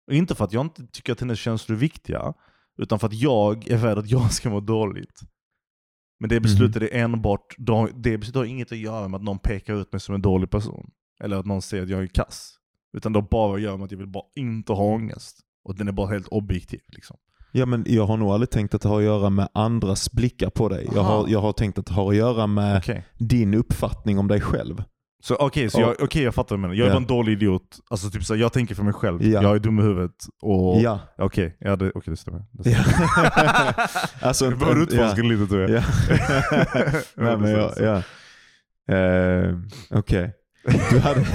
Och 0.07 0.15
inte 0.15 0.35
för 0.35 0.45
att 0.45 0.53
jag 0.53 0.65
inte 0.67 0.87
tycker 0.87 1.13
att 1.13 1.21
hennes 1.21 1.39
känslor 1.39 1.77
är 1.77 1.81
viktiga, 1.81 2.33
utan 2.79 2.99
för 2.99 3.07
att 3.07 3.13
jag 3.15 3.69
är 3.71 3.79
rädd 3.79 3.99
att 3.99 4.11
jag 4.11 4.33
ska 4.33 4.51
må 4.51 4.61
dåligt. 4.61 5.21
Men 6.25 6.29
det 6.29 6.41
beslutet 6.41 6.83
är 6.83 6.97
enbart, 6.97 7.55
det 7.95 8.19
beslutet 8.19 8.35
har 8.35 8.45
inget 8.45 8.73
att 8.73 8.79
göra 8.79 9.09
med 9.09 9.19
att 9.19 9.25
någon 9.25 9.39
pekar 9.39 9.75
ut 9.75 9.93
mig 9.93 10.01
som 10.01 10.15
en 10.15 10.23
dålig 10.23 10.51
person. 10.51 10.91
Eller 11.21 11.37
att 11.37 11.47
någon 11.47 11.63
säger 11.63 11.83
att 11.83 11.89
jag 11.89 12.03
är 12.03 12.07
kass. 12.07 12.55
Utan 12.97 13.13
det 13.13 13.19
har 13.19 13.29
bara 13.31 13.55
att 13.55 13.61
göra 13.61 13.77
med 13.77 13.85
att 13.85 13.91
jag 13.91 13.99
vill 13.99 14.09
bara 14.09 14.25
inte 14.37 14.73
ha 14.73 14.85
ångest. 14.85 15.39
Och 15.65 15.77
den 15.77 15.89
är 15.89 15.93
bara 15.93 16.07
helt 16.07 16.29
objektiv 16.29 16.81
liksom. 16.89 17.17
Ja 17.53 17.67
men 17.67 17.85
jag 17.89 18.07
har 18.07 18.17
nog 18.17 18.31
aldrig 18.31 18.51
tänkt 18.51 18.75
att 18.75 18.83
det 18.83 18.89
har 18.89 18.99
att 18.99 19.05
göra 19.05 19.31
med 19.31 19.49
andras 19.55 20.13
blickar 20.13 20.51
på 20.51 20.69
dig. 20.69 20.89
Jag 20.95 21.03
har, 21.03 21.29
jag 21.29 21.41
har 21.41 21.53
tänkt 21.53 21.79
att 21.79 21.87
det 21.87 21.95
har 21.95 22.11
att 22.11 22.17
göra 22.17 22.47
med 22.47 22.79
Okej. 22.79 23.07
din 23.19 23.55
uppfattning 23.55 24.19
om 24.19 24.29
dig 24.29 24.41
själv. 24.41 24.83
Så 25.25 25.37
okej, 25.37 25.71
så 25.71 25.81
Ja. 25.81 25.87
jag, 25.87 25.97
okej, 26.05 26.23
jag 26.23 26.35
fattar 26.35 26.57
vad 26.57 26.59
du 26.59 26.61
menar. 26.63 26.75
Jag 26.75 26.85
är 26.85 26.89
Ja. 26.89 26.95
bara 26.95 27.01
en 27.01 27.07
dålig 27.07 27.33
idiot. 27.33 27.79
Alltså 27.91 28.11
typ 28.11 28.25
så 28.25 28.35
här, 28.35 28.41
jag 28.41 28.53
tänker 28.53 28.75
för 28.75 28.83
mig 28.83 28.93
själv. 28.93 29.23
Ja. 29.23 29.43
Jag 29.43 29.55
är 29.55 29.59
dum 29.59 29.79
i 29.79 29.83
huvudet. 29.83 30.15
Och... 30.43 30.81
Ja. 30.81 30.99
Okej, 31.19 31.57
ja, 31.61 31.77
det, 31.77 31.93
okej, 31.95 32.11
det 32.11 32.17
stämmer. 32.17 32.45
Det 32.53 32.63
stämmer. 32.71 33.75
alltså, 34.27 34.51
Du 34.51 34.57
behöver 34.57 34.83
utforska 34.83 35.21
ja. 35.23 35.29
lite 35.29 35.47
tror 35.47 35.61
jag. 35.61 35.71
Nej, 37.17 37.37
men 37.39 37.51
jag, 37.51 37.73
ja. 37.81 38.03
Eh, 38.95 39.55
Okej. 39.91 40.33
Hade- 41.03 41.27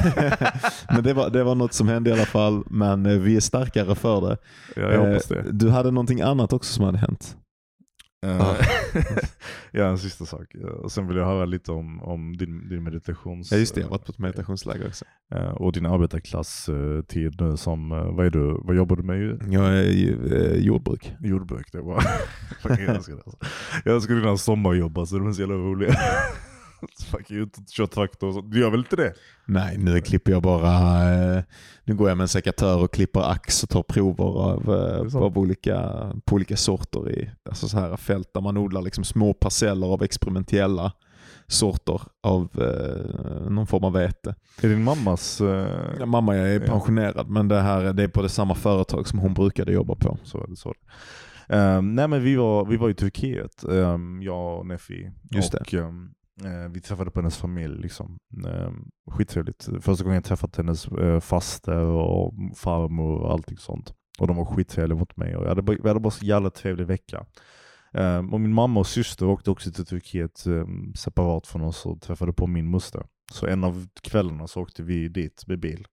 men 0.89 1.03
det 1.03 1.13
var, 1.13 1.29
det 1.29 1.43
var 1.43 1.55
något 1.55 1.73
som 1.73 1.87
hände 1.87 2.09
i 2.09 2.13
alla 2.13 2.25
fall, 2.25 2.63
men 2.69 3.05
eh, 3.05 3.17
vi 3.17 3.35
är 3.35 3.39
starkare 3.39 3.95
för 3.95 4.21
det. 4.21 4.37
Ja, 4.75 4.81
jag 4.91 4.99
hoppas 5.07 5.31
Eh, 5.31 5.43
det. 5.43 5.51
Du 5.51 5.69
hade 5.69 5.91
någonting 5.91 6.21
annat 6.21 6.53
också 6.53 6.73
som 6.73 6.85
hade 6.85 6.97
hänt. 6.97 7.35
Eh, 8.25 8.55
ja, 9.71 9.85
en 9.85 9.97
sista 9.97 10.25
sak. 10.25 10.55
Eh, 10.55 10.61
Och 10.61 10.91
sen 10.91 11.07
vill 11.07 11.17
jag 11.17 11.25
höra 11.25 11.45
lite 11.45 11.71
om, 11.71 12.03
om 12.03 12.37
din, 12.37 12.69
din 12.69 12.83
meditations... 12.83 13.51
Ja 13.51 13.57
just 13.57 13.75
det, 13.75 13.81
jag 13.81 13.87
har 13.87 13.91
varit 13.91 14.05
på 14.05 14.11
ett 14.11 14.17
meditationsläger 14.17 14.87
också. 14.87 15.05
eh, 15.35 15.49
Och 15.51 15.71
din 15.71 15.85
arbetarklass-tid 15.85 17.41
nu 17.41 17.57
som, 17.57 17.91
eh, 17.91 18.15
vad 18.15 18.25
är 18.25 18.29
du, 18.29 18.61
vad 18.63 18.75
jobbar 18.75 18.95
du 18.95 19.03
med? 19.03 19.41
Jag 19.53 19.65
är 19.77 19.83
ju 19.83 20.35
eh, 20.35 20.59
jordbruk. 20.65 21.13
Jordbruk, 21.19 21.71
det 21.71 21.81
var... 21.81 22.03
Jag 22.63 22.79
älskar 22.79 23.13
det 23.15 23.21
alltså. 23.25 23.37
Jag 23.85 23.95
älskar 23.95 24.15
dina 24.15 24.37
sommarjobb 24.37 24.97
alltså, 24.97 25.17
de 25.19 25.27
är 25.27 25.31
så 25.31 25.41
jävla 25.41 25.55
roliga. 25.55 25.95
Fucking 27.11 27.37
ut 27.37 27.57
och 27.57 27.63
kör 27.69 27.85
traktor 27.85 28.27
och 28.27 28.33
så. 28.33 28.41
Du 28.41 28.59
gör 28.59 28.69
väl 28.69 28.79
inte 28.79 28.95
det? 28.95 29.13
Nej, 29.45 29.77
nu 29.77 30.01
klipper 30.01 30.31
jag 30.31 30.41
bara, 30.41 31.13
eh, 31.37 31.43
nu 31.83 31.95
går 31.95 32.09
jag 32.09 32.17
med 32.17 32.23
en 32.23 32.27
sekatör 32.27 32.83
och 32.83 32.93
klipper 32.93 33.31
ax 33.31 33.63
och 33.63 33.69
tar 33.69 33.83
prover 33.83 34.23
av, 34.23 34.75
eh, 34.75 35.15
av 35.21 35.37
olika, 35.37 35.81
på 36.25 36.35
olika 36.35 36.57
sorter 36.57 37.11
i 37.11 37.31
alltså 37.49 37.67
så 37.67 37.79
här 37.79 37.97
fält 37.97 38.33
där 38.33 38.41
man 38.41 38.57
odlar 38.57 38.81
liksom 38.81 39.03
små 39.03 39.33
parceller 39.33 39.87
av 39.87 40.03
experimentella 40.03 40.91
sorter 41.47 42.01
av 42.23 42.49
eh, 42.61 43.49
någon 43.51 43.67
form 43.67 43.83
av 43.83 43.93
vete. 43.93 44.35
Är 44.61 44.69
din 44.69 44.83
mammas... 44.83 45.41
eh, 45.41 45.67
Ja, 45.99 46.05
mamma 46.05 46.35
jag 46.37 46.49
är 46.49 46.59
Ja. 46.59 46.65
pensionerad 46.67 47.29
men 47.29 47.47
det 47.47 47.61
här 47.61 47.93
det 47.93 48.03
är 48.03 48.07
på 48.07 48.21
det 48.21 48.29
samma 48.29 48.55
företag 48.55 49.07
som 49.07 49.19
hon 49.19 49.33
brukade 49.33 49.71
jobba 49.71 49.95
på. 49.95 50.17
Så 50.23 50.45
det. 50.45 50.55
Så. 50.55 50.73
Ehm, 51.49 51.95
nej 51.95 52.07
men 52.07 52.23
vi 52.23 52.35
var, 52.35 52.65
vi 52.65 52.77
var 52.77 52.89
i 52.89 52.93
Turkiet, 52.93 53.63
um, 53.63 54.21
jag 54.23 54.59
och 54.59 54.65
Nefi. 54.65 55.11
Just 55.31 55.53
och 55.53 55.73
eh, 55.73 55.89
Eh, 56.45 56.69
vi 56.71 56.81
träffade 56.81 57.11
på 57.11 57.19
hennes 57.19 57.37
familj. 57.37 57.81
Liksom. 57.81 58.17
Eh, 58.45 58.71
skittrevligt. 59.11 59.69
Första 59.81 60.03
gången 60.03 60.15
jag 60.15 60.23
träffat 60.23 60.55
hennes 60.57 60.87
eh, 60.87 61.19
faster 61.19 61.79
och 61.85 62.33
farmor 62.55 63.19
och 63.19 63.31
allting 63.31 63.57
sånt. 63.57 63.93
Och 64.19 64.27
de 64.27 64.35
var 64.37 64.45
skittrevliga 64.45 64.99
mot 64.99 65.17
mig. 65.17 65.35
Och 65.35 65.43
jag 65.43 65.49
hade, 65.49 65.61
bara- 65.61 65.77
vi 65.83 65.87
hade 65.87 65.99
bara 65.99 66.11
så 66.11 66.25
jävla 66.25 66.49
trevlig 66.49 66.87
vecka. 66.87 67.25
Ehm, 67.93 68.33
och 68.33 68.41
min 68.41 68.53
mamma 68.53 68.79
och 68.79 68.87
syster 68.87 69.25
åkte 69.25 69.51
också 69.51 69.71
till 69.71 69.85
Turkiet 69.85 70.45
ehm, 70.45 70.93
separat 70.95 71.47
från 71.47 71.61
oss 71.61 71.85
och 71.85 72.01
träffade 72.01 72.33
på 72.33 72.47
min 72.47 72.65
moster. 72.65 73.05
Så 73.31 73.47
en 73.47 73.63
av 73.63 73.87
kvällarna 74.01 74.47
så 74.47 74.61
åkte 74.61 74.83
vi 74.83 75.07
dit 75.07 75.43
med 75.47 75.59
bil. 75.59 75.87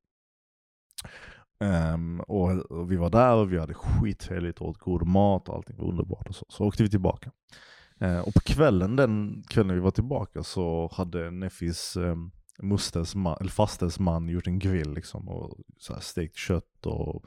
Um, 1.61 2.21
och, 2.21 2.51
och 2.59 2.93
vi 2.93 2.97
var 2.97 3.11
där 3.11 3.35
och 3.35 3.53
vi 3.53 3.59
hade 3.59 3.75
skittrevligt 3.75 4.59
och 4.61 4.69
åt 4.69 4.79
god 4.79 5.07
mat 5.07 5.49
och 5.49 5.55
allting 5.55 5.77
var 5.77 5.89
underbart. 5.89 6.29
Och 6.29 6.35
så. 6.35 6.47
så 6.49 6.65
åkte 6.65 6.83
vi 6.83 6.91
tillbaka. 6.91 7.31
Eh, 8.01 8.19
och 8.19 8.35
på 8.35 8.41
kvällen, 8.41 8.97
den 8.97 9.45
kvällen 9.49 9.75
vi 9.75 9.81
var 9.81 9.91
tillbaka 9.91 10.43
så 10.43 10.91
hade 10.93 11.31
Neffis 11.31 11.97
um, 11.97 12.31
musters 12.63 13.15
man, 13.15 13.37
eller 13.41 13.51
fasters 13.51 13.99
man 13.99 14.29
gjort 14.29 14.47
en 14.47 14.59
grill 14.59 14.95
liksom 14.95 15.29
och 15.29 15.59
så 15.79 15.95
här 15.95 16.01
stekt 16.01 16.37
kött 16.37 16.87
och 16.87 17.25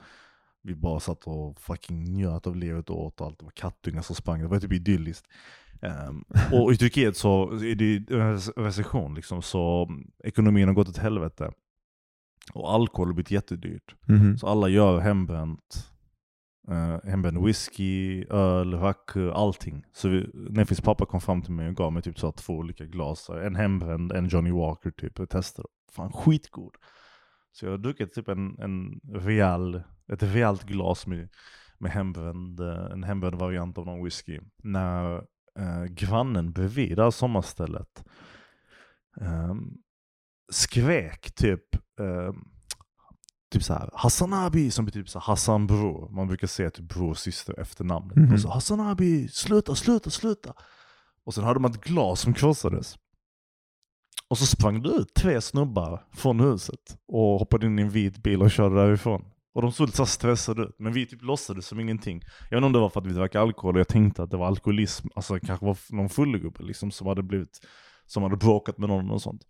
vi 0.62 0.76
bara 0.76 1.00
satt 1.00 1.28
och 1.28 1.62
fucking 1.62 2.04
njöt 2.04 2.48
av 2.48 2.56
livet 2.56 2.90
och 2.90 3.06
åt 3.06 3.22
allt. 3.22 3.40
Det 3.40 3.46
var 3.46 3.52
kattungar 3.52 4.02
som 4.02 4.16
sprang, 4.16 4.42
det 4.42 4.48
var 4.48 4.60
typ 4.60 4.74
idylliskt. 4.74 5.28
Ehm, 5.82 6.24
och 6.52 6.74
i 6.74 6.78
Turkiet 6.78 7.18
så 7.18 7.52
är 7.52 7.76
det 7.76 8.16
recession 8.62 9.16
liksom, 9.16 9.42
så 9.42 9.90
ekonomin 10.24 10.68
har 10.68 10.76
gått 10.76 10.90
åt 10.90 10.98
helvete. 10.98 11.52
Och 12.54 12.74
alkohol 12.74 13.08
har 13.08 13.14
blivit 13.14 13.32
jättedyrt. 13.32 13.96
Mhm. 14.08 14.38
Så 14.38 14.48
alla 14.48 14.70
gör 14.70 15.00
hembränt. 15.00 15.89
Eh, 16.70 16.76
uh, 16.76 17.00
hembränd 17.04 17.46
whisky, 17.46 18.26
öl, 18.30 18.74
rack, 18.74 19.16
allting. 19.34 19.86
Så 19.94 20.10
vi, 20.10 20.30
Neffis 20.34 20.82
pappa 20.82 21.06
kom 21.06 21.22
fram 21.22 21.42
till 21.42 21.54
mig 21.54 21.68
och 21.68 21.76
gav 21.76 21.94
mig 21.94 22.02
typ 22.02 22.20
så 22.20 22.28
här 22.28 22.32
två 22.32 22.54
olika 22.54 22.86
glas. 22.86 23.30
En 23.30 23.56
hembränd, 23.56 24.12
en 24.12 24.28
Johnny 24.28 24.52
Walker 24.52 24.92
typ. 24.92 25.20
Jag 25.20 25.30
testade. 25.30 25.68
Fan 25.92 26.12
skitgod. 26.12 26.76
Så 27.52 27.66
jag 27.66 27.72
har 27.72 27.78
druckit 27.78 28.14
typ 28.14 28.28
en, 28.28 28.60
en 28.60 29.00
real, 29.14 29.84
ett 30.14 30.24
rejält 30.24 30.64
glas 30.64 31.08
med, 31.08 31.30
med 31.78 31.92
hembränd, 31.92 32.60
eh, 32.60 32.92
en 32.92 33.04
hembränd 33.04 33.36
variant 33.36 33.78
av 33.78 33.86
någon 33.86 34.04
whisky. 34.04 34.40
När 34.64 35.16
eh, 35.60 35.84
grannen 35.90 36.52
bredvid 36.52 36.98
det 36.98 37.04
här 37.04 37.12
sommarstället 37.12 38.04
ehm, 39.22 39.78
skrek 40.52 41.32
typ 41.36 41.76
ehm, 42.00 42.36
typ 43.52 43.64
så 43.64 43.74
här 43.74 43.90
Hassan 43.94 44.34
Abi 44.34 44.72
som 44.72 44.86
betyder 44.86 45.06
så 45.06 45.20
här, 45.20 45.26
Hassan 45.26 45.68
bror. 45.68 46.10
Man 46.10 46.28
brukar 46.28 46.48
säga 46.48 46.70
typ 46.70 46.86
bror 46.90 47.14
syster 47.14 47.60
efter 47.60 47.84
namnet. 47.84 48.16
Mhm. 48.18 48.34
Och 48.34 48.40
så 48.40 48.50
Hassan 48.50 48.80
Abi, 48.80 49.28
sluta, 49.28 49.76
sluta, 49.76 50.10
sluta. 50.10 50.54
Och 51.26 51.34
sen 51.34 51.44
hörde 51.44 51.60
man 51.60 51.72
ett 51.72 51.84
glas 51.84 52.22
som 52.22 52.34
krossades. 52.34 52.96
Och 54.30 54.38
så 54.38 54.46
sprang 54.46 54.82
det 54.84 54.90
ut 54.90 55.14
tre 55.14 55.42
snubbar 55.42 56.06
från 56.14 56.40
huset 56.40 56.98
och 57.08 57.40
hoppade 57.40 57.66
in 57.66 57.80
i 57.80 57.82
en 57.82 57.90
vit 57.90 58.18
bil 58.18 58.42
och 58.42 58.52
körde 58.52 58.76
därifrån. 58.76 59.26
Och 59.54 59.62
de 59.62 59.72
såg 59.72 59.88
lite 59.88 59.98
så 59.98 60.06
stressade 60.06 60.62
ut, 60.62 60.76
men 60.80 60.94
vi 60.94 61.06
typ 61.06 61.22
låtsades 61.22 61.66
som 61.66 61.80
ingenting. 61.80 62.22
Jag 62.50 62.58
vet 62.58 62.58
inte 62.58 62.66
om 62.66 62.74
det 62.74 62.80
var 62.80 62.90
för 62.90 63.02
att 63.02 63.08
vi 63.08 63.14
drack 63.14 63.36
alkohol 63.36 63.76
och 63.76 63.80
jag 63.80 63.88
tänkte 63.88 64.24
att 64.24 64.32
det 64.32 64.38
var 64.38 64.48
alkoholism, 64.48 65.08
alltså 65.16 65.34
det 65.34 65.40
kanske 65.40 65.66
var 65.66 65.78
någon 65.90 66.10
fullgubbe 66.10 66.64
liksom 66.64 66.92
som 66.92 67.08
hade 67.08 67.24
blivit, 67.24 67.60
som 68.06 68.24
hade 68.24 68.38
bråkat 68.38 68.78
med 68.78 68.90
någon 68.90 69.12
och 69.12 69.22
sånt. 69.22 69.42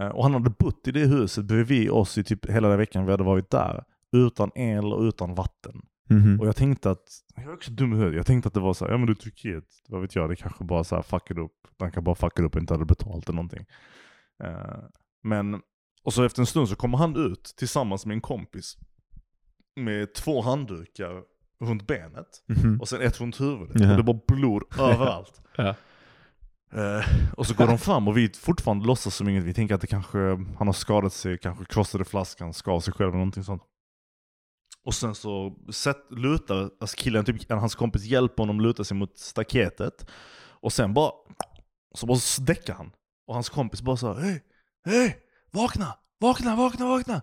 Eh, 0.00 0.08
Och 0.08 0.22
han 0.22 0.32
hade 0.34 0.50
bott 0.50 0.88
i 0.88 0.92
det 0.92 1.06
huset 1.06 1.44
bredvid 1.44 1.90
oss 1.90 2.18
i 2.18 2.24
typ 2.24 2.50
hela 2.50 2.68
den 2.68 2.78
veckan 2.78 3.04
vi 3.04 3.10
hade 3.10 3.24
varit 3.24 3.50
där. 3.50 3.84
Utan 4.12 4.50
el 4.54 4.84
och 4.92 5.00
utan 5.00 5.34
vatten. 5.34 5.82
Mhm. 6.10 6.40
Och 6.40 6.46
jag 6.46 6.56
tänkte 6.56 6.90
att, 6.90 7.08
jag 7.36 7.44
är 7.44 7.52
också 7.54 7.70
dum 7.70 7.92
i 7.92 7.96
huvudet, 7.96 8.16
jag 8.16 8.26
tänkte 8.26 8.46
att 8.48 8.54
det 8.54 8.60
var 8.60 8.74
så 8.74 8.84
här, 8.84 8.92
ja 8.92 8.98
men 8.98 9.06
du 9.06 9.12
är 9.12 9.16
Turkiet, 9.16 9.64
vad 9.88 10.00
vet 10.00 10.14
jag, 10.14 10.28
det 10.30 10.36
kanske 10.36 10.64
bara 10.64 10.84
så 10.84 10.94
här 10.94 11.02
fuckade 11.02 11.40
upp, 11.40 11.52
han 11.78 11.92
kan 11.92 12.04
bara 12.04 12.14
fucka 12.14 12.42
upp 12.42 12.54
och 12.54 12.60
inte 12.60 12.74
hade 12.74 12.84
betalt 12.84 13.28
eller 13.28 13.36
någonting. 13.36 13.66
Eh, 14.44 14.78
men, 15.22 15.60
och 16.02 16.12
så 16.14 16.24
efter 16.24 16.42
en 16.42 16.46
stund 16.46 16.68
så 16.68 16.76
kommer 16.76 16.98
han 16.98 17.16
ut 17.16 17.54
tillsammans 17.56 18.06
med 18.06 18.14
en 18.14 18.20
kompis. 18.20 18.76
Med 19.76 20.14
två 20.14 20.40
handdukar 20.42 21.22
runt 21.60 21.86
benet. 21.86 22.26
Mhm. 22.46 22.80
Och 22.80 22.88
sen 22.88 23.00
ett 23.00 23.20
runt 23.20 23.40
huvudet. 23.40 23.80
Ja. 23.80 23.90
Och 23.90 23.96
det 23.96 24.02
bara 24.02 24.20
blod 24.28 24.62
överallt. 24.78 25.42
Ja. 25.56 25.74
Eh, 26.74 27.04
och 27.36 27.46
så 27.46 27.54
går 27.54 27.66
de 27.66 27.78
fram 27.78 28.08
och 28.08 28.16
vi 28.16 28.28
fortfarande 28.28 28.86
låtsas 28.86 29.16
som 29.16 29.28
inget. 29.28 29.44
Vi 29.44 29.54
tänker 29.54 29.74
att 29.74 29.80
det 29.80 29.86
kanske, 29.86 30.18
han 30.58 30.66
har 30.66 30.72
skadat 30.72 31.12
sig, 31.12 31.38
kanske 31.38 31.64
krossade 31.64 32.04
flaskan, 32.04 32.54
skav 32.54 32.80
sig 32.80 32.94
själv 32.94 33.08
eller 33.08 33.18
någonting 33.18 33.44
sånt. 33.44 33.62
Och 34.84 34.94
sen 34.94 35.14
så 35.14 35.56
sätt, 35.72 36.06
lutar, 36.10 36.70
alltså 36.80 36.96
killen, 36.96 37.24
typ, 37.24 37.50
hans 37.50 37.74
kompis 37.74 38.04
hjälper 38.04 38.42
honom 38.42 38.60
luta 38.60 38.84
sig 38.84 38.96
mot 38.96 39.18
staketet. 39.18 40.10
Och 40.60 40.72
sen 40.72 40.94
bara, 40.94 41.12
så 41.94 42.06
bara 42.06 42.18
däckar 42.40 42.74
han. 42.74 42.90
Och 43.26 43.34
hans 43.34 43.48
kompis 43.48 43.82
bara 43.82 43.96
så 43.96 44.14
hej, 44.14 44.42
hej, 44.84 45.16
vakna, 45.50 45.94
vakna, 46.20 46.56
vakna, 46.56 46.86
vakna. 46.86 47.22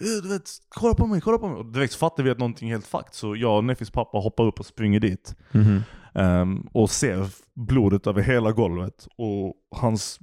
Eh, 0.00 0.22
Du 0.22 0.28
vet, 0.28 0.50
kolla 0.68 0.94
på 0.94 1.06
mig, 1.06 1.20
kolla 1.20 1.38
på 1.38 1.48
mig. 1.48 1.56
Och 1.58 1.66
direkt 1.72 1.94
fattar 1.94 2.22
vi 2.22 2.30
att 2.30 2.38
någonting 2.38 2.68
är 2.70 2.74
helt 2.74 2.86
fucked. 2.86 3.14
Så 3.14 3.36
jag 3.36 3.56
och 3.56 3.64
Neffis 3.64 3.90
pappa 3.90 4.18
hoppar 4.18 4.44
upp 4.44 4.60
och 4.60 4.66
springer 4.66 5.00
dit. 5.00 5.36
Mhm. 5.52 5.80
Ehm, 6.14 6.68
och 6.72 6.90
ser 6.90 7.28
blodet 7.54 8.06
över 8.06 8.22
hela 8.22 8.52
golvet. 8.52 9.08
Och 9.18 9.54
hans, 9.76 10.18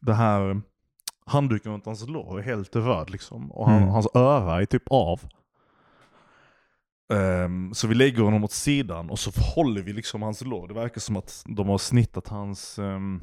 det 0.00 0.14
här 0.14 0.62
handduken 1.26 1.72
runt 1.72 1.86
hans 1.86 2.08
lår 2.08 2.38
är 2.38 2.42
helt 2.42 2.76
röd 2.76 3.10
liksom. 3.10 3.52
Och 3.52 3.66
han, 3.68 3.76
Mm. 3.76 3.88
hans 3.88 4.08
öra 4.14 4.62
är 4.62 4.66
typ 4.66 4.82
av. 4.90 5.20
Ehm, 7.12 7.74
så 7.74 7.86
vi 7.86 7.94
lägger 7.94 8.22
honom 8.22 8.44
åt 8.44 8.52
sidan 8.52 9.10
och 9.10 9.18
så 9.18 9.30
håller 9.54 9.82
vi 9.82 9.92
liksom 9.92 10.22
hans 10.22 10.44
lår. 10.44 10.68
Det 10.68 10.74
verkar 10.74 11.00
som 11.00 11.16
att 11.16 11.42
de 11.46 11.68
har 11.68 11.78
snittat 11.78 12.28
hans 12.28 12.78
um, 12.78 13.22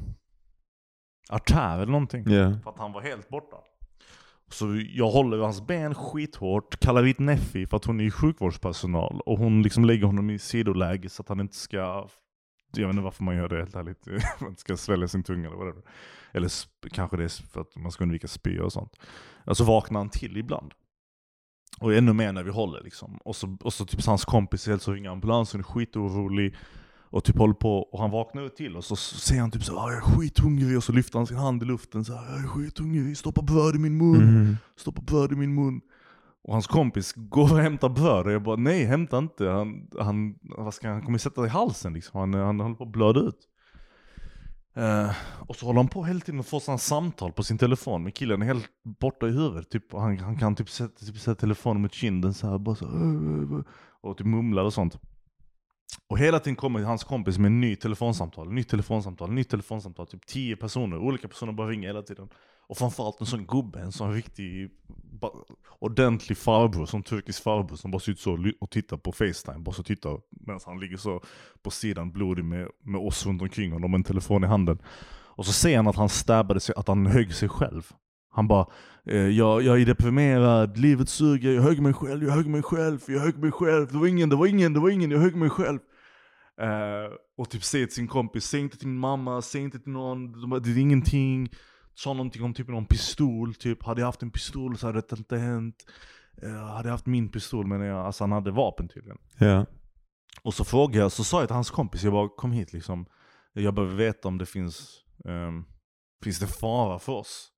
artär 1.30 1.74
eller 1.74 1.92
någonting. 1.92 2.24
Ja. 2.30 2.52
För 2.64 2.70
att 2.70 2.78
han 2.78 2.92
var 2.92 3.00
helt 3.02 3.28
borta. 3.28 3.56
Så 4.48 4.82
jag 4.88 5.10
håller 5.10 5.38
hans 5.38 5.66
ben 5.66 5.94
skithårt, 5.94 6.80
kallar 6.80 7.02
dit 7.02 7.18
Neffi 7.18 7.66
för 7.66 7.76
att 7.76 7.84
hon 7.84 8.00
är 8.00 8.10
sjukvårdspersonal. 8.10 9.20
Och 9.20 9.38
hon 9.38 9.62
liksom 9.62 9.84
lägger 9.84 10.06
honom 10.06 10.30
i 10.30 10.38
sidoläge 10.38 11.08
så 11.08 11.22
att 11.22 11.28
han 11.28 11.40
inte 11.40 11.56
ska, 11.56 11.76
jag 12.76 12.86
vet 12.86 12.90
inte 12.90 13.02
varför 13.02 13.24
man 13.24 13.36
gör 13.36 13.48
det 13.48 13.56
helt 13.56 13.76
ärligt, 13.76 14.08
man 14.40 14.56
ska 14.56 14.76
svälja 14.76 15.08
sin 15.08 15.22
tunga 15.22 15.48
eller 15.48 15.56
whatever. 15.56 15.82
Eller 16.32 16.50
kanske 16.90 17.16
det 17.16 17.24
är 17.24 17.48
för 17.48 17.60
att 17.60 17.76
man 17.76 17.92
ska 17.92 18.04
undvika 18.04 18.28
spy 18.28 18.58
och 18.58 18.72
sånt. 18.72 18.96
Alltså 19.44 19.64
vaknar 19.64 20.00
han 20.00 20.10
till 20.10 20.36
ibland. 20.36 20.72
Och 21.80 21.94
ännu 21.94 22.12
mer 22.12 22.32
när 22.32 22.42
vi 22.42 22.50
håller 22.50 22.80
liksom. 22.80 23.16
Och 23.24 23.36
så, 23.36 23.56
och 23.60 23.72
så 23.72 23.86
typ 23.86 24.06
hans 24.06 24.24
kompis 24.24 24.66
är 24.66 24.70
helt 24.70 24.82
så 24.82 24.92
ringer 24.92 25.10
ambulansen, 25.10 25.60
är 25.60 25.64
skitorolig. 25.64 26.54
Och 27.10 27.24
typ 27.24 27.38
håller 27.38 27.54
på, 27.54 27.78
och 27.78 28.00
han 28.00 28.10
vaknar 28.10 28.48
till 28.48 28.76
och 28.76 28.84
så 28.84 28.96
säger 28.96 29.40
han 29.40 29.50
typ 29.50 29.64
så 29.64 29.78
"Ah, 29.78 29.88
jag 29.92 29.96
är 29.96 30.00
skithungrig 30.00 30.76
och 30.76 30.84
så 30.84 30.92
lyfter 30.92 31.18
han 31.18 31.26
sin 31.26 31.36
hand 31.36 31.62
i 31.62 31.66
luften 31.66 32.04
så 32.04 32.14
här, 32.14 32.30
jag 32.32 32.38
är 32.44 32.46
skithungrig, 32.48 33.16
stoppa 33.16 33.42
bröd 33.42 33.74
i 33.74 33.78
min 33.78 33.96
mun, 33.96 34.34
Mhm. 34.44 34.56
stoppa 34.76 35.02
bröd 35.02 35.32
i 35.32 35.36
min 35.36 35.54
mun. 35.54 35.80
Och 36.44 36.52
hans 36.52 36.66
kompis 36.66 37.12
går 37.16 37.52
och 37.52 37.58
hämtar 37.58 37.88
bröd 37.88 38.26
och 38.26 38.32
jag 38.32 38.42
bara 38.42 38.56
nej 38.56 38.84
hämta 38.84 39.18
inte, 39.18 39.48
han, 39.48 39.88
han, 40.00 40.34
vad 40.42 40.74
ska 40.74 40.88
han, 40.90 41.02
kommer 41.02 41.18
sätta 41.18 41.40
det 41.40 41.46
i 41.46 41.50
halsen 41.50 41.92
liksom, 41.92 42.20
han, 42.20 42.34
han 42.34 42.60
håller 42.60 42.74
på 42.74 42.84
att 42.84 42.90
blöda 42.92 43.20
ut. 43.20 43.38
Eh, 44.76 45.10
och 45.48 45.56
så 45.56 45.66
håller 45.66 45.78
han 45.80 45.88
på 45.88 46.04
hela 46.04 46.20
tiden 46.20 46.40
och 46.40 46.46
får 46.46 46.60
sådana 46.60 46.78
samtal 46.78 47.32
på 47.32 47.42
sin 47.42 47.58
telefon, 47.58 48.02
men 48.02 48.12
killen 48.12 48.42
är 48.42 48.46
helt 48.46 48.66
borta 49.00 49.28
i 49.28 49.30
huvudet. 49.30 49.70
Typ, 49.70 49.92
han, 49.92 50.18
han 50.18 50.36
kan 50.38 50.54
typ 50.56 50.70
sätta, 50.70 51.06
typ 51.06 51.18
sätta 51.18 51.40
telefonen 51.40 51.82
mot 51.82 51.94
kinden 51.94 52.34
så 52.34 52.50
här, 52.50 52.58
bara 52.58 52.74
så 52.76 52.84
här, 52.86 53.64
och 54.00 54.16
typ 54.16 54.26
mumlar 54.26 54.62
och 54.64 54.72
sånt. 54.72 54.98
Och 56.06 56.18
hela 56.18 56.40
tiden 56.40 56.56
kommer 56.56 56.80
hans 56.80 57.04
kompis 57.04 57.38
med 57.38 57.46
en 57.46 57.60
ny 57.60 57.76
telefonsamtal, 57.76 58.52
nytt 58.52 58.68
telefonsamtal, 58.68 59.30
nytt 59.30 59.50
telefonsamtal. 59.50 60.06
Typ 60.06 60.26
tio 60.26 60.56
personer, 60.56 60.98
olika 60.98 61.28
personer 61.28 61.52
bara 61.52 61.68
ringer 61.68 61.88
hela 61.88 62.02
tiden. 62.02 62.28
Och 62.68 62.78
framförallt 62.78 63.20
en 63.20 63.26
sån 63.26 63.46
gubbe, 63.46 63.80
en 63.80 63.92
sån 63.92 64.12
riktig 64.12 64.70
ordentlig 65.78 66.38
farbror, 66.38 66.86
som 66.86 67.02
turkisk 67.02 67.42
farbror 67.42 67.76
som 67.76 67.90
bara 67.90 68.00
sitter 68.00 68.22
så 68.22 68.32
och 68.32 68.38
och 68.60 68.70
tittar 68.70 68.96
på 68.96 69.12
Facetime. 69.12 69.58
Bara 69.58 69.74
så 69.74 69.82
tittar 69.82 70.20
medan 70.30 70.60
han 70.66 70.80
ligger 70.80 70.96
så 70.96 71.22
på 71.62 71.70
sidan 71.70 72.12
blodig 72.12 72.44
med, 72.44 72.68
med 72.82 73.00
oss 73.00 73.26
runt 73.26 73.42
omkring 73.42 73.72
honom 73.72 73.90
med 73.90 73.98
en 73.98 74.04
telefon 74.04 74.44
i 74.44 74.46
handen. 74.46 74.78
Och 75.38 75.46
så 75.46 75.52
ser 75.52 75.76
han 75.76 75.86
att 75.86 75.96
han 75.96 76.08
stabbade 76.08 76.60
sig, 76.60 76.74
att 76.78 76.88
han 76.88 77.06
högg 77.06 77.34
sig 77.34 77.48
själv. 77.48 77.92
Han 78.30 78.48
bara, 78.48 78.66
eh, 79.06 79.16
jag, 79.28 79.62
jag 79.62 79.80
är 79.80 79.86
deprimerad, 79.86 80.78
livet 80.78 81.08
suger, 81.08 81.52
jag 81.52 81.62
högg 81.62 81.80
mig 81.80 81.92
själv, 81.92 82.24
jag 82.24 82.32
högg 82.32 82.46
mig 82.46 82.62
själv, 82.62 83.00
jag 83.06 83.20
högg 83.20 83.38
mig 83.38 83.50
själv, 83.52 83.88
det 83.92 83.98
var 83.98 84.06
ingen, 84.06 84.28
det 84.28 84.36
var 84.36 84.46
ingen, 84.46 84.72
det 84.72 84.80
var 84.80 84.90
ingen, 84.90 85.10
jag 85.10 85.18
högg 85.18 85.36
mig 85.36 85.50
själv. 85.50 85.78
Eh, 86.60 87.12
och 87.36 87.50
typ 87.50 87.64
säger 87.64 87.86
till 87.86 87.94
sin 87.94 88.08
kompis, 88.08 88.44
säg 88.44 88.60
inte 88.60 88.78
till 88.78 88.88
min 88.88 88.98
mamma, 88.98 89.42
säg 89.42 89.62
inte 89.62 89.78
till 89.78 89.92
någon, 89.92 90.32
det 90.62 90.70
är 90.70 90.78
ingenting. 90.78 91.48
Sa 91.94 92.12
någonting 92.12 92.42
om 92.42 92.54
typ 92.54 92.68
någon 92.68 92.86
pistol, 92.86 93.54
typ 93.54 93.82
hade 93.82 94.00
jag 94.00 94.06
haft 94.06 94.22
en 94.22 94.30
pistol 94.30 94.78
så 94.78 94.86
hade 94.86 95.00
det 95.00 95.18
inte 95.18 95.36
hänt. 95.36 95.84
Eh, 96.42 96.50
hade 96.50 96.88
jag 96.88 96.92
haft 96.92 97.06
min 97.06 97.28
pistol 97.28 97.66
men 97.66 97.80
jag, 97.80 98.06
alltså 98.06 98.24
han 98.24 98.32
hade 98.32 98.50
vapen 98.50 98.88
tydligen. 98.88 99.18
Ja. 99.38 99.66
Och 100.42 100.54
så 100.54 100.64
frågade 100.64 100.98
jag, 100.98 101.12
så 101.12 101.24
sa 101.24 101.40
jag 101.40 101.48
till 101.48 101.54
hans 101.54 101.70
kompis, 101.70 102.02
jag 102.02 102.12
bara 102.12 102.28
kom 102.28 102.52
hit 102.52 102.72
liksom. 102.72 103.06
Jag 103.52 103.74
behöver 103.74 103.94
veta 103.94 104.28
om 104.28 104.38
det 104.38 104.46
finns, 104.46 105.04
ehm, 105.24 105.64
finns 106.24 106.38
det 106.38 106.46
fara 106.46 106.98
för 106.98 107.12
oss? 107.12 107.50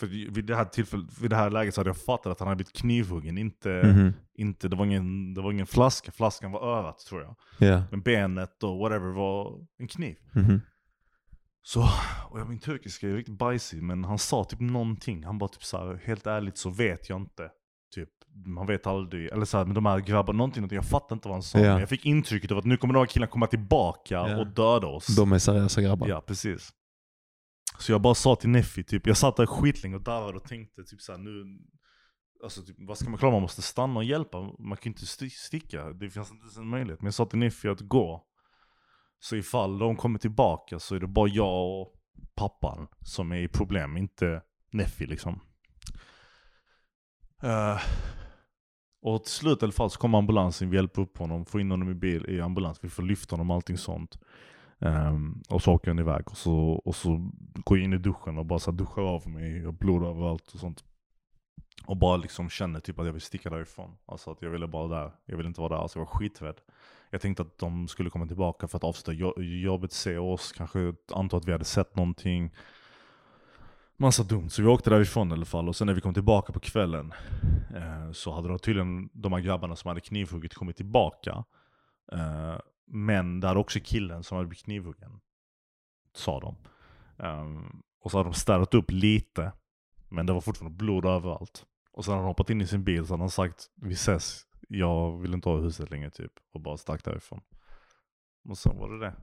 För 0.00 0.06
vid 0.06 0.44
det 0.44 0.56
här 0.56 0.64
tillfället, 0.64 1.18
vid 1.20 1.30
det 1.30 1.36
här 1.36 1.50
läget 1.50 1.74
så 1.74 1.80
hade 1.80 1.90
jag 1.90 1.96
fattat 1.96 2.26
att 2.32 2.38
han 2.38 2.48
hade 2.48 2.56
blivit 2.56 2.72
knivhuggen, 2.72 3.38
inte, 3.38 3.68
Mhm. 3.84 4.12
inte 4.34 4.68
det, 4.68 4.76
var 4.76 4.84
ingen, 4.86 5.34
det 5.34 5.40
var 5.42 5.52
ingen 5.52 5.66
flaska, 5.66 6.12
flaskan 6.12 6.52
var 6.52 6.60
örat 6.78 6.98
tror 6.98 7.22
jag. 7.22 7.36
Ja. 7.68 7.82
Men 7.90 8.00
benet 8.02 8.62
och 8.62 8.78
whatever 8.78 9.10
var 9.12 9.58
en 9.78 9.88
kniv. 9.88 10.16
Mhm. 10.32 10.60
Så, 11.62 11.80
och 12.30 12.40
jag, 12.40 12.48
min 12.48 12.58
turkiska 12.58 13.08
är 13.08 13.12
riktigt 13.14 13.38
bajsig, 13.38 13.82
men 13.82 14.04
han 14.04 14.18
sa 14.18 14.44
typ 14.44 14.60
någonting. 14.60 15.24
Han 15.24 15.38
bara 15.38 15.48
typ 15.48 15.64
så 15.64 15.76
här, 15.78 16.00
helt 16.04 16.26
ärligt 16.26 16.58
så 16.58 16.70
vet 16.70 17.08
jag 17.08 17.20
inte. 17.20 17.48
Typ, 17.94 18.08
man 18.46 18.66
vet 18.66 18.86
aldrig. 18.86 19.28
Eller 19.28 19.44
så 19.44 19.58
här, 19.58 19.64
men 19.64 19.74
de 19.74 19.86
här 19.86 19.98
grabbarna, 20.00 20.36
någonting, 20.36 20.60
någonting. 20.60 20.76
Jag 20.76 20.88
fattar 20.88 21.16
inte 21.16 21.28
vad 21.28 21.34
han 21.34 21.42
sa. 21.42 21.58
Ja. 21.58 21.70
Men 21.72 21.80
jag 21.80 21.88
fick 21.88 22.06
intrycket 22.06 22.52
av 22.52 22.58
att 22.58 22.64
nu 22.64 22.76
kommer 22.76 22.94
de 22.94 23.00
här 23.00 23.06
killarna 23.06 23.30
komma 23.30 23.46
tillbaka 23.46 24.14
Ja. 24.14 24.36
och 24.40 24.46
döda 24.46 24.86
oss. 24.86 25.06
De 25.16 25.32
är 25.32 25.38
seriösa 25.38 25.82
grabbar. 25.82 26.08
Ja, 26.08 26.20
precis. 26.20 26.70
Så 27.80 27.92
jag 27.92 28.00
bara 28.00 28.14
sa 28.14 28.36
till 28.36 28.50
Neffi, 28.50 28.84
typ, 28.84 29.06
jag 29.06 29.16
satt 29.16 29.36
där 29.36 29.46
skitlänge 29.46 29.96
och 29.96 30.02
darrade 30.02 30.36
och 30.36 30.44
tänkte 30.44 30.84
typ 30.84 31.00
såhär 31.00 31.18
nu, 31.18 31.58
alltså 32.42 32.62
typ, 32.62 32.76
vad 32.78 32.98
ska 32.98 33.10
man 33.10 33.18
klara? 33.18 33.32
Man 33.32 33.42
måste 33.42 33.62
stanna 33.62 33.96
och 33.96 34.04
hjälpa, 34.04 34.40
man 34.40 34.76
kan 34.76 34.78
ju 34.84 34.90
inte 34.90 35.04
st 35.04 35.30
sticka, 35.30 35.84
det 35.92 36.10
finns 36.10 36.30
inte 36.30 36.42
ens 36.42 36.56
en 36.56 36.68
möjlighet. 36.68 37.00
Men 37.00 37.06
jag 37.06 37.14
sa 37.14 37.26
till 37.26 37.38
Neffi 37.38 37.68
att 37.68 37.80
gå. 37.80 38.26
Så 39.18 39.36
ifall 39.36 39.78
de 39.78 39.96
kommer 39.96 40.18
tillbaka 40.18 40.78
så 40.78 40.94
är 40.94 41.00
det 41.00 41.06
bara 41.06 41.28
jag 41.28 41.80
och 41.80 41.94
pappan 42.34 42.88
som 43.00 43.32
är 43.32 43.36
i 43.36 43.48
problem, 43.48 43.96
inte 43.96 44.42
Neffi 44.72 45.06
liksom. 45.06 45.40
Uh, 47.44 47.80
och 49.02 49.24
till 49.24 49.32
slut 49.32 49.62
i 49.62 49.64
alla 49.64 49.72
fall 49.72 49.90
så 49.90 49.98
kommer 49.98 50.18
ambulansen, 50.18 50.70
vi 50.70 50.76
hjälper 50.76 51.02
upp 51.02 51.18
honom, 51.18 51.46
får 51.46 51.60
in 51.60 51.70
honom 51.70 51.90
i 51.90 51.94
bil 51.94 52.26
i 52.28 52.40
ambulans, 52.40 52.78
vi 52.82 52.88
får 52.88 53.02
lyfta 53.02 53.32
honom 53.36 53.50
och 53.50 53.54
allting 53.54 53.78
sånt. 53.78 54.18
Um, 54.82 55.42
och 55.48 55.62
så 55.62 55.72
åker 55.72 55.90
han 55.90 55.98
iväg 55.98 56.28
och 56.28 56.36
så, 56.36 56.54
och 56.84 56.96
så 56.96 57.30
går 57.64 57.78
jag 57.78 57.84
in 57.84 57.92
i 57.92 57.98
duschen 57.98 58.38
och 58.38 58.46
bara 58.46 58.58
så 58.58 58.70
duschar 58.70 59.02
av 59.02 59.28
mig, 59.28 59.58
jag 59.58 59.64
har 59.64 59.72
blod 59.72 60.02
överallt 60.02 60.52
och 60.54 60.60
sånt. 60.60 60.84
Och 61.86 61.96
bara 61.96 62.16
liksom 62.16 62.50
känner 62.50 62.80
typ 62.80 62.98
att 62.98 63.06
jag 63.06 63.12
vill 63.12 63.22
sticka 63.22 63.50
därifrån. 63.50 63.96
Alltså 64.06 64.30
att 64.30 64.42
jag 64.42 64.50
ville 64.50 64.66
bara 64.66 64.88
där, 64.88 65.12
jag 65.26 65.36
ville 65.36 65.48
inte 65.48 65.60
vara 65.60 65.74
där, 65.74 65.82
alltså 65.82 65.98
jag 65.98 66.04
var 66.04 66.12
skiträdd. 66.12 66.60
Jag 67.10 67.20
tänkte 67.20 67.42
att 67.42 67.58
de 67.58 67.88
skulle 67.88 68.10
komma 68.10 68.26
tillbaka 68.26 68.68
för 68.68 68.76
att 68.76 68.84
avsluta 68.84 69.42
jobbet, 69.42 69.92
se 69.92 70.18
oss, 70.18 70.52
kanske 70.52 70.94
anta 71.12 71.36
att 71.36 71.44
vi 71.44 71.52
hade 71.52 71.64
sett 71.64 71.96
någonting. 71.96 72.50
Massa 73.96 74.22
dumt, 74.22 74.50
så 74.50 74.62
vi 74.62 74.68
åkte 74.68 74.90
därifrån 74.90 75.30
i 75.30 75.32
alla 75.32 75.44
fall. 75.44 75.68
Och 75.68 75.76
sen 75.76 75.86
när 75.86 75.94
vi 75.94 76.00
kom 76.00 76.14
tillbaka 76.14 76.52
på 76.52 76.60
kvällen 76.60 77.12
eh, 77.74 78.12
så 78.12 78.32
hade 78.32 78.48
då 78.48 78.58
tydligen 78.58 79.10
de 79.12 79.32
här 79.32 79.40
grabbarna 79.40 79.76
som 79.76 79.88
hade 79.88 80.00
knivhuggit 80.00 80.54
kommit 80.54 80.76
tillbaka. 80.76 81.44
Eh, 82.12 82.56
men 82.90 83.40
det 83.40 83.48
hade 83.48 83.60
också 83.60 83.78
killen 83.84 84.22
som 84.22 84.36
hade 84.36 84.48
blivit 84.48 84.64
knivhuggen. 84.64 85.20
Sa 86.12 86.40
de. 86.40 86.56
Ehm, 87.18 87.82
och 88.00 88.10
så 88.10 88.16
hade 88.18 88.30
de 88.30 88.34
städat 88.34 88.74
upp 88.74 88.90
lite. 88.90 89.52
Men 90.08 90.26
det 90.26 90.32
var 90.32 90.40
fortfarande 90.40 90.76
blod 90.76 91.04
överallt. 91.04 91.66
Och 91.92 92.04
sen 92.04 92.12
hade 92.12 92.22
han 92.22 92.28
hoppat 92.28 92.50
in 92.50 92.60
i 92.60 92.66
sin 92.66 92.84
bil 92.84 93.06
så 93.06 93.12
hade 93.12 93.22
han 93.22 93.30
sagt 93.30 93.70
vi 93.74 93.92
ses, 93.92 94.46
jag 94.68 95.18
vill 95.18 95.34
inte 95.34 95.48
ha 95.48 95.56
huset 95.56 95.90
längre 95.90 96.10
typ. 96.10 96.32
Och 96.52 96.60
bara 96.60 96.76
stack 96.76 97.04
därifrån. 97.04 97.40
Och 98.48 98.58
så 98.58 98.72
var 98.72 98.90
det 98.90 98.98
det. 98.98 99.14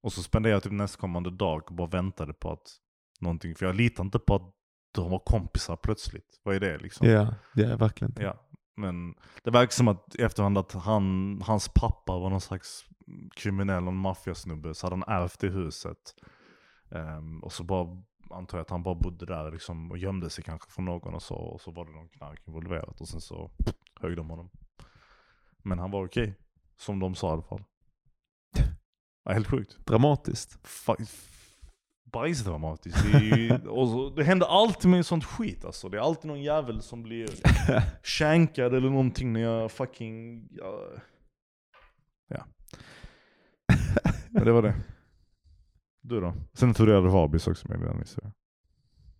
Och 0.00 0.12
så 0.12 0.22
spenderade 0.22 0.56
jag 0.56 0.62
typ 0.62 0.72
nästkommande 0.72 1.30
dag 1.30 1.62
och 1.66 1.74
bara 1.74 1.88
väntade 1.88 2.32
på 2.32 2.52
att 2.52 2.76
någonting, 3.20 3.54
för 3.54 3.66
jag 3.66 3.74
litar 3.74 4.04
inte 4.04 4.18
på 4.18 4.34
att 4.34 4.54
de 4.92 5.10
var 5.10 5.18
kompisar 5.18 5.76
plötsligt. 5.76 6.40
Vad 6.42 6.54
är 6.54 6.60
det 6.60 6.78
liksom? 6.78 7.08
Ja, 7.08 7.34
det 7.54 7.64
är 7.64 7.76
verkligen 7.76 8.10
inte. 8.10 8.22
Ja, 8.22 8.48
men 8.76 9.14
det 9.44 9.50
verkar 9.50 9.70
som 9.70 9.88
att 9.88 10.14
i 10.14 10.22
efterhand 10.22 10.58
att 10.58 10.72
han, 10.72 11.38
hans 11.42 11.68
pappa 11.68 12.18
var 12.18 12.30
någon 12.30 12.40
slags 12.40 12.88
kriminell, 13.36 13.82
någon 13.84 13.96
maffiasnubbe, 13.96 14.74
så 14.74 14.86
hade 14.86 14.96
han 14.96 15.22
ärvt 15.22 15.40
det 15.40 15.48
huset. 15.48 16.14
Ehm, 16.90 17.42
och 17.42 17.52
så 17.52 17.64
bara, 17.64 18.02
antar 18.30 18.58
jag 18.58 18.62
att 18.62 18.70
han 18.70 18.82
bara 18.82 18.94
bodde 18.94 19.26
där 19.26 19.52
liksom, 19.52 19.90
och 19.90 19.98
gömde 19.98 20.30
sig 20.30 20.44
kanske 20.44 20.70
från 20.70 20.84
någon 20.84 21.14
och 21.14 21.22
så, 21.22 21.34
och 21.34 21.60
så 21.60 21.70
var 21.70 21.84
det 21.84 21.92
någon 21.92 22.08
knark 22.08 22.42
involverat 22.48 23.00
och 23.00 23.08
sen 23.08 23.20
så 23.20 23.50
högg 24.00 24.16
de 24.16 24.30
honom. 24.30 24.50
Men 25.62 25.78
han 25.78 25.90
var 25.90 26.06
okej, 26.06 26.34
som 26.76 26.98
de 26.98 27.14
sa 27.14 27.28
i 27.28 27.32
alla 27.32 27.42
fall. 27.42 27.64
Ja, 29.24 29.32
helt 29.34 29.48
sjukt. 29.50 29.86
Dramatiskt. 29.86 30.58
Bajsdramatiskt. 32.12 33.12
Det, 33.12 33.18
ju- 33.18 33.58
så, 33.64 34.10
det 34.16 34.24
händer 34.24 34.46
alltid 34.46 34.90
med 34.90 35.06
sånt 35.06 35.24
skit 35.24 35.64
alltså. 35.64 35.88
Det 35.88 35.96
är 35.96 36.00
alltid 36.00 36.24
någon 36.28 36.42
jävel 36.42 36.82
som 36.82 37.02
blir 37.02 37.28
shankad 38.02 38.74
eller 38.74 38.90
någonting 38.90 39.32
när 39.32 39.40
jag 39.40 39.72
fucking... 39.72 40.48
Jag, 40.50 41.00
Men 44.38 44.46
det 44.46 44.52
var 44.52 44.62
det. 44.62 44.74
Du 46.02 46.20
då? 46.20 46.32
Sen 46.54 46.74
tog 46.74 46.86
du 46.86 46.94
hade 46.94 47.08
rabies 47.08 47.46
också 47.46 47.68
med 47.68 47.80
den 47.80 47.98
historien. 47.98 48.32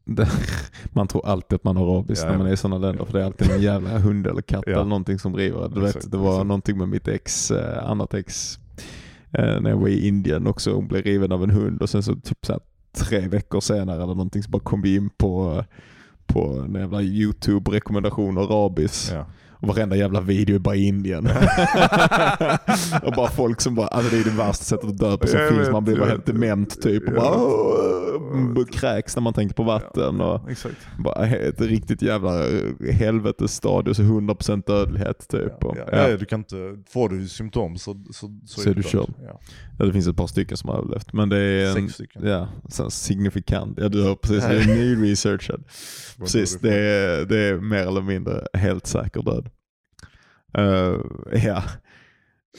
Det, 0.04 0.28
man 0.92 1.08
tror 1.08 1.26
alltid 1.26 1.56
att 1.56 1.64
man 1.64 1.76
har 1.76 1.86
rabies 1.86 2.22
Ja, 2.22 2.30
när 2.30 2.38
man 2.38 2.46
är 2.46 2.52
i 2.52 2.56
sådana 2.56 2.86
länder 2.86 3.04
för 3.04 3.12
det 3.12 3.20
är 3.20 3.26
alltid 3.26 3.50
en 3.50 3.62
jävla 3.62 3.98
hund 3.98 4.26
eller 4.26 4.42
katt 4.42 4.64
Ja. 4.66 4.72
eller 4.72 4.84
någonting 4.84 5.18
som 5.18 5.32
driver. 5.32 5.68
Du 5.68 5.86
Exakt, 5.86 6.04
vet, 6.04 6.12
det 6.12 6.18
var 6.18 6.30
exakt. 6.32 6.46
någonting 6.46 6.78
med 6.78 6.88
mitt 6.88 7.08
ex, 7.08 7.50
eh, 7.50 7.90
annat 7.90 8.14
ex, 8.14 8.58
eh, 9.32 9.60
när 9.60 9.70
jag 9.70 9.76
var 9.76 9.88
i 9.88 10.08
Indien 10.08 10.46
också. 10.46 10.72
Hon 10.74 10.88
blev 10.88 11.02
riven 11.02 11.32
av 11.32 11.42
en 11.44 11.50
hund 11.50 11.82
och 11.82 11.90
sen 11.90 12.02
så 12.02 12.14
typ 12.14 12.46
så 12.46 12.52
här, 12.52 12.60
tre 12.92 13.28
veckor 13.28 13.60
senare 13.60 13.96
eller 13.96 14.06
någonting 14.14 14.42
så 14.42 14.50
bara 14.50 14.62
kom 14.62 14.82
vi 14.82 14.96
in 14.96 15.10
på, 15.10 15.64
på 16.26 16.40
en 16.66 16.74
jävla 16.74 17.02
YouTube-rekommendation 17.02 18.38
av 18.38 18.46
rabies. 18.50 19.12
Ja. 19.60 19.68
Och 19.68 19.74
varenda 19.76 19.96
jävla 19.96 20.20
video 20.20 20.54
är 20.54 20.58
bara 20.58 20.76
Indien. 20.76 21.26
och 23.02 23.12
bara 23.12 23.28
folk 23.28 23.60
som 23.60 23.74
bara, 23.74 23.86
alltså 23.86 24.10
det 24.16 24.20
är 24.20 24.24
det 24.24 24.30
värsta 24.30 24.64
sättet 24.64 24.88
att 24.90 24.98
dö 24.98 25.16
på 25.16 25.26
som 25.26 25.40
Jag 25.40 25.48
finns. 25.48 25.60
vet, 25.60 25.72
Man 25.72 25.84
blir 25.84 25.96
bara 25.98 26.08
helt 26.08 26.26
dement 26.26 26.82
typ. 26.82 27.02
Och 27.08 27.14
Ja. 27.16 27.20
bara, 27.20 27.36
åh, 27.42 28.64
kräks 28.72 29.16
när 29.16 29.22
man 29.22 29.32
tänker 29.32 29.54
på 29.54 29.62
vatten. 29.62 30.20
Och, 30.20 30.50
Exakt. 30.50 30.76
bara 30.98 31.26
ett 31.26 31.60
riktigt 31.60 32.02
jävla 32.02 32.44
helvetesstadie, 32.92 33.94
så 33.94 34.02
100% 34.02 34.62
dödlighet 34.66 35.28
typ. 35.28 35.52
Ja, 35.60 35.74
ja. 35.76 35.84
ja. 35.92 36.08
Ja, 36.10 36.16
du 36.16 36.24
kan 36.24 36.40
inte, 36.40 36.56
får 36.92 37.08
du 37.08 37.28
symptom 37.28 37.78
så, 37.78 38.04
så, 38.10 38.38
Så 38.46 38.70
är 38.70 38.74
du 38.74 38.82
körd. 38.82 39.10
Ja. 39.26 39.40
Ja, 39.78 39.84
det 39.84 39.92
finns 39.92 40.06
ett 40.08 40.16
par 40.16 40.26
stycken 40.26 40.56
som 40.56 40.68
har 40.70 40.76
överlevt. 40.78 41.12
Men 41.12 41.28
det 41.28 41.38
är 41.38 41.66
en, 41.68 41.74
Sex 41.74 41.94
stycken. 41.94 42.26
ja, 42.26 42.48
så 42.68 42.90
signifikant. 42.90 43.78
Ja 43.80 43.88
du 43.88 44.02
hör 44.02 44.14
precis, 44.14 44.44
det 44.44 44.56
är 44.60 44.66
nyresearchad. 44.66 45.64
Vad 46.16 46.26
Precis, 46.26 46.58
det 46.60 46.74
är, 46.74 47.24
det 47.24 47.38
är 47.38 47.54
mer 47.54 47.86
eller 47.86 48.00
mindre 48.00 48.46
helt 48.54 48.86
säker 48.86 49.22
död. 49.22 49.47
Eh, 50.54 50.94
ja, 51.44 51.62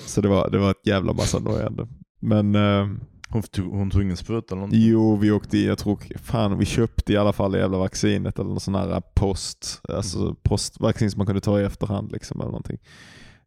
så 0.06 0.22
det 0.22 0.28
var, 0.28 0.50
det 0.50 0.58
var 0.58 0.72
ett 0.72 0.88
jävla 0.88 1.14
massa 1.14 1.40
nojande. 1.40 1.88
Men 2.20 2.56
eh, 2.56 2.86
på? 2.86 3.00
Hon 3.32 3.42
tog, 3.42 3.74
hon 3.74 3.90
tog 3.90 4.02
ingen 4.02 4.18
spruta 4.18 4.48
eller 4.48 4.56
någonting? 4.56 4.82
jo, 4.82 5.16
vi 5.16 5.32
åkte 5.32 5.58
i, 5.58 5.68
jag 5.68 5.78
tror, 5.78 6.00
fan 6.24 6.58
vi 6.58 6.66
köpte 6.66 7.14
i 7.14 7.18
alla 7.18 7.34
fall 7.34 7.52
det 7.52 7.60
jävla 7.60 7.78
vaccinet 7.78 8.40
eller 8.40 8.50
någon 8.50 8.60
sån 8.60 8.76
här 8.76 9.02
post, 9.16 9.82
alltså 9.90 10.36
postvaccin 10.44 11.12
som 11.12 11.20
man 11.20 11.26
kunde 11.26 11.42
ta 11.42 11.60
i 11.60 11.64
efterhand 11.64 12.12
liksom 12.12 12.40
eller 12.40 12.52
någonting. 12.52 12.78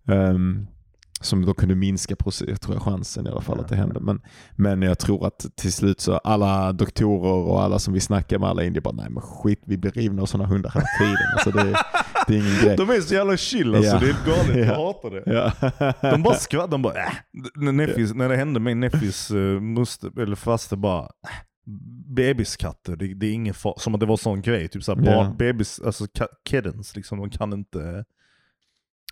Ehm, 0.09 0.66
som 1.20 1.47
då 1.47 1.55
kunde 1.55 1.74
minska 1.74 2.16
tror 2.60 2.74
jag, 2.74 2.82
chansen 2.82 3.27
i 3.27 3.31
alla 3.31 3.40
fall 3.40 3.56
Ja, 3.59 3.62
att 3.62 3.69
det 3.69 3.77
hände. 3.77 4.01
Men, 4.01 4.20
men 4.56 4.82
jag 4.82 4.98
tror 4.98 5.27
att 5.27 5.47
till 5.56 5.73
slut 5.73 6.01
så 6.01 6.16
alla 6.16 6.73
doktorer 6.73 7.48
och 7.51 7.62
alla 7.62 7.78
som 7.78 7.94
vi 7.94 8.01
snackar 8.01 8.39
med, 8.39 8.48
alla 8.48 8.64
indier 8.64 8.82
bara 8.82 8.94
nej 8.94 9.10
men 9.10 9.23
skit 9.23 9.62
vi 9.64 9.77
blir 9.77 9.90
rivna 9.90 10.23
av 10.23 10.27
sådana 10.27 10.48
hundar 10.48 10.70
hela 10.70 10.86
tiden. 10.98 11.27
Alltså 11.32 11.51
det, 11.51 11.85
det 12.32 12.38
är 12.38 12.48
ingen 12.48 12.64
grej. 12.64 12.76
De 12.76 12.90
är 12.90 13.00
så 13.00 13.14
jävla 13.14 13.36
chill 13.36 13.74
alltså, 13.74 13.92
Ja. 13.92 13.98
det 14.00 14.06
är 14.06 14.12
helt 14.12 14.26
galet. 14.26 14.56
Jag 14.68 14.76
Ja. 14.78 14.86
hatar 14.86 15.10
det. 15.10 15.22
Ja. 16.00 16.10
De 16.10 16.22
bara 16.22 16.34
skrattar, 16.34 16.68
de 16.68 16.82
bara 16.82 16.94
äh. 16.94 17.12
När, 17.54 17.72
Neffis, 17.72 18.14
när 18.14 18.28
det 18.28 18.36
hände 18.36 18.60
med 18.60 18.76
Neffis 18.76 19.30
uh, 19.30 19.60
muster, 19.60 20.20
eller 20.20 20.36
faste 20.36 20.76
bara 20.76 21.02
äh. 21.02 21.09
Bebiskatter, 22.16 22.96
det, 22.96 23.14
det 23.14 23.26
är 23.26 23.32
ingen 23.32 23.54
far, 23.54 23.74
som 23.78 23.94
att 23.94 24.00
det 24.00 24.06
var 24.06 24.16
sån 24.16 24.42
grej. 24.42 24.68
Typ 24.68 24.82
såhär, 24.84 25.02
barn, 25.02 25.36
bebis, 25.36 25.80
alltså 25.80 26.06
kittens 26.48 26.96
liksom, 26.96 27.18
de 27.18 27.30
kan 27.30 27.52
inte 27.52 28.04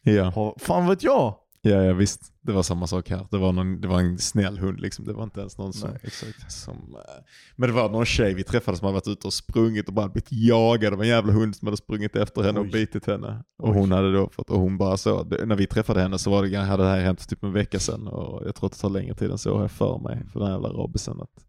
Ja. 0.03 0.25
ha, 0.25 0.57
fan 0.61 0.89
vet 0.89 1.03
jag? 1.03 1.35
Ja, 1.63 1.83
ja 1.83 1.93
visst. 1.93 2.21
Det 2.41 2.53
var 2.53 2.63
samma 2.63 2.87
sak 2.87 3.11
här. 3.11 3.27
Det 3.31 3.39
var, 3.39 3.53
någon, 3.53 3.81
det 3.81 3.89
var 3.89 4.01
en 4.01 4.19
snäll 4.19 4.59
hund 4.59 4.81
liksom. 4.81 5.05
Det 5.05 5.13
var 5.13 5.25
inte 5.25 5.41
ens 5.41 5.59
någon 5.59 5.73
som... 5.73 5.91
Nej, 5.91 5.99
exakt. 6.03 6.53
som 6.53 6.75
eh, 6.77 7.25
men 7.57 7.69
det 7.69 7.75
var 7.75 7.91
någon 7.91 8.05
tjej 8.05 8.35
vi 8.35 8.45
träffade 8.45 8.77
som 8.77 8.85
hade 8.85 8.95
varit 8.95 9.09
ute 9.09 9.27
och 9.27 9.33
sprungit 9.33 9.89
och 9.89 9.95
bara 9.95 10.09
blivit 10.09 10.29
jagad 10.33 10.93
av 10.95 11.03
en 11.03 11.09
jävla 11.09 11.33
hund 11.33 11.57
som 11.57 11.67
hade 11.67 11.77
sprungit 11.77 12.17
efter 12.17 12.43
henne 12.43 12.59
och 12.61 12.65
Oj. 12.67 12.73
bitit 12.73 13.07
henne. 13.07 13.45
Och 13.59 13.69
Oj. 13.69 13.75
hon 13.79 13.93
hade 13.93 14.13
då 14.13 14.29
fått, 14.29 14.51
och 14.51 14.61
hon 14.61 14.79
bara 14.79 14.97
så, 14.97 15.23
det, 15.23 15.47
när 15.47 15.57
vi 15.57 15.67
träffade 15.67 16.01
henne 16.01 16.19
så 16.19 16.31
var 16.31 16.43
det, 16.47 16.57
hade 16.57 16.83
det 16.83 16.89
här 16.89 17.01
hänt 17.01 17.29
typ 17.29 17.43
en 17.45 17.53
vecka 17.53 17.79
sedan 17.79 18.09
och 18.09 18.47
jag 18.47 18.55
tror 18.55 18.67
att 18.67 18.73
det 18.73 18.79
tar 18.79 18.91
längre 18.91 19.15
tid 19.15 19.31
än 19.31 19.39
så 19.39 19.55
har 19.55 19.61
jag 19.61 19.71
för 19.71 19.99
mig 19.99 20.27
för 20.33 20.41
den 20.41 20.49
här 20.49 20.55
jävla 20.55 20.69
rabiesen 20.69 21.21
att, 21.21 21.45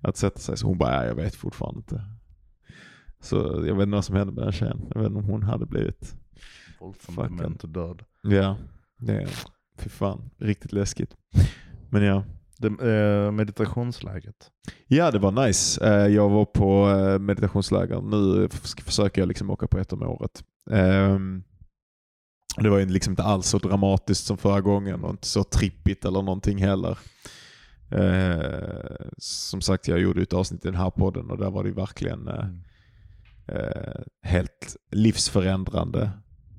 att 0.00 0.16
sätta 0.16 0.38
sig. 0.38 0.56
Så 0.56 0.66
hon 0.66 0.78
bara, 0.78 0.94
ja, 0.94 1.04
jag 1.04 1.14
vet 1.14 1.34
fortfarande 1.34 1.78
inte. 1.78 2.02
Så 3.20 3.36
jag 3.66 3.74
vet 3.74 3.82
inte 3.82 3.94
vad 3.94 4.04
som 4.04 4.16
hände 4.16 4.32
med 4.32 4.44
den 4.44 4.52
tjejen. 4.52 4.80
Jag 4.94 5.00
vet 5.00 5.06
inte 5.06 5.18
om 5.18 5.24
hon 5.24 5.42
hade 5.42 5.66
blivit, 5.66 6.14
Våldsam 6.80 7.14
Fucking- 7.14 7.36
dement 7.36 7.64
och 7.64 7.70
död. 7.70 8.04
ja, 8.22 8.56
det 8.98 9.12
är, 9.22 9.28
fy 9.78 9.88
fan, 9.88 10.30
riktigt 10.38 10.72
läskigt. 10.72 11.14
Men 11.90 12.02
ja. 12.02 12.24
Det, 12.60 12.66
eh, 12.66 13.30
meditationsläget. 13.32 14.50
Ja, 14.86 15.10
det 15.10 15.18
var 15.18 15.46
nice. 15.46 15.86
Eh, 15.86 16.06
Jag 16.06 16.28
var 16.28 16.44
på 16.44 16.90
eh, 16.90 17.18
meditationsläger. 17.18 18.00
Nu 18.00 18.48
försöker 18.84 19.20
jag 19.22 19.28
liksom 19.28 19.50
åka 19.50 19.66
på 19.66 19.78
ett 19.78 19.92
om 19.92 20.02
året. 20.02 20.44
Ehm, 20.70 21.42
Det 22.56 22.68
var 22.70 22.78
ju 22.78 22.86
liksom 22.86 23.12
inte 23.12 23.22
alls 23.22 23.46
så 23.46 23.58
dramatiskt 23.58 24.24
som 24.26 24.36
förra 24.38 24.60
gången 24.60 25.04
och 25.04 25.10
inte 25.10 25.26
så 25.26 25.44
trippigt 25.44 26.04
eller 26.04 26.22
någonting 26.22 26.58
heller. 26.58 26.98
Eh, 27.90 29.06
Som 29.18 29.60
sagt, 29.60 29.88
jag 29.88 29.98
gjorde 30.00 30.22
ett 30.22 30.32
avsnitt 30.32 30.64
i 30.64 30.68
den 30.68 30.80
här 30.80 30.90
podden 30.90 31.30
och 31.30 31.38
där 31.38 31.50
var 31.50 31.64
det 31.64 31.70
verkligen 31.70 32.28
eh, 32.28 32.46
eh, 33.56 34.00
helt 34.22 34.76
livsförändrande 34.90 36.10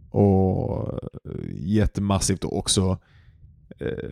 och 0.10 0.99
eh, 1.26 1.41
jättemassivt 1.52 2.44
och 2.44 2.57
också 2.57 2.98
eh, 3.80 4.10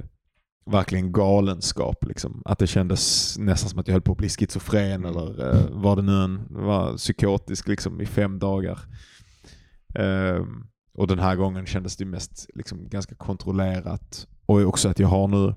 verkligen 0.65 1.11
galenskap. 1.11 2.05
Liksom. 2.05 2.41
Att 2.45 2.59
det 2.59 2.67
kändes 2.67 3.35
nästan 3.37 3.69
som 3.69 3.79
att 3.79 3.87
jag 3.87 3.93
höll 3.93 4.01
på 4.01 4.11
att 4.11 4.17
bli 4.17 4.29
schizofren 4.29 5.05
eller 5.05 5.55
eh, 5.55 5.69
var 5.69 5.95
det 5.95 6.01
nu 6.01 6.23
än 6.23 6.47
var 6.49 6.97
psykotisk 6.97 7.67
liksom, 7.67 8.01
i 8.01 8.05
fem 8.05 8.39
dagar. 8.39 8.79
Ehm, 9.95 10.67
och 10.93 11.07
den 11.07 11.19
här 11.19 11.35
gången 11.35 11.65
kändes 11.65 11.97
det 11.97 12.05
mest 12.05 12.49
liksom, 12.53 12.89
ganska 12.89 13.15
kontrollerat. 13.15 14.27
Och 14.45 14.61
också 14.61 14.89
att 14.89 14.99
jag 14.99 15.07
har 15.07 15.27
nu 15.27 15.55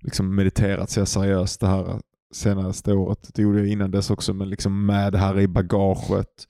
liksom, 0.00 0.34
mediterat 0.34 0.90
så 0.90 1.06
seriöst 1.06 1.60
det 1.60 1.66
här 1.66 2.00
senaste 2.32 2.92
året. 2.92 3.30
Det 3.34 3.42
gjorde 3.42 3.58
jag 3.58 3.68
innan 3.68 3.90
dess 3.90 4.10
också, 4.10 4.34
men 4.34 4.50
liksom 4.50 4.86
med 4.86 5.12
det 5.12 5.18
här 5.18 5.40
i 5.40 5.48
bagaget 5.48 6.48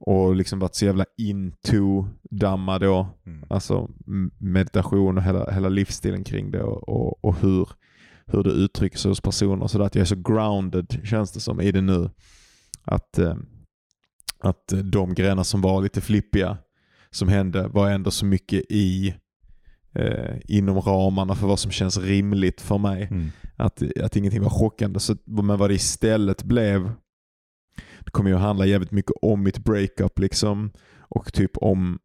och 0.00 0.36
liksom 0.36 0.58
varit 0.58 0.74
så 0.74 0.84
jävla 0.84 1.04
into 1.18 2.06
damma 2.30 2.78
då. 2.78 3.08
Mm. 3.26 3.44
Alltså 3.48 3.90
meditation 4.38 5.18
och 5.18 5.24
hela, 5.24 5.50
hela 5.50 5.68
livsstilen 5.68 6.24
kring 6.24 6.50
det 6.50 6.62
och, 6.62 6.88
och, 6.88 7.24
och 7.24 7.36
hur, 7.40 7.68
hur 8.26 8.42
det 8.42 8.50
uttrycker 8.50 8.98
sig 8.98 9.08
hos 9.08 9.20
personer. 9.20 9.66
Så 9.66 9.82
att 9.82 9.94
jag 9.94 10.02
är 10.02 10.06
så 10.06 10.16
grounded 10.16 11.00
känns 11.04 11.32
det 11.32 11.40
som 11.40 11.60
i 11.60 11.72
det 11.72 11.80
nu. 11.80 12.10
Att, 12.84 13.18
eh, 13.18 13.36
att 14.40 14.72
de 14.84 15.14
grejerna 15.14 15.44
som 15.44 15.60
var 15.60 15.82
lite 15.82 16.00
flippiga 16.00 16.58
som 17.10 17.28
hände 17.28 17.68
var 17.68 17.90
ändå 17.90 18.10
så 18.10 18.24
mycket 18.26 18.62
i 18.68 19.14
eh, 19.94 20.36
inom 20.44 20.80
ramarna 20.80 21.34
för 21.34 21.46
vad 21.46 21.58
som 21.58 21.70
känns 21.70 21.98
rimligt 21.98 22.60
för 22.60 22.78
mig. 22.78 23.08
Mm. 23.10 23.30
Att, 23.56 23.82
att 24.02 24.16
ingenting 24.16 24.42
var 24.42 24.50
chockande. 24.50 25.00
Så, 25.00 25.16
men 25.24 25.58
vad 25.58 25.70
det 25.70 25.74
istället 25.74 26.42
blev, 26.42 26.92
kommer 28.12 28.30
ju 28.30 28.36
att 28.36 28.42
handla 28.42 28.66
jävligt 28.66 28.90
mycket 28.90 29.16
om 29.22 29.42
mitt 29.42 29.58
breakup 29.58 30.18
liksom. 30.18 30.72
Och 30.98 31.32
typ 31.32 31.56
om 31.56 31.98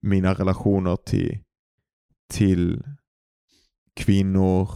mina 0.00 0.34
relationer 0.34 0.96
till, 0.96 1.38
till 2.32 2.82
kvinnor 3.96 4.70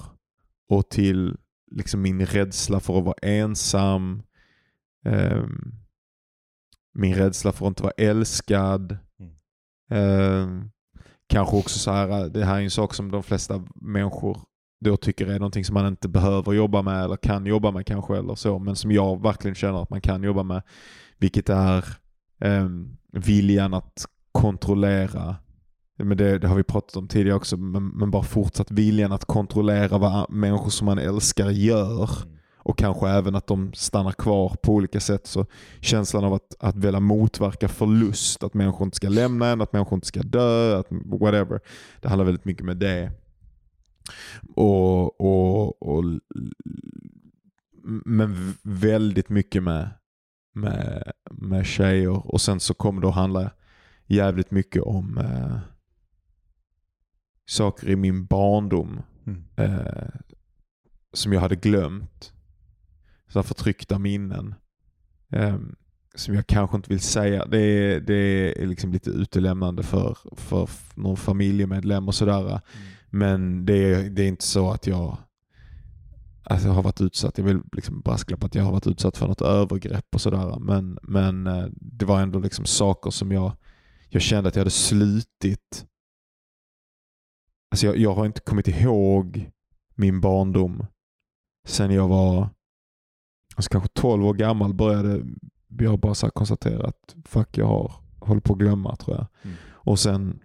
och 0.68 0.88
till 0.88 1.36
liksom 1.70 2.02
min 2.02 2.26
rädsla 2.26 2.80
för 2.80 2.98
att 2.98 3.04
vara 3.04 3.18
ensam. 3.22 4.22
Ehm, 5.04 5.74
min 6.94 7.14
rädsla 7.14 7.52
för 7.52 7.66
att 7.66 7.70
inte 7.70 7.82
vara 7.82 7.94
älskad. 7.96 8.98
Mm. 9.18 9.34
Ehm, 9.90 10.70
kanske 11.26 11.56
också 11.56 11.78
så 11.78 11.90
här, 11.90 12.28
det 12.28 12.44
här 12.44 12.56
är 12.56 12.62
en 12.62 12.70
sak 12.70 12.94
som 12.94 13.10
de 13.10 13.22
flesta 13.22 13.66
människor 13.74 14.40
då 14.82 14.96
tycker 14.96 15.26
är 15.26 15.38
någonting 15.38 15.64
som 15.64 15.74
man 15.74 15.86
inte 15.86 16.08
behöver 16.08 16.52
jobba 16.52 16.82
med 16.82 17.04
eller 17.04 17.16
kan 17.16 17.46
jobba 17.46 17.70
med 17.70 17.86
kanske 17.86 18.16
eller 18.16 18.34
så, 18.34 18.58
men 18.58 18.76
som 18.76 18.92
jag 18.92 19.22
verkligen 19.22 19.54
känner 19.54 19.82
att 19.82 19.90
man 19.90 20.00
kan 20.00 20.22
jobba 20.22 20.42
med. 20.42 20.62
Vilket 21.18 21.48
är 21.48 21.84
ehm, 22.40 22.96
viljan 23.12 23.74
att 23.74 24.06
kontrollera, 24.32 25.36
men 25.98 26.16
det, 26.16 26.38
det 26.38 26.48
har 26.48 26.56
vi 26.56 26.62
pratat 26.62 26.96
om 26.96 27.08
tidigare 27.08 27.36
också, 27.36 27.56
men, 27.56 27.88
men 27.88 28.10
bara 28.10 28.22
fortsatt 28.22 28.70
viljan 28.70 29.12
att 29.12 29.24
kontrollera 29.24 29.98
vad 29.98 30.30
människor 30.30 30.70
som 30.70 30.84
man 30.84 30.98
älskar 30.98 31.50
gör 31.50 32.10
och 32.64 32.78
kanske 32.78 33.08
även 33.08 33.34
att 33.34 33.46
de 33.46 33.72
stannar 33.74 34.12
kvar 34.12 34.56
på 34.62 34.72
olika 34.72 35.00
sätt. 35.00 35.26
Så 35.26 35.46
känslan 35.80 36.24
av 36.24 36.34
att, 36.34 36.54
att 36.58 36.76
vilja 36.76 37.00
motverka 37.00 37.68
förlust, 37.68 38.42
att 38.42 38.54
människor 38.54 38.84
inte 38.84 38.96
ska 38.96 39.08
lämna 39.08 39.46
en, 39.46 39.60
att 39.60 39.72
människor 39.72 39.96
inte 39.96 40.06
ska 40.06 40.22
dö, 40.22 40.78
att 40.78 40.86
whatever. 40.90 41.60
Det 42.00 42.08
handlar 42.08 42.24
väldigt 42.24 42.44
mycket 42.44 42.64
med 42.64 42.76
det. 42.76 43.10
Och, 44.54 45.20
och, 45.20 45.82
och, 45.82 46.04
men 48.04 48.54
väldigt 48.62 49.28
mycket 49.28 49.62
med, 49.62 49.90
med, 50.52 51.12
med 51.30 51.66
tjejer. 51.66 52.32
Och 52.32 52.40
sen 52.40 52.60
så 52.60 52.74
kommer 52.74 53.00
det 53.02 53.08
att 53.08 53.14
handla 53.14 53.50
jävligt 54.06 54.50
mycket 54.50 54.82
om 54.82 55.18
eh, 55.18 55.58
saker 57.46 57.88
i 57.88 57.96
min 57.96 58.26
barndom 58.26 59.02
Mm. 59.26 59.44
eh, 59.56 60.08
som 61.12 61.32
jag 61.32 61.40
hade 61.40 61.56
glömt. 61.56 62.32
Så 63.28 63.42
förtryckta 63.42 63.98
minnen. 63.98 64.54
Eh, 65.30 65.58
som 66.14 66.34
jag 66.34 66.46
kanske 66.46 66.76
inte 66.76 66.88
vill 66.88 67.00
säga. 67.00 67.46
Det 67.46 67.58
är, 67.60 68.00
det 68.00 68.14
är 68.62 68.66
liksom 68.66 68.92
lite 68.92 69.10
utelämnande 69.10 69.82
för, 69.82 70.18
för 70.36 70.68
någon 70.94 71.16
familjemedlem 71.16 72.08
och 72.08 72.14
sådär. 72.14 72.60
Men 73.12 73.66
det 73.66 73.92
är, 73.94 74.10
det 74.10 74.22
är 74.22 74.28
inte 74.28 74.44
så 74.44 74.70
att 74.70 74.86
jag 74.86 75.18
alltså 76.42 76.68
jag 76.68 76.74
har 76.74 76.82
varit 76.82 77.00
utsatt, 77.00 77.38
jag 77.38 77.44
vill 77.44 77.60
liksom 77.72 78.00
brasklappa 78.00 78.46
att 78.46 78.54
jag 78.54 78.64
har 78.64 78.72
varit 78.72 78.86
utsatt 78.86 79.16
för 79.16 79.28
något 79.28 79.40
övergrepp 79.42 80.14
och 80.14 80.20
sådär. 80.20 80.58
Men, 80.60 80.98
men 81.02 81.46
eh, 81.46 81.66
det 81.70 82.04
var 82.04 82.20
ändå 82.20 82.38
liksom 82.38 82.64
saker 82.64 83.10
som 83.10 83.32
jag, 83.32 83.52
jag 84.08 84.22
kände 84.22 84.48
att 84.48 84.56
jag 84.56 84.60
hade 84.60 84.70
slutit. 84.70 85.86
Alltså 87.70 87.86
jag, 87.86 87.96
jag 87.96 88.14
har 88.14 88.26
inte 88.26 88.40
kommit 88.40 88.68
ihåg 88.68 89.50
min 89.94 90.20
barndom 90.20 90.86
sen 91.66 91.90
jag 91.90 92.08
var 92.08 92.48
alltså 93.56 93.70
kanske 93.70 93.88
12 93.88 94.24
år 94.26 94.34
gammal 94.34 94.74
började 94.74 95.24
jag 95.68 95.98
bara 95.98 96.14
så 96.14 96.30
konstatera 96.30 96.86
att 96.86 97.16
fuck 97.24 97.58
jag 97.58 97.66
har 97.66 97.92
håller 98.20 98.40
på 98.40 98.52
att 98.52 98.58
glömma 98.58 98.96
tror 98.96 99.16
jag. 99.16 99.26
Mm. 99.42 99.56
Och 99.64 99.98
sen 99.98 100.40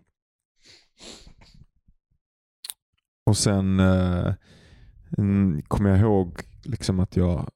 och 3.27 3.37
sen 3.37 3.79
eh, 3.79 4.33
mm, 5.17 5.61
kommer 5.67 5.89
jag 5.89 5.99
ihåg 5.99 6.41
liksom 6.63 6.99
att 6.99 7.15
jag 7.15 7.49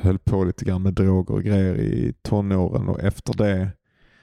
höll 0.00 0.18
på 0.18 0.44
lite 0.44 0.64
grann 0.64 0.82
med 0.82 0.94
droger 0.94 1.34
och 1.34 1.42
grejer 1.42 1.74
i 1.74 2.14
tonåren 2.22 2.88
och 2.88 3.00
efter 3.00 3.34
det 3.36 3.70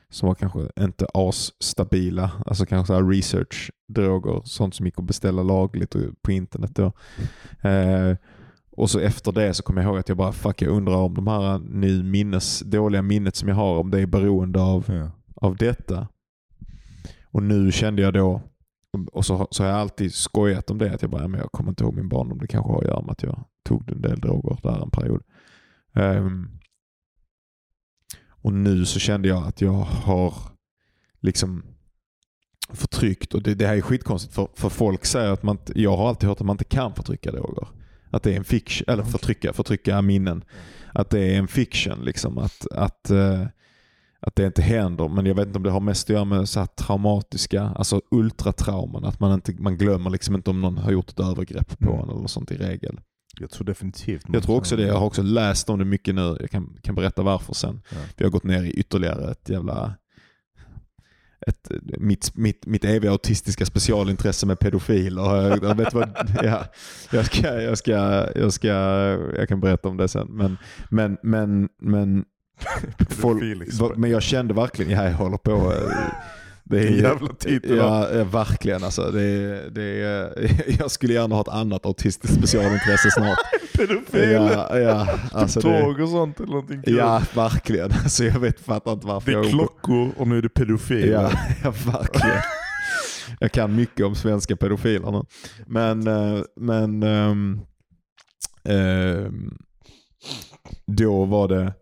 som 0.09 0.27
var 0.27 0.35
kanske 0.35 0.69
inte 0.79 1.07
asstabila, 1.13 2.31
alltså 2.45 2.65
kanske 2.65 2.93
så 2.93 3.01
research-droger, 3.09 4.41
sånt 4.43 4.75
som 4.75 4.85
gick 4.85 4.99
att 4.99 5.05
beställa 5.05 5.43
lagligt 5.43 5.95
på 6.21 6.31
internet 6.31 6.75
då. 6.75 6.91
Eh, 7.69 8.17
och 8.71 8.89
så 8.89 8.99
efter 8.99 9.31
det 9.31 9.53
så 9.53 9.63
kommer 9.63 9.81
jag 9.81 9.89
ihåg 9.89 9.99
att 9.99 10.09
jag 10.09 10.17
bara, 10.17 10.31
fuck 10.31 10.61
jag 10.61 10.71
undrar 10.71 10.95
om 10.95 11.13
de 11.13 11.27
här 11.27 11.59
nu 11.59 12.03
minnes, 12.03 12.59
dåliga 12.59 13.01
minnet 13.01 13.35
som 13.35 13.47
jag 13.49 13.55
har, 13.55 13.77
om 13.79 13.91
det 13.91 14.01
är 14.01 14.05
beroende 14.07 14.61
av 14.61 14.85
Ja. 14.87 15.11
av 15.35 15.55
detta. 15.55 16.07
Och 17.31 17.43
nu 17.43 17.71
kände 17.71 18.01
jag 18.01 18.13
då, 18.13 18.41
och 19.11 19.25
så, 19.25 19.47
så 19.51 19.63
har 19.63 19.69
jag 19.69 19.79
alltid 19.79 20.13
skojat 20.13 20.69
om 20.69 20.77
det, 20.77 20.93
att 20.93 21.01
jag 21.01 21.11
bara, 21.11 21.21
"Ja, 21.21 21.27
men 21.27 21.39
jag 21.39 21.51
kommer 21.51 21.69
inte 21.69 21.83
ihåg 21.83 21.95
min 21.95 22.09
barndom. 22.09 22.37
Det 22.37 22.47
kanske 22.47 22.71
har 22.71 22.79
att 22.79 22.87
göra 22.87 23.01
med 23.01 23.11
att 23.11 23.23
jag 23.23 23.45
tog 23.65 23.91
en 23.91 24.01
del 24.01 24.19
droger 24.19 24.57
där 24.63 24.83
en 24.83 24.91
period. 24.91 25.23
Ehm, 25.93 26.47
och 28.29 28.53
nu 28.53 28.85
så 28.85 28.99
kände 28.99 29.27
jag 29.27 29.43
att 29.47 29.61
jag 29.61 29.71
har 29.73 30.33
liksom 31.19 31.63
förtryckt, 32.69 33.33
och 33.33 33.43
det, 33.43 33.55
det 33.55 33.67
här 33.67 33.77
är 33.77 33.81
skitkonstigt 33.81 34.33
för, 34.35 34.47
för 34.55 34.69
folk 34.69 35.05
säger 35.05 35.31
att 35.31 35.43
man 35.43 35.57
jag 35.75 35.97
har 35.97 36.09
alltid 36.09 36.29
hört 36.29 36.41
att 36.41 36.47
man 36.47 36.53
inte 36.53 36.63
kan 36.63 36.95
förtrycka 36.95 37.31
droger. 37.31 37.67
Att 38.11 38.23
det 38.23 38.33
är 38.33 38.37
en 38.37 38.43
fiction, 38.43 38.85
eller 38.93 39.03
förtrycka, 39.03 39.53
förtrycka 39.53 40.01
minnen. 40.01 40.43
Att 40.93 41.09
det 41.09 41.19
är 41.19 41.37
en 41.37 41.47
fiction 41.47 41.99
liksom. 42.05 42.37
Att, 42.37 42.67
att, 42.71 43.09
eh, 43.09 43.45
att 44.19 44.35
det 44.35 44.45
inte 44.45 44.61
händer. 44.61 45.07
Men 45.07 45.25
jag 45.25 45.35
vet 45.35 45.47
inte 45.47 45.57
om 45.57 45.63
det 45.63 45.71
har 45.71 45.79
mest 45.79 46.05
att 46.05 46.13
göra 46.13 46.25
med 46.25 46.49
så 46.49 46.59
här 46.59 46.67
traumatiska, 46.67 47.61
alltså 47.61 48.01
ultratrauman. 48.11 49.05
Att 49.05 49.19
man, 49.19 49.33
inte, 49.33 49.53
man 49.59 49.77
glömmer 49.77 50.09
liksom 50.09 50.35
inte 50.35 50.49
om 50.49 50.61
någon 50.61 50.77
har 50.77 50.91
gjort 50.91 51.09
ett 51.09 51.19
övergrepp 51.19 51.79
på 51.79 51.89
Mm. 51.89 51.99
en 51.99 52.09
eller 52.09 52.21
något 52.21 52.31
sånt 52.31 52.51
i 52.51 52.57
regel. 52.57 52.99
Jag 53.39 53.49
tror 53.49 53.65
definitivt 53.65 54.25
Jag 54.33 54.43
tror 54.43 54.55
också 54.57 54.75
det. 54.75 54.87
Jag 54.87 54.95
har 54.95 55.05
också 55.05 55.21
läst 55.21 55.69
om 55.69 55.79
det 55.79 55.85
mycket 55.85 56.15
nu. 56.15 56.37
Jag 56.39 56.51
kan, 56.51 56.77
kan 56.83 56.95
berätta 56.95 57.21
varför 57.21 57.53
sen. 57.53 57.81
Ja. 57.89 57.97
Vi 58.17 58.25
har 58.25 58.31
gått 58.31 58.43
ner 58.43 58.63
i 58.63 58.71
ytterligare 58.71 59.31
ett 59.31 59.49
jävla... 59.49 59.93
Ett, 61.47 61.71
mitt, 61.97 62.35
mitt, 62.37 62.65
mitt 62.65 62.85
eviga 62.85 63.11
autistiska 63.11 63.65
specialintresse 63.65 64.45
med 64.45 64.59
pedofiler. 64.59 65.35
Jag, 65.35 65.63
jag, 65.63 65.75
vet 65.75 65.93
vad, 65.93 66.09
ja, 66.43 66.65
jag, 67.11 67.25
ska, 67.25 67.61
jag, 67.61 67.77
ska, 67.77 67.91
jag, 68.35 68.53
ska, 68.53 68.67
jag 69.37 69.47
kan 69.47 69.59
berätta 69.59 69.89
om 69.89 69.97
det 69.97 70.07
sen. 70.07 70.27
Men, 70.27 70.57
men, 70.89 71.17
men, 71.23 71.69
men, 71.81 72.25
folk, 73.09 73.97
men 73.97 74.09
jag 74.11 74.21
kände 74.23 74.53
verkligen, 74.53 74.91
ja, 74.91 75.03
jag 75.03 75.13
håller 75.13 75.37
på. 75.37 75.51
eh, 75.73 75.91
Det 76.63 76.87
En 76.87 76.97
jävla 76.97 77.33
titel, 77.33 77.77
Ja, 77.77 78.09
ja, 78.13 78.23
verkligen. 78.23 78.83
Alltså, 78.83 79.11
det, 79.11 79.21
är- 79.23 79.69
det, 79.69 79.83
är- 79.83 80.79
jag 80.79 80.91
skulle 80.91 81.13
gärna 81.13 81.35
ha 81.35 81.41
ett 81.41 81.47
annat 81.47 81.85
autistiskt 81.85 82.35
specialintresse 82.37 83.11
snart. 83.11 83.37
Pedofil! 83.77 84.31
Ja, 84.31 84.77
ja, 84.79 85.07
alltså 85.31 85.59
det, 85.69 85.81
Tåg 85.81 85.99
och 85.99 86.09
sånt 86.09 86.39
eller 86.39 86.47
någonting 86.51 86.81
kul. 86.83 86.95
ja, 86.97 87.21
verkligen. 87.35 87.91
Alltså, 87.91 88.23
jag 88.23 88.39
vet, 88.39 88.59
fattar 88.59 88.91
inte 88.93 89.07
varför 89.07 89.31
Det 89.31 89.37
är 89.37 89.41
jag 89.43 89.49
klockor 89.51 90.11
och 90.17 90.27
nu 90.27 90.37
är 90.37 90.41
det 90.41 90.49
pedofiler. 90.49 91.11
Ja, 91.11 91.31
ja, 91.63 91.71
verkligen. 91.91 92.41
Jag 93.39 93.51
kan 93.51 93.75
mycket 93.75 94.05
om 94.05 94.15
svenska 94.15 94.55
pedofiler 94.55 95.11
nu. 95.11 95.23
Men, 95.67 96.07
eh, 96.07 96.41
men 96.55 97.03
ehm, 97.03 97.59
ehm, 98.63 99.57
då 100.85 101.25
var 101.25 101.47
det 101.47 101.73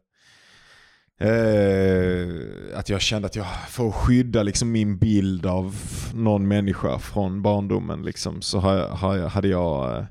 eh, 1.17 2.79
att 2.79 2.89
jag 2.89 3.01
kände 3.01 3.25
att 3.25 3.35
jag, 3.35 3.45
att 3.77 3.95
skydda 3.95 4.43
liksom 4.43 4.71
min 4.71 4.97
bild 4.97 5.45
av 5.45 5.75
någon 6.13 6.47
människa 6.47 6.99
från 6.99 7.41
barndomen 7.41 8.01
liksom, 8.01 8.41
så 8.41 8.59
har 8.59 8.75
jag, 8.75 8.89
har 8.89 9.17
jag, 9.17 9.29
hade 9.29 9.47
jag, 9.47 9.97
eh, 9.97 10.05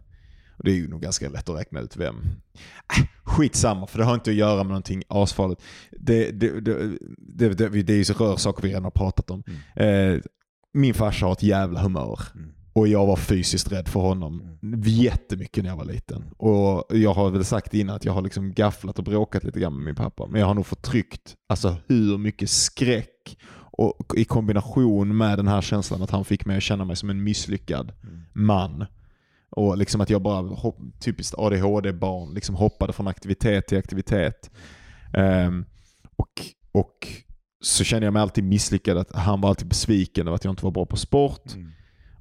och 0.57 0.65
det 0.65 0.71
är 0.71 0.75
ju 0.75 0.89
nog 0.89 1.03
ganska 1.03 1.29
lätt 1.29 1.49
att 1.49 1.59
räkna 1.59 1.81
ut 1.81 1.97
vem. 1.97 2.17
Äh, 2.99 3.07
skitsamma, 3.25 3.87
för 3.87 3.99
det 3.99 4.05
har 4.05 4.15
inte 4.15 4.31
att 4.31 4.37
göra 4.37 4.57
med 4.57 4.67
någonting 4.67 5.03
asfarligt. 5.09 5.63
Det, 5.91 6.31
det, 6.31 6.61
det, 6.61 6.99
det, 7.19 7.49
det, 7.49 7.83
det 7.83 7.93
är 7.93 7.97
ju 7.97 8.05
så 8.05 8.15
rörsaker 8.15 8.63
vi 8.63 8.69
redan 8.69 8.85
har 8.85 8.91
pratat 8.91 9.31
om. 9.31 9.43
Eh, 9.77 10.21
min 10.73 10.95
farsa 10.95 11.27
har 11.27 11.33
ett 11.33 11.43
jävla 11.43 11.83
humör. 11.83 12.21
Mm. 12.35 12.56
Och 12.77 12.89
jag 12.89 13.07
var 13.07 13.17
fysiskt 13.17 13.73
rädd 13.73 13.89
för 13.89 14.01
honom 14.01 14.59
jättemycket 14.85 15.65
när 15.65 15.71
jag 15.71 15.77
var 15.77 15.85
liten. 15.85 16.25
Och 16.37 16.85
jag 16.97 17.15
har 17.15 17.31
väl 17.31 17.45
sagt 17.45 17.75
innan 17.75 17.97
att 17.97 18.05
jag 18.05 18.13
har 18.13 18.23
liksom 18.23 18.53
gafflat 18.53 18.99
och 18.99 19.05
bråkat 19.05 19.45
lite 19.45 19.61
grann 19.61 19.77
med 19.77 19.85
min 19.85 19.95
pappa. 19.95 20.27
Men 20.27 20.41
jag 20.41 20.49
har 20.49 20.55
nog 20.55 20.67
förtryckt 20.67 21.35
alltså 21.49 21.77
hur 21.87 22.19
mycket 22.19 22.51
skräck 22.51 23.39
och 23.55 24.13
i 24.17 24.25
kombination 24.25 25.17
med 25.17 25.39
den 25.39 25.49
här 25.49 25.61
känslan 25.61 26.03
att 26.03 26.11
han 26.11 26.25
fick 26.25 26.47
mig 26.47 26.57
att 26.57 26.63
känna 26.63 26.85
mig 26.85 26.97
som 26.97 27.11
en 27.11 27.25
misslyckad 27.25 27.93
man. 28.33 28.87
Och 29.51 29.77
liksom 29.77 30.01
att 30.01 30.11
jag 30.11 30.23
bara, 30.23 30.43
hopp, 30.43 30.79
typiskt 31.01 31.35
ADHD-barn, 31.39 32.35
liksom 32.35 32.55
hoppade 32.55 32.93
från 32.93 33.09
aktivitet 33.09 33.67
till 33.67 33.79
aktivitet. 33.79 34.51
Ehm, 35.15 35.65
och, 36.17 36.33
och 36.73 37.09
så 37.61 37.85
kände 37.85 38.07
jag 38.07 38.13
mig 38.13 38.23
alltid 38.23 38.45
misslyckad. 38.45 38.99
Att 38.99 39.13
han 39.15 39.41
var 39.41 39.49
alltid 39.49 39.69
besviken 39.69 40.27
över 40.27 40.35
att 40.35 40.45
jag 40.45 40.53
inte 40.53 40.65
var 40.65 40.73
bra 40.73 40.87
på 40.87 40.97
sport. 40.97 41.55
Mm. 41.55 41.73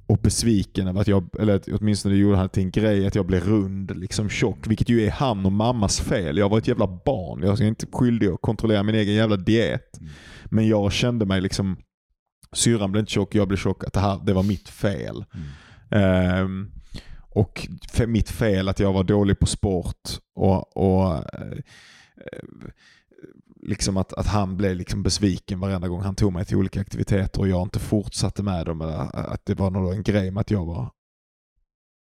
Och 0.08 0.18
besviken 0.18 0.88
över 0.88 1.00
att 1.00 1.06
jag, 1.08 1.28
eller 1.40 1.60
åtminstone 1.72 2.14
det 2.14 2.18
gjorde 2.20 2.36
han 2.36 2.48
till 2.48 2.62
en 2.62 2.70
grej, 2.70 3.06
att 3.06 3.14
jag 3.14 3.26
blev 3.26 3.44
rund, 3.44 3.96
liksom 3.96 4.28
tjock. 4.28 4.66
Vilket 4.66 4.88
ju 4.88 5.02
är 5.06 5.10
han 5.10 5.46
och 5.46 5.52
mammas 5.52 6.00
fel. 6.00 6.38
Jag 6.38 6.48
var 6.48 6.58
ett 6.58 6.68
jävla 6.68 6.86
barn. 7.04 7.42
Jag 7.42 7.60
är 7.60 7.64
inte 7.64 7.86
skyldig 7.92 8.26
att 8.28 8.40
kontrollera 8.40 8.82
min 8.82 8.94
egen 8.94 9.14
jävla 9.14 9.36
diet. 9.36 9.98
Mm. 10.00 10.12
Men 10.44 10.68
jag 10.68 10.92
kände 10.92 11.26
mig 11.26 11.40
liksom, 11.40 11.76
syrran 12.52 12.92
blev 12.92 13.00
inte 13.00 13.12
tjock, 13.12 13.34
jag 13.34 13.48
blev 13.48 13.58
tjock. 13.58 13.84
Att 13.84 13.92
det 13.92 14.00
här 14.00 14.20
det 14.26 14.32
var 14.32 14.42
mitt 14.42 14.68
fel. 14.68 15.24
Ehm, 15.90 16.70
och 17.30 17.68
fe- 17.92 18.06
mitt 18.06 18.30
fel 18.30 18.68
att 18.68 18.80
jag 18.80 18.92
var 18.92 19.04
dålig 19.04 19.38
på 19.38 19.46
sport 19.46 20.02
och, 20.34 20.76
och 20.76 21.14
eh, 21.14 21.58
liksom 23.62 23.96
att, 23.96 24.12
att 24.12 24.26
han 24.26 24.56
blev 24.56 24.76
liksom 24.76 25.02
besviken 25.02 25.60
varenda 25.60 25.88
gång 25.88 26.00
han 26.00 26.14
tog 26.14 26.32
mig 26.32 26.44
till 26.44 26.56
olika 26.56 26.80
aktiviteter 26.80 27.40
och 27.40 27.48
jag 27.48 27.62
inte 27.62 27.78
fortsatte 27.78 28.42
med 28.42 28.66
dem. 28.66 28.80
Att 29.12 29.46
det 29.46 29.54
var 29.54 29.70
någon, 29.70 29.92
en 29.92 30.02
grej 30.02 30.30
med 30.30 30.40
att 30.40 30.50
jag 30.50 30.66
var 30.66 30.90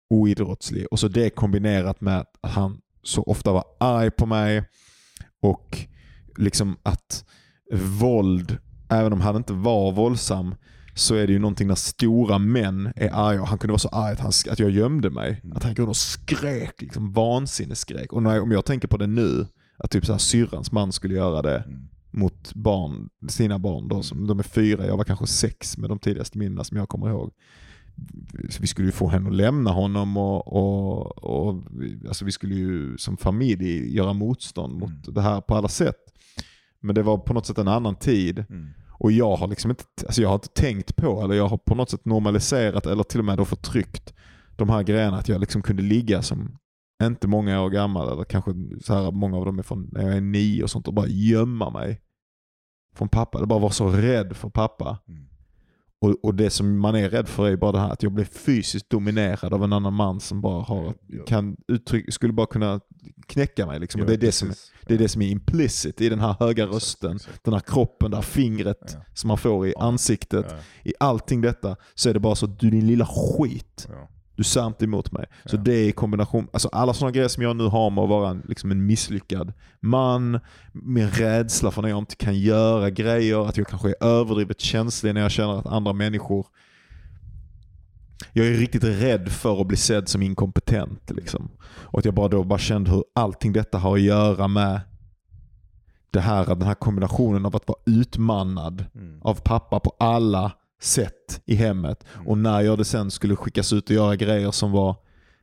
oidrottslig. 0.09 0.85
Och 0.91 0.99
så 0.99 1.07
det 1.07 1.29
kombinerat 1.29 2.01
med 2.01 2.19
att 2.19 2.51
han 2.51 2.81
så 3.03 3.23
ofta 3.23 3.51
var 3.51 3.63
arg 3.79 4.11
på 4.11 4.25
mig 4.25 4.63
och 5.41 5.77
liksom 6.37 6.77
att 6.83 7.25
våld, 7.99 8.57
även 8.89 9.13
om 9.13 9.21
han 9.21 9.35
inte 9.35 9.53
var 9.53 9.91
våldsam, 9.91 10.55
så 10.95 11.15
är 11.15 11.27
det 11.27 11.33
ju 11.33 11.39
någonting 11.39 11.67
när 11.67 11.75
stora 11.75 12.37
män 12.37 12.93
är 12.95 13.09
arga. 13.13 13.43
Han 13.43 13.57
kunde 13.57 13.71
vara 13.71 13.79
så 13.79 13.89
arg 13.89 14.13
att, 14.13 14.19
han, 14.19 14.31
att 14.49 14.59
jag 14.59 14.69
gömde 14.69 15.09
mig. 15.09 15.41
Mm. 15.43 15.57
Att 15.57 15.63
han 15.63 15.75
kunde 15.75 15.89
och 15.89 15.95
skrek, 15.97 16.81
liksom 16.81 17.11
vansinnesskrek. 17.13 18.13
Och 18.13 18.23
jag- 18.23 18.43
om 18.43 18.51
jag 18.51 18.65
tänker 18.65 18.87
på 18.87 18.97
det 18.97 19.07
nu, 19.07 19.47
att 19.83 19.91
typ 19.91 20.05
så 20.05 20.11
här 20.11 20.19
syrrans 20.19 20.71
man 20.71 20.91
skulle 20.91 21.15
göra 21.15 21.41
det 21.41 21.57
Mm. 21.57 21.87
mot 22.11 22.53
barn, 22.53 23.09
sina 23.27 23.59
barn. 23.59 23.87
Då, 23.87 24.03
som, 24.03 24.27
de 24.27 24.39
är 24.39 24.43
fyra, 24.43 24.85
jag 24.87 24.97
var 24.97 25.03
kanske 25.03 25.27
sex 25.27 25.77
med 25.77 25.89
de 25.89 25.99
tidigaste 25.99 26.37
minnena 26.37 26.63
som 26.63 26.77
jag 26.77 26.89
kommer 26.89 27.09
ihåg. 27.09 27.31
Så 28.49 28.61
vi 28.61 28.67
skulle 28.67 28.87
ju 28.87 28.91
få 28.91 29.07
henne 29.07 29.29
att 29.29 29.35
lämna 29.35 29.71
honom 29.71 30.17
och, 30.17 30.47
och, 30.47 31.23
och 31.23 31.63
alltså 32.07 32.25
vi 32.25 32.31
skulle 32.31 32.55
ju 32.55 32.97
som 32.97 33.17
familj 33.17 33.95
göra 33.95 34.13
motstånd 34.13 34.73
mot 34.73 34.89
Mm. 34.89 35.13
det 35.13 35.21
här 35.21 35.41
på 35.41 35.55
alla 35.55 35.67
sätt. 35.67 35.95
Men 36.79 36.95
det 36.95 37.03
var 37.03 37.17
på 37.17 37.33
något 37.33 37.45
sätt 37.45 37.57
en 37.57 37.67
annan 37.67 37.95
tid. 37.95 38.45
Mm. 38.49 38.67
Och 38.89 39.11
jag 39.11 39.35
har 39.35 39.47
liksom 39.47 39.71
inte, 39.71 39.83
alltså 40.05 40.21
jag 40.21 40.29
har 40.29 40.35
inte 40.35 40.47
tänkt 40.47 40.95
på, 40.95 41.21
eller 41.23 41.35
jag 41.35 41.47
har 41.47 41.57
på 41.57 41.75
något 41.75 41.89
sätt 41.89 42.05
normaliserat 42.05 42.85
eller 42.85 43.03
till 43.03 43.19
och 43.19 43.25
med 43.25 43.37
då 43.37 43.45
förtryckt 43.45 44.13
de 44.55 44.69
här 44.69 44.83
grejerna. 44.83 45.17
Att 45.17 45.29
jag 45.29 45.39
liksom 45.39 45.61
kunde 45.61 45.83
ligga 45.83 46.21
som 46.21 46.57
inte 47.07 47.27
många 47.27 47.61
år 47.61 47.69
gammal, 47.69 48.11
eller 48.13 48.23
kanske 48.23 48.51
så 48.81 48.93
här, 48.93 49.11
många 49.11 49.37
av 49.37 49.45
dem 49.45 49.59
är 49.59 49.63
från 49.63 49.89
när 49.91 50.01
jag 50.07 50.17
är 50.17 50.21
nio 50.21 50.63
och 50.63 50.69
sånt 50.69 50.87
och 50.87 50.93
bara 50.93 51.07
gömma 51.07 51.69
mig 51.69 52.01
från 52.95 53.09
pappa. 53.09 53.37
Eller 53.37 53.47
bara 53.47 53.59
vara 53.59 53.71
så 53.71 53.89
rädd 53.89 54.35
för 54.37 54.49
pappa. 54.49 54.97
Mm. 55.07 55.27
och, 56.01 56.25
och 56.25 56.35
det 56.35 56.49
som 56.49 56.79
man 56.79 56.95
är 56.95 57.09
rädd 57.09 57.27
för 57.27 57.49
är 57.49 57.55
bara 57.55 57.71
det 57.71 57.79
här 57.79 57.89
att 57.89 58.03
jag 58.03 58.11
blir 58.11 58.25
fysiskt 58.25 58.89
dominerad 58.89 59.53
av 59.53 59.63
en 59.63 59.73
annan 59.73 59.93
man 59.93 60.19
som 60.19 60.41
bara 60.41 60.63
har, 60.63 60.93
Ja. 61.07 61.23
kan 61.27 61.57
uttryck, 61.67 62.13
skulle 62.13 62.33
bara 62.33 62.47
kunna 62.47 62.79
knäcka 63.27 63.65
mig. 63.65 63.79
Liksom. 63.79 64.01
och 64.01 64.07
det, 64.07 64.13
är 64.13 64.17
det, 64.17 64.31
som, 64.31 64.47
precis. 64.47 64.71
det 64.87 64.93
är 64.93 64.97
det 64.97 65.07
som 65.07 65.21
är 65.21 65.29
implicit 65.29 66.01
i 66.01 66.09
den 66.09 66.19
här 66.19 66.35
höga 66.39 66.63
Exakt, 66.63 66.75
rösten, 66.75 67.15
exakt. 67.15 67.43
den 67.43 67.53
här 67.53 67.61
kroppen, 67.61 68.11
det 68.11 68.17
här 68.17 68.21
fingret 68.21 68.77
Ja. 68.93 68.99
som 69.13 69.27
man 69.27 69.37
får 69.37 69.67
i 69.67 69.73
Ja. 69.77 69.83
ansiktet. 69.83 70.45
Ja, 70.49 70.57
I 70.83 70.93
allting 70.99 71.41
detta 71.41 71.75
så 71.95 72.09
är 72.09 72.13
det 72.13 72.19
bara 72.19 72.35
så 72.35 72.45
du 72.45 72.69
din 72.69 72.87
lilla 72.87 73.05
skit. 73.05 73.87
Du 74.35 74.43
sa 74.43 74.67
inte 74.67 74.85
emot 74.85 75.11
mig. 75.11 75.25
Så 75.45 75.55
Ja. 75.55 75.61
det 75.61 75.73
är 75.75 75.87
i 75.87 75.91
kombination, 75.91 76.47
alltså 76.53 76.67
alla 76.67 76.93
sådana 76.93 77.11
grejer 77.11 77.27
som 77.27 77.43
jag 77.43 77.55
nu 77.55 77.63
har 77.63 77.89
med 77.89 78.03
att 78.03 78.09
vara 78.09 78.29
en, 78.29 78.43
liksom 78.47 78.71
en 78.71 78.85
misslyckad 78.85 79.53
man, 79.79 80.39
min 80.73 81.09
rädsla 81.09 81.71
för 81.71 81.81
när 81.81 81.89
jag 81.89 81.97
inte 81.97 82.15
kan 82.15 82.39
göra 82.39 82.89
grejer, 82.89 83.47
att 83.49 83.57
jag 83.57 83.67
kanske 83.67 83.89
är 83.89 84.03
överdrivet 84.03 84.61
känslig 84.61 85.13
när 85.13 85.21
jag 85.21 85.31
känner 85.31 85.59
att 85.59 85.65
andra 85.65 85.93
människor 85.93 86.45
jag 88.33 88.47
är 88.47 88.53
riktigt 88.53 88.83
rädd 88.83 89.29
för 89.29 89.61
att 89.61 89.67
bli 89.67 89.77
sedd 89.77 90.07
som 90.09 90.21
inkompetent. 90.21 91.11
Liksom. 91.11 91.49
Och 91.61 91.99
att 91.99 92.05
jag 92.05 92.13
bara 92.13 92.27
då 92.27 92.43
bara 92.43 92.59
kände 92.59 92.91
hur 92.91 93.03
allting 93.15 93.53
detta 93.53 93.77
har 93.77 93.93
att 93.95 94.01
göra 94.01 94.47
med 94.47 94.81
det 96.11 96.19
här, 96.19 96.45
den 96.45 96.61
här 96.61 96.73
kombinationen 96.73 97.45
av 97.45 97.55
att 97.55 97.67
vara 97.67 97.79
utmannad 97.85 98.85
Mm. 98.95 99.21
av 99.21 99.35
pappa 99.43 99.79
på 99.79 99.95
alla 99.99 100.51
sätt 100.81 101.41
i 101.45 101.55
hemmet. 101.55 102.05
Mm. 102.15 102.27
Och 102.27 102.37
när 102.37 102.61
jag 102.61 102.77
det 102.77 102.85
sen 102.85 103.11
skulle 103.11 103.35
skickas 103.35 103.73
ut 103.73 103.89
och 103.89 103.95
göra 103.95 104.15
grejer 104.15 104.51
som 104.51 104.71
var 104.71 104.95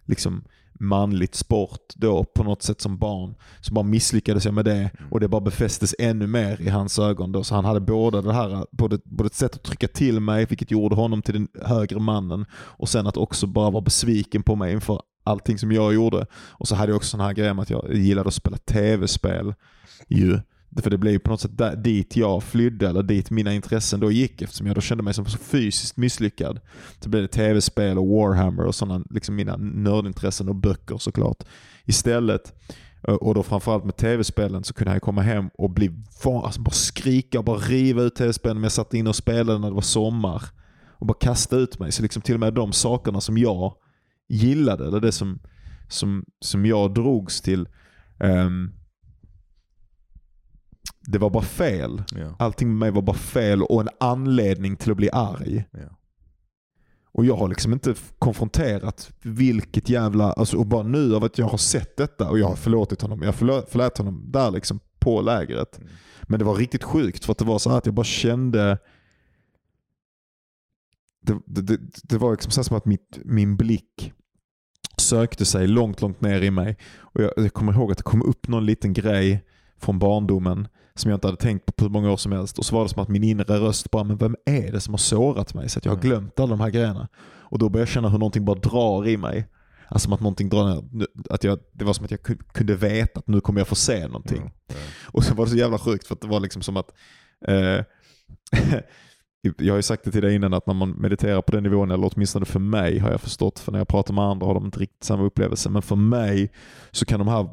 liksom 0.04 0.44
manligt 0.80 1.34
sport 1.34 1.94
då 1.94 2.24
på 2.24 2.44
något 2.44 2.62
sätt 2.62 2.80
som 2.80 2.98
barn. 2.98 3.34
Så 3.60 3.74
bara 3.74 3.84
misslyckades 3.84 4.44
jag 4.44 4.54
med 4.54 4.64
det 4.64 4.90
Mm. 4.98 5.12
och 5.12 5.20
det 5.20 5.28
bara 5.28 5.40
befästes 5.40 5.94
ännu 5.98 6.26
mer 6.26 6.60
i 6.60 6.68
hans 6.68 6.98
ögon 6.98 7.32
då. 7.32 7.44
Så 7.44 7.54
han 7.54 7.64
hade 7.64 7.80
båda 7.80 8.22
det 8.22 8.32
här, 8.32 8.66
både, 8.70 8.98
både 9.04 9.26
ett 9.26 9.34
sätt 9.34 9.54
att 9.54 9.62
trycka 9.62 9.88
till 9.88 10.20
mig, 10.20 10.46
vilket 10.46 10.70
gjorde 10.70 10.96
honom 10.96 11.22
till 11.22 11.34
den 11.34 11.48
högre 11.62 12.00
mannen. 12.00 12.46
Och 12.52 12.88
sen 12.88 13.06
att 13.06 13.16
också 13.16 13.46
bara 13.46 13.70
vara 13.70 13.82
besviken 13.82 14.42
på 14.42 14.56
mig 14.56 14.72
inför 14.72 15.02
allting 15.24 15.58
som 15.58 15.72
jag 15.72 15.94
gjorde. 15.94 16.26
Och 16.34 16.68
så 16.68 16.74
hade 16.74 16.92
jag 16.92 16.96
också 16.96 17.08
sån 17.10 17.20
här 17.20 17.32
grej 17.32 17.54
med 17.54 17.62
att 17.62 17.70
jag 17.70 17.94
gillade 17.94 18.28
att 18.28 18.34
spela 18.34 18.56
tv-spel. 18.56 19.54
Ju. 20.08 20.40
För 20.76 20.90
det 20.90 20.98
blev 20.98 21.12
ju 21.12 21.18
på 21.18 21.30
något 21.30 21.40
sätt 21.40 21.58
där, 21.58 21.76
dit 21.76 22.16
jag 22.16 22.42
flydde, 22.42 22.88
eller 22.88 23.02
dit 23.02 23.30
mina 23.30 23.54
intressen 23.54 24.00
då 24.00 24.10
gick 24.10 24.42
eftersom 24.42 24.66
jag 24.66 24.76
då 24.76 24.80
kände 24.80 25.04
mig 25.04 25.14
som 25.14 25.24
så 25.24 25.38
fysiskt 25.38 25.96
misslyckad. 25.96 26.60
Så 27.00 27.08
blev 27.08 27.22
det 27.22 27.28
tv-spel 27.28 27.98
och 27.98 28.06
Warhammer 28.08 28.64
och 28.64 28.74
sådana, 28.74 29.04
liksom 29.10 29.36
mina 29.36 29.56
nördintressen 29.56 30.48
och 30.48 30.54
böcker 30.54 30.98
såklart. 30.98 31.44
Istället, 31.84 32.54
eh, 33.08 33.14
och 33.14 33.34
då 33.34 33.42
framförallt 33.42 33.84
med 33.84 33.96
tv-spelen 33.96 34.64
så 34.64 34.74
kunde 34.74 34.92
jag 34.92 35.02
komma 35.02 35.22
hem 35.22 35.50
och 35.58 35.70
bli 35.70 35.90
alltså 36.24 36.60
bara 36.60 36.70
skrika 36.70 37.38
och 37.38 37.44
bara 37.44 37.58
riva 37.58 38.02
ut 38.02 38.14
tv-spelen 38.14 38.56
men 38.56 38.62
jag 38.62 38.72
satt 38.72 38.94
inne 38.94 39.08
och 39.08 39.16
spelade 39.16 39.58
när 39.58 39.68
det 39.68 39.74
var 39.74 39.80
sommar. 39.80 40.42
Och 41.00 41.06
bara 41.06 41.18
kasta 41.18 41.56
ut 41.56 41.78
mig. 41.78 41.92
Så 41.92 42.02
liksom 42.02 42.22
till 42.22 42.34
och 42.34 42.40
med 42.40 42.54
de 42.54 42.72
sakerna 42.72 43.20
som 43.20 43.38
jag 43.38 43.74
gillade, 44.28 44.86
eller 44.86 45.00
det 45.00 45.12
som, 45.12 45.38
som, 45.88 46.24
som 46.40 46.66
jag 46.66 46.94
drogs 46.94 47.40
till, 47.40 47.68
um, 48.18 48.72
det 51.10 51.18
var 51.18 51.30
bara 51.30 51.42
fel. 51.42 52.02
Ja. 52.10 52.36
Allting 52.38 52.68
med 52.68 52.76
mig 52.78 52.90
var 52.90 53.02
bara 53.02 53.16
fel 53.16 53.62
och 53.62 53.80
en 53.80 53.88
anledning 54.00 54.76
till 54.76 54.90
att 54.90 54.96
bli 54.96 55.10
arg. 55.12 55.64
Ja. 55.72 55.96
Och 57.12 57.24
jag 57.24 57.36
har 57.36 57.48
liksom 57.48 57.72
inte 57.72 57.94
konfronterat 58.18 59.10
vilket 59.22 59.88
jävla, 59.88 60.32
alltså 60.32 60.56
och 60.56 60.66
bara 60.66 60.82
nu 60.82 61.14
av 61.14 61.24
att 61.24 61.38
jag 61.38 61.46
har 61.46 61.58
sett 61.58 61.96
detta 61.96 62.30
och 62.30 62.38
jag 62.38 62.46
har 62.46 62.56
förlåtit 62.56 63.02
honom. 63.02 63.22
Jag 63.22 63.34
förlät 63.34 63.98
honom 63.98 64.24
där 64.32 64.50
liksom 64.50 64.80
på 64.98 65.20
lägret. 65.20 65.78
Mm. 65.78 65.90
Men 66.22 66.38
det 66.38 66.44
var 66.44 66.54
riktigt 66.54 66.84
sjukt 66.84 67.24
för 67.24 67.32
att 67.32 67.38
det 67.38 67.44
var 67.44 67.58
så 67.58 67.70
här 67.70 67.78
att 67.78 67.86
jag 67.86 67.94
bara 67.94 68.04
kände 68.04 68.78
det, 71.20 71.38
det, 71.46 71.62
det, 71.62 71.78
det 72.02 72.18
var 72.18 72.30
liksom 72.30 72.52
så 72.52 72.64
som 72.64 72.76
att 72.76 72.84
mitt, 72.84 73.18
min 73.24 73.56
blick 73.56 74.12
sökte 74.96 75.44
sig 75.44 75.66
långt, 75.66 76.00
långt 76.00 76.20
ner 76.20 76.42
i 76.42 76.50
mig. 76.50 76.76
Och 76.98 77.20
jag, 77.20 77.32
jag 77.36 77.52
kommer 77.52 77.72
ihåg 77.72 77.90
att 77.92 77.98
det 77.98 78.04
kom 78.04 78.22
upp 78.22 78.48
någon 78.48 78.66
liten 78.66 78.92
grej 78.92 79.44
från 79.76 79.98
barndomen 79.98 80.68
som 80.98 81.10
jag 81.10 81.16
inte 81.16 81.26
hade 81.26 81.36
tänkt 81.38 81.66
på 81.66 81.72
på 81.72 81.84
hur 81.84 81.90
många 81.90 82.12
år 82.12 82.16
som 82.16 82.32
helst. 82.32 82.58
Och 82.58 82.64
så 82.64 82.74
var 82.76 82.82
det 82.82 82.88
som 82.88 83.02
att 83.02 83.08
min 83.08 83.24
inre 83.24 83.58
röst 83.60 83.90
bara, 83.90 84.04
men 84.04 84.16
vem 84.16 84.36
är 84.46 84.72
det 84.72 84.80
som 84.80 84.94
har 84.94 84.98
sårat 84.98 85.54
mig? 85.54 85.68
Så 85.68 85.78
att 85.78 85.84
jag 85.84 85.92
har 85.92 85.96
Mm. 85.96 86.08
glömt 86.08 86.40
alla 86.40 86.50
de 86.50 86.60
här 86.60 86.70
grejerna. 86.70 87.08
Och 87.50 87.58
då 87.58 87.68
började 87.68 87.82
jag 87.82 87.94
känna 87.94 88.08
hur 88.08 88.18
någonting 88.18 88.44
bara 88.44 88.58
drar 88.58 89.08
i 89.08 89.16
mig. 89.16 89.46
Alltså 89.88 90.14
att 90.14 90.20
någonting 90.20 90.48
drar 90.48 90.68
ner. 90.74 91.06
Att 91.30 91.44
jag, 91.44 91.58
det 91.72 91.84
var 91.84 91.92
som 91.92 92.04
att 92.04 92.10
jag 92.10 92.20
ku- 92.20 92.42
kunde 92.52 92.74
veta 92.74 93.18
att 93.20 93.28
nu 93.28 93.40
kommer 93.40 93.60
jag 93.60 93.68
få 93.68 93.74
se 93.74 94.06
någonting. 94.06 94.42
Ja. 94.44 94.50
Ja. 94.66 94.74
Och 95.06 95.24
så 95.24 95.34
var 95.34 95.44
det 95.44 95.50
så 95.50 95.56
jävla 95.56 95.78
sjukt 95.78 96.06
för 96.06 96.14
att 96.14 96.20
det 96.20 96.28
var 96.28 96.40
liksom 96.40 96.62
som 96.62 96.76
att 96.76 96.90
eh, 97.48 97.84
Jag 99.58 99.72
har 99.72 99.76
ju 99.78 99.82
sagt 99.82 100.04
det 100.04 100.10
till 100.10 100.22
dig 100.22 100.34
innan 100.34 100.54
att 100.54 100.66
när 100.66 100.74
man 100.74 100.90
mediterar 100.90 101.42
på 101.42 101.52
den 101.52 101.62
nivån, 101.62 101.90
eller 101.90 102.10
åtminstone 102.14 102.44
för 102.46 102.60
mig 102.60 102.98
har 102.98 103.10
jag 103.10 103.20
förstått, 103.20 103.58
för 103.58 103.72
när 103.72 103.78
jag 103.78 103.88
pratar 103.88 104.14
med 104.14 104.24
andra 104.24 104.46
har 104.46 104.54
de 104.54 104.64
inte 104.64 104.78
riktigt 104.80 105.04
samma 105.04 105.22
upplevelse, 105.22 105.70
men 105.70 105.82
för 105.82 105.96
mig 105.96 106.52
så 106.90 107.04
kan 107.04 107.18
de 107.18 107.28
här 107.28 107.48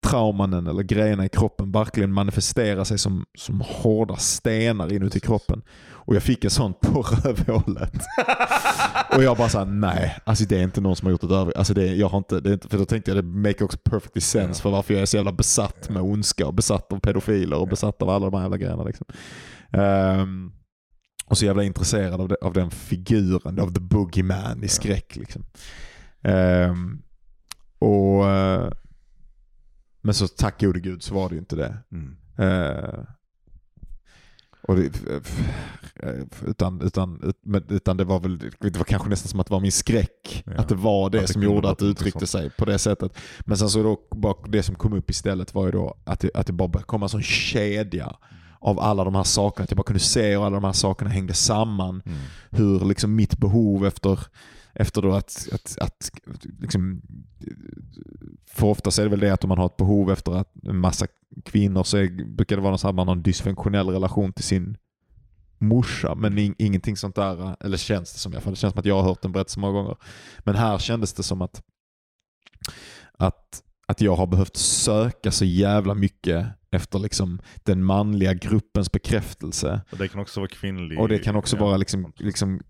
traumanen 0.00 0.66
eller 0.66 0.82
grejerna 0.82 1.24
i 1.24 1.28
kroppen 1.28 1.72
verkligen 1.72 2.12
manifestera 2.12 2.84
sig 2.84 2.98
som, 2.98 3.26
som 3.34 3.60
hårda 3.60 4.16
stenar 4.16 4.92
inuti 4.92 5.20
kroppen. 5.20 5.62
Och 6.10 6.14
jag 6.14 6.22
fick 6.22 6.44
en 6.44 6.50
sån 6.50 6.74
på 6.74 7.02
rövhålet. 7.24 7.92
och 9.16 9.22
jag 9.22 9.36
bara 9.36 9.48
såhär, 9.48 9.64
nej, 9.64 10.16
alltså 10.24 10.44
det 10.44 10.58
är 10.58 10.62
inte 10.62 10.80
någon 10.80 10.96
som 10.96 11.06
har 11.06 11.12
gjort 11.12 11.24
ett 11.24 11.30
övrigt. 11.30 11.56
Alltså 11.56 11.74
det, 11.74 11.86
jag 11.86 12.08
har 12.08 12.18
inte, 12.18 12.40
det 12.40 12.50
är 12.50 12.52
inte, 12.52 12.68
för 12.68 12.78
då 12.78 12.84
tänkte 12.84 13.10
jag 13.10 13.24
det 13.24 13.28
make 13.28 13.64
också 13.64 13.78
perfectly 13.78 14.20
sense 14.20 14.62
för 14.62 14.70
varför 14.70 14.94
jag 14.94 15.02
är 15.02 15.06
så 15.06 15.16
jävla 15.16 15.32
besatt 15.32 15.90
med 15.90 16.02
ondska 16.02 16.46
och 16.46 16.54
besatt 16.54 16.92
av 16.92 17.00
pedofiler 17.00 17.56
och 17.56 17.68
besatt 17.68 18.02
av 18.02 18.10
alla 18.10 18.30
de 18.30 18.36
här 18.36 18.42
jävla 18.42 18.56
grejerna. 18.56 18.84
Liksom. 18.84 19.06
Ehm, 19.72 20.52
och 21.26 21.38
så 21.38 21.44
jävla 21.44 21.64
intresserad 21.64 22.20
av, 22.20 22.28
det, 22.28 22.36
av 22.42 22.52
den 22.52 22.70
figuren, 22.70 23.60
av 23.60 23.74
the 23.74 23.80
boogeyman 23.80 24.64
i 24.64 24.68
skräck. 24.68 25.16
Liksom. 25.16 25.44
Ehm, 26.22 27.02
och, 27.78 28.28
eh, 28.28 28.70
men 30.00 30.14
så 30.14 30.28
tack 30.28 30.60
gode 30.60 30.80
gud 30.80 31.02
så 31.02 31.14
var 31.14 31.28
det 31.28 31.34
ju 31.34 31.38
inte 31.38 31.56
det. 31.56 31.78
Mm. 31.92 32.16
Eh, 32.38 33.00
och 34.62 34.76
det, 34.76 34.90
utan, 36.46 36.80
utan, 36.80 37.20
ut- 37.22 37.40
men- 37.42 37.64
utan 37.68 37.96
det 37.96 38.04
var 38.04 38.20
väl 38.20 38.38
det 38.60 38.76
var 38.76 38.84
kanske 38.84 39.08
nästan 39.08 39.28
som 39.28 39.40
att 39.40 39.46
det 39.46 39.52
var 39.52 39.60
min 39.60 39.72
skräck. 39.72 40.42
Ja. 40.46 40.52
Att 40.52 40.68
det 40.68 40.74
var 40.74 41.10
det 41.10 41.20
det 41.20 41.28
som 41.28 41.42
gjorde 41.42 41.70
att 41.70 41.78
det 41.78 41.84
uttryckte 41.84 42.26
sig 42.26 42.50
på 42.50 42.64
det 42.64 42.78
sättet. 42.78 43.18
Men 43.40 43.56
sen 43.58 43.68
så 43.70 43.82
då, 44.12 44.44
det 44.48 44.62
som 44.62 44.74
kom 44.74 44.92
upp 44.92 45.10
istället 45.10 45.54
var 45.54 45.64
ju 45.66 45.72
då 45.72 45.94
att 46.04 46.20
det, 46.20 46.30
att 46.34 46.46
det 46.46 46.52
bara 46.52 46.82
komma 46.82 47.04
en 47.06 47.08
sån 47.10 47.22
kedja 47.22 48.16
av 48.60 48.80
alla 48.80 49.04
de 49.04 49.14
här 49.14 49.22
sakerna. 49.24 49.64
Att 49.64 49.70
jag 49.70 49.76
bara 49.76 49.82
kunde 49.82 50.00
se 50.00 50.30
hur 50.36 50.46
alla 50.46 50.54
de 50.56 50.64
här 50.64 50.72
sakerna 50.72 51.10
hängde 51.10 51.34
samman 51.34 52.02
Mm. 52.06 52.18
hur 52.50 52.84
liksom 52.84 53.14
mitt 53.14 53.38
behov 53.38 53.86
efter, 53.86 54.20
efter 54.80 55.02
då 55.02 55.12
att, 55.12 55.48
att, 55.52 55.78
att 55.80 56.10
liksom, 56.60 57.02
för 58.46 58.66
ofta 58.66 58.90
så 58.90 59.02
är 59.02 59.04
det 59.04 59.10
väl 59.10 59.20
det 59.20 59.30
att 59.30 59.44
om 59.44 59.48
man 59.48 59.58
har 59.58 59.66
ett 59.66 59.76
behov 59.76 60.10
efter 60.10 60.32
att 60.32 60.52
en 60.64 60.78
massa 60.78 61.06
kvinnor 61.44 61.82
så 61.82 61.96
är, 61.96 62.34
brukar 62.36 62.56
det 62.56 62.62
vara 62.62 62.78
så 62.78 62.88
att 62.88 62.94
man 62.94 63.08
har 63.08 63.14
en 63.14 63.22
dysfunktionell 63.22 63.88
relation 63.88 64.32
till 64.32 64.44
sin 64.44 64.76
morsa. 65.58 66.14
Men 66.14 66.38
in, 66.38 66.54
ingenting 66.58 66.96
sånt 66.96 67.14
där, 67.14 67.56
eller 67.60 67.76
känns 67.76 68.12
det 68.12 68.18
som 68.18 68.32
i 68.32 68.36
alla 68.36 68.42
fall. 68.42 68.52
Det 68.52 68.58
känns 68.58 68.72
som 68.72 68.80
att 68.80 68.86
jag 68.86 68.94
har 68.94 69.02
hört 69.02 69.22
den 69.22 69.32
berättelsen 69.32 69.60
många 69.60 69.72
gånger. 69.72 69.96
Men 70.38 70.54
här 70.54 70.78
kändes 70.78 71.12
det 71.12 71.22
som 71.22 71.42
att, 71.42 71.62
att, 73.18 73.62
att 73.86 74.00
jag 74.00 74.16
har 74.16 74.26
behövt 74.26 74.56
söka 74.56 75.30
så 75.30 75.44
jävla 75.44 75.94
mycket 75.94 76.46
efter 76.70 76.98
liksom 76.98 77.40
den 77.64 77.84
manliga 77.84 78.34
gruppens 78.34 78.92
bekräftelse. 78.92 79.80
Och 79.92 79.98
det 79.98 80.08
kan 80.08 80.20
också 80.20 80.40
vara 80.40 80.48
kvinnlig. 80.48 81.00
Och 81.00 81.08
det 81.08 81.18
kan 81.18 81.36
också 81.36 81.56
ja. 81.56 81.64
vara 81.64 81.76
liksom, 81.76 82.12
liksom, 82.16 82.60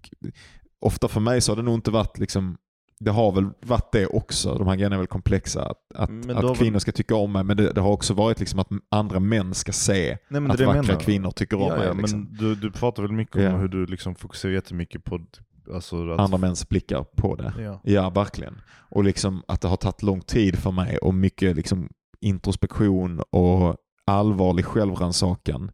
ofta 0.80 1.08
för 1.08 1.20
mig 1.20 1.40
så 1.40 1.52
har 1.52 1.56
det 1.56 1.62
nog 1.62 1.74
inte 1.74 1.90
varit 1.90 2.18
liksom, 2.18 2.56
det 3.00 3.10
har 3.10 3.32
väl 3.32 3.50
varit 3.62 3.92
det 3.92 4.06
också, 4.06 4.54
de 4.54 4.66
här 4.66 4.76
grejerna 4.76 4.96
är 4.96 4.98
väl 4.98 5.06
komplexa, 5.06 5.62
att, 5.62 5.76
att, 5.94 6.10
då 6.22 6.50
att 6.50 6.58
kvinnor 6.58 6.72
väl- 6.72 6.80
ska 6.80 6.92
tycka 6.92 7.14
om 7.14 7.32
mig, 7.32 7.44
men 7.44 7.56
det, 7.56 7.72
det 7.72 7.80
har 7.80 7.90
också 7.90 8.14
varit 8.14 8.40
liksom 8.40 8.58
att 8.58 8.68
andra 8.88 9.20
män 9.20 9.54
ska 9.54 9.72
se 9.72 10.18
Nej, 10.28 10.50
att 10.50 10.60
vackra 10.60 10.96
kvinnor 10.96 11.30
tycker 11.30 11.56
om 11.56 11.62
ja, 11.68 11.76
mig. 11.76 11.86
ja, 11.86 11.92
Liksom. 11.92 12.20
Men 12.24 12.36
du, 12.38 12.54
du 12.54 12.70
pratar 12.70 13.02
väl 13.02 13.12
mycket 13.12 13.36
om 13.36 13.42
Ja. 13.42 13.56
hur 13.56 13.68
du 13.68 13.86
liksom 13.86 14.14
fokuserar 14.14 14.52
jättemycket 14.52 15.04
på 15.04 15.20
alltså, 15.74 16.10
att, 16.12 16.20
Andra 16.20 16.38
mäns 16.38 16.68
blickar 16.68 17.04
på 17.16 17.34
det. 17.36 17.52
Ja. 17.58 17.80
Ja, 17.84 18.10
verkligen. 18.10 18.60
Och 18.70 19.04
liksom 19.04 19.42
att 19.48 19.60
det 19.60 19.68
har 19.68 19.76
tagit 19.76 20.02
lång 20.02 20.20
tid 20.20 20.58
för 20.58 20.70
mig 20.70 20.98
och 20.98 21.14
mycket 21.14 21.56
liksom 21.56 21.88
introspektion 22.20 23.20
och 23.30 23.76
allvarlig 24.04 24.64
självrannsakan. 24.64 25.70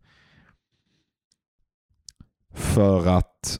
För 2.55 3.07
att 3.07 3.59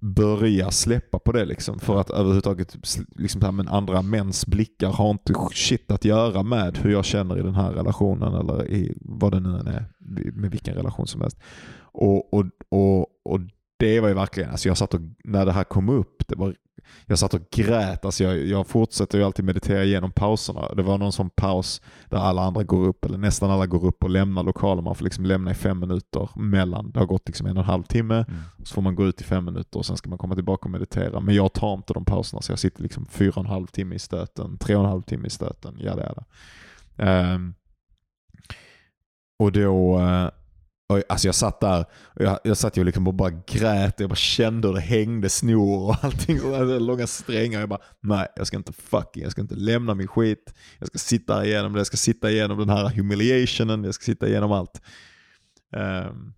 börja 0.00 0.70
släppa 0.70 1.18
på 1.18 1.32
det 1.32 1.44
liksom. 1.44 1.78
För 1.78 2.00
att 2.00 2.10
överhuvudtaget 2.10 2.74
sl- 2.76 3.06
liksom 3.16 3.42
här, 3.42 3.52
men 3.52 3.68
andra 3.68 4.02
mäns 4.02 4.46
blickar 4.46 4.92
har 4.92 5.10
inte 5.10 5.34
shit 5.52 5.90
att 5.90 6.04
göra 6.04 6.42
med 6.42 6.78
hur 6.78 6.90
jag 6.90 7.04
känner 7.04 7.38
i 7.38 7.42
den 7.42 7.54
här 7.54 7.72
relationen 7.72 8.34
eller 8.34 8.70
i 8.70 8.98
vad 9.00 9.32
det 9.32 9.40
nu 9.40 9.58
än 9.58 9.66
är. 9.66 9.84
Med 10.32 10.50
vilken 10.50 10.74
relation 10.74 11.06
som 11.06 11.20
helst. 11.20 11.38
Och, 11.78 12.34
och, 12.34 12.46
och, 12.68 13.06
och 13.24 13.40
det 13.78 14.00
var 14.00 14.08
ju 14.08 14.14
verkligen, 14.14 14.50
alltså 14.50 14.68
jag 14.68 14.76
satt 14.76 14.94
och, 14.94 15.00
när 15.24 15.46
det 15.46 15.52
här 15.52 15.64
kom 15.64 15.88
upp, 15.88 16.28
det 16.28 16.36
var 16.36 16.54
jag 17.06 17.18
satt 17.18 17.34
och 17.34 17.40
grät. 17.50 18.04
Alltså 18.04 18.24
jag, 18.24 18.46
jag 18.46 18.66
fortsätter 18.66 19.18
ju 19.18 19.24
alltid 19.24 19.44
meditera 19.44 19.84
igenom 19.84 20.12
pauserna. 20.12 20.74
Det 20.74 20.82
var 20.82 20.98
någon 20.98 21.12
sån 21.12 21.30
paus 21.30 21.82
där 22.08 22.18
alla 22.18 22.42
andra 22.42 22.62
går 22.62 22.86
upp, 22.86 23.04
eller 23.04 23.18
nästan 23.18 23.50
alla 23.50 23.66
går 23.66 23.84
upp 23.84 24.04
och 24.04 24.10
lämnar 24.10 24.42
lokalen. 24.42 24.84
Man 24.84 24.94
får 24.94 25.04
liksom 25.04 25.26
lämna 25.26 25.50
i 25.50 25.54
fem 25.54 25.78
minuter 25.78 26.28
mellan. 26.34 26.90
Det 26.90 26.98
har 26.98 27.06
gått 27.06 27.28
liksom 27.28 27.46
en 27.46 27.56
och 27.56 27.62
en 27.62 27.68
halv 27.68 27.82
timme. 27.82 28.14
Mm. 28.14 28.40
Så 28.64 28.74
får 28.74 28.82
man 28.82 28.94
gå 28.94 29.06
ut 29.06 29.20
i 29.20 29.24
fem 29.24 29.44
minuter 29.44 29.78
och 29.78 29.86
sen 29.86 29.96
ska 29.96 30.10
man 30.10 30.18
komma 30.18 30.34
tillbaka 30.34 30.64
och 30.64 30.70
meditera. 30.70 31.20
Men 31.20 31.34
jag 31.34 31.52
tar 31.52 31.74
inte 31.74 31.92
de 31.92 32.04
pauserna 32.04 32.42
så 32.42 32.52
jag 32.52 32.58
sitter 32.58 32.82
liksom 32.82 33.06
fyra 33.06 33.32
och 33.36 33.44
en 33.44 33.50
halv 33.50 33.66
timme 33.66 33.94
i 33.94 33.98
stöten, 33.98 34.58
tre 34.58 34.76
och 34.76 34.84
en 34.84 34.90
halv 34.90 35.02
timme 35.02 35.26
i 35.26 35.30
stöten, 35.30 35.78
jada 35.78 36.02
jada. 36.02 36.24
Ehm, 36.96 37.54
och 39.38 39.52
då, 39.52 39.98
eh, 40.00 40.28
och, 40.88 41.02
alltså 41.08 41.28
jag 41.28 41.34
satt 41.34 41.60
där, 41.60 41.84
och 41.90 42.24
jag, 42.24 42.38
jag 42.44 42.56
satt 42.56 42.76
ju 42.76 42.84
liksom 42.84 43.08
och 43.08 43.14
bara 43.14 43.30
grät, 43.30 44.00
jag 44.00 44.08
bara 44.08 44.16
kände 44.16 44.68
hur 44.68 44.74
det 44.74 44.80
hängde 44.80 45.28
snor 45.28 45.88
och 45.88 46.04
allting, 46.04 46.42
och 46.42 46.56
hade 46.56 46.78
långa 46.78 47.06
strängar. 47.06 47.60
Jag 47.60 47.68
bara, 47.68 47.82
nej 48.00 48.26
jag 48.36 48.46
ska 48.46 48.56
inte 48.56 48.72
fucking, 48.72 49.22
jag 49.22 49.32
ska 49.32 49.40
inte 49.40 49.54
lämna 49.54 49.94
min 49.94 50.08
skit. 50.08 50.54
Jag 50.78 50.88
ska 50.88 50.98
sitta 50.98 51.46
igenom 51.46 51.72
det, 51.72 51.80
jag 51.80 51.86
ska 51.86 51.96
sitta 51.96 52.30
igenom 52.30 52.58
den 52.58 52.68
här 52.68 52.88
humiliationen, 52.88 53.84
jag 53.84 53.94
ska 53.94 54.04
sitta 54.04 54.28
igenom 54.28 54.52
allt. 54.52 54.80
Um, 55.76 56.34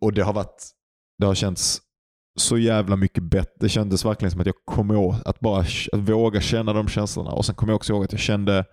och 0.00 0.12
det 0.12 0.22
har 0.22 0.32
varit, 0.32 0.70
det 1.18 1.26
har 1.26 1.34
känts 1.34 1.80
så 2.38 2.58
jävla 2.58 2.96
mycket 2.96 3.22
bättre. 3.22 3.52
Det 3.60 3.68
kändes 3.68 4.04
verkligen 4.04 4.30
som 4.30 4.40
att 4.40 4.46
jag 4.46 4.64
kom 4.64 4.90
ihåg 4.90 5.14
att 5.24 5.40
bara 5.40 5.60
att 5.92 5.98
våga 5.98 6.40
känna 6.40 6.72
de 6.72 6.88
känslorna. 6.88 7.30
Och 7.30 7.44
sen 7.44 7.54
kommer 7.54 7.72
jag 7.72 7.76
också 7.76 7.92
ihåg 7.92 8.04
att 8.04 8.12
jag 8.12 8.20
kände 8.20 8.64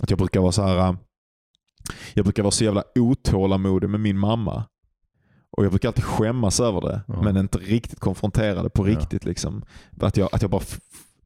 att 0.00 0.10
jag 0.10 0.18
brukar 0.18 0.40
vara 0.40 0.52
så 0.52 0.62
här. 0.62 0.96
Jag 2.14 2.24
brukar 2.24 2.42
vara 2.42 2.50
så 2.50 2.64
jävla 2.64 2.84
otålamodig 2.94 3.88
med 3.90 4.00
min 4.00 4.18
mamma. 4.18 4.64
Och 5.56 5.64
jag 5.64 5.72
brukar 5.72 5.88
alltid 5.88 6.04
skämmas 6.04 6.60
över 6.60 6.80
det, 6.80 7.00
Ja. 7.08 7.22
men 7.22 7.36
inte 7.36 7.58
riktigt 7.58 8.00
konfrontera 8.00 8.62
det 8.62 8.70
på 8.70 8.88
Ja. 8.88 8.92
riktigt. 8.98 9.24
Liksom. 9.24 9.64
Att, 10.00 10.16
jag, 10.16 10.28
att 10.32 10.42
jag 10.42 10.50
bara, 10.50 10.62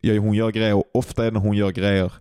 jag, 0.01 0.21
hon 0.21 0.35
gör 0.35 0.51
grejer, 0.51 0.75
och 0.75 0.91
ofta 0.95 1.23
är 1.23 1.31
det 1.31 1.39
när 1.39 1.47
hon 1.47 1.57
gör 1.57 1.71
grejer, 1.73 2.13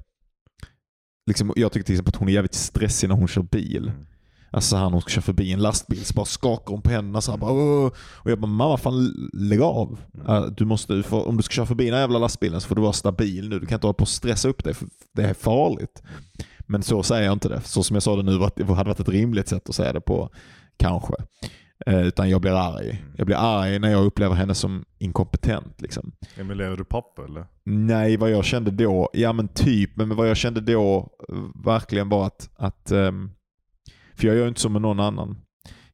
liksom, 1.27 1.53
jag 1.55 1.71
tycker 1.71 1.85
till 1.85 1.95
exempel 1.95 2.09
att 2.11 2.19
hon 2.19 2.29
är 2.29 2.33
jävligt 2.33 2.53
stressig 2.53 3.07
när 3.09 3.15
hon 3.15 3.27
kör 3.27 3.41
bil. 3.41 3.87
Mm. 3.87 4.05
Alltså 4.51 4.69
så 4.69 4.75
här 4.77 4.83
när 4.83 4.91
hon 4.91 5.01
ska 5.01 5.09
köra 5.09 5.21
förbi 5.21 5.51
en 5.51 5.59
lastbil 5.61 6.05
så 6.05 6.13
bara 6.13 6.25
skakar 6.25 6.71
hon 6.71 6.81
på 6.81 6.89
händerna 6.89 7.21
så 7.21 7.31
här, 7.31 7.37
bara, 7.37 7.51
"Åh." 7.51 7.91
Och 7.97 8.31
jag 8.31 8.39
bara, 8.39 8.47
mamma 8.51 8.77
fan 8.77 9.29
lägg 9.33 9.61
av. 9.61 9.99
Mm. 10.13 10.27
Äh, 10.27 10.43
Du 10.45 10.65
måste, 10.65 11.03
för, 11.03 11.27
om 11.27 11.37
du 11.37 11.43
ska 11.43 11.53
köra 11.53 11.65
förbi 11.65 11.85
den 11.85 11.93
här 11.93 12.01
jävla 12.01 12.19
lastbilen 12.19 12.61
så 12.61 12.67
får 12.67 12.75
du 12.75 12.81
vara 12.81 12.93
stabil 12.93 13.49
nu. 13.49 13.59
Du 13.59 13.65
kan 13.65 13.75
inte 13.75 13.87
hålla 13.87 13.93
på 13.93 14.01
och 14.01 14.07
stressa 14.09 14.49
upp 14.49 14.63
dig 14.63 14.73
för 14.73 14.87
det 15.13 15.23
är 15.23 15.33
farligt. 15.33 16.03
Men 16.65 16.83
så 16.83 17.03
säger 17.03 17.25
jag 17.25 17.33
inte 17.33 17.49
det. 17.49 17.61
Så 17.61 17.83
som 17.83 17.95
jag 17.95 18.03
sa 18.03 18.15
det 18.15 18.23
nu, 18.23 18.37
det 18.55 18.63
hade 18.63 18.89
varit 18.89 18.99
ett 18.99 19.09
rimligt 19.09 19.47
sätt 19.47 19.69
att 19.69 19.75
säga 19.75 19.93
det 19.93 20.01
på, 20.01 20.29
kanske. 20.77 21.13
Eh, 21.85 22.07
utan 22.07 22.29
jag 22.29 22.41
blir 22.41 22.51
arg. 22.51 23.03
Jag 23.17 23.25
blir 23.25 23.37
arg 23.39 23.79
när 23.79 23.91
jag 23.91 24.05
upplever 24.05 24.35
henne 24.35 24.55
som 24.55 24.85
inkompetent. 24.97 25.81
Liksom. 25.81 26.11
Emil, 26.37 26.57
lever 26.57 26.77
du 26.77 26.85
pappa 26.85 27.23
eller? 27.23 27.45
Nej, 27.63 28.17
vad 28.17 28.31
jag 28.31 28.45
kände 28.45 28.71
då, 28.71 29.09
ja 29.13 29.33
men 29.33 29.47
typ, 29.47 29.95
men 29.95 30.15
vad 30.15 30.29
jag 30.29 30.37
kände 30.37 30.61
då 30.61 31.09
verkligen 31.65 32.09
var 32.09 32.25
att, 32.25 32.49
att 32.55 32.91
ehm, 32.91 33.31
för 34.15 34.27
jag 34.27 34.35
gör 34.35 34.47
inte 34.47 34.61
så 34.61 34.69
med 34.69 34.81
någon 34.81 34.99
annan. 34.99 35.37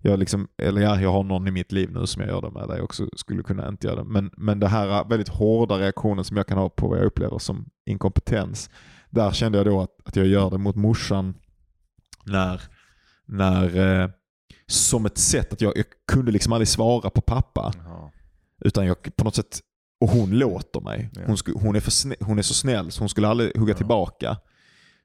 Jag, 0.04 0.20
liksom, 0.20 0.48
eller 0.58 0.82
ja, 0.82 1.02
jag 1.02 1.12
har 1.12 1.24
någon 1.24 1.48
i 1.48 1.52
mitt 1.52 1.72
liv 1.72 1.92
nu 1.92 2.08
som 2.08 2.22
jag 2.22 2.32
gör 2.32 2.42
det 2.42 2.52
med, 2.52 2.68
där 2.68 2.76
jag 2.76 2.84
också 2.84 3.08
skulle 3.16 3.44
kunna 3.44 3.68
inte 3.68 3.88
göra 3.88 3.96
det. 3.96 4.10
Men, 4.10 4.32
men 4.38 4.60
det 4.60 4.68
här 4.68 5.10
väldigt 5.10 5.30
hårda 5.30 5.80
reaktionen 5.80 6.24
som 6.24 6.38
jag 6.38 6.48
kan 6.48 6.58
ha 6.58 6.70
på 6.70 6.88
vad 6.88 6.98
jag 6.98 7.06
upplever 7.06 7.38
som 7.38 7.66
inkompetens, 7.86 8.70
där 9.12 9.32
kände 9.32 9.58
jag 9.58 9.68
då 9.68 9.82
att, 9.82 9.90
att 10.06 10.16
jag 10.16 10.28
gör 10.28 10.50
det 10.50 10.58
mot 10.58 10.76
morsan 10.76 11.34
när, 12.26 12.62
när 13.26 14.02
eh, 14.04 14.10
som 14.68 15.06
ett 15.06 15.18
sätt 15.18 15.54
att 15.54 15.62
jag, 15.62 15.78
jag 15.78 15.86
kunde 16.12 16.32
liksom 16.32 16.54
aldrig 16.54 16.68
svara 16.68 17.10
på 17.10 17.22
pappa. 17.22 17.74
Jaha. 17.78 18.12
Utan 18.66 18.86
jag 18.86 19.16
på 19.16 19.24
något 19.24 19.36
sätt, 19.36 19.60
och 20.02 20.10
hon 20.10 20.32
låter 20.32 20.82
mig. 20.82 21.10
Ja. 21.14 21.22
Hon, 21.26 21.38
sku, 21.38 21.54
hon, 21.56 21.76
är 21.76 21.80
för 21.80 21.92
snä, 21.92 22.16
hon 22.20 22.38
är 22.40 22.42
så 22.42 22.54
snäll 22.54 22.92
så 22.92 23.02
hon 23.02 23.10
skulle 23.10 23.28
aldrig 23.28 23.58
hugga 23.58 23.74
Ja. 23.74 23.78
tillbaka. 23.78 24.38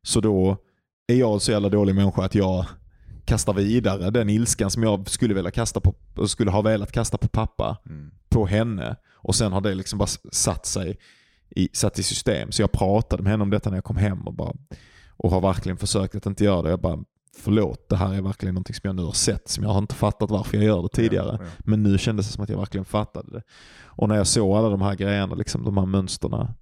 Så 0.03 0.21
då 0.21 0.57
är 1.07 1.15
jag 1.17 1.43
så 1.43 1.53
jävla 1.53 1.69
dålig 1.69 1.95
människa 1.95 2.25
att 2.25 2.35
jag 2.35 2.67
kastar 3.25 3.53
vidare 3.53 4.11
den 4.11 4.31
ilskan 4.31 4.71
som 4.71 4.83
jag 4.83 5.09
skulle 5.09 5.35
vilja 5.35 5.51
kasta 5.51 5.81
på, 5.81 5.95
skulle 6.29 6.51
ha 6.51 6.63
velat 6.63 6.93
kasta 6.93 7.19
på 7.19 7.29
pappa, 7.29 7.77
Mm. 7.87 8.11
på 8.29 8.47
henne. 8.47 8.97
Och 9.15 9.35
sen 9.35 9.53
har 9.53 9.61
det 9.61 9.75
liksom 9.75 9.99
bara 9.99 10.09
satt 10.33 10.67
sig 10.67 10.99
i, 11.51 11.69
satt 11.73 11.99
i 11.99 12.03
system. 12.03 12.53
Så 12.53 12.63
jag 12.63 12.73
pratade 12.73 13.23
med 13.23 13.31
henne 13.33 13.43
om 13.43 13.51
detta 13.51 13.71
när 13.71 13.77
jag 13.77 13.85
kom 13.85 13.97
hem 13.97 14.27
och, 14.27 14.35
bara, 14.35 14.53
och 15.11 15.31
har 15.31 15.41
verkligen 15.41 15.77
försökt 15.77 16.15
att 16.15 16.27
inte 16.27 16.45
göra 16.45 16.63
det. 16.63 16.71
Jag 16.71 16.81
bara, 16.81 16.99
förlåt, 17.39 17.89
det 17.89 17.97
här 17.97 18.15
är 18.15 18.23
verkligen 18.23 18.55
någonting 18.55 18.75
som 18.75 18.89
jag 18.89 18.97
nu 18.97 19.03
har 19.03 19.13
sett, 19.13 19.49
som 19.49 19.65
jag 19.65 19.71
har 19.71 19.79
inte 19.79 19.95
fattat 19.95 20.31
varför 20.31 20.57
jag 20.57 20.67
gör 20.67 20.83
det 20.83 20.89
tidigare. 20.89 21.37
Ja, 21.41 21.45
ja. 21.45 21.51
Men 21.59 21.83
nu 21.83 21.99
kändes 21.99 22.27
det 22.27 22.33
som 22.33 22.45
att 22.45 22.49
jag 22.49 22.59
verkligen 22.59 22.85
fattade 22.85 23.31
det. 23.33 23.43
Och 23.83 24.09
när 24.09 24.17
jag 24.17 24.27
såg 24.27 24.57
alla 24.57 24.69
de 24.69 24.83
här 24.83 24.95
grejerna, 24.95 25.35
liksom, 25.35 25.65
de 25.65 25.77
här 25.77 25.87
mönsterna. 25.87 26.55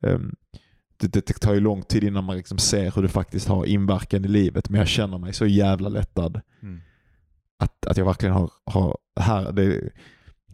det, 0.00 1.08
det, 1.12 1.26
det 1.26 1.32
tar 1.32 1.54
ju 1.54 1.60
lång 1.60 1.82
tid 1.82 2.04
innan 2.04 2.24
man 2.24 2.36
liksom 2.36 2.58
ser 2.58 2.90
hur 2.90 3.02
det 3.02 3.08
faktiskt 3.08 3.48
har 3.48 3.66
inverkan 3.66 4.24
i 4.24 4.28
livet. 4.28 4.70
Men 4.70 4.78
jag 4.78 4.88
känner 4.88 5.18
mig 5.18 5.32
så 5.32 5.46
jävla 5.46 5.88
lättad 5.88 6.40
Mm. 6.62 6.80
att, 7.58 7.86
att 7.86 7.96
jag 7.96 8.04
verkligen 8.04 8.34
har, 8.34 8.50
har, 8.64 8.96
här, 9.20 9.52
det, 9.52 9.90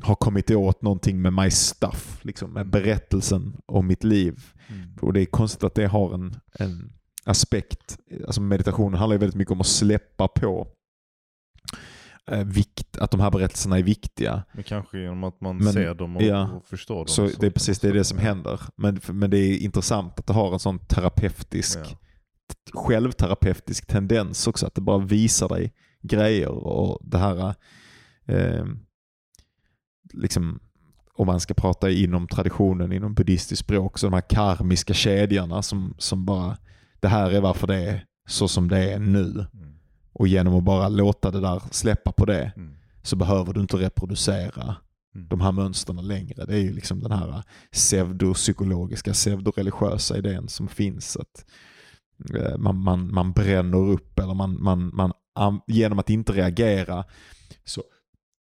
har 0.01 0.15
kommit 0.15 0.51
åt 0.51 0.83
någonting 0.83 1.23
med 1.23 1.33
my 1.33 1.51
stuff. 1.51 2.19
Liksom, 2.23 2.53
med 2.53 2.71
berättelsen 2.71 3.57
om 3.67 3.87
mitt 3.87 4.05
liv. 4.05 4.41
Mm. 4.69 4.89
Och 5.01 5.13
det 5.13 5.21
är 5.21 5.27
konstigt 5.27 5.65
att 5.65 5.75
det 5.75 5.87
har 5.87 6.15
en, 6.15 6.37
en 6.53 6.93
aspekt. 7.25 7.99
Alltså 8.27 8.41
meditationen 8.41 8.99
handlar 8.99 9.15
ju 9.15 9.19
väldigt 9.21 9.37
mycket 9.37 9.53
om 9.53 9.61
att 9.61 9.67
släppa 9.67 10.29
på 10.29 10.69
eh, 12.31 12.45
vikt, 12.45 12.99
att 12.99 13.11
de 13.11 13.21
här 13.21 13.31
berättelserna 13.31 13.79
är 13.79 13.83
viktiga. 13.83 14.43
Men 14.53 14.65
kanske 14.65 14.99
genom 14.99 15.25
att 15.25 15.41
man 15.41 15.57
Men- 15.57 15.73
ser 15.73 15.95
dem 15.95 16.17
och, 16.17 16.23
ja. 16.23 16.51
och 16.51 16.67
förstår 16.67 16.97
dem. 16.97 17.07
Så 17.09 17.27
det 17.41 17.47
är 17.47 17.51
precis 17.51 17.81
det, 17.81 17.89
är 17.89 17.93
det 17.93 18.05
som 18.05 18.19
händer. 18.19 18.61
Men, 18.77 19.01
men 19.09 19.31
det 19.31 19.39
är 19.39 19.59
intressant 19.59 20.19
att 20.19 20.27
det 20.27 20.33
har 20.33 20.53
en 20.53 20.59
sån 20.59 20.79
terapeutisk, 20.79 21.79
Ja. 21.79 21.99
självterapeutisk 22.75 23.87
tendens 23.87 24.47
också. 24.47 24.67
Att 24.67 24.75
det 24.75 24.81
bara 24.81 24.99
visar 24.99 25.49
dig 25.49 25.73
grejer 26.03 26.49
och 26.49 26.99
det 27.03 27.19
här, 27.19 27.55
eh, 28.27 28.65
liksom, 30.13 30.61
om 31.15 31.27
man 31.27 31.41
ska 31.41 31.55
prata 31.55 31.91
inom 31.91 32.29
traditionen, 32.29 32.93
inom 32.93 33.15
buddhistiskt 33.15 33.65
språk, 33.65 33.99
så 33.99 34.07
de 34.07 34.13
här 34.15 34.21
karmiska 34.31 34.95
kedjorna 34.95 35.63
som, 35.63 35.95
som 35.99 36.25
bara, 36.25 36.57
det 37.01 37.09
här 37.09 37.31
är 37.31 37.41
varför 37.41 37.67
det 37.67 37.77
är 37.77 38.05
så 38.29 38.49
som 38.49 38.69
det 38.69 38.93
är 38.93 38.99
nu. 38.99 39.47
Mm. 39.55 39.75
Och 40.13 40.29
genom 40.29 40.55
att 40.55 40.65
bara 40.65 40.89
låta 40.89 41.31
det 41.31 41.41
där 41.41 41.63
släppa 41.71 42.13
på 42.13 42.25
det 42.25 42.53
Mm. 42.57 42.75
så 43.03 43.17
behöver 43.17 43.53
du 43.53 43.61
inte 43.61 43.77
reproducera 43.77 44.77
Mm. 45.15 45.29
de 45.29 45.41
här 45.41 45.53
mönstren 45.53 46.07
längre. 46.09 46.45
Det 46.47 46.55
är 46.55 46.59
ju 46.61 46.73
liksom 46.73 47.01
den 47.01 47.13
här 47.13 47.43
pseudopsykologiska, 47.73 49.13
pseudoreligiösa 49.13 50.19
idén 50.19 50.49
som 50.49 50.69
finns. 50.69 51.17
att 51.17 51.45
eh, 52.35 52.59
man, 52.59 52.77
man, 52.79 53.15
man 53.15 53.33
bränner 53.33 53.79
upp 53.79 54.19
eller 54.19 54.35
man, 54.35 54.63
man, 54.63 54.91
man 54.95 55.13
an- 55.35 55.61
genom 55.67 55.99
att 55.99 56.11
inte 56.11 56.33
reagera 56.33 57.05
så, 57.65 57.83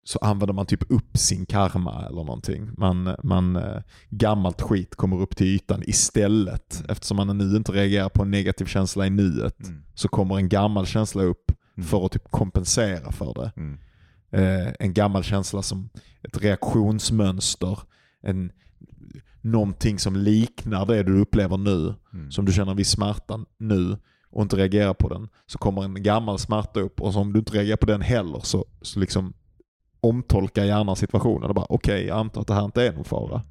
så 0.08 0.18
använder 0.18 0.54
man 0.54 0.66
typ 0.66 0.90
upp 0.90 1.16
sin 1.18 1.46
karma 1.46 2.06
eller 2.06 2.24
någonting. 2.24 2.70
Man, 2.78 3.16
man, 3.22 3.56
eh, 3.56 3.82
gammalt 4.10 4.62
skit 4.62 4.96
kommer 4.96 5.20
upp 5.20 5.36
till 5.36 5.46
ytan 5.46 5.82
istället. 5.86 6.82
Eftersom 6.88 7.16
man 7.16 7.38
nu 7.38 7.56
inte 7.56 7.72
reagerar 7.72 8.08
på 8.08 8.22
en 8.22 8.30
negativ 8.30 8.64
känsla 8.66 9.06
i 9.06 9.10
nuet 9.10 9.66
Mm. 9.68 9.82
så 9.94 10.08
kommer 10.08 10.36
en 10.36 10.48
gammal 10.48 10.86
känsla 10.86 11.22
upp 11.22 11.52
Mm. 11.76 11.86
för 11.88 12.06
att 12.06 12.12
typ 12.12 12.30
kompensera 12.30 13.12
för 13.12 13.34
det 13.34 13.52
Mm. 13.56 13.78
eh, 14.30 14.72
en 14.78 14.94
gammal 14.94 15.22
känsla 15.24 15.62
som 15.62 15.88
ett 16.22 16.42
reaktionsmönster. 16.42 17.78
En, 18.22 18.50
någonting 19.40 19.98
som 19.98 20.16
liknar 20.16 20.86
det 20.86 21.02
du 21.02 21.20
upplever 21.20 21.56
nu. 21.56 21.94
Mm. 22.12 22.30
Som 22.30 22.44
du 22.44 22.52
känner 22.52 22.70
en 22.70 22.76
viss 22.76 22.90
smärta 22.90 23.40
nu 23.58 23.96
och 24.30 24.42
inte 24.42 24.56
reagerar 24.56 24.94
på 24.94 25.08
den. 25.08 25.28
Så 25.46 25.58
kommer 25.58 25.82
en 25.84 26.02
gammal 26.02 26.38
smärta 26.38 26.80
upp 26.80 27.00
och 27.00 27.12
så 27.12 27.20
om 27.20 27.32
du 27.32 27.38
inte 27.38 27.52
reagerar 27.52 27.76
på 27.76 27.86
den 27.86 28.00
heller 28.00 28.40
så, 28.42 28.64
så 28.82 29.00
liksom 29.00 29.32
omtolkar 30.00 30.64
hjärnan 30.64 30.96
situationen 30.96 31.48
och 31.48 31.54
bara 31.54 31.66
okej, 31.68 32.06
jag 32.06 32.18
antar 32.18 32.40
att 32.40 32.46
det 32.46 32.54
här 32.54 32.64
inte 32.64 32.86
är 32.86 32.92
någon 32.92 33.04
fara. 33.04 33.42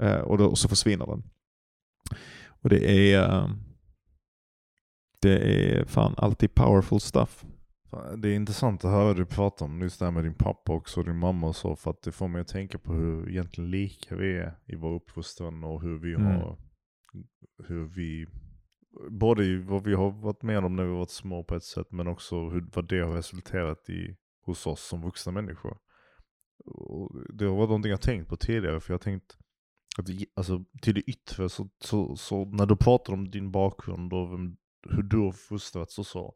Eh, 0.00 0.20
och, 0.20 0.38
då, 0.38 0.46
och 0.46 0.58
så 0.58 0.68
försvinner 0.68 1.06
den. 1.06 1.22
Och 2.62 2.68
det 2.68 3.12
är 3.12 3.22
eh, 3.22 3.48
det 5.22 5.38
är 5.38 5.84
fan 5.84 6.14
alltid 6.16 6.54
powerful 6.54 7.00
stuff. 7.00 7.44
Det 8.16 8.28
är 8.28 8.34
intressant 8.34 8.84
att 8.84 8.90
höra 8.90 9.14
dig 9.14 9.24
prata 9.24 9.64
om 9.64 9.80
just 9.80 9.98
det 9.98 10.04
här 10.04 10.12
med 10.12 10.24
din 10.24 10.34
pappa 10.34 10.72
också 10.72 11.00
och 11.00 11.06
din 11.06 11.18
mamma 11.18 11.46
och 11.46 11.56
så. 11.56 11.76
För 11.76 11.90
att 11.90 12.02
det 12.02 12.12
får 12.12 12.28
mig 12.28 12.40
att 12.40 12.48
tänka 12.48 12.78
på 12.78 12.92
hur 12.92 13.28
egentligen 13.30 13.70
lika 13.70 14.16
vi 14.16 14.36
är 14.38 14.58
i 14.66 14.76
vår 14.76 14.94
uppfostran 14.94 15.64
och 15.64 15.82
hur 15.82 15.98
vi 15.98 16.14
Mm. 16.14 16.26
har, 16.26 16.58
hur 17.68 17.84
vi, 17.84 18.26
både 19.10 19.44
i 19.44 19.56
vad 19.56 19.84
vi 19.84 19.94
har 19.94 20.10
varit 20.10 20.42
med 20.42 20.64
om 20.64 20.76
när 20.76 20.84
vi 20.84 20.92
varit 20.92 21.10
små 21.10 21.44
på 21.44 21.54
ett 21.54 21.64
sätt 21.64 21.86
men 21.90 22.06
också 22.06 22.48
hur, 22.48 22.68
vad 22.74 22.88
det 22.88 23.00
har 23.00 23.12
resulterat 23.12 23.90
i 23.90 24.16
hos 24.42 24.66
oss 24.66 24.88
som 24.88 25.00
vuxna 25.02 25.32
människor. 25.32 25.78
Och 26.64 27.10
det 27.34 27.46
varit 27.46 27.68
någonting 27.68 27.90
jag 27.90 28.00
tänkt 28.00 28.28
på 28.28 28.36
tidigare 28.36 28.80
för 28.80 28.92
jag 28.92 28.98
har 28.98 29.02
tänkt 29.02 29.36
att 29.98 30.06
alltså, 30.34 30.64
till 30.82 30.94
det 30.94 31.00
yttre 31.00 31.48
så, 31.48 31.68
så, 31.80 32.16
så 32.16 32.44
när 32.44 32.66
du 32.66 32.76
pratar 32.76 33.12
om 33.12 33.30
din 33.30 33.50
bakgrund 33.50 34.12
och 34.12 34.32
vem, 34.32 34.56
hur 34.90 35.02
du 35.02 35.16
har 35.18 35.32
fostrats 35.32 35.98
och 35.98 36.06
så 36.06 36.34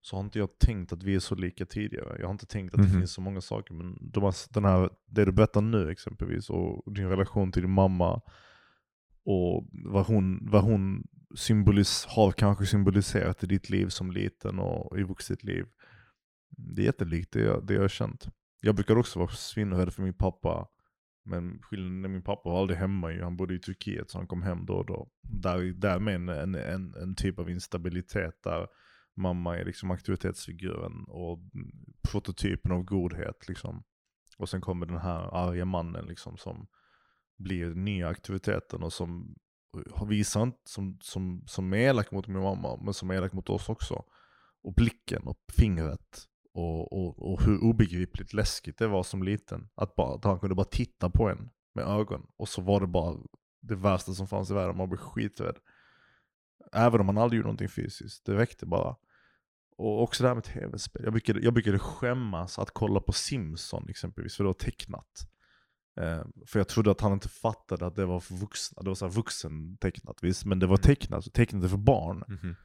så 0.00 0.16
har 0.16 0.24
inte 0.24 0.38
jag 0.38 0.58
tänkt 0.58 0.92
att 0.92 1.02
vi 1.02 1.14
är 1.14 1.18
så 1.20 1.34
lika 1.34 1.66
tidigare. 1.66 2.16
Jag 2.18 2.26
har 2.26 2.32
inte 2.32 2.46
tänkt 2.46 2.74
att 2.74 2.80
det 2.82 2.88
Mhm. 2.88 2.98
finns 2.98 3.12
så 3.12 3.20
många 3.20 3.40
saker. 3.40 3.74
Men 3.74 3.98
de 4.00 4.22
har, 4.22 4.34
den 4.54 4.64
här, 4.64 4.90
det 5.06 5.24
du 5.24 5.32
berättar 5.32 5.60
nu 5.60 5.90
exempelvis, 5.90 6.50
och 6.50 6.94
din 6.94 7.08
relation 7.08 7.52
till 7.52 7.62
din 7.62 7.70
mamma, 7.70 8.20
och 9.24 9.68
vad 9.72 10.06
hon, 10.06 10.48
vad 10.50 10.62
hon 10.64 11.04
symbolis, 11.34 12.06
har 12.08 12.32
kanske 12.32 12.66
symboliserat 12.66 13.44
i 13.44 13.46
ditt 13.46 13.70
liv 13.70 13.88
som 13.88 14.10
liten 14.12 14.58
och 14.58 14.98
i 14.98 15.02
vuxet 15.02 15.44
liv. 15.44 15.66
Det 16.56 16.82
är 16.82 16.86
jättelikt 16.86 17.32
det 17.32 17.40
jag, 17.40 17.66
det 17.66 17.74
jag 17.74 17.80
har 17.80 17.88
känt. 17.88 18.28
Jag 18.62 18.74
brukar 18.74 18.96
också 18.96 19.18
vara 19.18 19.30
svinrädd 19.30 19.94
för 19.94 20.02
min 20.02 20.14
pappa. 20.14 20.68
Men 21.24 21.62
skillnaden 21.62 22.04
är 22.04 22.08
min 22.08 22.22
pappa 22.22 22.50
var 22.50 22.60
aldrig 22.60 22.78
hemma, 22.78 23.12
ju. 23.12 23.22
han 23.22 23.36
bodde 23.36 23.54
i 23.54 23.58
Turkiet 23.58 24.10
så 24.10 24.18
han 24.18 24.26
kom 24.26 24.42
hem 24.42 24.66
då 24.66 24.74
och 24.74 24.86
då. 24.86 25.10
Där, 25.22 25.58
därmed 25.72 26.14
en, 26.14 26.28
en, 26.28 26.54
en, 26.54 26.94
en 26.94 27.14
typ 27.14 27.38
av 27.38 27.50
instabilitet 27.50 28.42
där 28.42 28.66
mamma 29.16 29.58
är 29.58 29.64
liksom 29.64 29.90
auktoritetsfiguren 29.90 31.04
och 31.08 31.38
prototypen 32.10 32.72
av 32.72 32.82
godhet. 32.82 33.48
Liksom. 33.48 33.84
Och 34.38 34.48
sen 34.48 34.60
kommer 34.60 34.86
den 34.86 34.98
här 34.98 35.34
arga 35.34 35.64
mannen 35.64 36.06
liksom, 36.06 36.36
som 36.36 36.66
blir 37.38 37.66
den 37.66 37.84
nya 37.84 38.08
auktoriteten 38.08 38.82
och 38.82 38.92
som 38.92 39.36
visar 40.08 40.42
inte, 40.42 40.58
som, 40.64 40.98
som, 41.00 41.42
som 41.46 41.72
är 41.72 41.78
elak 41.78 42.10
mot 42.10 42.26
min 42.26 42.42
mamma, 42.42 42.76
men 42.84 42.94
som 42.94 43.10
är 43.10 43.14
elak 43.14 43.32
mot 43.32 43.50
oss 43.50 43.68
också. 43.68 44.04
Och 44.62 44.74
blicken 44.74 45.22
och 45.22 45.38
fingret 45.56 46.28
och, 46.54 46.92
och, 46.92 47.32
och 47.32 47.42
hur 47.42 47.64
obegripligt 47.64 48.32
läskigt 48.32 48.78
det 48.78 48.86
var 48.86 49.02
som 49.02 49.22
liten. 49.22 49.68
Att, 49.74 49.94
bara, 49.94 50.14
att 50.14 50.24
han 50.24 50.40
kunde 50.40 50.54
bara 50.54 50.64
titta 50.64 51.10
på 51.10 51.28
en 51.28 51.50
med 51.74 51.84
ögon 51.84 52.26
och 52.36 52.48
så 52.48 52.62
var 52.62 52.80
det 52.80 52.86
bara 52.86 53.16
det 53.60 53.74
värsta 53.74 54.12
som 54.12 54.28
fanns 54.28 54.50
i 54.50 54.54
världen, 54.54 54.76
man 54.76 54.88
blev 54.88 54.98
skiträdd. 54.98 55.56
Även 56.72 57.00
om 57.00 57.06
man 57.06 57.18
aldrig 57.18 57.38
gjorde 57.38 57.46
någonting 57.46 57.68
fysiskt, 57.68 58.26
det 58.26 58.36
räckte 58.36 58.66
bara. 58.66 58.96
Och 59.76 60.02
också 60.02 60.22
det 60.22 60.28
här 60.28 60.34
med 60.34 60.44
tv-spel. 60.44 61.04
Jag 61.04 61.12
brukade, 61.12 61.40
jag 61.40 61.52
brukade 61.52 61.78
skämmas 61.78 62.58
att 62.58 62.70
kolla 62.70 63.00
på 63.00 63.12
Simpson 63.12 63.88
exempelvis, 63.88 64.36
för 64.36 64.44
det 64.44 64.48
var 64.48 64.54
tecknat. 64.54 65.28
Eh, 66.00 66.24
för 66.46 66.58
jag 66.58 66.68
trodde 66.68 66.90
att 66.90 67.00
han 67.00 67.12
inte 67.12 67.28
fattade 67.28 67.86
att 67.86 67.96
det 67.96 68.06
var 68.06 68.20
för 68.20 68.34
vuxna. 68.34 68.82
Det 68.82 68.90
var 68.90 68.94
så 68.94 69.08
vuxentecknat 69.08 70.18
visst, 70.22 70.44
men 70.44 70.58
det 70.58 70.66
var 70.66 70.76
tecknat, 70.76 71.24
så 71.24 71.30
tecknat 71.30 71.70
för 71.70 71.76
barn. 71.76 72.24
Mhm. 72.28 72.56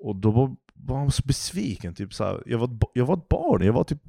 Och 0.00 0.16
då 0.16 0.30
var, 0.30 0.56
var 0.74 0.98
han 0.98 1.10
så 1.10 1.22
besviken. 1.26 1.94
Typ 1.94 2.14
så 2.14 2.40
jag, 2.46 2.58
var, 2.58 2.70
jag 2.94 3.06
var 3.06 3.16
ett 3.16 3.28
barn, 3.28 3.62
jag 3.62 3.72
var 3.72 3.84
typ 3.84 4.02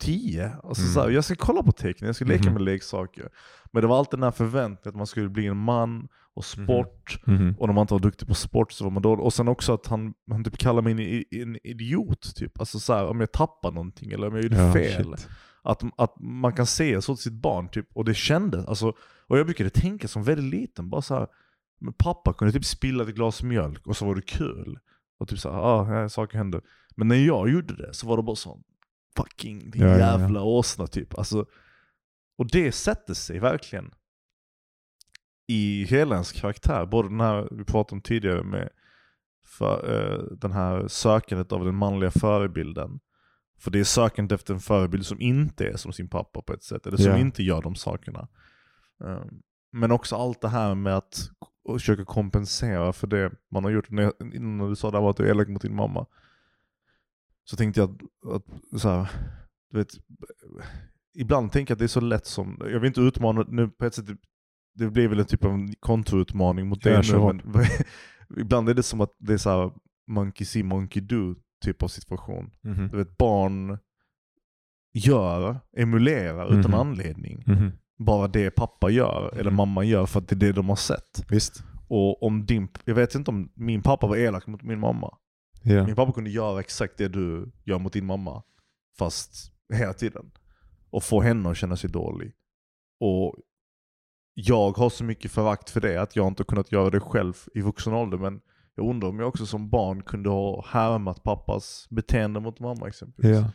tio. 0.00 0.52
Alltså, 0.62 0.82
Mm. 0.82 0.94
så 0.94 1.10
jag 1.14 1.24
ska 1.24 1.34
kolla 1.34 1.62
på 1.62 1.72
teckning, 1.72 2.06
jag 2.06 2.16
ska 2.16 2.24
leka 2.24 2.44
Mhm. 2.44 2.52
med 2.52 2.62
leksaker. 2.62 3.28
Men 3.72 3.82
det 3.82 3.86
var 3.88 3.98
alltid 3.98 4.18
den 4.18 4.24
här 4.24 4.30
förväntningen 4.30 4.88
att 4.88 4.96
man 4.96 5.06
skulle 5.06 5.28
bli 5.28 5.46
en 5.46 5.56
man 5.56 6.08
och 6.34 6.44
sport. 6.44 7.20
Mhm. 7.26 7.54
Och 7.58 7.66
när 7.66 7.74
man 7.74 7.82
inte 7.82 7.94
var 7.94 8.00
duktig 8.00 8.28
på 8.28 8.34
sport 8.34 8.72
så 8.72 8.84
var 8.84 8.90
man 8.90 9.02
dålig. 9.02 9.24
Och 9.24 9.32
sen 9.32 9.48
också 9.48 9.74
att 9.74 9.86
han, 9.86 10.14
han 10.30 10.44
typ 10.44 10.58
kallade 10.58 10.94
mig 10.94 11.24
en, 11.30 11.40
en 11.42 11.58
idiot. 11.64 12.34
Typ. 12.36 12.60
Alltså 12.60 12.78
så 12.80 13.06
om 13.08 13.20
jag 13.20 13.32
tappar 13.32 13.72
någonting 13.72 14.12
eller 14.12 14.26
om 14.28 14.34
jag 14.34 14.42
gjorde 14.42 14.56
Ja, 14.56 14.72
fel. 14.72 15.04
shit. 15.16 15.28
Att, 15.62 15.82
att 15.96 16.14
man 16.20 16.52
kan 16.52 16.66
se 16.66 17.02
så 17.02 17.14
till 17.16 17.22
sitt 17.22 17.32
barn, 17.42 17.68
typ, 17.68 17.86
och 17.94 18.04
det 18.04 18.14
kändes. 18.14 18.66
Alltså, 18.66 18.92
och 19.26 19.38
jag 19.38 19.46
brukade 19.46 19.70
tänka 19.70 20.08
som 20.08 20.22
väldigt 20.22 20.60
liten, 20.60 20.90
bara 20.90 21.02
så 21.02 21.26
pappa 21.98 22.32
kunde 22.32 22.52
typ 22.52 22.64
spilla 22.64 23.04
ett 23.04 23.14
glas 23.14 23.42
mjölk 23.42 23.86
och 23.86 23.96
så 23.96 24.04
var 24.06 24.14
det 24.14 24.22
kul. 24.22 24.78
Och 25.22 25.28
typ 25.28 25.38
såhär, 25.38 25.58
ah, 25.58 26.00
ja, 26.00 26.08
saker 26.08 26.38
händer. 26.38 26.60
Men 26.96 27.08
när 27.08 27.16
jag 27.16 27.50
gjorde 27.50 27.76
det 27.76 27.94
så 27.94 28.06
var 28.06 28.16
det 28.16 28.22
bara 28.22 28.36
sån, 28.36 28.62
fucking 29.16 29.70
din 29.70 29.82
Ja, 29.82 29.88
ja, 29.88 29.98
ja. 29.98 30.18
jävla 30.20 30.42
åsna 30.42 30.86
typ. 30.86 31.18
Alltså, 31.18 31.46
och 32.38 32.46
det 32.50 32.72
sätter 32.72 33.14
sig 33.14 33.38
verkligen 33.38 33.94
i 35.48 35.84
hela 35.84 36.14
ens 36.14 36.32
karaktär. 36.32 36.86
Både 36.86 37.08
den 37.08 37.20
här 37.20 37.48
vi 37.50 37.64
pratade 37.64 37.94
om 37.94 38.00
tidigare 38.00 38.42
med 38.42 38.68
för, 39.46 39.94
eh, 39.94 40.22
den 40.38 40.52
här 40.52 40.88
sökandet 40.88 41.52
av 41.52 41.64
den 41.64 41.74
manliga 41.74 42.10
förebilden. 42.10 43.00
För 43.58 43.70
det 43.70 43.80
är 43.80 43.84
sökandet 43.84 44.40
efter 44.40 44.54
en 44.54 44.60
förebild 44.60 45.06
som 45.06 45.20
inte 45.20 45.66
är 45.66 45.76
som 45.76 45.92
sin 45.92 46.08
pappa 46.08 46.42
på 46.42 46.52
ett 46.52 46.62
sätt, 46.62 46.86
eller 46.86 46.96
som 46.96 47.12
Ja. 47.12 47.18
inte 47.18 47.42
gör 47.42 47.62
de 47.62 47.74
sakerna. 47.74 48.28
Eh, 49.04 49.22
men 49.72 49.92
också 49.92 50.16
allt 50.16 50.40
det 50.40 50.48
här 50.48 50.74
med 50.74 50.96
att 50.96 51.30
k- 51.66 51.72
försöka 51.72 52.04
kompensera 52.04 52.92
för 52.92 53.06
det 53.06 53.30
man 53.50 53.64
har 53.64 53.70
gjort. 53.70 53.90
När 53.90 54.02
jag, 54.02 54.12
innan 54.34 54.68
du 54.68 54.76
sa 54.76 54.90
det 54.90 55.00
här 55.00 55.10
att 55.10 55.16
du 55.16 55.24
är 55.26 55.30
elak 55.30 55.48
mot 55.48 55.62
din 55.62 55.74
mamma. 55.76 56.06
Så 57.44 57.56
tänkte 57.56 57.80
jag 57.80 58.02
att, 58.26 58.34
att 58.72 58.80
så 58.80 58.88
här, 58.88 59.10
du 59.70 59.78
vet, 59.78 59.88
ibland 61.14 61.52
tänker 61.52 61.70
jag 61.72 61.74
att 61.74 61.78
det 61.78 61.84
är 61.84 61.88
så 61.88 62.00
lätt 62.00 62.26
som, 62.26 62.56
jag 62.60 62.80
vill 62.80 62.88
inte 62.88 63.00
utmana, 63.00 63.44
nu 63.48 63.68
på 63.68 63.84
ett 63.84 63.94
sätt, 63.94 64.06
det 64.74 64.90
blir 64.90 65.08
väl 65.08 65.18
en 65.20 65.24
typ 65.26 65.44
av 65.44 65.68
kontoutmaning 65.80 66.66
mot 66.66 66.82
kör 66.82 66.92
nu, 66.92 67.42
men 67.44 67.64
ibland 68.40 68.68
är 68.68 68.74
det 68.74 68.82
som 68.82 69.00
att 69.00 69.12
det 69.18 69.32
är 69.32 69.36
så 69.38 69.50
här 69.50 69.72
monkey 70.06 70.44
see, 70.46 70.62
monkey 70.62 71.02
do 71.02 71.34
typ 71.64 71.82
av 71.82 71.88
situation. 71.88 72.50
Mhm. 72.60 72.88
Du 72.88 72.96
vet, 72.96 73.16
barn 73.18 73.78
gör, 74.92 75.60
emulerar 75.76 76.46
utan 76.58 76.70
Mhm. 76.70 76.80
anledning. 76.80 77.44
Mhm. 77.46 77.72
Bara 78.04 78.28
det 78.28 78.50
pappa 78.50 78.90
gör, 78.90 79.30
eller 79.32 79.50
Mhm. 79.50 79.56
mamma 79.56 79.84
gör 79.84 80.06
för 80.06 80.20
att 80.20 80.28
det 80.28 80.34
är 80.34 80.36
det 80.36 80.52
de 80.52 80.68
har 80.68 80.76
sett. 80.76 81.24
Visst. 81.30 81.62
Och 81.88 82.22
om 82.22 82.46
din, 82.46 82.68
jag 82.84 82.94
vet 82.94 83.14
inte 83.14 83.30
om 83.30 83.52
min 83.54 83.82
pappa 83.82 84.06
var 84.06 84.16
elak 84.16 84.46
mot 84.46 84.62
min 84.62 84.80
mamma. 84.80 85.14
Ja. 85.62 85.86
Min 85.86 85.94
pappa 85.96 86.12
kunde 86.12 86.30
göra 86.30 86.60
exakt 86.60 86.98
det 86.98 87.08
du 87.08 87.52
gör 87.64 87.78
mot 87.78 87.92
din 87.92 88.06
mamma, 88.06 88.42
fast 88.98 89.52
hela 89.74 89.92
tiden. 89.92 90.30
Och 90.90 91.02
få 91.04 91.20
henne 91.20 91.50
att 91.50 91.56
känna 91.56 91.76
sig 91.76 91.90
dålig. 91.90 92.32
Och 93.00 93.34
jag 94.34 94.76
har 94.76 94.90
så 94.90 95.04
mycket 95.04 95.30
förakt 95.30 95.70
för 95.70 95.80
det 95.80 96.02
att 96.02 96.16
jag 96.16 96.28
inte 96.28 96.44
kunnat 96.44 96.72
göra 96.72 96.90
det 96.90 97.00
själv 97.00 97.34
i 97.54 97.60
vuxen 97.60 97.92
ålder. 97.92 98.18
Men 98.18 98.40
jag 98.74 98.88
undrar 98.88 99.08
om 99.08 99.18
jag 99.18 99.28
också 99.28 99.46
som 99.46 99.70
barn 99.70 100.02
kunde 100.02 100.30
ha 100.30 100.64
härmat 100.68 101.22
pappas 101.22 101.86
beteende 101.90 102.40
mot 102.40 102.60
mamma 102.60 102.88
exempelvis. 102.88 103.36
Ja. 103.38 103.50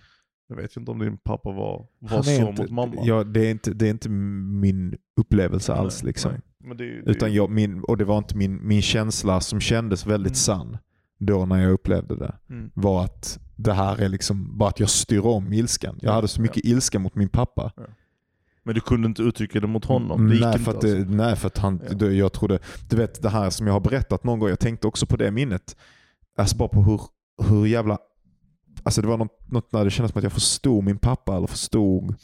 Jag 0.49 0.55
vet 0.55 0.77
inte 0.77 0.91
om 0.91 0.99
din 0.99 1.17
pappa 1.17 1.51
var, 1.51 1.85
var 1.99 2.21
så 2.21 2.31
inte, 2.31 2.61
mot 2.61 2.71
mamma. 2.71 2.93
Ja, 3.03 3.23
det, 3.23 3.47
är 3.47 3.51
inte, 3.51 3.73
det 3.73 3.85
är 3.85 3.89
inte 3.89 4.09
min 4.09 4.95
upplevelse 5.19 5.71
Nej, 5.71 5.81
alls. 5.81 6.03
Liksom. 6.03 6.31
det, 6.59 6.75
det, 6.75 7.11
Utan 7.11 7.33
jag, 7.33 7.49
min, 7.49 7.81
och 7.83 7.97
det 7.97 8.05
var 8.05 8.17
inte 8.17 8.37
min, 8.37 8.67
min 8.67 8.81
känsla 8.81 9.41
som 9.41 9.59
kändes 9.59 10.05
väldigt 10.05 10.27
Mm. 10.31 10.35
sann 10.35 10.77
då 11.19 11.45
när 11.45 11.63
jag 11.63 11.71
upplevde 11.71 12.15
det. 12.15 12.35
Mm. 12.49 12.71
Var 12.73 13.03
att 13.03 13.39
det 13.55 13.73
här 13.73 14.01
är 14.01 14.09
liksom 14.09 14.57
bara 14.57 14.69
att 14.69 14.79
jag 14.79 14.89
styr 14.89 15.25
om 15.25 15.53
ilskan. 15.53 15.99
Jag 16.01 16.09
Ja, 16.11 16.13
hade 16.15 16.27
så 16.27 16.41
mycket 16.41 16.65
ilska 16.65 16.99
mot 16.99 17.15
min 17.15 17.29
pappa. 17.29 17.71
Men 18.63 18.75
du 18.75 18.81
kunde 18.81 19.07
inte 19.07 19.21
uttrycka 19.21 19.59
det 19.59 19.67
mot 19.67 19.85
honom? 19.85 20.29
Det 20.29 20.39
nej, 20.39 20.59
för 20.59 20.71
att 20.71 20.83
alltså. 20.83 20.97
nej, 20.97 21.35
för 21.35 21.47
att 21.47 21.57
han, 21.57 21.81
Ja. 21.99 22.05
jag 22.07 22.33
trodde, 22.33 22.59
du 22.89 22.95
vet 22.95 23.21
det 23.21 23.29
här 23.29 23.49
som 23.49 23.67
jag 23.67 23.73
har 23.73 23.79
berättat 23.79 24.23
någon 24.23 24.39
gång, 24.39 24.49
jag 24.49 24.59
tänkte 24.59 24.87
också 24.87 25.05
på 25.05 25.17
det 25.17 25.31
minnet. 25.31 25.77
Alltså 26.37 26.57
bara 26.57 26.69
på 26.69 26.81
hur, 26.81 27.01
hur 27.49 27.65
jävla, 27.65 27.97
alltså 28.87 29.01
det 29.01 29.07
var 29.07 29.17
något, 29.17 29.51
något 29.51 29.71
när 29.71 29.85
det 29.85 29.91
kändes 29.91 30.11
som 30.11 30.19
att 30.19 30.23
jag 30.23 30.31
förstod 30.33 30.83
min 30.83 30.97
pappa 30.97 31.35
eller 31.37 31.47
förstod 31.47 32.15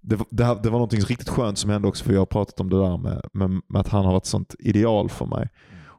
det, 0.00 0.16
var- 0.16 0.26
det, 0.30 0.44
här, 0.44 0.54
det 0.62 0.70
var 0.70 0.78
något 0.78 0.92
riktigt 0.92 1.28
skönt 1.28 1.58
som 1.58 1.70
hände 1.70 1.88
också 1.88 2.04
för 2.04 2.12
jag 2.12 2.20
har 2.20 2.26
pratat 2.26 2.60
om 2.60 2.70
det 2.70 2.76
där 2.82 2.96
med, 2.96 3.20
med, 3.32 3.50
med 3.68 3.80
att 3.80 3.88
han 3.88 4.04
har 4.04 4.12
varit 4.12 4.22
ett 4.22 4.28
sånt 4.28 4.54
ideal 4.58 5.08
för 5.08 5.26
mig. 5.26 5.48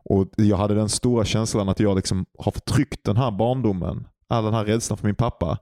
Och 0.03 0.27
Jag 0.35 0.57
hade 0.57 0.75
den 0.75 0.89
stora 0.89 1.25
känslan 1.25 1.69
att 1.69 1.79
jag 1.79 1.95
liksom 1.95 2.25
har 2.39 2.51
förtryckt 2.51 3.03
den 3.03 3.17
här 3.17 3.31
barndomen, 3.31 4.07
all 4.27 4.43
den 4.43 4.53
här 4.53 4.65
rädslan 4.65 4.97
för 4.97 5.05
min 5.05 5.15
pappa, 5.15 5.57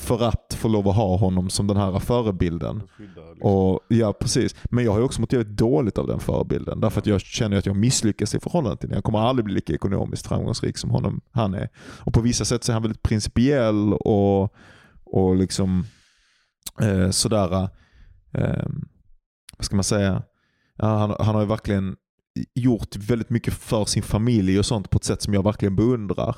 för 0.00 0.22
att 0.22 0.56
få 0.58 0.68
lov 0.68 0.88
att 0.88 0.96
ha 0.96 1.16
honom 1.16 1.50
som 1.50 1.66
den 1.66 1.76
här 1.76 1.98
förebilden. 1.98 2.82
Liksom. 2.98 3.42
Och, 3.42 3.80
ja, 3.88 4.12
precis. 4.12 4.54
Men 4.64 4.84
jag 4.84 4.92
har 4.92 5.00
också 5.00 5.20
mått 5.20 5.32
jävligt 5.32 5.56
dåligt 5.56 5.98
av 5.98 6.06
den 6.06 6.20
förebilden. 6.20 6.80
Därför 6.80 7.00
att 7.00 7.06
jag 7.06 7.20
känner 7.20 7.56
att 7.56 7.66
jag 7.66 7.76
misslyckas 7.76 8.34
i 8.34 8.40
förhållande 8.40 8.76
till 8.76 8.88
den. 8.88 8.96
Jag 8.96 9.04
kommer 9.04 9.18
aldrig 9.18 9.44
bli 9.44 9.54
lika 9.54 9.72
ekonomiskt 9.72 10.26
framgångsrik 10.26 10.78
som 10.78 10.90
honom, 10.90 11.20
han 11.30 11.54
är. 11.54 11.68
Och 11.78 12.14
på 12.14 12.20
vissa 12.20 12.44
sätt 12.44 12.64
så 12.64 12.72
är 12.72 12.74
han 12.74 12.82
väldigt 12.82 13.02
principiell 13.02 13.92
och, 13.94 14.54
och 15.04 15.36
liksom 15.36 15.84
eh, 16.80 17.10
sådär, 17.10 17.68
eh, 18.32 18.66
vad 19.56 19.64
ska 19.64 19.76
man 19.76 19.84
säga, 19.84 20.22
ja, 20.76 20.86
han, 20.86 21.14
han 21.18 21.34
har 21.34 21.42
ju 21.42 21.48
verkligen 21.48 21.96
gjort 22.54 22.96
väldigt 22.96 23.30
mycket 23.30 23.54
för 23.54 23.84
sin 23.84 24.02
familj 24.02 24.58
och 24.58 24.66
sånt 24.66 24.90
på 24.90 24.96
ett 24.96 25.04
sätt 25.04 25.22
som 25.22 25.34
jag 25.34 25.44
verkligen 25.44 25.76
beundrar. 25.76 26.36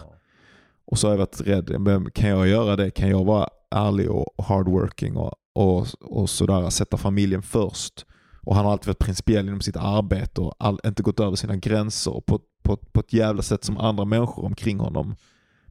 Och 0.84 0.98
så 0.98 1.06
har 1.06 1.12
jag 1.12 1.18
varit 1.18 1.40
rädd, 1.40 1.80
men 1.80 2.10
kan 2.10 2.28
jag 2.28 2.48
göra 2.48 2.76
det? 2.76 2.90
Kan 2.90 3.08
jag 3.10 3.24
vara 3.24 3.48
ärlig 3.70 4.10
och 4.10 4.44
hardworking 4.44 5.16
och, 5.16 5.34
och, 5.54 5.86
och 6.00 6.30
sådär, 6.30 6.70
sätta 6.70 6.96
familjen 6.96 7.42
först? 7.42 8.06
Och 8.42 8.56
han 8.56 8.64
har 8.64 8.72
alltid 8.72 8.86
varit 8.86 8.98
principiell 8.98 9.48
inom 9.48 9.60
sitt 9.60 9.76
arbete 9.76 10.40
och 10.40 10.54
all, 10.58 10.80
inte 10.84 11.02
gått 11.02 11.20
över 11.20 11.36
sina 11.36 11.56
gränser 11.56 12.22
på, 12.26 12.40
på, 12.62 12.76
på 12.76 13.00
ett 13.00 13.12
jävla 13.12 13.42
sätt 13.42 13.64
som 13.64 13.78
andra 13.78 14.04
människor 14.04 14.44
omkring 14.44 14.78
honom 14.78 15.14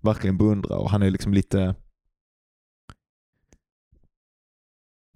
verkligen 0.02 0.38
beundrar. 0.38 0.78
Och 0.78 0.90
han 0.90 1.02
är 1.04 1.10
liksom 1.12 1.34
lite... 1.34 1.76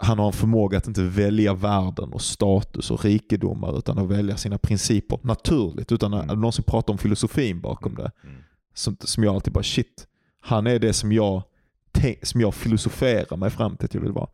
Han 0.03 0.19
har 0.19 0.27
en 0.27 0.33
förmåga 0.33 0.77
att 0.77 0.87
inte 0.87 1.03
välja 1.03 1.53
världen 1.53 2.13
och 2.13 2.21
status 2.21 2.91
och 2.91 3.05
rikedomar 3.05 3.77
utan 3.77 3.97
att 3.99 4.07
välja 4.07 4.37
sina 4.37 4.57
principer 4.57 5.19
naturligt 5.23 5.91
utan 5.91 6.13
att 6.13 6.23
Mm. 6.23 6.39
någonsin 6.39 6.63
prata 6.67 6.91
om 6.91 6.97
filosofin 6.97 7.61
bakom 7.61 7.95
det 7.95 8.11
Mm. 8.23 8.35
Som, 8.75 8.97
som 8.99 9.23
jag 9.23 9.35
alltid 9.35 9.53
bara 9.53 9.63
shit, 9.63 10.07
han 10.39 10.67
är 10.67 10.79
det 10.79 10.93
som 10.93 11.11
jag, 11.11 11.43
som 12.23 12.41
jag 12.41 12.55
filosoferar 12.55 13.37
mig 13.37 13.49
fram 13.49 13.77
till 13.77 13.85
att 13.85 13.93
jag 13.93 14.01
vill 14.01 14.11
vara. 14.11 14.29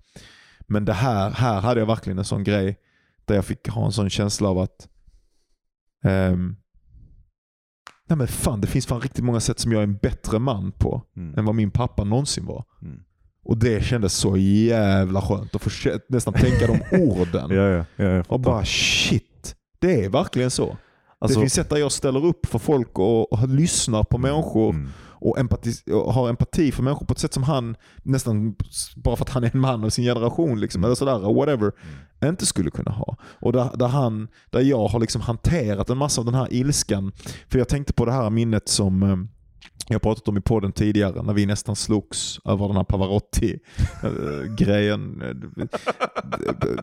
Men 0.68 0.86
det 0.86 0.94
här, 0.94 1.32
här 1.32 1.62
hade 1.62 1.80
jag 1.80 1.88
verkligen 1.88 2.20
en 2.20 2.26
sån 2.26 2.44
grej 2.44 2.80
där 3.26 3.36
jag 3.36 3.46
fick 3.46 3.68
ha 3.70 3.86
en 3.86 3.92
sån 3.92 4.10
känsla 4.10 4.50
av 4.50 4.60
att 4.60 4.88
ehm, 6.04 6.56
nej 8.08 8.18
men 8.18 8.28
fan 8.28 8.62
det 8.62 8.68
finns 8.68 8.86
fan 8.88 9.02
riktigt 9.02 9.24
många 9.24 9.40
sätt 9.40 9.60
som 9.60 9.72
jag 9.72 9.80
är 9.80 9.84
en 9.84 9.98
bättre 9.98 10.40
man 10.40 10.72
på 10.72 11.04
Mm. 11.16 11.40
än 11.40 11.46
vad 11.46 11.56
min 11.56 11.72
pappa 11.72 12.04
någonsin 12.04 12.46
var. 12.46 12.66
Mm. 12.82 13.04
Och 13.44 13.58
det 13.58 13.84
kändes 13.86 14.14
så 14.14 14.38
jävla 14.38 15.22
skönt 15.22 15.56
att 15.56 15.62
få 15.62 15.70
nästan 16.10 16.34
tänka 16.34 16.68
de 16.68 16.82
orden. 17.04 17.52
Ja, 17.52 17.68
ja, 17.70 17.86
ja, 17.96 18.24
Och 18.28 18.40
bara 18.40 18.66
shit, 18.66 19.56
det 19.80 20.06
är 20.06 20.10
verkligen 20.10 20.52
så. 20.52 20.78
Alltså- 21.22 21.40
det 21.40 21.44
finns 21.44 21.54
sätt 21.54 21.70
där 21.70 21.78
jag 21.78 21.92
ställer 21.92 22.26
upp 22.26 22.46
för 22.46 22.60
folk 22.60 23.00
och, 23.00 23.34
och 23.34 23.48
lyssnar 23.48 24.04
på 24.04 24.18
människor 24.18 24.70
Mm. 24.70 24.90
och, 25.24 25.40
empati, 25.40 25.72
och 25.92 26.14
har 26.14 26.30
empati 26.30 26.72
för 26.72 26.84
människor 26.84 27.06
på 27.06 27.14
ett 27.14 27.20
sätt 27.20 27.34
som 27.34 27.44
han, 27.44 27.76
nästan 28.04 28.56
bara 28.96 29.16
för 29.16 29.26
att 29.26 29.30
han 29.30 29.44
är 29.44 29.52
en 29.54 29.60
man 29.62 29.84
av 29.84 29.90
sin 29.90 30.06
generation, 30.06 30.60
liksom, 30.60 30.84
eller 30.84 30.96
sådär, 30.96 31.34
whatever, 31.34 31.72
inte 32.24 32.46
skulle 32.46 32.72
kunna 32.72 32.92
ha. 32.92 33.18
Och 33.24 33.54
där, 33.54 33.70
där, 33.74 33.88
han, 33.88 34.28
där 34.50 34.60
jag 34.62 34.88
har 34.88 35.00
liksom 35.00 35.22
hanterat 35.22 35.90
en 35.90 35.98
massa 35.98 36.22
av 36.22 36.26
den 36.26 36.36
här 36.36 36.48
ilskan. 36.54 37.12
För 37.50 37.58
jag 37.58 37.68
tänkte 37.68 37.94
på 37.94 38.06
det 38.06 38.12
här 38.12 38.30
minnet 38.30 38.70
som 38.70 39.28
jag 39.88 39.96
jag 39.96 40.02
pratat 40.02 40.28
om 40.28 40.38
i 40.38 40.42
podden 40.42 40.72
tidigare, 40.72 41.24
när 41.24 41.34
vi 41.34 41.46
nästan 41.46 41.76
slogs 41.76 42.40
över 42.46 42.68
den 42.68 42.76
här 42.76 42.84
Pavarotti-grejen. 42.84 45.24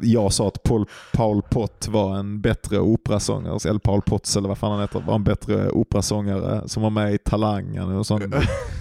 Jag 0.01 0.33
sa 0.33 0.49
att 0.49 0.63
Paul, 0.63 0.87
Paul 1.13 1.43
Pott 1.43 1.89
var 1.89 2.17
en 2.17 2.41
bättre 2.41 2.81
operasångare, 2.81 3.69
eller 3.69 3.79
Paul 3.79 4.03
Potts 4.03 4.37
eller 4.37 4.49
vad 4.49 4.59
fan 4.59 4.73
han 4.73 4.81
heter, 4.81 5.01
var 5.01 5.15
en 5.15 5.25
bättre 5.25 5.71
operasångare 5.71 6.69
som 6.69 6.83
var 6.83 6.91
med 6.91 7.15
i 7.15 7.19
Talang, 7.19 7.77
en 7.77 8.05
sån 8.05 8.33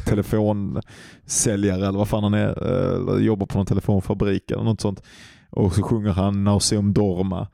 telefonsäljare 0.06 1.88
eller 1.88 1.98
vad 1.98 2.08
fan 2.08 2.24
han 2.24 2.34
är, 2.34 3.20
jobbar 3.20 3.46
på 3.46 3.58
någon 3.58 3.66
telefonfabrik 3.66 4.52
eller 4.52 4.64
något 4.64 4.82
sånt. 4.82 5.04
Och 5.50 5.74
så 5.74 5.84
sjunger 5.84 6.12
han 6.12 6.44
Nauseum 6.44 6.94
Dorma. 6.94 7.48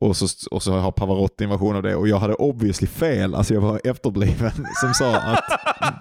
Och 0.00 0.16
så, 0.16 0.26
och 0.50 0.62
så 0.62 0.72
har 0.72 0.92
Pavarotti 0.92 1.44
en 1.44 1.50
version 1.50 1.76
av 1.76 1.82
det 1.82 1.96
och 1.96 2.08
jag 2.08 2.18
hade 2.18 2.34
obviously 2.34 2.86
fel, 2.88 3.34
alltså 3.34 3.54
jag 3.54 3.60
var 3.60 3.80
efterbliven 3.84 4.50
som 4.80 4.94
sa 4.94 5.16
att 5.16 5.44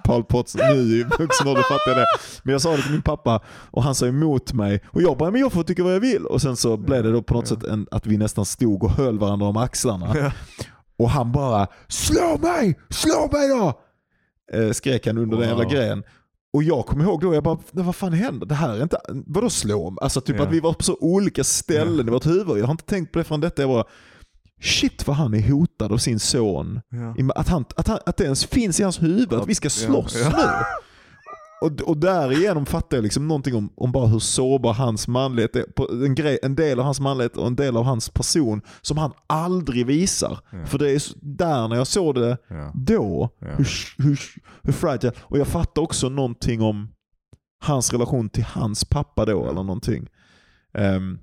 Paul 0.03 0.24
Potts, 0.24 0.56
nu 0.56 0.76
i 0.76 1.03
vuxen 1.03 1.48
ålder 1.48 1.61
fattar 1.64 1.88
jag 1.91 1.98
det. 1.98 2.06
Men 2.44 2.52
jag 2.52 2.61
sa 2.61 2.72
det 2.76 2.82
till 2.82 2.91
min 2.91 3.02
pappa 3.02 3.41
och 3.72 3.84
han 3.84 3.95
sa 3.95 4.06
emot 4.07 4.53
mig 4.53 4.84
och 4.88 5.02
jag 5.02 5.18
bara, 5.18 5.32
men 5.32 5.41
jag 5.41 5.52
får 5.53 5.64
tycka 5.64 5.84
vad 5.84 5.95
jag 5.95 5.99
vill. 5.99 6.26
Och 6.26 6.41
sen 6.41 6.56
så 6.56 6.78
blev 6.78 7.03
det 7.03 7.11
då 7.11 7.22
på 7.22 7.34
något 7.34 7.48
sätt 7.48 7.64
en, 7.64 7.88
att 7.91 8.06
vi 8.06 8.18
nästan 8.18 8.45
stod 8.45 8.84
och 8.84 8.91
höll 8.91 9.19
varandra 9.19 9.48
om 9.48 9.57
axlarna. 9.57 10.32
Och 10.99 11.10
han 11.10 11.32
bara, 11.32 11.68
slå 11.88 12.38
mig, 12.41 12.80
slå 12.90 13.30
mig 13.32 13.48
då! 13.49 13.82
Eh, 14.53 14.72
skrek 14.72 15.07
han 15.07 15.18
under 15.18 15.38
den 15.38 15.48
jävla 15.49 15.64
Wow. 15.64 15.74
grejen. 15.74 16.03
Och 16.58 16.64
jag 16.64 16.86
kommer 16.86 17.04
ihåg 17.04 17.22
då, 17.22 17.34
jag 17.34 17.44
bara, 17.44 17.58
vad 17.72 17.96
fan 17.96 18.14
händer? 18.14 18.46
Det 18.46 18.56
här 18.56 18.70
är 18.78 18.84
inte, 18.84 18.98
vadå 19.26 19.50
slå 19.50 19.90
mig? 19.90 19.98
Alltså 20.02 20.22
typ 20.22 20.36
Ja. 20.38 20.44
att 20.44 20.52
vi 20.52 20.60
var 20.60 20.74
på 20.74 20.84
så 20.84 20.98
olika 21.02 21.44
ställen 21.44 22.08
i 22.08 22.12
vårt 22.12 22.26
huvud. 22.26 22.58
Jag 22.58 22.66
har 22.66 22.72
inte 22.72 22.84
tänkt 22.86 23.12
på 23.12 23.20
det 23.20 23.24
förrän 23.24 23.42
detta. 23.42 23.62
Jag 23.62 23.70
bara, 23.70 23.84
shit 24.62 25.08
vad 25.08 25.16
han 25.16 25.34
är 25.34 25.52
hotad 25.52 25.92
av 25.92 25.98
sin 25.98 26.20
son. 26.20 26.80
I- 27.18 27.30
Att, 27.36 27.48
han, 27.48 27.66
att, 27.76 27.88
han, 27.88 28.00
att 28.06 28.18
det 28.18 28.24
ens 28.24 28.46
finns 28.46 28.80
i 28.80 28.84
hans 28.84 29.02
huvud, 29.02 29.34
att 29.34 29.48
vi 29.48 29.56
ska 29.56 29.70
slåss 29.70 30.16
nu. 30.16 30.22
Och, 31.62 31.82
och 31.82 31.98
därigenom 31.98 32.66
fattar 32.66 32.98
jag 32.98 33.04
liksom 33.04 33.28
någonting 33.28 33.56
om, 33.56 33.70
om 33.76 33.92
bara 33.92 34.08
hur 34.08 34.20
sårbar 34.20 34.74
hans 34.74 35.08
manlighet 35.08 35.56
är. 35.56 35.66
En, 36.06 36.16
grej, 36.16 36.40
en 36.44 36.56
del 36.56 36.80
av 36.80 36.86
hans 36.86 37.00
manlighet 37.00 37.38
och 37.38 37.48
en 37.48 37.56
del 37.56 37.78
av 37.78 37.84
hans 37.84 38.10
person 38.10 38.62
som 38.82 38.98
han 38.98 39.12
aldrig 39.28 39.86
visar. 39.86 40.40
Ja. 40.52 40.66
För 40.66 40.78
det 40.78 40.92
är 40.92 41.02
där 41.22 41.68
när 41.68 41.76
jag 41.76 41.88
såg 41.88 42.16
det 42.16 42.38
Ja. 42.48 42.72
då, 42.76 43.30
Ja. 43.40 43.48
hur, 43.48 43.68
hur, 44.04 44.20
hur 44.62 44.74
fragile. 44.74 45.14
Och 45.20 45.38
jag 45.38 45.48
fattar 45.48 45.82
också 45.82 46.10
någonting 46.10 46.62
om 46.62 46.90
hans 47.64 47.92
relation 47.94 48.30
till 48.30 48.44
hans 48.44 48.86
pappa 48.86 49.26
då 49.26 49.44
eller 49.44 49.64
någonting. 49.64 50.08
Ehm, 50.74 51.20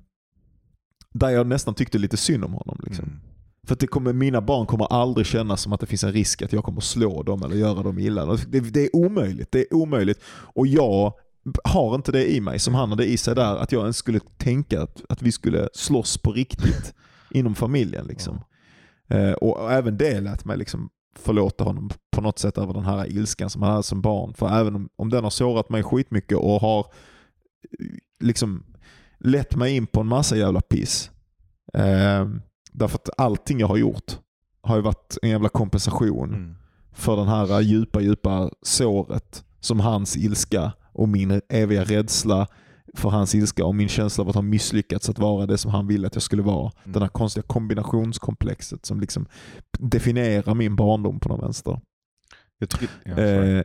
där 1.12 1.31
jag 1.31 1.47
nästan 1.47 1.74
tyckte 1.74 1.98
lite 1.98 2.16
synd 2.16 2.44
om 2.44 2.52
honom. 2.52 2.78
Liksom. 2.85 3.05
Mm. 3.05 3.20
För 3.66 3.77
det 3.81 3.86
kommer, 3.86 4.12
mina 4.12 4.41
barn 4.41 4.66
kommer 4.66 4.93
aldrig 4.93 5.27
känna 5.27 5.57
som 5.57 5.73
att 5.73 5.81
det 5.81 5.86
finns 5.86 6.05
en 6.05 6.12
risk 6.12 6.43
att 6.43 6.53
jag 6.53 6.65
kommer 6.65 6.81
slå 6.81 7.23
dem 7.23 7.43
eller 7.43 7.57
göra 7.57 7.82
dem 7.82 7.99
illa. 7.99 8.27
Det, 8.27 8.61
det 8.61 8.81
är 8.81 8.97
omöjligt. 8.97 9.53
Det 9.53 9.61
är 9.61 9.74
omöjligt. 9.74 10.20
Och 10.28 10.66
jag 10.66 11.12
har 11.65 11.95
inte 11.95 12.12
det 12.12 12.35
i 12.35 12.41
mig 12.41 12.59
som 12.59 12.74
han 12.74 12.91
hade 12.91 13.05
i 13.05 13.16
sig 13.16 13.35
där. 13.35 13.57
Att 13.57 13.73
jag 13.73 13.81
ens 13.81 13.97
skulle 13.97 14.20
tänka 14.36 14.82
att, 14.82 15.03
att 15.09 15.23
vi 15.23 15.32
skulle 15.32 15.69
slåss 15.73 16.19
på 16.19 16.32
riktigt 16.32 16.95
inom 17.31 17.55
familjen. 17.55 18.07
Liksom. 18.07 18.41
Eh, 19.09 19.32
och, 19.32 19.57
och 19.57 19.73
även 19.73 19.97
det 19.97 20.20
lät 20.20 20.45
mig 20.45 20.57
liksom 20.57 20.91
förlåta 21.19 21.65
honom 21.65 21.91
på 22.11 22.20
något 22.20 22.39
sätt 22.39 22.59
över 22.59 22.74
den 22.74 22.85
här 22.85 23.07
ilskan 23.07 23.51
som 23.51 23.62
han 23.62 23.70
hade 23.70 23.82
som 23.82 24.01
barn. 24.01 24.35
För 24.35 24.61
även 24.61 24.74
om, 24.74 24.89
om 24.97 25.11
den 25.11 25.24
har 25.24 25.31
sårat 25.31 25.70
mig 25.70 25.82
skitmycket 25.82 26.39
och 26.39 26.61
har 26.61 26.78
eh, 26.81 27.86
liksom 28.20 28.65
lett 29.20 29.57
mig 29.57 29.77
in 29.77 29.86
på 29.86 30.01
en 30.01 30.07
massa 30.07 30.36
jävla 30.36 30.61
piss. 30.61 31.11
Eh, 31.74 32.27
därför 32.74 32.96
att 32.96 33.10
allting 33.20 33.60
jag 33.60 33.68
har 33.68 33.76
gjort 33.76 34.18
har 34.62 34.76
ju 34.76 34.82
varit 34.82 35.18
en 35.22 35.30
jävla 35.30 35.48
kompensation 35.48 36.34
Mm. 36.34 36.55
för 36.92 37.16
den 37.16 37.28
här 37.28 37.60
djupa, 37.60 38.01
djupa 38.01 38.51
såret 38.62 39.44
som 39.60 39.80
hans 39.80 40.16
ilska 40.16 40.72
och 40.92 41.09
min 41.09 41.40
eviga 41.48 41.84
rädsla 41.84 42.46
för 42.96 43.09
hans 43.09 43.34
ilska 43.34 43.64
och 43.64 43.74
min 43.74 43.88
känsla 43.88 44.22
av 44.22 44.28
att 44.28 44.34
ha 44.34 44.42
misslyckats 44.42 45.09
att 45.09 45.18
vara 45.18 45.46
det 45.46 45.59
som 45.59 45.70
han 45.70 45.86
ville 45.86 46.06
att 46.06 46.14
jag 46.14 46.22
skulle 46.22 46.42
vara. 46.42 46.72
Mm. 46.84 46.92
Den 46.92 47.02
här 47.02 47.09
konstiga 47.09 47.42
kombinationskomplexet 47.46 48.86
som 48.86 49.01
liksom 49.01 49.26
definierar 49.78 50.55
min 50.55 50.76
barndom 50.76 51.20
på 51.20 51.28
något 51.28 51.42
vänster. 51.42 51.80
Jag 52.59 52.70
tycker, 52.70 52.88
ja. 53.05 53.18
Eh, 53.18 53.62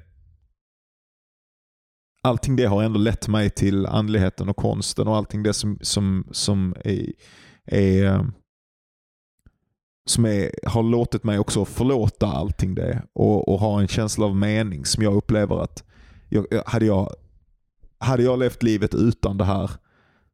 allting 2.24 2.56
det 2.56 2.66
har 2.66 2.84
ändå 2.84 3.00
lett 3.00 3.28
mig 3.28 3.50
till 3.50 3.86
andligheten 3.86 4.50
och 4.50 4.58
konsten 4.58 5.08
och 5.08 5.16
allting 5.16 5.44
det 5.44 5.54
som, 5.54 5.78
som, 5.82 6.28
som 6.32 6.76
är, 6.84 7.12
är 7.66 8.06
eh, 8.06 8.24
som 10.10 10.26
är, 10.26 10.52
har 10.66 10.84
låtit 10.84 11.24
mig 11.24 11.40
också 11.40 11.66
förlåta 11.66 12.28
allting 12.28 12.76
det 12.76 13.04
och, 13.14 13.48
och 13.48 13.60
ha 13.60 13.82
en 13.82 13.88
känsla 13.88 14.26
av 14.26 14.36
mening 14.36 14.86
som 14.86 15.04
jag 15.04 15.14
upplever 15.14 15.64
att 15.64 15.84
jag, 16.30 16.46
hade, 16.66 16.86
jag, 16.86 17.10
hade 17.98 18.24
jag 18.24 18.40
levt 18.40 18.64
livet 18.64 18.96
utan 18.96 19.38
det 19.38 19.44
här 19.44 19.72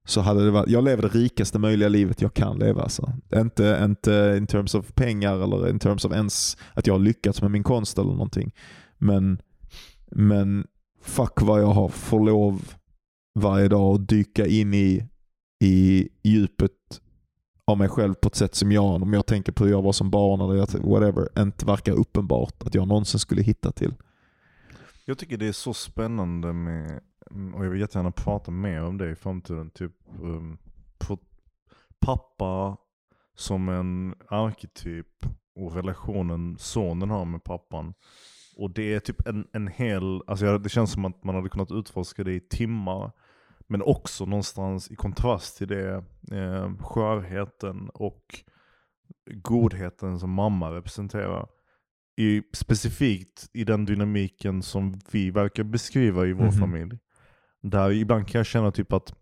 så 0.08 0.22
hade 0.22 0.46
det 0.46 0.52
varit, 0.52 0.70
jag 0.70 0.84
lever 0.84 1.02
det 1.02 1.08
rikaste 1.08 1.60
möjliga 1.60 1.90
livet 1.90 2.22
jag 2.22 2.34
kan 2.34 2.60
leva. 2.60 2.82
Alltså. 2.82 3.14
Inte, 3.36 3.82
inte 3.84 4.36
in 4.38 4.48
terms 4.48 4.76
of 4.76 4.94
pengar 4.94 5.44
eller 5.44 5.70
in 5.70 5.80
terms 5.80 6.06
of 6.06 6.14
ens 6.14 6.58
att 6.74 6.88
jag 6.88 6.94
har 6.94 7.00
lyckats 7.00 7.42
med 7.42 7.52
min 7.52 7.64
konst 7.64 7.98
eller 7.98 8.12
någonting. 8.12 8.52
Men, 8.98 9.42
men 10.12 10.68
fuck 11.02 11.42
vad 11.42 11.62
jag 11.62 11.68
har 11.74 11.90
får 11.90 12.20
lov 12.20 12.74
varje 13.40 13.68
dag 13.68 13.96
att 13.96 14.10
dyka 14.10 14.46
in 14.46 14.74
i, 14.74 15.08
i 15.64 16.08
djupet 16.24 16.72
av 17.68 17.78
mig 17.78 17.90
själv 17.90 18.14
på 18.14 18.28
ett 18.28 18.36
sätt 18.36 18.56
som 18.56 18.72
jag, 18.72 19.02
om 19.04 19.14
jag 19.14 19.26
tänker 19.26 19.52
på 19.52 19.64
hur 19.64 19.72
jag 19.72 19.82
var 19.82 19.92
som 19.92 20.10
barn 20.12 20.42
eller 20.42 20.90
whatever, 20.90 21.42
inte 21.42 21.66
verkar 21.66 21.94
uppenbart 21.94 22.64
att 22.64 22.76
jag 22.76 22.88
någonsin 22.88 23.20
skulle 23.20 23.42
hitta 23.42 23.72
till. 23.72 23.94
Jag 25.06 25.18
tycker 25.18 25.38
det 25.38 25.48
är 25.48 25.52
så 25.52 25.74
spännande 25.74 26.54
med, 26.54 27.00
och 27.56 27.66
jag 27.66 27.70
vill 27.70 27.80
jättegärna 27.82 28.12
prata 28.12 28.52
mer 28.52 28.84
om 28.84 28.98
det 28.98 29.12
i 29.12 29.16
framtiden, 29.16 29.70
typ 29.70 29.92
um, 30.22 30.58
på 30.98 31.20
pappa 32.00 32.78
som 33.36 33.70
en 33.70 34.16
arketyp 34.30 35.08
och 35.56 35.76
relationen 35.76 36.58
sonen 36.60 37.10
har 37.10 37.26
med 37.26 37.44
pappan. 37.44 37.94
Och 38.58 38.72
det 38.72 38.94
är 38.94 39.00
typ 39.00 39.28
en, 39.28 39.48
en 39.54 39.68
hel, 39.68 40.22
alltså 40.28 40.46
jag- 40.46 40.64
det 40.64 40.70
känns 40.70 40.92
som 40.92 41.06
att 41.06 41.24
man 41.24 41.36
hade 41.36 41.50
kunnat 41.50 41.72
utforska 41.72 42.24
det 42.24 42.34
i 42.34 42.40
timmar. 42.40 43.12
Men 43.68 43.82
också 43.82 44.26
någonstans 44.26 44.92
i 44.92 44.96
kontrast 44.96 45.58
till 45.58 45.68
det, 45.68 46.04
eh, 46.32 46.78
skörheten 46.80 47.90
och 47.90 48.24
godheten 49.32 50.20
som 50.20 50.30
mamma 50.32 50.72
representerar. 50.72 51.48
I, 52.18 52.42
specifikt 52.54 53.50
i 53.54 53.64
den 53.64 53.86
dynamiken 53.86 54.64
som 54.64 55.00
vi 55.12 55.32
verkar 55.32 55.64
beskriva 55.64 56.26
i 56.26 56.34
vår 56.34 56.44
Mhm. 56.44 56.52
familj. 56.52 57.00
Där 57.62 57.92
ibland 57.92 58.28
kan 58.28 58.40
jag 58.40 58.46
känna 58.46 58.72
typ 58.72 58.94
att, 58.94 59.14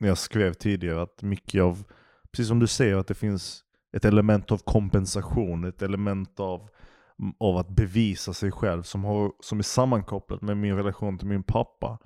när 0.00 0.08
jag 0.08 0.18
skrev 0.18 0.52
tidigare, 0.52 1.02
att 1.02 1.22
mycket 1.22 1.62
av, 1.62 1.84
precis 2.32 2.48
som 2.48 2.58
du 2.58 2.66
säger, 2.66 2.96
att 2.96 3.06
det 3.06 3.14
finns 3.14 3.64
ett 3.96 4.04
element 4.04 4.52
av 4.52 4.58
kompensation, 4.58 5.64
ett 5.64 5.82
element 5.82 6.40
av, 6.40 6.68
av 7.40 7.56
att 7.56 7.68
bevisa 7.68 8.32
sig 8.32 8.52
själv 8.52 8.82
som, 8.82 9.04
har, 9.04 9.32
som 9.40 9.58
är 9.58 9.62
sammankopplat 9.62 10.42
med 10.42 10.56
min 10.56 10.76
relation 10.76 11.18
till 11.18 11.28
min 11.28 11.42
pappa. 11.42 11.98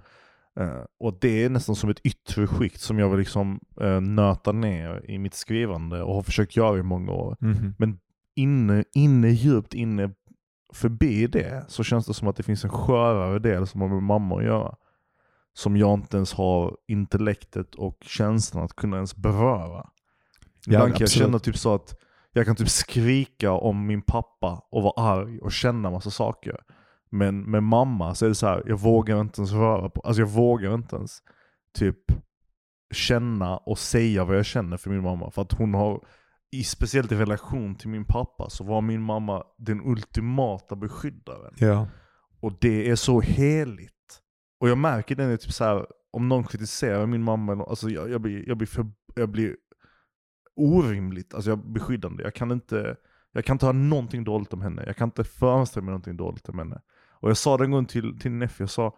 Eh, 0.59 0.85
och 1.01 1.18
det 1.20 1.44
är 1.44 1.51
nästan 1.51 1.76
som 1.76 1.90
ett 1.90 2.01
yttre 2.06 2.47
skikt 2.47 2.80
som 2.80 2.98
jag 2.98 3.09
vill 3.09 3.18
liksom 3.18 3.60
uh, 3.82 4.01
nöta 4.01 4.52
ner 4.52 5.10
i 5.10 5.18
mitt 5.18 5.35
skrivande 5.35 6.02
och 6.02 6.14
har 6.14 6.22
försökt 6.22 6.56
göra 6.56 6.78
i 6.78 6.82
många 6.82 7.12
år. 7.12 7.36
Men 7.78 7.98
inne, 8.36 8.85
inne, 8.94 9.28
djupt 9.28 9.74
inne 9.74 10.10
förbi 10.72 11.26
det 11.26 11.64
så 11.68 11.85
känns 11.85 12.06
det 12.06 12.14
som 12.14 12.28
att 12.28 12.36
det 12.36 12.43
finns 12.43 12.64
en 12.64 12.70
skörare 12.70 13.39
del 13.39 13.66
som 13.66 13.80
har 13.80 13.89
med 13.89 14.02
mamma 14.02 14.39
att 14.39 14.44
göra. 14.44 14.74
Som 15.52 15.76
jag 15.76 15.94
inte 15.94 16.16
ens 16.16 16.32
har 16.32 16.76
intellektet 16.86 17.74
och 17.74 17.98
känslan 18.01 18.64
att 18.64 18.76
kunna 18.76 18.97
ens 18.97 19.16
beröra. 19.16 19.86
Ibland 20.66 20.93
kan 20.93 21.01
jag 21.01 21.10
känna 21.10 21.39
typ 21.39 21.56
så 21.56 21.74
att 21.74 21.94
jag 22.32 22.47
kan 22.47 22.56
typ 22.56 22.68
skrika 22.68 23.52
om 23.52 23.86
min 23.86 24.02
pappa 24.02 24.62
och 24.70 24.82
vara 24.82 25.10
arg 25.10 25.40
och 25.40 25.52
känna 25.52 25.90
massa 25.90 26.10
saker. 26.10 26.60
Men 27.10 27.51
med 27.51 27.62
mamma 27.62 28.14
så 28.14 28.24
är 28.24 28.28
det 28.28 28.35
så 28.35 28.47
här, 28.47 28.62
jag 28.66 28.80
vågar 28.80 29.20
inte 29.20 29.40
ens 29.40 29.52
röra 29.52 29.90
på, 29.90 30.01
alltså 30.01 30.22
jag 30.22 30.28
vågar 30.28 30.74
inte 30.74 30.97
ens 30.97 31.18
typ 31.74 31.98
känna 32.94 33.56
och 33.56 33.78
säga 33.78 34.24
vad 34.24 34.36
jag 34.36 34.47
känner 34.47 34.76
för 34.76 34.90
min 34.90 35.02
mamma. 35.02 35.30
För 35.30 35.43
att 35.43 35.52
hon 35.52 35.74
har 35.74 36.05
i, 36.51 36.64
speciellt 36.64 37.12
i 37.12 37.14
relation 37.14 37.74
till 37.74 37.89
min 37.89 38.05
pappa, 38.05 38.51
så 38.51 38.64
var 38.64 38.80
min 38.80 39.02
mamma 39.02 39.44
den 39.59 39.80
ultimata 39.85 40.76
beskyddaren. 40.76 41.55
Ja. 41.56 41.89
Och 42.40 42.52
det 42.60 42.90
är 42.90 42.97
så 42.97 43.20
heligt. 43.20 44.20
Och 44.60 44.68
jag 44.68 44.78
märker 44.78 45.14
det 45.14 45.26
nu, 45.26 45.36
typ 45.36 45.52
så 45.52 45.64
här, 45.64 45.86
om 46.10 46.28
någon 46.28 46.44
kritiserar 46.44 47.06
min 47.06 47.22
mamma, 47.22 47.64
alltså 47.64 47.90
jag, 47.90 48.10
jag, 48.10 48.20
blir, 48.20 48.48
jag, 48.48 48.56
blir 48.56 48.68
för, 48.68 48.86
jag 49.14 49.28
blir 49.28 49.56
orimligt 50.56 51.35
alltså 51.35 51.51
jag, 51.51 51.72
beskyddande. 51.72 52.22
Jag 52.22 52.35
kan 52.35 52.51
inte 52.51 52.97
jag 53.32 53.44
kan 53.44 53.55
inte 53.55 53.66
ha 53.66 53.72
någonting 53.72 54.24
dåligt 54.24 54.52
om 54.52 54.62
henne. 54.62 54.82
Jag 54.86 54.97
kan 54.97 55.09
inte 55.09 55.24
föreställa 55.24 55.85
mig 55.85 55.90
någonting 55.90 56.16
dåligt 56.16 56.48
om 56.48 56.59
henne. 56.59 56.80
Och 57.20 57.31
jag 57.31 57.36
sa 57.36 57.57
det 57.57 57.65
en 57.65 57.70
gång 57.70 57.86
till, 57.86 58.19
till 58.19 58.32
Neffe, 58.32 58.62
jag 58.62 58.70
sa 58.70 58.97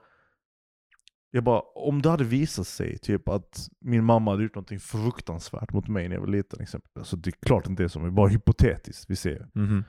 jag 1.31 1.45
bara, 1.45 1.61
om 1.61 2.03
det 2.03 2.11
hade 2.11 2.25
visat 2.25 2.67
sig 2.67 2.99
typ 2.99 3.29
att 3.29 3.69
min 3.81 4.05
mamma 4.05 4.31
hade 4.31 4.43
gjort 4.43 4.55
någonting 4.55 4.81
fruktansvärt 4.81 5.73
mot 5.73 5.89
mig 5.89 6.09
när 6.09 6.17
jag 6.17 6.21
var 6.21 6.29
liten 6.29 6.61
exempel. 6.61 6.91
Alltså 6.95 7.17
det 7.17 7.31
är 7.31 7.47
klart 7.47 7.67
inte 7.67 7.83
det 7.83 7.87
är 7.87 7.89
som, 7.89 8.03
det 8.03 8.09
är 8.09 8.11
bara 8.11 8.29
hypotetiskt 8.29 9.05
vi 9.11 9.17
ser. 9.17 9.49
Mhm. 9.55 9.85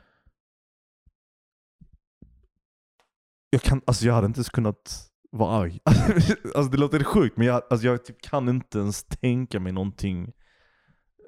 Jag, 3.49 3.61
kan, 3.61 3.81
alltså 3.87 4.05
jag 4.05 4.13
hade 4.13 4.27
inte 4.27 4.37
ens 4.37 4.49
kunnat 4.49 5.11
vara 5.31 5.57
arg. 5.57 5.79
alltså 6.55 6.71
det 6.71 6.77
låter 6.77 7.03
sjukt 7.03 7.37
men 7.37 7.47
jag, 7.47 7.61
alltså 7.69 7.87
jag 7.87 8.05
typ 8.05 8.21
kan 8.21 8.49
inte 8.49 8.79
ens 8.79 9.03
tänka 9.03 9.59
mig 9.59 9.71
någonting 9.71 10.31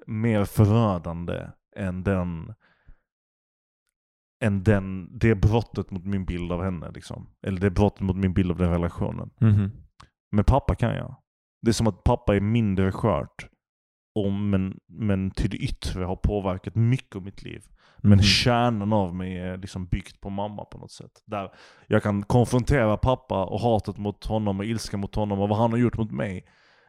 mer 0.07 0.45
förödande 0.45 1.47
än 1.75 2.03
den 2.03 2.53
än 4.43 4.63
den, 4.63 5.17
det 5.19 5.35
brottet 5.35 5.91
mot 5.91 6.05
min 6.05 6.25
bild 6.25 6.51
av 6.51 6.63
henne. 6.63 6.91
Liksom. 6.91 7.27
Eller 7.47 7.59
det 7.61 7.69
brottet 7.71 8.01
mot 8.01 8.15
min 8.15 8.33
bild 8.33 8.51
av 8.51 8.57
den 8.57 8.69
relationen. 8.69 9.29
Mhm. 9.41 9.71
Men 10.31 10.43
pappa 10.45 10.75
kan 10.75 10.95
jag. 10.95 11.15
Det 11.61 11.69
är 11.71 11.73
som 11.73 11.87
att 11.87 12.03
pappa 12.03 12.35
är 12.35 12.39
mindre 12.39 12.91
skört. 12.91 13.47
Om, 14.15 14.49
men, 14.49 14.77
men 14.87 15.31
till 15.31 15.49
det 15.49 15.57
yttre 15.57 16.03
har 16.03 16.15
påverkat 16.15 16.75
mycket 16.75 17.15
av 17.15 17.21
mitt 17.23 17.43
liv. 17.43 17.63
Men 17.97 18.11
Mhm. 18.11 18.21
kärnan 18.23 18.93
av 18.93 19.15
mig 19.15 19.37
är 19.37 19.57
liksom 19.57 19.85
byggt 19.85 20.21
på 20.21 20.29
mamma 20.29 20.65
på 20.65 20.77
något 20.77 20.91
sätt. 20.91 21.11
Där 21.25 21.49
jag 21.87 22.03
kan 22.03 22.23
konfrontera 22.23 22.97
pappa 22.97 23.45
och 23.45 23.59
hatet 23.59 23.97
mot 23.97 24.25
honom 24.25 24.59
och 24.59 24.65
ilska 24.65 24.97
mot 24.97 25.15
honom 25.15 25.39
och 25.39 25.49
vad 25.49 25.57
han 25.57 25.71
har 25.71 25.77
gjort 25.77 25.97
mot 25.97 26.11
mig. 26.11 26.45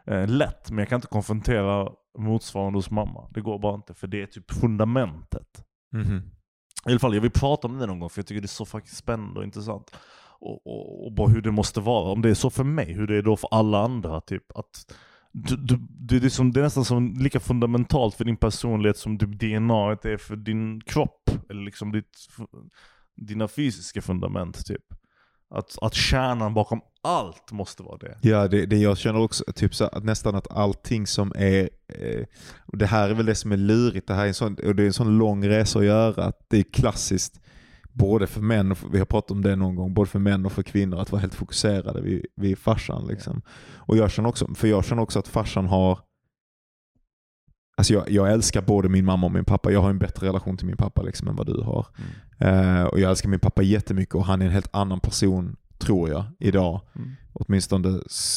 Eh, 0.07 0.29
lätt, 0.29 0.71
men 0.71 0.79
jag 0.79 0.89
kan 0.89 0.97
inte 0.97 1.07
konfrontera 1.09 1.89
motsvarande 2.19 2.79
hos 2.79 2.91
mamma. 2.91 3.29
Det 3.35 3.41
går 3.41 3.59
bara 3.59 3.75
inte, 3.75 3.95
för 3.95 4.07
det 4.07 4.23
är 4.23 4.27
typ 4.27 4.51
fundamentet. 4.51 5.65
Mhm. 5.93 6.23
I 6.87 6.91
alla 6.91 6.99
fall, 6.99 7.15
jag 7.15 7.21
vill 7.21 7.31
prata 7.31 7.69
om 7.69 7.79
det 7.79 7.87
någon 7.87 7.99
gång 7.99 8.11
för 8.11 8.19
jag 8.19 8.27
tycker 8.27 8.41
det 8.41 8.47
är 8.47 8.49
så 8.49 8.65
faktiskt 8.65 8.97
spännande 8.97 9.41
och 9.41 9.45
intressant. 9.45 9.91
Och, 10.41 10.67
och, 10.67 11.07
och 11.07 11.13
bara 11.13 11.29
hur 11.29 11.43
det 11.43 11.51
måste 11.51 11.81
vara. 11.81 12.13
Om 12.13 12.23
det 12.23 12.31
är 12.31 12.35
så 12.35 12.51
för 12.51 12.65
mig, 12.65 12.93
hur 12.93 13.07
det 13.07 13.17
är 13.17 13.23
då 13.23 13.37
för 13.37 13.49
alla 13.51 13.79
andra. 13.79 14.21
Typ. 14.21 14.53
Att 14.55 14.95
du, 15.33 15.57
du, 15.57 15.79
det, 15.91 16.17
är 16.17 16.21
liksom, 16.21 16.53
det 16.53 16.61
är 16.61 16.65
nästan 16.65 16.85
som 16.85 17.15
lika 17.19 17.41
fundamentalt 17.41 18.15
för 18.15 18.25
din 18.25 18.37
personlighet 18.37 18.97
som 18.97 19.19
typ 19.19 19.41
DNA 19.41 19.91
är 19.91 20.17
för 20.17 20.37
din 20.37 20.81
kropp. 20.81 21.31
Eller 21.51 21.63
liksom 21.63 21.93
ditt, 21.93 22.29
dina 23.17 23.49
fysiska 23.49 24.03
fundament. 24.03 24.67
Typ. 24.67 24.85
Att, 25.51 25.79
att 25.81 25.95
kärnan 25.95 26.55
bakom 26.55 26.81
allt 27.03 27.53
måste 27.53 27.83
vara 27.83 27.99
det. 27.99 28.19
Ja, 28.21 28.49
det, 28.49 28.67
det 28.67 28.77
jag 28.77 28.99
känner 28.99 29.21
också, 29.21 29.45
typ 29.55 29.75
så 29.75 29.85
att 29.85 30.05
nästan 30.05 30.35
att 30.35 30.51
allting 30.51 31.07
som 31.07 31.33
är, 31.37 31.71
eh, 31.89 32.25
det 32.67 32.87
här 32.87 33.11
är 33.11 33.15
väl 33.15 33.27
det 33.27 33.35
som 33.35 33.53
är 33.53 33.57
lurigt, 33.57 34.07
det 34.07 34.15
här 34.15 34.25
är 34.25 34.29
en 34.29 34.35
sån, 34.35 34.57
och 34.67 34.75
det 34.75 34.83
är 34.83 34.87
en 34.87 34.93
sån 34.93 35.19
lång 35.19 35.49
resa 35.49 35.79
att 35.79 35.85
göra, 35.85 36.25
att 36.25 36.47
det 36.49 36.59
är 36.59 36.63
klassiskt, 36.63 37.41
både 37.93 38.27
för 38.27 38.41
män, 38.41 38.71
och 38.71 38.79
för, 38.79 38.89
vi 38.89 38.99
har 38.99 39.07
pratat 39.07 39.31
om 39.31 39.43
det 39.43 39.57
någon 39.57 39.77
gång, 39.77 39.95
både 39.95 40.11
för 40.11 40.19
män 40.19 40.47
och 40.47 40.53
för 40.53 40.63
kvinnor, 40.63 40.99
att 40.99 41.13
vara 41.13 41.21
helt 41.21 41.35
fokuserade 41.35 42.01
vid, 42.01 42.27
vid 42.37 42.59
farsan. 42.59 43.07
Liksom. 43.07 43.43
Och 43.77 43.97
jag 43.97 44.11
känner 44.11 44.29
också, 44.29 44.55
för 44.55 44.69
jag 44.69 44.85
känner 44.85 45.03
också 45.03 45.19
att 45.19 45.29
farsan 45.29 45.67
har, 45.67 45.99
alltså 47.75 47.93
jag, 47.93 48.11
jag 48.11 48.33
älskar 48.33 48.63
både 48.63 48.89
min 48.89 49.05
mamma 49.05 49.27
och 49.27 49.33
min 49.33 49.45
pappa, 49.45 49.73
jag 49.73 49.81
har 49.81 49.91
en 49.91 49.99
bättre 49.99 50.27
relation 50.27 50.57
till 50.57 50.67
min 50.67 50.77
pappa 50.77 51.03
liksom, 51.03 51.29
än 51.29 51.37
vad 51.37 51.47
du 51.47 51.63
har. 51.63 51.87
Mm. 51.97 52.79
Eh, 52.79 52.85
och 52.85 53.01
jag 53.01 53.11
älskar 53.11 53.29
min 53.29 53.41
pappa 53.41 53.63
jättemycket 53.63 54.15
och 54.15 54.25
han 54.25 54.43
är 54.43 54.47
en 54.47 54.53
helt 54.53 54.75
annan 54.75 55.01
person, 55.01 55.57
tror 55.79 56.11
jag, 56.11 56.25
idag. 56.39 56.81
Mm. 56.95 57.11
Åtminstone 57.33 57.89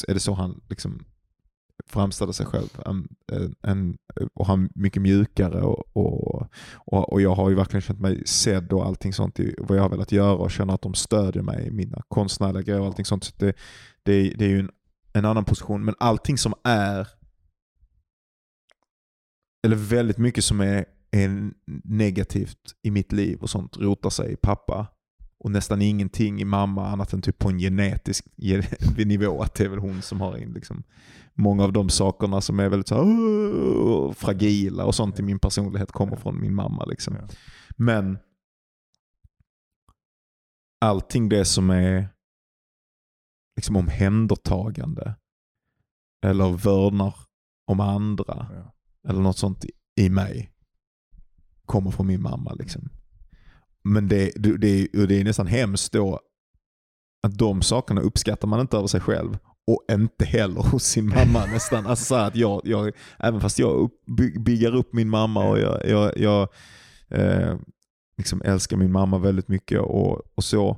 är 0.08 0.14
det 0.14 0.20
så 0.20 0.32
han 0.32 0.60
liksom 0.68 1.04
framställer 1.86 2.32
sig 2.32 2.46
själv. 2.46 2.68
En, 2.86 3.08
en, 3.32 3.54
en, 3.62 3.98
och 4.34 4.46
han 4.46 4.64
är 4.64 4.70
mycket 4.74 5.02
mjukare 5.02 5.62
och, 5.62 5.96
och, 5.96 6.48
och, 6.74 7.12
och 7.12 7.20
jag 7.20 7.34
har 7.34 7.48
ju 7.48 7.54
verkligen 7.54 7.82
känt 7.82 8.00
mig 8.00 8.26
sedd 8.26 8.72
och 8.72 8.86
allting 8.86 9.12
sånt 9.12 9.40
i 9.40 9.54
vad 9.58 9.78
jag 9.78 9.82
har 9.82 9.90
velat 9.90 10.12
göra 10.12 10.34
och 10.34 10.50
känner 10.50 10.74
att 10.74 10.82
de 10.82 10.94
stödjer 10.94 11.42
mig 11.42 11.66
i 11.66 11.70
mina 11.70 12.02
konstnärliga 12.08 12.62
grejer 12.62 12.80
och 12.80 12.86
allting 12.86 13.04
sånt. 13.04 13.24
Så 13.24 13.32
det, 13.36 13.56
det, 14.02 14.32
det 14.38 14.44
är 14.44 14.48
ju 14.48 14.58
en, 14.58 14.70
en 15.12 15.24
annan 15.24 15.44
position. 15.44 15.84
Men 15.84 15.94
allting 16.00 16.38
som 16.38 16.54
är, 16.64 17.08
eller 19.68 19.76
väldigt 19.76 20.18
mycket 20.18 20.44
som 20.44 20.60
är, 20.60 20.84
är 21.10 21.50
negativt 21.84 22.74
i 22.82 22.90
mitt 22.90 23.12
liv 23.12 23.38
och 23.42 23.50
sånt 23.50 23.76
rotar 23.76 24.10
sig 24.10 24.32
i 24.32 24.36
pappa 24.36 24.86
och 25.44 25.50
nästan 25.50 25.82
ingenting 25.82 26.40
i 26.40 26.44
mamma 26.44 26.88
annat 26.88 27.12
än 27.12 27.22
typ 27.22 27.38
på 27.38 27.48
en 27.48 27.58
genetisk 27.58 28.26
ge- 28.36 28.62
nivå. 29.04 29.42
Att 29.42 29.54
det 29.54 29.64
är 29.64 29.68
väl 29.68 29.78
hon 29.78 30.02
som 30.02 30.20
har 30.20 30.36
in 30.36 30.52
liksom 30.52 30.82
många 31.34 31.64
av 31.64 31.72
de 31.72 31.88
sakerna 31.88 32.40
som 32.40 32.60
är 32.60 32.68
väldigt 32.68 32.88
så 32.88 32.94
här, 32.94 34.12
fragila 34.12 34.84
och 34.84 34.94
sånt 34.94 35.18
i 35.18 35.22
min 35.22 35.38
personlighet 35.38 35.92
kommer 35.92 36.16
från 36.16 36.40
min 36.40 36.54
mamma. 36.54 36.84
Liksom. 36.84 37.16
Men 37.76 38.18
allting 40.80 41.28
det 41.28 41.44
som 41.44 41.70
är 41.70 42.08
liksom 43.56 43.76
omhändertagande 43.76 45.14
eller 46.26 46.50
vördnar 46.56 47.14
om 47.70 47.80
andra 47.80 48.46
Ja. 48.54 48.74
Eller 49.08 49.20
något 49.20 49.38
sånt 49.38 49.64
i- 50.00 50.10
mig 50.10 50.50
kommer 51.66 51.90
från 51.90 52.06
min 52.06 52.22
mamma. 52.22 52.52
Liksom. 52.54 52.88
Men 53.84 54.08
det, 54.08 54.32
det, 54.36 54.56
det, 54.56 54.68
är- 54.68 55.12
är 55.12 55.24
nästan 55.24 55.46
hemskt 55.46 55.92
då 55.92 56.20
att 57.22 57.38
de 57.38 57.62
sakerna 57.62 58.00
uppskattar 58.00 58.48
man 58.48 58.60
inte 58.60 58.76
över 58.76 58.86
sig 58.86 59.00
själv 59.00 59.38
och 59.66 59.84
inte 59.92 60.24
heller 60.24 60.60
hos 60.62 60.84
sin 60.84 61.08
mamma 61.08 61.46
nästan. 61.52 61.86
Alltså 61.86 62.14
att 62.14 62.36
jag, 62.36 62.60
jag, 62.64 62.92
även 63.18 63.40
fast 63.40 63.58
jag 63.58 63.72
upp, 63.72 63.92
by, 64.16 64.38
bygger 64.38 64.74
upp 64.76 64.92
min 64.92 65.08
mamma 65.08 65.48
och 65.48 65.58
jag, 65.58 65.86
jag, 65.88 66.18
jag 66.18 66.48
eh, 67.10 67.56
liksom 68.16 68.42
älskar 68.44 68.76
min 68.76 68.92
mamma 68.92 69.18
väldigt 69.18 69.48
mycket 69.48 69.80
och, 69.80 70.22
och 70.34 70.44
så, 70.44 70.76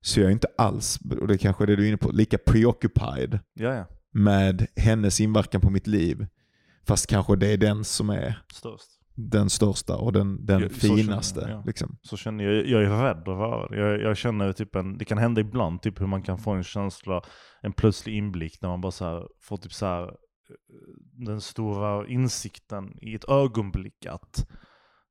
så 0.00 0.20
är 0.20 0.24
jag 0.24 0.32
inte 0.32 0.48
alls, 0.58 0.98
och 1.20 1.26
det 1.28 1.34
är 1.34 1.38
kanske 1.38 1.64
är 1.64 1.66
det 1.66 1.76
du 1.76 1.84
är 1.84 1.88
inne 1.88 1.96
på, 1.96 2.10
lika 2.10 2.38
preoccupied 2.38 3.38
ja, 3.54 3.74
ja. 3.74 3.84
med 4.12 4.66
hennes 4.76 5.20
inverkan 5.20 5.60
på 5.60 5.70
mitt 5.70 5.86
liv. 5.86 6.26
Fast 6.88 7.06
kanske 7.06 7.36
det 7.36 7.46
är 7.52 7.56
den 7.56 7.84
som 7.84 8.10
är 8.10 8.42
Störst. 8.52 8.86
den 9.14 9.50
största 9.50 9.96
och 9.96 10.12
den, 10.12 10.46
den 10.46 10.60
Ja, 10.60 10.68
så 10.68 10.74
känner 10.80 10.94
jag, 10.96 11.04
finaste. 11.04 11.46
ja. 11.50 11.62
Liksom. 11.66 11.98
Så 12.02 12.16
känner 12.16 12.44
jag, 12.44 12.66
jag 12.66 12.82
är 12.82 13.02
rädd 13.02 13.28
att 13.28 13.70
det. 13.70 13.76
Jag, 13.78 14.00
jag 14.02 14.16
känner 14.16 14.52
typ 14.52 14.74
en, 14.76 14.98
det 14.98 15.04
kan 15.04 15.18
hända 15.18 15.40
ibland, 15.40 15.82
typ 15.82 16.00
hur 16.00 16.06
man 16.06 16.22
kan 16.22 16.38
få 16.38 16.50
en 16.50 16.64
känsla, 16.64 17.22
en 17.62 17.72
plötslig 17.72 18.16
inblick 18.16 18.62
när 18.62 18.68
man 18.68 18.80
bara 18.80 18.92
så 18.92 19.04
här, 19.04 19.26
får 19.42 19.56
typ 19.56 19.72
så 19.72 19.86
här, 19.86 20.02
eh, 20.02 20.08
den 21.26 21.40
stora 21.40 22.06
insikten 22.08 22.98
i 23.02 23.14
ett 23.14 23.28
ögonblick 23.28 24.06
att 24.06 24.48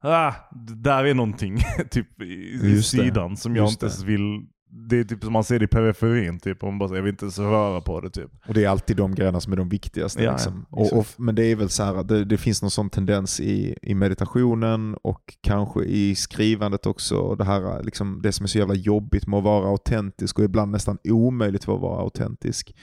ah, 0.03 0.33
det 0.67 0.75
där 0.75 1.05
är 1.05 1.13
någonting 1.13 1.57
typ 1.91 2.21
i, 2.21 2.59
i 2.63 2.83
sidan 2.83 3.37
som 3.37 3.55
jag 3.55 3.69
inte 3.69 3.85
ens 3.85 4.03
vill 4.03 4.47
det 4.69 4.99
är 4.99 5.03
typ 5.03 5.23
som 5.23 5.33
man 5.33 5.43
ser 5.43 5.59
det 5.59 5.65
i 5.65 5.67
periferin, 5.67 6.39
typ. 6.39 6.63
Och 6.63 6.69
man 6.69 6.79
bara, 6.79 6.95
jag 6.95 7.03
vill 7.03 7.11
inte 7.11 7.25
ens 7.25 7.39
röra 7.39 7.81
på 7.81 8.01
det 8.01 8.09
typ. 8.09 8.31
Och 8.47 8.53
det 8.53 8.63
är 8.63 8.69
alltid 8.69 8.97
de 8.97 9.15
grejerna 9.15 9.41
som 9.41 9.53
är 9.53 9.57
de 9.57 9.69
viktigaste. 9.69 10.23
Ja, 10.23 10.31
liksom. 10.31 10.65
och, 10.69 10.93
och, 10.93 11.07
men 11.17 11.35
det 11.35 11.43
är 11.43 11.55
väl 11.55 11.69
så 11.69 11.83
här, 11.83 12.03
det, 12.03 12.25
det 12.25 12.37
finns 12.37 12.61
någon 12.61 12.71
sån 12.71 12.89
tendens 12.89 13.39
i, 13.39 13.77
i 13.81 13.95
meditationen 13.95 14.95
och 14.95 15.37
kanske 15.41 15.83
i 15.83 16.15
skrivandet 16.15 16.85
också. 16.85 17.35
Det, 17.35 17.43
här, 17.43 17.83
liksom, 17.83 18.19
det 18.23 18.31
som 18.31 18.43
är 18.43 18.47
så 18.47 18.57
jävla 18.57 18.75
jobbigt 18.75 19.27
med 19.27 19.37
att 19.37 19.43
vara 19.43 19.69
autentisk 19.69 20.39
och 20.39 20.45
ibland 20.45 20.71
nästan 20.71 20.97
omöjligt 21.03 21.69
att 21.69 21.81
vara 21.81 22.01
autentisk. 22.01 22.75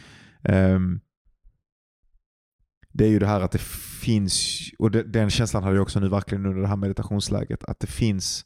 Ehm, 0.43 1.01
det 2.93 3.05
är 3.05 3.09
ju 3.09 3.19
det 3.19 3.27
här 3.27 3.41
att 3.41 3.53
det 3.53 3.63
finns, 4.03 4.61
och 4.79 4.91
det, 4.91 5.03
den 5.03 5.31
känslan 5.31 5.63
hade 5.63 5.77
jag 5.77 5.83
också 5.83 6.01
nu 6.01 6.09
verkligen 6.09 6.47
under 6.47 6.63
det 6.63 6.69
här 6.69 6.77
meditationsläget, 6.77 7.65
att 7.65 7.81
det 7.81 7.87
finns 7.87 8.45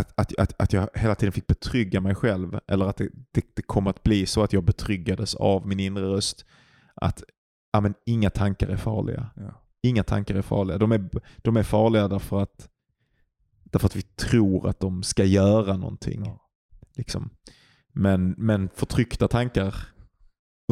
att, 0.00 0.20
att, 0.20 0.38
att, 0.38 0.60
att 0.60 0.72
jag 0.72 0.88
hela 0.94 1.14
tiden 1.14 1.32
fick 1.32 1.46
betrygga 1.46 2.00
mig 2.00 2.14
själv, 2.14 2.60
eller 2.66 2.86
att 2.86 2.96
det, 2.96 3.08
det, 3.32 3.44
det 3.54 3.62
kom 3.62 3.86
att 3.86 4.02
bli 4.02 4.26
så 4.26 4.42
att 4.42 4.52
jag 4.52 4.64
betryggades 4.64 5.34
av 5.34 5.66
min 5.66 5.80
inre 5.80 6.04
röst. 6.04 6.44
Att 6.94 7.22
ja, 7.72 7.80
men, 7.80 7.94
inga 8.06 8.30
tankar 8.30 8.68
är 8.68 8.76
farliga. 8.76 9.30
Ja. 9.36 9.62
Inga 9.82 10.02
tankar 10.04 10.34
är 10.34 10.42
farliga. 10.42 10.78
De 10.78 10.92
är, 10.92 11.10
de 11.36 11.56
är 11.56 11.62
farliga 11.62 12.08
därför 12.08 12.42
att, 12.42 12.68
därför 13.64 13.86
att 13.86 13.96
vi 13.96 14.02
tror 14.02 14.68
att 14.68 14.80
de 14.80 15.02
ska 15.02 15.24
göra 15.24 15.76
någonting. 15.76 16.22
Ja. 16.24 16.40
Liksom. 16.96 17.30
Men, 17.92 18.34
men 18.38 18.68
förtryckta 18.68 19.28
tankar, 19.28 19.74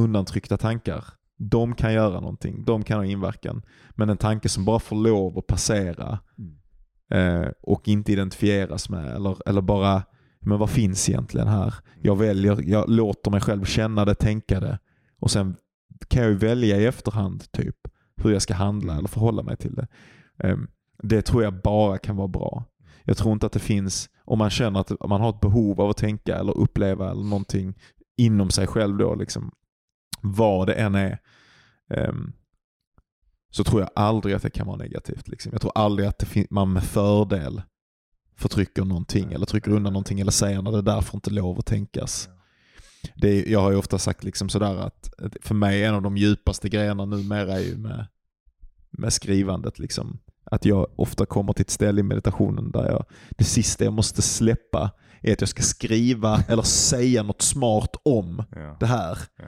undantryckta 0.00 0.56
tankar, 0.56 1.04
de 1.36 1.74
kan 1.74 1.92
göra 1.92 2.20
någonting. 2.20 2.64
De 2.64 2.84
kan 2.84 2.98
ha 2.98 3.04
inverkan. 3.04 3.62
Men 3.90 4.10
en 4.10 4.16
tanke 4.16 4.48
som 4.48 4.64
bara 4.64 4.78
får 4.78 4.96
lov 4.96 5.38
att 5.38 5.46
passera 5.46 6.18
Mm. 6.38 6.57
Eh, 7.10 7.46
och 7.62 7.88
inte 7.88 8.12
identifieras 8.12 8.88
med, 8.88 9.06
eller, 9.16 9.48
eller 9.48 9.60
bara, 9.60 10.02
men 10.40 10.58
vad 10.58 10.70
finns 10.70 11.08
egentligen 11.08 11.48
här? 11.48 11.74
Jag 12.02 12.16
väljer, 12.16 12.62
jag 12.62 12.90
låter 12.90 13.30
mig 13.30 13.40
själv 13.40 13.64
känna 13.64 14.04
det, 14.04 14.14
tänka 14.14 14.60
det 14.60 14.78
och 15.20 15.30
sen 15.30 15.56
kan 16.08 16.22
jag 16.22 16.30
ju 16.30 16.36
välja 16.38 16.76
i 16.76 16.86
efterhand 16.86 17.52
typ 17.52 17.76
hur 18.16 18.30
jag 18.32 18.42
ska 18.42 18.54
handla 18.54 18.96
eller 18.96 19.08
förhålla 19.08 19.42
mig 19.42 19.56
till 19.56 19.74
det. 19.74 19.86
Ehm, 20.38 20.68
Det 21.02 21.22
tror 21.22 21.42
jag 21.42 21.62
bara 21.62 21.98
kan 21.98 22.16
vara 22.16 22.28
bra. 22.28 22.64
Jag 23.04 23.16
tror 23.16 23.32
inte 23.32 23.46
att 23.46 23.52
det 23.52 23.58
finns, 23.58 24.10
om 24.24 24.38
man 24.38 24.50
känner 24.50 24.80
att 24.80 25.08
man 25.08 25.20
har 25.20 25.30
ett 25.30 25.40
behov 25.40 25.80
av 25.80 25.90
att 25.90 25.96
tänka 25.96 26.36
eller 26.38 26.58
uppleva 26.58 27.10
eller 27.10 27.22
någonting 27.24 27.74
inom 28.16 28.50
sig 28.50 28.66
själv 28.66 28.96
då, 28.98 29.14
liksom, 29.14 29.50
vad 30.20 30.66
det 30.66 30.74
än 30.74 30.94
är, 30.94 31.18
ehm, 31.90 32.32
så 33.50 33.64
tror 33.64 33.80
jag 33.80 33.90
aldrig 33.94 34.34
att 34.34 34.42
det 34.42 34.50
kan 34.50 34.66
vara 34.66 34.76
negativt. 34.76 35.28
Liksom. 35.28 35.52
Jag 35.52 35.60
tror 35.60 35.72
aldrig 35.74 36.08
att 36.08 36.24
man 36.50 36.72
med 36.72 36.82
fördel 36.84 37.62
förtrycker 38.36 38.84
någonting 38.84 39.32
eller 39.32 39.46
trycker 39.46 39.70
undan 39.70 39.92
någonting 39.92 40.20
eller 40.20 40.30
säger 40.30 40.62
när 40.62 40.72
det 40.72 40.82
där 40.82 41.00
får 41.00 41.16
inte 41.18 41.30
lov 41.30 41.58
att 41.58 41.66
tänkas. 41.66 42.28
Det 43.16 43.28
är, 43.28 43.48
jag 43.52 43.60
har 43.60 43.70
ju 43.70 43.76
ofta 43.76 43.98
sagt 43.98 44.24
liksom 44.24 44.48
sådär 44.48 44.76
att 44.76 45.14
att 45.18 45.36
för 45.42 45.54
mig 45.54 45.84
en 45.84 45.94
av 45.94 46.02
de 46.02 46.16
djupaste 46.16 46.68
grejerna 46.68 47.04
numera 47.04 47.52
är 47.52 47.60
ju 47.64 47.76
med, 47.76 48.06
med 48.90 49.12
skrivandet. 49.12 49.78
Liksom. 49.78 50.18
Att 50.44 50.64
jag 50.64 50.86
ofta 50.96 51.26
kommer 51.26 51.52
till 51.52 51.62
ett 51.62 51.70
ställe 51.70 52.00
i 52.00 52.02
meditationen 52.02 52.70
där 52.70 52.86
jag, 52.86 53.04
det 53.30 53.44
sista 53.44 53.84
jag 53.84 53.92
måste 53.92 54.22
släppa 54.22 54.90
är 55.22 55.32
att 55.32 55.40
jag 55.40 55.48
ska 55.48 55.62
skriva 55.62 56.42
eller 56.48 56.62
säga 56.62 57.22
något 57.22 57.42
smart 57.42 57.96
om 58.02 58.44
Ja. 58.50 58.76
det 58.80 58.86
här. 58.86 59.18
Ja. 59.38 59.44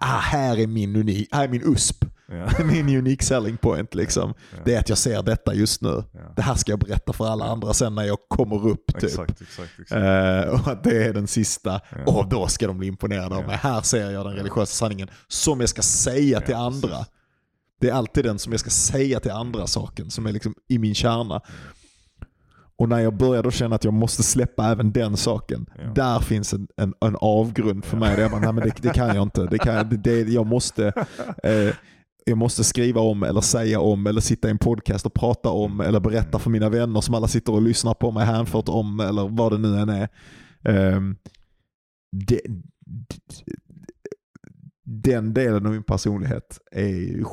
Ah, 0.00 0.18
här 0.18 0.58
är 0.58 0.66
min 0.66 0.96
unik, 0.96 1.28
här 1.32 1.44
är 1.44 1.48
min 1.48 1.62
USP. 1.72 2.04
Ja. 2.34 2.48
min 2.64 2.88
unique 2.98 3.24
selling 3.24 3.56
point 3.56 3.94
liksom. 3.94 4.34
Ja. 4.52 4.58
Det 4.64 4.74
är 4.74 4.78
att 4.80 4.88
jag 4.88 4.98
ser 4.98 5.22
detta 5.22 5.54
just 5.54 5.82
nu. 5.82 6.04
Ja. 6.12 6.20
Det 6.36 6.42
här 6.42 6.54
ska 6.54 6.72
jag 6.72 6.78
berätta 6.78 7.12
för 7.12 7.26
alla 7.26 7.44
andra 7.44 7.72
sen 7.74 7.94
när 7.94 8.02
jag 8.04 8.18
kommer 8.28 8.68
upp. 8.68 8.86
Typ. 8.86 9.02
Exakt, 9.04 9.40
exakt, 9.40 9.70
exakt. 9.80 10.02
Eh, 10.02 10.60
och 10.60 10.68
att 10.72 10.84
det 10.84 11.04
är 11.04 11.12
den 11.12 11.26
sista. 11.26 11.80
Ja. 12.06 12.12
Och 12.12 12.28
då 12.28 12.46
ska 12.46 12.66
de 12.66 12.78
bli 12.78 12.88
imponerade 12.88 13.34
av 13.34 13.40
Ja. 13.40 13.46
mig. 13.46 13.56
Här 13.56 13.80
ser 13.80 14.10
jag 14.10 14.26
den 14.26 14.34
religiösa 14.34 14.66
sanningen 14.74 15.08
som 15.28 15.60
jag 15.60 15.68
ska 15.68 15.82
säga 15.82 16.40
till 16.40 16.50
Ja, 16.52 16.66
andra. 16.66 16.88
precis. 16.88 17.06
Det 17.80 17.88
är 17.88 17.94
alltid 17.94 18.24
den 18.24 18.38
som 18.38 18.52
jag 18.52 18.60
ska 18.60 18.70
säga 18.70 19.20
till 19.20 19.30
andra 19.30 19.66
saken 19.66 20.10
som 20.10 20.26
är 20.26 20.32
liksom 20.32 20.54
i 20.68 20.78
min 20.78 20.94
kärna. 20.94 21.40
Och 22.76 22.88
när 22.88 23.00
jag 23.00 23.16
börjar 23.16 23.42
då 23.42 23.50
känna 23.50 23.76
att 23.76 23.84
jag 23.84 23.94
måste 23.94 24.22
släppa 24.22 24.66
även 24.70 24.92
den 24.92 25.16
saken, 25.16 25.66
Ja. 25.78 25.90
där 25.94 26.20
finns 26.20 26.52
en, 26.52 26.68
en, 26.76 26.94
en 27.00 27.16
avgrund 27.20 27.84
för 27.84 27.96
mig. 27.96 28.16
Där 28.16 28.22
jag 28.22 28.30
bara, 28.30 28.40
nej 28.40 28.52
men 28.52 28.64
det, 28.64 28.74
det 28.82 28.88
kan 28.94 29.06
jag 29.16 29.22
inte. 29.22 29.46
Det 29.46 29.58
kan, 29.58 29.88
det, 29.88 29.96
det, 29.96 30.20
jag, 30.32 30.46
måste, 30.46 30.86
eh, 31.42 31.74
jag 32.24 32.38
måste 32.38 32.64
skriva 32.64 33.00
om 33.00 33.22
eller 33.22 33.40
säga 33.40 33.80
om 33.80 34.06
eller 34.06 34.20
sitta 34.20 34.48
i 34.48 34.50
en 34.50 34.58
podcast 34.58 35.06
och 35.06 35.14
prata 35.14 35.48
om 35.50 35.80
eller 35.80 36.00
berätta 36.00 36.38
för 36.38 36.50
mina 36.50 36.68
vänner 36.68 37.00
som 37.00 37.14
alla 37.14 37.28
sitter 37.28 37.52
och 37.52 37.62
lyssnar 37.62 37.94
på 37.94 38.10
mig 38.10 38.26
hänfört 38.26 38.68
om 38.68 39.00
eller 39.00 39.28
vad 39.28 39.52
det 39.52 39.58
nu 39.58 39.78
än 39.78 39.88
är. 39.88 40.08
Ehm, 40.64 41.16
det, 42.26 42.40
den 44.84 45.34
delen 45.34 45.66
av 45.66 45.72
min 45.72 45.82
personlighet 45.82 46.58
är 46.72 47.24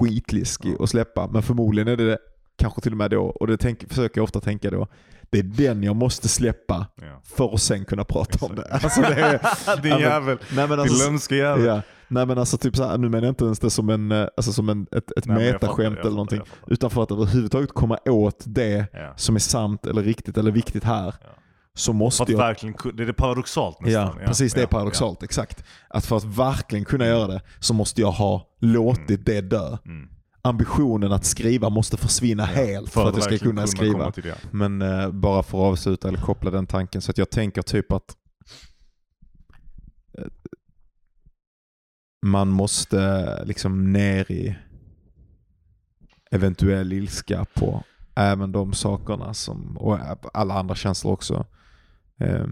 skitliskig 0.00 0.76
att 0.80 0.90
släppa. 0.90 1.28
Men 1.32 1.42
förmodligen 1.42 1.88
är 1.88 1.96
det 1.96 2.06
det 2.06 2.18
kanske 2.58 2.80
till 2.80 2.92
och 2.92 2.98
med 2.98 3.10
då, 3.10 3.22
och 3.24 3.46
det 3.46 3.56
tänk, 3.56 3.88
försöker 3.88 4.18
jag 4.18 4.24
ofta 4.24 4.40
tänka 4.40 4.70
då, 4.70 4.86
det 5.30 5.38
är 5.38 5.42
den 5.42 5.82
jag 5.82 5.96
måste 5.96 6.28
släppa 6.28 6.86
Ja. 7.00 7.20
för 7.24 7.54
att 7.54 7.60
sen 7.60 7.84
kunna 7.84 8.04
prata 8.04 8.46
om 8.46 8.54
det. 8.56 8.62
Exakt. 8.62 8.84
Alltså 8.84 9.00
det 9.00 9.20
är, 9.20 9.76
Din 9.82 9.90
men- 9.92 10.00
jävel. 10.00 10.38
nej 10.56 10.68
men 10.68 10.70
Din 10.70 10.78
alltså, 10.80 11.10
lömska 11.10 11.34
jävel. 11.34 11.64
ja, 11.64 11.82
nej 12.10 12.26
men 12.26 12.38
alltså 12.38 12.58
typ 12.58 12.76
så 12.76 12.84
här, 12.84 12.98
nu 12.98 13.08
menar 13.08 13.24
jag 13.24 13.30
inte 13.30 13.44
ens 13.44 13.58
det 13.58 13.70
som, 13.70 13.88
en, 13.90 14.12
eh, 14.12 14.26
alltså 14.36 14.52
som 14.52 14.68
en, 14.68 14.86
ett, 14.92 15.10
ett 15.18 15.26
Nej, 15.26 15.52
metaskämt 15.52 15.98
eller 15.98 16.10
någonting. 16.10 16.40
Utan 16.66 16.90
för 16.90 17.02
att 17.02 17.10
överhuvudtaget 17.10 17.72
komma 17.72 17.98
åt 18.06 18.42
det 18.46 18.86
Ja. 18.92 19.12
som 19.16 19.34
är 19.34 19.40
sant 19.40 19.86
eller 19.86 20.02
riktigt 20.02 20.38
eller 20.38 20.50
viktigt 20.50 20.84
här, 20.84 21.04
Ja. 21.06 21.28
så 21.74 21.92
För 21.92 21.96
måste 21.96 22.22
att 22.22 22.28
jag 22.28 22.38
verkligen, 22.38 22.76
det 22.94 23.02
är 23.02 23.12
paradoxalt 23.12 23.80
nästan. 23.80 24.16
Ja, 24.20 24.26
precis. 24.26 24.54
Det 24.54 24.60
är 24.60 24.62
ja, 24.62 24.68
paradoxalt. 24.68 25.22
Exakt. 25.22 25.64
Att 25.88 26.06
för 26.06 26.16
att 26.16 26.24
verkligen 26.24 26.84
kunna 26.84 27.06
göra 27.06 27.26
det 27.26 27.40
så 27.60 27.74
måste 27.74 28.00
jag 28.00 28.10
ha 28.10 28.46
låtit 28.60 29.26
det 29.26 29.40
dö. 29.40 29.56
Ja. 29.56 29.78
Mm. 29.84 30.08
Ambitionen 30.42 31.12
att 31.12 31.24
skriva 31.24 31.68
måste 31.70 31.96
försvinna 31.96 32.44
helt 32.44 32.90
för, 32.90 33.08
att 33.08 33.14
jag 33.14 33.22
ska 33.24 33.38
kunna 33.38 33.66
skriva. 33.66 34.12
Men 34.50 34.82
eh, 34.82 35.10
bara 35.10 35.42
för 35.42 35.58
att 35.58 35.72
avsluta 35.72 36.08
eller 36.08 36.18
koppla 36.18 36.50
den 36.50 36.66
tanken 36.66 37.00
så 37.00 37.10
att 37.10 37.18
jag 37.18 37.30
tänker 37.30 37.62
typ 37.62 37.92
att 37.92 38.14
man 42.22 42.48
måste 42.48 43.44
liksom 43.44 43.92
ner 43.92 44.32
i 44.32 44.56
eventuell 46.30 46.92
ilska 46.92 47.44
på 47.54 47.84
även 48.14 48.52
de 48.52 48.72
sakerna 48.72 49.34
som, 49.34 49.76
och 49.78 49.98
alla 50.34 50.54
andra 50.54 50.74
känslor 50.74 51.12
också, 51.12 51.46
eh, 52.20 52.46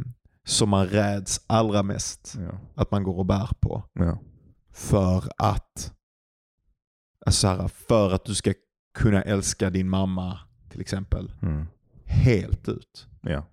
som 0.45 0.69
man 0.69 0.87
räds 0.87 1.41
allra 1.47 1.83
mest 1.83 2.37
Ja. 2.39 2.59
att 2.75 2.91
man 2.91 3.03
går 3.03 3.17
och 3.19 3.27
bär 3.27 3.49
på. 3.61 3.83
Ja. 3.93 4.19
För 4.73 5.25
att, 5.39 5.93
alltså 7.27 7.41
så 7.41 7.49
här, 7.49 7.69
för 7.69 8.13
att 8.15 8.25
du 8.25 8.35
ska 8.35 8.53
kunna 8.95 9.23
älska 9.23 9.71
din 9.71 9.89
mamma 9.89 10.39
till 10.71 10.81
exempel 10.81 11.33
Mm. 11.43 11.67
helt 12.05 12.69
ut. 12.69 13.07
Ja. 13.21 13.45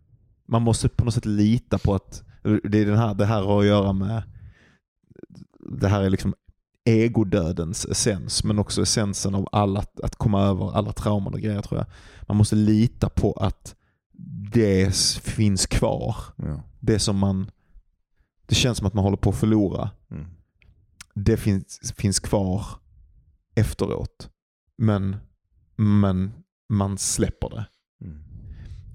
Man 0.48 0.61
måste 0.61 0.90
på 0.90 1.06
något 1.06 1.14
sätt 1.14 1.26
lita 1.26 1.77
på 1.77 1.95
att 1.95 2.23
det, 2.44 2.77
är 2.80 2.85
den 2.85 2.98
här, 2.98 3.14
det 3.14 3.26
här 3.26 3.41
har 3.44 3.60
att 3.60 3.65
göra 3.65 3.94
med, 3.94 4.23
det 5.69 5.88
här 5.88 6.02
är 6.02 6.10
liksom 6.10 6.34
egodödens 6.85 7.85
essens 7.85 8.44
men 8.44 8.60
också 8.60 8.81
essensen 8.81 9.35
av 9.35 9.49
alla, 9.52 9.84
att 10.03 10.15
komma 10.15 10.41
över 10.41 10.76
alla 10.77 10.91
trauman 10.91 11.34
och 11.34 11.40
grejer 11.40 11.61
tror 11.61 11.80
jag. 11.80 11.88
Man 12.27 12.38
måste 12.38 12.56
lita 12.56 13.10
på 13.10 13.31
att 13.31 13.76
det 14.53 14.95
finns 15.23 15.65
kvar. 15.65 16.15
Ja. 16.35 16.64
Det 16.80 16.99
som 16.99 17.18
man, 17.18 17.52
det 18.45 18.56
känns 18.56 18.77
som 18.77 18.88
att 18.88 18.94
man 18.94 19.03
håller 19.03 19.18
på 19.18 19.30
att 19.30 19.35
förlora. 19.35 19.90
Mm. 20.11 20.26
Det 21.14 21.38
finns, 21.38 21.94
finns 21.98 22.19
kvar 22.19 22.65
efteråt. 23.56 24.30
Men, 24.77 25.15
men 25.76 26.31
man 26.69 26.98
släpper 26.98 27.49
det. 27.49 27.65
Mm. 28.06 28.23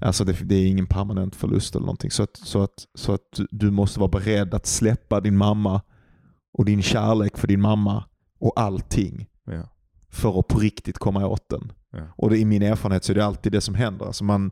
Alltså 0.00 0.24
det, 0.24 0.32
det 0.32 0.54
är 0.54 0.66
ingen 0.66 0.86
permanent 0.86 1.36
förlust 1.36 1.74
eller 1.74 1.86
någonting. 1.86 2.10
Så 2.10 2.22
att, 2.22 2.36
så 2.36 2.62
att, 2.62 2.86
så 2.94 3.12
att 3.12 3.40
du 3.50 3.70
måste 3.70 4.00
vara 4.00 4.10
beredd 4.10 4.54
att 4.54 4.66
släppa 4.66 5.20
din 5.20 5.36
mamma 5.36 5.80
och 6.52 6.64
din 6.64 6.82
kärlek 6.82 7.36
för 7.38 7.48
din 7.48 7.60
mamma 7.60 8.04
och 8.38 8.52
allting 8.60 9.26
Ja. 9.44 9.68
för 10.10 10.38
att 10.40 10.48
på 10.48 10.58
riktigt 10.58 10.98
komma 10.98 11.26
åt 11.26 11.48
den. 11.48 11.72
Ja. 11.92 12.02
Och 12.16 12.30
det, 12.30 12.38
i 12.38 12.44
min 12.44 12.62
erfarenhet 12.62 13.04
så 13.04 13.12
är 13.12 13.14
det 13.14 13.24
alltid 13.24 13.52
det 13.52 13.60
som 13.60 13.74
händer. 13.74 14.06
Alltså 14.06 14.24
man, 14.24 14.50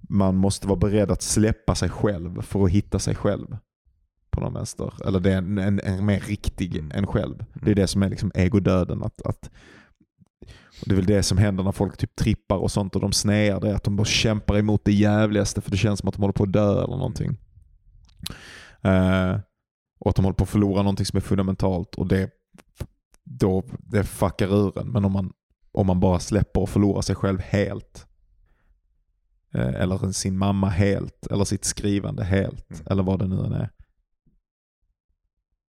man 0.00 0.36
måste 0.36 0.66
vara 0.66 0.78
beredd 0.78 1.10
att 1.10 1.22
släppa 1.22 1.74
sig 1.74 1.88
själv 1.88 2.42
för 2.42 2.64
att 2.64 2.70
hitta 2.70 2.98
sig 2.98 3.14
själv. 3.14 3.56
På 4.30 4.40
någon 4.40 4.54
vänster. 4.54 4.94
Eller 5.06 5.20
det 5.20 5.32
är 5.32 5.38
en, 5.38 5.58
en, 5.58 5.80
en 5.80 6.06
mer 6.06 6.20
riktig 6.20 6.76
Mm. 6.76 6.90
än 6.94 7.06
själv. 7.06 7.44
Det 7.54 7.70
är 7.70 7.74
det 7.74 7.86
som 7.86 8.02
är 8.02 8.08
liksom 8.08 8.30
egodöden. 8.34 9.02
Att, 9.02 9.22
att, 9.22 9.50
det 10.84 10.90
är 10.92 10.96
väl 10.96 11.06
det 11.06 11.22
som 11.22 11.38
händer 11.38 11.64
när 11.64 11.72
folk 11.72 11.96
typ 11.96 12.16
trippar 12.16 12.56
och 12.56 12.70
sånt 12.70 12.94
och 12.94 13.00
de 13.00 13.12
snear. 13.12 13.60
Det 13.60 13.70
är 13.70 13.74
att 13.74 13.84
de 13.84 13.96
bara 13.96 14.04
kämpar 14.04 14.58
emot 14.58 14.84
det 14.84 14.92
jävligaste 14.92 15.60
för 15.60 15.70
det 15.70 15.76
känns 15.76 16.00
som 16.00 16.08
att 16.08 16.14
de 16.14 16.20
håller 16.22 16.32
på 16.32 16.42
att 16.44 16.52
dö 16.52 16.72
eller 16.84 16.96
någonting. 16.96 17.36
Eh, 18.82 19.38
och 19.98 20.10
att 20.10 20.16
de 20.16 20.24
håller 20.24 20.34
på 20.36 20.44
att 20.44 20.50
förlora 20.50 20.82
någonting 20.82 21.06
som 21.06 21.16
är 21.16 21.20
fundamentalt 21.20 21.94
och 21.94 22.06
det, 22.06 22.30
då, 23.24 23.64
det 23.78 24.04
fuckar 24.04 24.54
ur 24.54 24.78
en. 24.78 24.88
Men 24.88 25.04
om 25.04 25.12
man, 25.12 25.32
om 25.72 25.86
man 25.86 26.00
bara 26.00 26.18
släpper 26.20 26.60
och 26.60 26.68
förlorar 26.68 27.02
sig 27.02 27.16
själv 27.16 27.40
helt. 27.40 28.06
eh, 29.54 29.74
Eller 29.74 30.12
sin 30.12 30.38
mamma 30.38 30.68
helt. 30.68 31.26
Eller 31.26 31.44
sitt 31.44 31.64
skrivande 31.64 32.24
helt. 32.24 32.70
Mm. 32.70 32.86
Eller 32.90 33.02
vad 33.02 33.18
det 33.18 33.26
nu 33.28 33.36
än 33.44 33.52
är. 33.52 33.70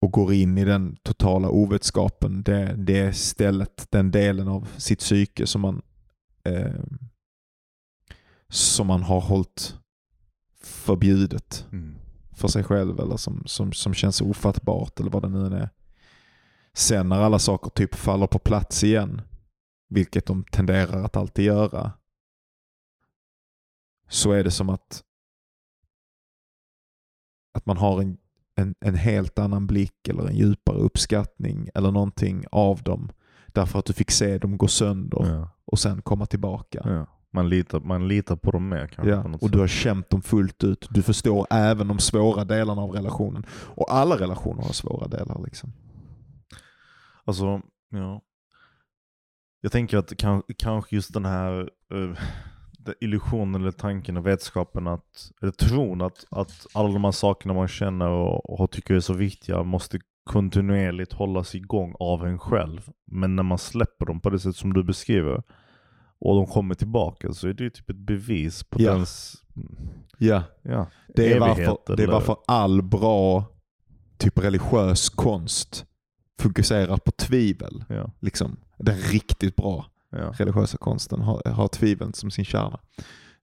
Och 0.01 0.11
går 0.11 0.33
in 0.33 0.57
i 0.57 0.65
den 0.65 0.95
totala 1.03 1.49
ovetskapen. 1.49 2.43
Det, 2.43 2.75
det 2.77 3.13
stället, 3.13 3.87
den 3.91 4.11
delen 4.11 4.47
av 4.47 4.67
sitt 4.77 4.99
psyke 4.99 5.47
som 5.47 5.61
man 5.61 5.81
eh, 6.43 6.81
som 8.49 8.87
man 8.87 9.03
har 9.03 9.21
hållit 9.21 9.75
förbjudet 10.63 11.65
Mm. 11.71 11.98
För 12.39 12.47
sig 12.47 12.63
själv 12.63 12.99
eller 12.99 13.17
som, 13.17 13.43
som, 13.45 13.73
som 13.73 13.93
känns 13.93 14.21
ofattbart 14.21 14.99
eller 14.99 15.11
vad 15.11 15.21
det 15.21 15.29
nu 15.29 15.45
är. 15.57 15.69
Sen 16.73 17.09
när 17.09 17.21
alla 17.21 17.39
saker 17.39 17.69
typ 17.69 17.95
faller 17.95 18.27
på 18.27 18.39
plats 18.39 18.83
igen, 18.83 19.21
vilket 19.89 20.25
de 20.25 20.43
tenderar 20.43 21.03
att 21.03 21.15
alltid 21.17 21.45
göra, 21.45 21.91
så 24.09 24.31
är 24.31 24.43
det 24.43 24.51
som 24.51 24.69
att, 24.69 25.03
att 27.53 27.65
man 27.65 27.77
har 27.77 28.01
en, 28.01 28.17
en, 28.55 28.75
en 28.79 28.95
helt 28.95 29.39
annan 29.39 29.67
blick 29.67 30.07
eller 30.07 30.27
en 30.27 30.35
djupare 30.35 30.77
uppskattning 30.77 31.69
eller 31.73 31.91
någonting 31.91 32.45
av 32.51 32.83
dem. 32.83 33.11
Därför 33.47 33.79
att 33.79 33.85
du 33.85 33.93
fick 33.93 34.11
se 34.11 34.37
dem 34.37 34.57
gå 34.57 34.67
sönder 34.67 35.25
Ja. 35.25 35.49
och 35.65 35.79
sen 35.79 36.01
komma 36.01 36.25
tillbaka. 36.25 36.81
Ja. 36.85 37.05
Man, 37.34 37.49
litar, 37.49 37.80
man 37.80 38.07
litar 38.07 38.35
på 38.35 38.51
dem 38.51 38.69
mer 38.69 38.88
kanske. 38.88 39.11
Ja, 39.11 39.23
och 39.34 39.39
sätt. 39.39 39.51
du 39.51 39.60
har 39.60 39.68
känt 39.68 40.10
dem 40.10 40.22
fullt 40.22 40.64
ut. 40.64 40.88
Du 40.89 41.03
förstår 41.03 41.47
även 41.49 41.88
de 41.88 41.99
svåra 41.99 42.45
delarna 42.45 42.81
av 42.81 42.91
relationen. 42.91 43.45
Och 43.51 43.93
alla 43.93 44.15
relationer 44.15 44.64
har 44.64 44.73
svåra 44.73 45.07
delar. 45.07 45.43
Liksom. 45.43 45.73
Alltså, 47.26 47.61
ja. 47.89 48.22
Jag 49.61 49.72
tänker 49.72 49.97
att 49.97 50.18
kan, 50.18 50.43
kanske 50.57 50.95
just 50.95 51.14
den 51.14 51.26
här 51.26 51.69
uh, 51.93 52.18
illusionen 52.99 53.61
eller 53.61 53.72
tanken 53.72 54.18
och 54.18 54.27
vetskapen 54.27 54.88
att, 54.88 55.31
eller 55.41 55.51
tron 55.51 56.01
att, 56.01 56.26
att 56.31 56.68
alla 56.73 56.89
de 56.89 57.03
här 57.03 57.11
sakerna 57.11 57.53
man 57.53 57.68
känner 57.68 58.10
och, 58.10 58.60
och 58.61 58.72
tycker 58.72 58.93
är 58.93 58.99
så 58.99 59.14
viktiga 59.14 59.64
måste 59.64 59.99
kontinuerligt 60.23 61.14
hållas 61.14 61.56
igång 61.56 61.95
av 61.99 62.26
en 62.26 62.39
själv. 62.39 62.89
Men 63.11 63.35
när 63.35 63.43
man 63.43 63.57
släpper 63.57 64.06
dem 64.06 64.19
på 64.19 64.30
det 64.30 64.39
sätt 64.39 64.56
som 64.56 64.73
du 64.73 64.84
beskriver 64.84 65.43
och 66.19 66.35
de 66.35 66.45
kommer 66.47 66.75
tillbaka 66.75 67.33
så 67.33 67.47
är 67.47 67.53
det 67.53 67.63
ju 67.63 67.69
typ 67.69 67.89
ett 67.89 67.95
bevis 67.95 68.63
på 68.63 68.81
Ja. 68.81 68.93
dens 68.93 69.43
Ja, 70.17 70.43
ja, 70.61 70.87
det 71.15 71.33
är, 71.33 71.39
varför, 71.39 71.95
det 71.97 72.03
är 72.03 72.07
varför 72.07 72.37
all 72.47 72.81
bra 72.81 73.45
typ 74.17 74.39
religiös 74.39 75.09
konst 75.09 75.85
fokuserar 76.39 76.97
på 76.97 77.11
tvivel. 77.11 77.83
Ja, 77.89 78.11
Liksom. 78.19 78.57
Den 78.77 78.97
riktigt 78.97 79.55
bra 79.55 79.85
ja. 80.09 80.33
religiösa 80.37 80.77
konsten 80.77 81.21
har, 81.21 81.49
har 81.49 81.67
tviveln 81.67 82.13
som 82.13 82.31
sin 82.31 82.45
kärna. 82.45 82.79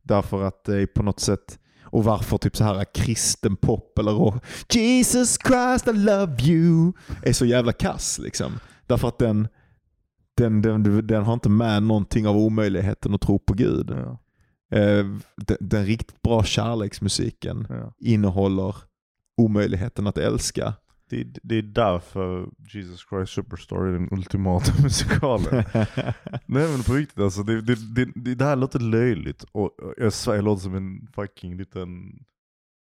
Därför 0.03 0.43
att 0.43 0.65
det 0.65 0.83
är 0.83 0.87
på 0.87 1.03
något 1.03 1.21
sätt, 1.21 1.59
och 1.83 2.05
varför 2.05 2.39
typ 2.39 2.57
så 2.57 2.65
här 2.65 2.85
kristen 2.95 3.57
pop 3.57 3.99
eller 3.99 4.13
rock, 4.13 4.45
Jesus 4.75 5.39
Christ 5.47 5.89
I 5.89 5.93
love 5.93 6.43
you, 6.43 6.93
är 7.23 7.33
så 7.33 7.47
jävla 7.47 7.73
kass 7.73 8.19
liksom. 8.19 8.53
Därför 8.87 9.09
att 9.09 9.19
den, 9.19 9.49
den, 10.37 10.63
den, 10.63 11.07
den 11.07 11.25
har 11.25 11.35
inte 11.35 11.49
med 11.49 11.83
någonting 11.83 12.27
av 12.27 12.37
omöjligheten 12.37 13.15
att 13.15 13.21
tro 13.21 13.39
på 13.39 13.55
Gud. 13.55 13.91
ja, 13.91 14.19
Eh, 14.71 15.07
den, 15.37 15.57
den 15.61 15.87
riktigt 15.87 16.23
bra 16.23 16.43
kärleksmusiken 16.43 17.67
ja. 17.69 17.95
innehåller 17.99 18.77
omöjligheten 19.37 20.07
att 20.07 20.19
älska. 20.19 20.75
Det, 21.11 21.39
det 21.43 21.55
är 21.55 21.63
därför 21.63 22.49
Jesus 22.75 23.07
Christ 23.09 23.33
Superstar 23.33 23.77
är 23.77 23.93
den 23.93 24.09
ultimata 24.13 24.73
musikalen. 24.83 25.65
Nej 26.47 26.71
men 26.73 26.83
på 26.83 26.93
riktigt 26.93 27.19
alltså, 27.19 27.43
det, 27.43 27.61
det, 27.61 27.95
det, 27.95 28.35
det, 28.35 28.45
här 28.45 28.57
låter 28.57 28.81
löjligt 28.81 29.45
och 29.53 29.71
jag 29.97 30.13
svär 30.13 30.35
jag 30.35 30.45
låter 30.45 30.63
som 30.63 30.75
en 30.75 31.07
fucking 31.15 31.57
liten, 31.57 32.13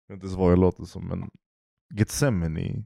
jag 0.08 0.16
vet 0.16 0.18
inte 0.18 0.26
ens 0.26 0.38
vad 0.38 0.52
jag 0.52 0.60
låter 0.60 0.84
som 0.84 1.08
men 1.08 1.30
Gethsemane 1.94 2.86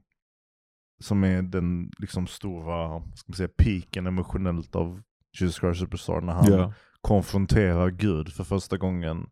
som 1.02 1.24
är 1.24 1.42
den 1.42 1.90
liksom 1.98 2.26
stora, 2.26 3.00
ska 3.14 3.24
man 3.30 3.36
säga, 3.36 3.48
piken 3.58 4.06
emotionellt 4.06 4.76
av 4.76 5.02
Jesus 5.40 5.56
Christ 5.56 5.80
Superstar 5.80 6.20
när 6.20 6.32
han 6.32 6.52
ja. 6.52 6.72
konfronterar 7.00 7.90
Gud 7.90 8.32
för 8.32 8.44
första 8.44 8.76
gången 8.76 9.26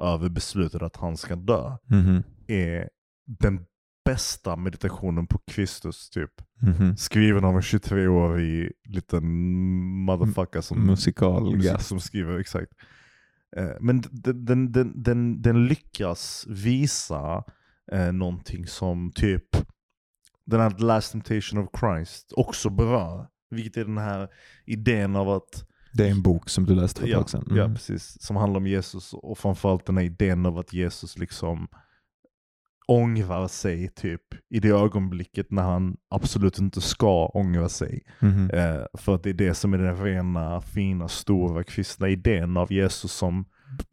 över 0.00 0.28
beslutet 0.28 0.82
att 0.82 0.96
han 0.96 1.16
ska 1.16 1.36
dö 1.36 1.76
Mhm. 1.90 2.22
är 2.46 2.88
den 3.26 3.60
bästa 4.04 4.56
meditationen 4.56 5.26
på 5.26 5.38
Kristus 5.50 6.10
typ. 6.10 6.30
Mhm. 6.62 6.96
Skriven 6.96 7.44
av 7.44 7.54
en 7.54 7.60
23-årig 7.62 8.72
liten 8.84 9.24
motherfucker 10.04 10.60
som, 10.60 10.86
Musikalgast. 10.86 11.56
musik, 11.72 11.80
som 11.80 12.00
skriver, 12.00 12.38
exakt. 12.38 12.72
Eh, 13.56 13.70
Men 13.80 14.00
den, 14.10 14.44
den, 14.44 14.72
den, 14.72 15.02
den, 15.02 15.42
den 15.42 15.66
lyckas 15.66 16.46
visa 16.48 17.44
eh, 17.92 18.12
någonting 18.12 18.66
som 18.66 19.12
typ 19.12 19.46
den 20.46 20.60
här 20.60 20.70
The 20.70 20.84
Last 20.84 21.12
Temptation 21.12 21.58
of 21.64 21.68
Christ 21.80 22.32
också 22.36 22.70
berör. 22.70 23.26
Vilket 23.50 23.76
är 23.76 23.84
den 23.84 23.98
här 23.98 24.28
idén 24.64 25.16
av 25.16 25.30
att 25.30 25.64
Det 25.92 26.06
är 26.06 26.10
en 26.10 26.22
bok 26.22 26.48
som 26.48 26.64
du 26.66 26.74
läste 26.74 27.00
för 27.00 27.06
ett 27.06 27.12
Ja, 27.12 27.18
tag 27.18 27.30
sedan. 27.30 27.44
ja, 27.50 27.62
Mm. 27.62 27.74
precis. 27.74 28.22
Som 28.22 28.36
handlar 28.36 28.58
om 28.60 28.66
Jesus 28.66 29.14
och 29.14 29.38
framförallt 29.38 29.86
den 29.86 29.96
här 29.96 30.04
idén 30.04 30.46
av 30.46 30.58
att 30.58 30.72
Jesus 30.72 31.18
liksom 31.18 31.68
ångrar 32.88 33.48
sig 33.48 33.88
typ 33.88 34.20
i 34.50 34.60
det 34.60 34.68
ögonblicket 34.68 35.50
när 35.50 35.62
han 35.62 35.96
absolut 36.10 36.58
inte 36.58 36.80
ska 36.80 37.26
ångra 37.26 37.68
sig. 37.68 38.02
Mhm. 38.20 38.50
Eh, 38.50 38.84
för 38.98 39.14
att 39.14 39.22
det 39.22 39.30
är 39.30 39.34
det 39.34 39.54
som 39.54 39.74
är 39.74 39.78
den 39.78 40.04
rena, 40.04 40.60
fina, 40.60 41.08
stora 41.08 41.64
kristna 41.64 42.08
idén 42.08 42.56
av 42.56 42.72
Jesus 42.72 43.12
som, 43.12 43.44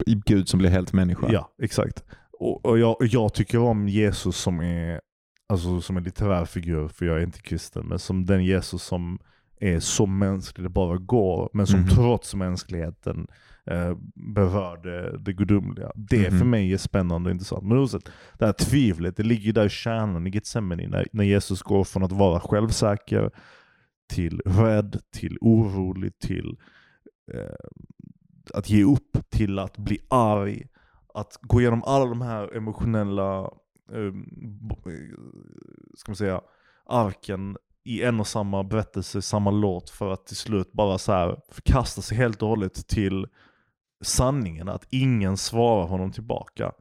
Gud 0.06 0.50
som 0.50 0.58
blir 0.60 0.70
helt 0.70 0.94
människa. 0.94 1.28
ja 1.32 1.50
exakt. 1.62 2.04
Och, 2.40 2.66
och 2.66 2.80
jag, 2.80 2.96
jag 3.00 3.34
tycker 3.34 3.60
om 3.60 3.88
Jesus 3.88 4.38
som 4.38 4.60
är, 4.60 5.02
alltså 5.50 5.82
som 5.82 5.98
en 5.98 6.04
litterär 6.04 6.46
figur, 6.46 6.88
för 6.88 7.06
jag 7.06 7.18
är 7.18 7.24
inte 7.24 7.42
kristen, 7.42 7.86
men 7.88 8.00
som 8.00 8.26
den 8.26 8.44
Jesus 8.46 8.84
som 8.84 9.20
är 9.60 9.80
så 9.80 10.06
mänsklig 10.06 10.66
det 10.66 10.70
bara 10.70 10.98
går, 10.98 11.50
men 11.54 11.68
som 11.68 11.80
Mhm. 11.80 11.90
trots 11.90 12.36
mänskligheten 12.36 13.28
eh, 13.66 13.98
berör 14.36 14.78
det, 14.78 15.18
det 15.18 15.34
gudomliga. 15.34 15.92
Det 15.96 16.30
Mhm. 16.30 16.40
för 16.40 16.46
mig 16.46 16.74
är 16.74 16.78
spännande 16.78 17.30
och 17.30 17.32
intressant. 17.34 17.64
Men 17.64 17.78
oavsett, 17.78 18.10
det 18.40 18.46
här 18.46 18.54
tvivlet, 18.54 19.18
det 19.18 19.24
ligger 19.24 19.54
där 19.54 19.66
i 19.66 19.70
kärnan 19.70 20.28
i 20.28 20.30
Getsemane, 20.30 20.88
när, 20.88 21.08
när 21.12 21.24
Jesus 21.24 21.62
går 21.62 21.84
från 21.84 22.04
att 22.04 22.12
vara 22.12 22.40
självsäker 22.40 23.32
till 24.10 24.42
rädd, 24.46 25.00
till 25.14 25.38
orolig, 25.42 26.20
till 26.20 26.58
eh, 27.34 27.56
att 28.54 28.70
ge 28.70 28.84
upp, 28.84 29.18
till 29.30 29.60
att 29.60 29.78
bli 29.78 29.98
arg. 30.10 30.68
Att 31.14 31.38
gå 31.42 31.62
igenom 31.62 31.84
alla 31.84 32.06
de 32.06 32.22
här 32.22 32.58
emotionella, 32.58 33.50
eh, 33.94 34.94
eh, 34.94 35.18
ska 35.98 36.10
man 36.12 36.16
säga, 36.16 36.42
arken 36.86 37.58
i 37.84 38.04
en 38.04 38.20
och 38.20 38.28
samma 38.28 38.64
berättelse, 38.64 39.22
samma 39.22 39.52
låt 39.52 39.90
för 39.90 40.14
att 40.14 40.26
till 40.26 40.36
slut 40.36 40.72
bara 40.74 40.98
så 40.98 41.12
här 41.12 41.42
förkasta 41.52 42.02
sig 42.02 42.18
helt 42.18 42.42
och 42.42 42.48
hållet 42.50 42.88
till 42.88 43.28
sanningen 44.04 44.70
att 44.70 44.88
ingen 44.90 45.38
svarar 45.38 45.88
honom 45.88 46.12
tillbaka. 46.12 46.72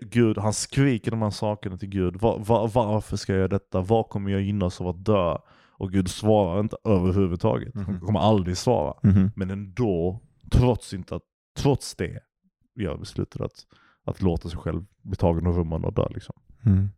Gud, 0.00 0.38
han 0.38 0.52
skriker 0.52 1.10
de 1.10 1.22
här 1.22 1.30
sakerna 1.30 1.76
till 1.78 1.88
Gud. 1.88 2.16
Va, 2.16 2.36
va, 2.38 2.70
varför 2.74 3.16
ska 3.16 3.32
jag 3.32 3.38
göra 3.38 3.48
detta? 3.48 3.80
Vad 3.80 4.08
kommer 4.08 4.30
jag 4.30 4.40
gynnas 4.42 4.80
av 4.80 4.88
att 4.88 5.04
dö? 5.04 5.38
Och 5.70 5.92
Gud 5.92 6.08
svarar 6.08 6.60
inte 6.60 6.76
överhuvudtaget. 6.84 7.74
Han 7.74 7.84
Mhm. 7.94 8.00
kommer 8.00 8.20
aldrig 8.20 8.56
svara. 8.56 8.94
Mhm. 9.02 9.30
Men 9.36 9.50
ändå, 9.50 10.20
trots, 10.50 10.94
inte 10.94 11.16
att, 11.16 11.22
trots 11.58 11.94
det, 11.94 12.18
gör 12.74 12.96
beslutet 12.96 13.40
att, 13.40 13.66
att 14.04 14.22
låta 14.22 14.48
sig 14.48 14.58
själv 14.58 14.84
bli 15.02 15.16
tagen 15.16 15.46
av 15.46 15.56
rummen 15.56 15.84
och 15.84 15.92
dö. 15.94 16.08
Liksom. 16.10 16.34
Mm. 16.66 16.88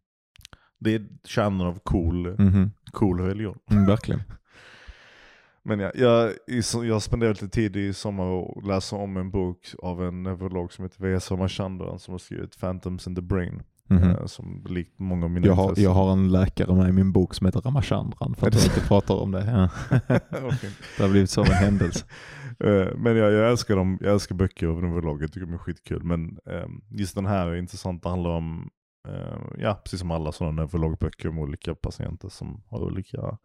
Det 0.80 0.94
är 0.94 1.06
kärnan 1.24 1.60
av 1.66 1.78
cool, 1.78 2.34
Mhm. 2.38 2.70
cool 2.92 3.20
religion. 3.20 3.58
Mm, 3.70 3.86
verkligen. 3.86 4.22
Men 5.62 5.80
ja, 5.80 5.92
jag, 5.94 6.32
jag 6.84 7.02
spenderade 7.02 7.32
lite 7.34 7.48
tid 7.48 7.76
i 7.76 7.92
sommar 7.92 8.24
och 8.24 8.66
läsa 8.66 8.96
om 8.96 9.16
en 9.16 9.30
bok 9.30 9.58
av 9.78 10.04
en 10.04 10.22
neurolog 10.22 10.72
som 10.72 10.84
heter 10.84 11.02
V.S. 11.02 11.30
Ramachandran 11.30 11.98
som 11.98 12.12
har 12.12 12.18
skrivit 12.18 12.60
Phantoms 12.60 13.06
in 13.06 13.14
the 13.14 13.22
Brain. 13.22 13.62
Eh, 13.90 14.26
som 14.26 14.64
likt 14.68 14.98
många 14.98 15.24
av 15.24 15.30
mina 15.30 15.46
Jag 15.46 15.54
har, 15.54 15.74
jag 15.76 15.90
har 15.90 16.12
en 16.12 16.32
läkare 16.32 16.74
med 16.74 16.88
i 16.88 16.92
min 16.92 17.12
bok 17.12 17.34
som 17.34 17.46
heter 17.46 17.60
Ramachandran 17.60 18.34
för 18.34 18.46
att 18.46 18.54
jag 18.54 18.64
inte 18.64 18.80
pratar 18.88 19.14
om 19.14 19.30
det. 19.30 19.44
Ja. 19.44 19.70
Det 20.96 21.02
har 21.02 21.08
blivit 21.10 21.38
av 21.38 21.46
en 21.46 21.52
händelse. 21.52 22.04
Eh, 22.60 22.88
Men 22.96 23.16
jag, 23.16 23.32
jag, 23.32 23.50
älskar 23.50 23.76
dem, 23.76 23.98
jag 24.00 24.12
älskar 24.12 24.34
böcker 24.34 24.66
av 24.66 24.82
neurologer, 24.82 25.20
jag 25.22 25.32
tycker 25.32 25.46
de 25.46 25.54
är 25.54 25.58
skitkul. 25.58 26.02
Men 26.04 26.38
eh, 26.50 26.66
just 26.90 27.14
den 27.14 27.26
här 27.26 27.46
är 27.46 27.56
intressant, 27.56 28.02
det 28.02 28.08
handlar 28.08 28.30
om, 28.30 28.70
Eh, 29.08 29.38
ja 29.58 29.80
precis 29.84 30.00
som 30.00 30.10
alla 30.10 30.32
sådana 30.32 30.62
neurologböcker 30.62 31.28
om 31.28 31.38
olika 31.38 31.74
patienter 31.74 32.28
som 32.28 32.62
har 32.68 32.78
olika 32.78 33.38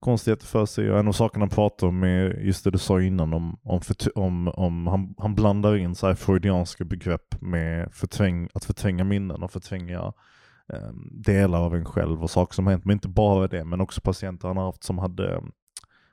konstigheter 0.00 0.46
för 0.46 0.66
sig. 0.66 0.90
Och 0.90 0.98
en 0.98 1.08
av 1.08 1.12
sakerna 1.12 1.42
han 1.42 1.50
pratar 1.50 1.86
om 1.86 2.02
är 2.02 2.38
just 2.40 2.64
det 2.64 2.70
du 2.70 2.78
sa 2.78 3.00
innan 3.00 3.34
om, 3.34 3.58
om, 3.62 3.80
om, 4.14 4.48
om 4.48 4.86
han, 4.86 5.14
han 5.18 5.34
blandar 5.34 5.76
in 5.76 5.94
så 5.94 6.06
här 6.06 6.14
freudianska 6.14 6.84
begrepp 6.84 7.40
med 7.40 7.92
förträng, 7.92 8.48
att 8.54 8.64
förtränga 8.64 9.04
minnen 9.04 9.42
och 9.42 9.50
förtränga 9.50 10.12
eh, 10.72 10.92
delar 11.10 11.60
av 11.60 11.74
en 11.74 11.84
själv 11.84 12.22
och 12.22 12.30
saker 12.30 12.54
som 12.54 12.66
har 12.66 12.72
hänt. 12.72 12.84
Men 12.84 12.94
inte 12.94 13.08
bara 13.08 13.48
det, 13.48 13.64
men 13.64 13.80
också 13.80 14.00
patienter 14.00 14.48
han 14.48 14.56
har 14.56 14.64
haft 14.64 14.84
som 14.84 14.98
hade 14.98 15.42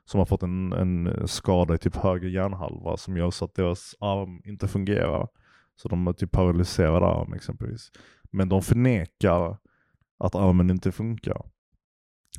som 0.04 0.18
har 0.18 0.26
fått 0.26 0.42
en, 0.42 0.72
en 0.72 1.28
skada 1.28 1.74
i 1.74 1.78
typ 1.78 1.96
höger 1.96 2.28
hjärnhalva 2.28 2.96
som 2.96 3.16
gör 3.16 3.30
så 3.30 3.44
att 3.44 3.54
deras 3.54 3.94
arm 4.00 4.42
inte 4.44 4.68
fungerar. 4.68 5.28
Så 5.82 5.88
de 5.88 6.06
har 6.06 6.12
typ 6.12 6.32
paralyserad 6.32 7.02
arm 7.02 7.32
exempelvis. 7.32 7.90
Men 8.30 8.48
de 8.48 8.62
förnekar 8.62 9.58
att 10.18 10.34
armen 10.34 10.70
inte 10.70 10.92
funkar. 10.92 11.42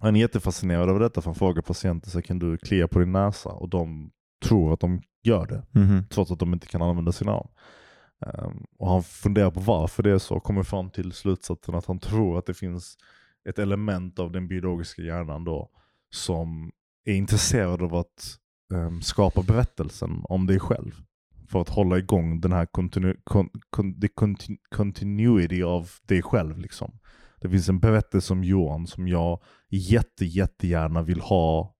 Han 0.01 0.15
är 0.15 0.19
jättefascinerad 0.19 0.89
över 0.89 0.99
detta 0.99 1.21
för 1.21 1.29
han 1.29 1.35
frågar 1.35 1.61
patienter 1.61 2.09
så 2.09 2.21
kan 2.21 2.39
du 2.39 2.57
klia 2.57 2.87
på 2.87 2.99
din 2.99 3.11
näsa? 3.11 3.49
Och 3.49 3.69
de 3.69 4.11
tror 4.45 4.73
att 4.73 4.79
de 4.79 5.01
gör 5.23 5.45
det 5.47 5.63
Mhm. 5.79 6.03
trots 6.09 6.31
att 6.31 6.39
de 6.39 6.53
inte 6.53 6.67
kan 6.67 6.81
använda 6.81 7.11
sin 7.11 7.29
arm. 7.29 7.47
Ehm, 8.25 8.65
och 8.79 8.89
han 8.89 9.03
funderar 9.03 9.51
på 9.51 9.59
varför 9.59 10.03
det 10.03 10.11
är 10.11 10.17
så 10.17 10.35
och 10.35 10.43
kommer 10.43 10.63
fram 10.63 10.89
till 10.89 11.11
slutsatsen 11.11 11.75
att 11.75 11.85
han 11.85 11.99
tror 11.99 12.37
att 12.37 12.45
det 12.45 12.53
finns 12.53 12.97
ett 13.49 13.59
element 13.59 14.19
av 14.19 14.31
den 14.31 14.47
biologiska 14.47 15.01
hjärnan 15.01 15.43
då 15.43 15.69
som 16.09 16.71
är 17.05 17.13
intresserad 17.13 17.81
av 17.81 17.95
att 17.95 18.37
ehm, 18.73 19.01
skapa 19.01 19.41
berättelsen 19.43 20.21
om 20.23 20.47
dig 20.47 20.59
själv. 20.59 21.01
För 21.51 21.61
att 21.61 21.69
hålla 21.69 21.97
igång 21.97 22.41
den 22.41 22.51
här 22.51 22.65
continu 22.65 23.15
con 23.23 23.49
con 23.69 23.99
the 24.01 24.07
conti 24.07 24.57
continuity 24.75 25.63
av 25.63 25.89
dig 26.07 26.21
själv. 26.21 26.57
Liksom. 26.57 26.99
Det 27.41 27.49
finns 27.49 27.69
en 27.69 27.79
berättelse 27.79 28.33
om 28.33 28.43
Johan 28.43 28.87
som 28.87 29.07
jag 29.07 29.41
jätte, 29.69 30.25
jättegärna 30.25 31.01
vill 31.01 31.19
ha 31.21 31.75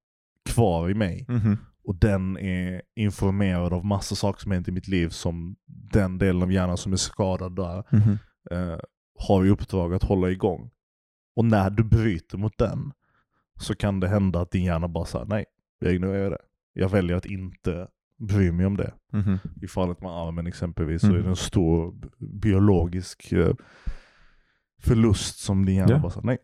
kvar 0.50 0.90
i 0.90 0.94
mig. 0.94 1.26
Mhm. 1.30 1.58
Och 1.84 1.96
den 1.96 2.38
är 2.38 2.82
informerad 2.96 3.74
av 3.74 3.86
massa 3.86 4.16
saker 4.16 4.42
som 4.42 4.52
hänt 4.52 4.68
i 4.68 4.72
mitt 4.72 4.88
liv 4.88 5.10
som 5.10 5.56
den 5.94 6.18
delen 6.18 6.42
av 6.44 6.52
hjärnan 6.52 6.78
som 6.78 6.94
är 6.94 6.98
skadad 6.98 7.56
där 7.56 7.84
Mhm. 7.92 8.18
eh, 8.52 8.80
har 9.20 9.46
i 9.46 9.50
uppdrag 9.50 9.94
att 9.94 10.04
hålla 10.04 10.30
igång. 10.30 10.70
Och 11.36 11.46
när 11.46 11.70
du 11.70 11.84
bryter 11.84 12.38
mot 12.38 12.58
den 12.58 12.92
så 13.60 13.76
kan 13.76 14.00
det 14.00 14.08
hända 14.08 14.42
att 14.42 14.52
din 14.52 14.64
hjärna 14.64 14.88
bara 14.88 15.06
säger 15.06 15.26
nej, 15.26 15.46
jag 15.80 15.94
ignorerar 15.94 16.30
det. 16.30 16.42
Jag 16.74 16.90
väljer 16.90 17.16
att 17.18 17.26
inte 17.26 17.88
bry 18.28 18.52
mig 18.52 18.66
om 18.66 18.78
det. 18.78 18.92
Mhm. 19.14 19.38
I 19.62 19.68
fallet 19.68 20.02
med 20.02 20.12
armen 20.12 20.48
exempelvis 20.48 21.02
så 21.02 21.08
är 21.08 21.12
Mm. 21.12 21.24
det 21.24 21.30
en 21.30 21.36
stor 21.36 21.94
biologisk 22.42 23.32
eh, 23.34 23.54
förlust 24.84 25.40
som 25.40 25.66
din 25.66 25.76
hjärna 25.76 25.92
Ja. 25.92 26.00
bara 26.00 26.12
så, 26.12 26.22
nej. 26.22 26.38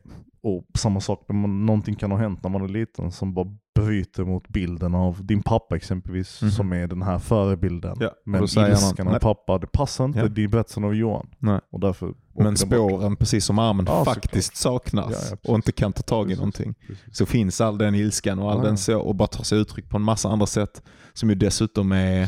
Och 0.43 0.65
samma 0.77 0.99
sak, 1.01 1.25
när 1.29 1.35
man, 1.35 1.65
någonting 1.65 1.95
kan 1.95 2.11
ha 2.11 2.17
hänt 2.17 2.43
när 2.43 2.49
man 2.49 2.61
är 2.61 2.67
liten 2.67 3.11
som 3.11 3.33
bara 3.33 3.47
bryter 3.79 4.23
mot 4.23 4.47
bilden 4.47 4.95
av 4.95 5.25
din 5.25 5.43
pappa 5.43 5.75
exempelvis, 5.75 6.41
Mhm. 6.41 6.51
som 6.51 6.73
är 6.73 6.87
den 6.87 7.01
här 7.01 7.19
förebilden. 7.19 7.97
Ja, 7.99 8.11
Men 8.25 8.43
ilskan 8.43 9.07
av 9.07 9.19
pappa, 9.19 9.57
det 9.57 9.67
passar 9.67 10.05
inte, 10.05 10.19
Ja. 10.19 10.27
det 10.27 10.43
är 10.43 10.47
berättelsen 10.47 10.83
av 10.83 10.95
Johan. 10.95 11.27
Nej. 11.39 11.59
Och 11.71 11.79
därför 11.79 12.13
Men 12.39 12.57
spåren, 12.57 13.15
precis 13.15 13.45
som 13.45 13.59
armen, 13.59 13.85
Ja, 13.89 14.05
faktiskt 14.05 14.55
saknas 14.55 15.29
Ja, 15.31 15.37
och 15.51 15.55
inte 15.55 15.71
kan 15.71 15.93
ta 15.93 16.01
tag 16.01 16.25
i 16.25 16.27
Precis. 16.27 16.37
någonting. 16.39 16.73
Precis. 16.87 17.17
Så 17.17 17.25
finns 17.25 17.61
all 17.61 17.77
den 17.77 17.95
ilskan 17.95 18.39
och 18.39 18.51
all 18.51 18.61
den 18.63 18.77
så 18.77 18.99
och 18.99 19.15
bara 19.15 19.27
tar 19.27 19.43
sig 19.43 19.59
uttryck 19.59 19.89
på 19.89 19.97
en 19.97 20.03
massa 20.03 20.29
andra 20.29 20.45
sätt 20.45 20.81
som 21.13 21.29
ju 21.29 21.35
dessutom 21.35 21.91
är 21.91 22.27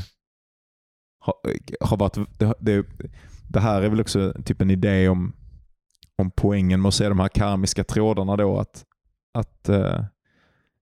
har, 1.22 1.36
har 1.81 1.98
varit, 1.98 2.18
det, 2.40 2.53
det, 2.60 2.86
det 3.48 3.60
här 3.60 3.81
är 3.81 3.90
väl 3.90 4.02
också 4.02 4.34
typ 4.45 4.61
en 4.61 4.69
idé 4.72 5.10
om, 5.10 5.34
om 6.19 6.31
poängen 6.31 6.81
med 6.81 6.89
att 6.89 6.95
se 6.95 7.09
de 7.09 7.19
här 7.19 7.27
karmiska 7.27 7.83
trådarna 7.83 8.35
då 8.35 8.59
att, 8.59 8.85
att 9.33 9.69
eh, 9.69 10.03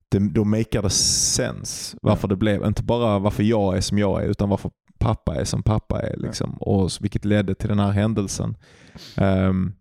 det, 0.09 0.19
då 0.19 0.43
makar 0.43 0.81
det 0.81 0.89
sense 0.89 1.97
varför 2.01 2.27
det 2.27 2.35
blev, 2.35 2.65
inte 2.65 2.83
bara 2.83 3.19
varför 3.19 3.43
jag 3.43 3.77
är 3.77 3.81
som 3.81 3.97
jag 3.97 4.23
är 4.23 4.27
utan 4.27 4.49
varför 4.49 4.71
pappa 4.99 5.35
är 5.35 5.43
som 5.43 5.63
pappa 5.63 6.01
är 6.01 6.17
liksom 6.17 6.57
och 6.57 6.91
vilket 6.99 7.25
ledde 7.25 7.55
till 7.55 7.69
den 7.69 7.79
här 7.79 7.91
händelsen. 7.91 8.57
Ehm, 9.15 9.73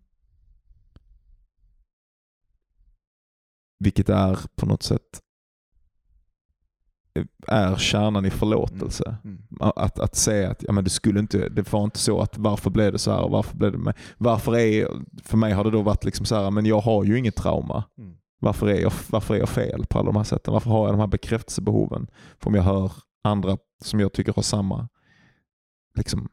vilket 3.79 4.09
är 4.09 4.39
på 4.55 4.65
något 4.65 4.83
sätt 4.83 5.21
är 7.47 7.75
kärnan 7.75 8.25
i 8.25 8.29
förlåtelse. 8.29 9.15
Mm. 9.23 9.37
Att, 9.59 9.99
att 9.99 10.15
säga 10.15 10.51
att 10.51 10.63
ja, 10.63 10.71
men 10.71 10.83
det 10.83 10.89
skulle 10.89 11.19
inte, 11.19 11.49
det 11.49 11.73
var 11.73 11.83
inte 11.83 11.99
så 11.99 12.19
att 12.19 12.37
varför 12.37 12.69
blev 12.69 12.91
det 12.91 12.99
så 12.99 13.11
här 13.11 13.21
och 13.21 13.31
varför 13.31 13.57
blev 13.57 13.71
det 13.71 13.77
med, 13.77 13.93
varför 14.17 14.57
är, 14.57 14.87
för 15.23 15.37
mig 15.37 15.53
har 15.53 15.63
det 15.63 15.71
då 15.71 15.81
varit 15.81 16.05
liksom 16.05 16.25
så 16.25 16.35
här, 16.35 16.51
men 16.51 16.65
jag 16.65 16.79
har 16.79 17.03
ju 17.03 17.17
inget 17.17 17.35
trauma. 17.35 17.83
Mm. 17.97 18.13
Varför 18.39 18.67
är, 18.67 18.81
jag, 18.81 18.93
varför 19.09 19.35
är 19.35 19.39
jag 19.39 19.49
fel 19.49 19.85
på 19.85 19.99
alla 19.99 20.05
de 20.05 20.15
här 20.15 20.23
sätten? 20.23 20.53
Varför 20.53 20.69
har 20.69 20.85
jag 20.85 20.93
de 20.93 20.99
här 20.99 21.07
bekräftelsebehoven? 21.07 22.07
För 22.39 22.49
om 22.49 22.55
jag 22.55 22.63
hör 22.63 22.91
andra 23.23 23.57
som 23.83 23.99
jag 23.99 24.13
tycker 24.13 24.33
har 24.33 24.41
samma 24.41 24.87
liksom, 25.95 26.29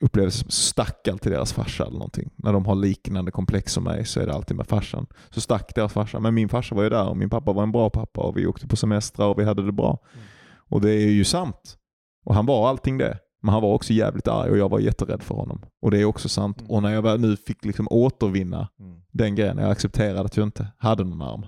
upplevelse, 0.00 0.38
som 0.38 0.50
stack 0.50 1.08
alltid 1.08 1.32
deras 1.32 1.52
farsa 1.52 1.82
eller 1.84 1.92
någonting. 1.98 2.30
När 2.36 2.52
de 2.52 2.66
har 2.66 2.74
liknande 2.74 3.30
komplex 3.30 3.72
som 3.72 3.84
mig 3.84 4.04
så 4.04 4.20
är 4.20 4.26
det 4.26 4.34
alltid 4.34 4.56
med 4.56 4.66
farsan. 4.66 5.06
Så 5.30 5.40
stack 5.40 5.74
deras 5.74 5.92
farsa. 5.92 6.20
Men 6.20 6.34
min 6.34 6.48
farsa 6.48 6.74
var 6.74 6.82
ju 6.82 6.88
där 6.88 7.08
och 7.08 7.16
min 7.16 7.30
pappa 7.30 7.52
var 7.52 7.62
en 7.62 7.72
bra 7.72 7.90
pappa 7.90 8.20
och 8.20 8.36
vi 8.36 8.46
åkte 8.46 8.66
på 8.68 8.76
semestrar 8.76 9.26
och 9.28 9.38
vi 9.38 9.44
hade 9.44 9.66
det 9.66 9.72
bra. 9.72 9.98
Mm. 10.14 10.24
Och 10.56 10.80
det 10.80 10.90
är 10.90 11.10
ju 11.10 11.24
sant. 11.24 11.78
Och 12.24 12.34
han 12.34 12.46
var 12.46 12.68
allting 12.68 12.98
det. 12.98 13.18
Men 13.42 13.52
han 13.52 13.62
var 13.62 13.72
också 13.74 13.92
jävligt 13.92 14.28
arg 14.28 14.50
och 14.50 14.58
jag 14.58 14.68
var 14.68 14.78
jätterädd 14.78 15.22
för 15.22 15.34
honom. 15.34 15.62
Och 15.82 15.90
det 15.90 16.00
är 16.00 16.04
också 16.04 16.28
sant. 16.28 16.60
Mm. 16.60 16.70
Och 16.70 16.82
när 16.82 16.90
jag 16.94 17.02
väl 17.02 17.20
nu 17.20 17.36
fick 17.36 17.64
liksom 17.64 17.88
återvinna 17.90 18.68
Mm. 18.78 19.00
den 19.12 19.34
grejen, 19.34 19.58
jag 19.58 19.70
accepterade 19.70 20.20
att 20.20 20.36
jag 20.36 20.46
inte 20.46 20.68
hade 20.78 21.04
någon 21.04 21.22
arm, 21.22 21.46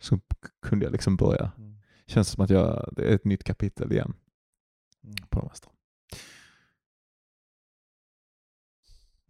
så 0.00 0.16
k- 0.16 0.22
kunde 0.66 0.84
jag 0.84 0.92
liksom 0.92 1.16
börja. 1.16 1.50
Mm. 1.58 1.74
Känns 2.06 2.28
som 2.28 2.44
att 2.44 2.50
jag, 2.50 2.88
det 2.96 3.02
är 3.10 3.14
ett 3.14 3.24
nytt 3.24 3.44
kapitel 3.44 3.92
igen 3.92 4.12
Mm. 5.04 5.14
på 5.30 5.40
det 5.40 5.46
mesta. 5.46 5.68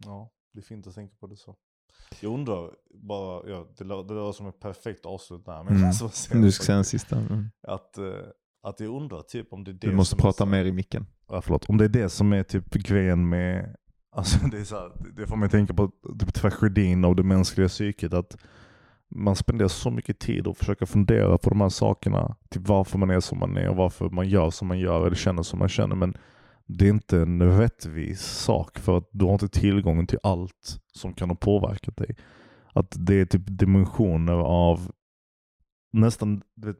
Ja, 0.05 0.31
det 0.53 0.59
är 0.59 0.63
fint 0.63 0.87
att 0.87 0.95
tänka 0.95 1.15
på 1.19 1.27
det 1.27 1.35
så. 1.37 1.55
Jag 2.21 2.33
undrar 2.33 2.69
bara, 2.93 3.49
ja, 3.49 3.67
det 3.77 3.83
lå- 3.83 4.07
det 4.07 4.13
låter 4.13 4.37
som 4.37 4.47
ett 4.47 4.59
perfekt 4.59 5.05
avslut 5.05 5.45
där. 5.45 5.63
Men 5.63 5.75
Mm. 5.75 5.91
jag 6.31 6.41
Du 6.41 6.51
ska 6.51 6.63
säga 6.63 6.77
en 6.77 6.83
sista. 6.85 7.15
Mm. 7.17 7.49
att, 7.67 7.97
eh, 7.97 8.03
att 8.63 8.79
jag 8.79 8.89
undrar 8.95 9.21
typ 9.21 9.53
om 9.53 9.63
det 9.63 9.71
är 9.71 9.73
det 9.73 9.87
Du 9.87 9.95
måste 9.95 10.09
som 10.09 10.19
är 10.19 10.21
prata 10.21 10.37
så- 10.37 10.45
mer 10.45 10.65
i 10.65 10.71
micken. 10.71 11.05
Ja, 11.27 11.41
förlåt. 11.41 11.65
Om 11.69 11.77
det 11.77 11.85
är 11.85 11.89
det 11.89 12.09
som 12.09 12.33
är 12.33 12.43
typ 12.43 12.73
grejen 12.73 13.29
med, 13.29 13.75
alltså 14.11 14.37
det 14.51 14.59
är 14.59 14.63
så 14.63 14.75
här, 14.75 14.91
det 15.15 15.27
får 15.27 15.35
mig 15.37 15.49
tänka 15.49 15.73
på 15.73 15.91
typ 16.19 16.33
tragedin 16.33 17.05
av 17.05 17.15
det 17.15 17.23
mänskliga 17.23 17.67
psyket. 17.67 18.13
Att 18.13 18.37
man 19.11 19.35
spenderar 19.35 19.67
så 19.67 19.91
mycket 19.91 20.19
tid 20.19 20.47
och 20.47 20.57
försöka 20.57 20.85
fundera 20.85 21.37
på 21.37 21.49
de 21.49 21.61
här 21.61 21.69
sakerna. 21.69 22.35
Typ 22.49 22.67
varför 22.67 22.97
man 22.97 23.09
är 23.09 23.19
som 23.19 23.39
man 23.39 23.57
är 23.57 23.69
och 23.69 23.75
varför 23.75 24.09
man 24.09 24.29
gör 24.29 24.49
som 24.49 24.67
man 24.67 24.79
gör 24.79 25.05
eller 25.07 25.15
känner 25.15 25.43
som 25.43 25.59
man 25.59 25.69
känner. 25.69 25.95
Men 25.95 26.17
det 26.69 26.85
är 26.85 26.89
inte 26.89 27.17
en 27.21 27.57
rättvis 27.57 28.21
sak 28.21 28.79
för 28.79 28.97
att 28.97 29.09
du 29.11 29.25
har 29.25 29.31
inte 29.33 29.49
tillgången 29.49 30.07
till 30.07 30.19
allt 30.23 30.79
som 30.93 31.13
kan 31.13 31.29
ha 31.29 31.35
påverkat 31.35 31.97
dig. 31.97 32.15
Att 32.73 32.95
det 32.99 33.13
är 33.15 33.25
typ 33.25 33.41
dimensioner 33.45 34.33
av 34.33 34.91
nästan 35.93 36.41
vet, 36.55 36.77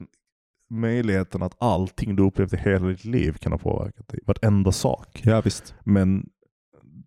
möjligheten 0.70 1.44
att 1.44 1.56
allting 1.62 2.16
du 2.16 2.24
upplevt 2.24 2.54
i 2.54 2.58
hela 2.58 2.88
ditt 2.88 3.06
liv 3.06 3.34
kan 3.34 3.52
ha 3.52 3.60
påverkat 3.60 4.08
dig. 4.08 4.20
Varenda 4.26 4.72
sak. 4.72 5.22
Ja 5.26 5.42
visst. 5.42 5.76
Men 5.84 6.30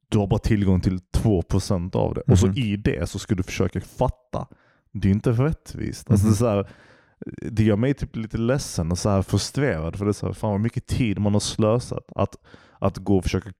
du 0.08 0.18
har 0.18 0.26
bara 0.26 0.38
tillgång 0.38 0.80
till 0.80 1.00
2% 1.12 1.96
av 1.96 2.14
det. 2.14 2.20
Och 2.20 2.38
så 2.38 2.46
Mhm. 2.46 2.56
i 2.58 2.76
det 2.76 3.08
så 3.08 3.18
ska 3.18 3.34
du 3.34 3.42
försöka 3.42 3.80
fatta. 3.80 4.46
Det 4.92 5.08
är 5.08 5.12
inte 5.12 5.30
rättvist. 5.30 6.10
Alltså 6.10 6.26
Mhm. 6.26 6.30
det, 6.32 6.34
är 6.34 6.38
så 6.38 6.48
här, 6.48 6.68
det 7.50 7.62
gör 7.64 7.76
mig 7.76 7.94
typ 7.94 8.16
lite 8.16 8.38
ledsen 8.38 8.90
och 8.92 8.98
så 8.98 9.08
här 9.10 9.22
frustrerad. 9.22 9.96
För 9.96 10.04
det 10.04 10.10
är 10.10 10.12
så 10.12 10.26
här, 10.26 10.32
fan 10.32 10.50
vad 10.50 10.60
mycket 10.60 10.86
tid 10.86 11.18
man 11.18 11.32
har 11.32 11.40
slösat. 11.40 12.04
Att, 12.14 12.36
att 12.78 12.98
gå 12.98 13.16
och 13.16 13.22
försöka 13.22 13.52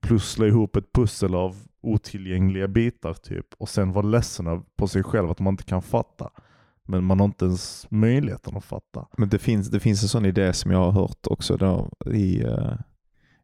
pussla 0.00 0.46
ihop 0.46 0.76
ett 0.76 0.92
pussel 0.92 1.34
av 1.34 1.56
otillgängliga 1.80 2.68
bitar 2.68 3.14
typ. 3.14 3.46
Och 3.58 3.68
sen 3.68 3.92
vara 3.92 4.06
ledsen 4.06 4.64
på 4.76 4.88
sig 4.88 5.02
själv 5.02 5.30
att 5.30 5.40
man 5.40 5.52
inte 5.52 5.64
kan 5.64 5.82
fatta. 5.82 6.30
Men 6.84 7.04
man 7.04 7.20
har 7.20 7.24
inte 7.24 7.44
ens 7.44 7.86
möjligheten 7.90 8.56
att 8.56 8.64
fatta. 8.64 9.06
Men 9.18 9.28
det 9.28 9.38
finns, 9.38 9.68
det 9.70 9.80
finns 9.80 10.02
en 10.02 10.08
sån 10.08 10.26
idé 10.26 10.52
som 10.52 10.70
jag 10.70 10.78
har 10.78 10.92
hört 10.92 11.26
också. 11.26 11.56
Då 11.56 11.90
i, 12.06 12.42
eh, 12.42 12.72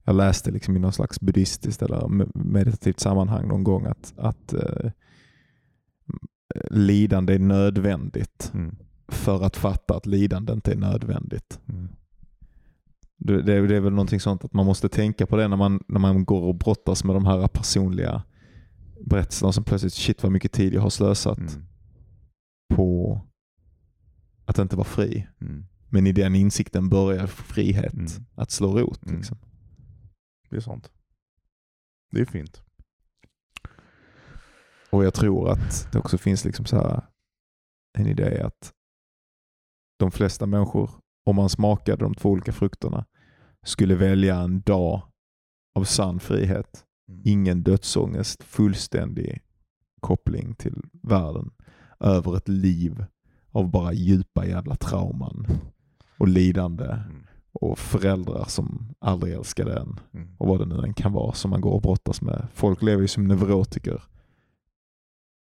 jag 0.05 0.17
läste 0.17 0.51
liksom 0.51 0.77
i 0.77 0.79
någon 0.79 0.93
slags 0.93 1.21
buddhistiskt 1.21 1.83
eller 1.83 2.01
me- 2.01 2.31
meditativt 2.35 3.01
sammanhang 3.01 3.49
någon 3.49 3.65
gång 3.65 3.87
att, 3.87 4.15
att 4.17 4.53
eh, 4.53 4.91
lidande 6.71 7.35
är 7.35 7.39
nödvändigt 7.39 8.51
Mm. 8.55 8.77
För 9.09 9.43
att 9.45 9.57
fatta 9.57 9.97
att 9.97 10.07
lidande 10.07 10.53
inte 10.53 10.73
är 10.73 10.77
nödvändigt. 10.77 11.61
Mm. 11.69 11.89
Det, 13.17 13.43
det, 13.43 13.55
är- 13.55 13.63
det 13.69 13.77
är 13.77 13.81
väl 13.81 13.93
någonting 13.93 14.21
sånt 14.21 14.45
att 14.45 14.53
man 14.53 14.67
måste 14.67 14.89
tänka 14.89 15.27
på 15.27 15.37
det 15.37 15.49
när 15.49 15.57
man, 15.57 15.85
när 15.89 15.99
man 16.01 16.25
går 16.25 16.43
och 16.43 16.55
brottas 16.55 17.05
med 17.05 17.17
de 17.17 17.27
här 17.27 17.49
personliga 17.49 18.23
berättelserna 19.07 19.53
som 19.53 19.65
plötsligt, 19.65 19.93
shit 19.95 20.23
vad 20.23 20.33
mycket 20.33 20.53
tid 20.53 20.75
jag 20.75 20.81
har 20.81 20.91
slösat 20.91 21.39
Mm. 21.39 21.51
på 22.75 23.21
att 24.45 24.59
inte 24.59 24.77
vara 24.77 24.85
fri. 24.85 25.29
Mm. 25.41 25.65
Men 25.89 26.07
i 26.07 26.13
den 26.13 26.35
insikten 26.35 26.89
börjar 26.89 27.27
frihet 27.27 27.93
Mm. 27.93 28.07
att 28.35 28.51
slå 28.51 28.79
rot. 28.79 29.07
Mm. 29.07 29.17
Liksom. 29.17 29.39
Det 30.51 30.57
är 30.57 30.61
sånt. 30.61 30.91
Det 32.11 32.21
är 32.21 32.25
fint. 32.25 32.63
Och 34.91 35.05
jag 35.05 35.15
tror 35.15 35.51
att 35.53 35.89
det 35.93 35.99
också 35.99 36.19
finns 36.19 36.45
liksom 36.45 36.65
så 36.65 36.77
här 36.77 37.03
en 37.99 38.07
idé 38.07 38.41
att 38.41 38.73
de 39.99 40.11
flesta 40.11 40.47
människor, 40.47 40.91
om 41.27 41.37
man 41.37 41.49
smakade 41.49 42.05
de 42.05 42.15
två 42.15 42.31
olika 42.31 42.53
frukterna, 42.53 43.05
skulle 43.67 43.95
välja 43.95 44.37
en 44.37 44.61
dag 44.61 45.03
av 45.75 45.85
sann 45.85 46.21
frihet. 46.21 46.85
Ingen 47.25 47.63
dödsångest, 47.63 48.43
fullständig 48.43 49.41
koppling 50.01 50.55
till 50.55 50.83
världen. 51.03 51.51
Över 52.01 52.37
ett 52.37 52.49
liv 52.49 53.05
av 53.53 53.71
bara 53.71 53.93
djupa 53.93 54.47
jävla 54.47 54.75
trauman 54.75 55.47
och 56.19 56.29
lidande 56.29 56.85
Mm. 56.85 57.27
och 57.53 57.79
föräldrar 57.79 58.45
som 58.45 58.95
aldrig 58.99 59.35
älskade 59.35 59.77
en. 59.81 60.01
Mm. 60.15 60.37
och 60.39 60.49
vad 60.49 60.59
det 60.61 60.67
nu 60.67 60.83
än 60.85 60.95
kan 60.95 61.13
vara 61.13 61.33
som 61.33 61.51
man 61.51 61.61
går 61.61 61.73
och 61.73 61.83
brottas 61.83 62.23
med. 62.23 62.47
Folk 62.55 62.83
lever 62.83 63.03
ju 63.03 63.09
som 63.09 63.25
neurotiker 63.29 64.03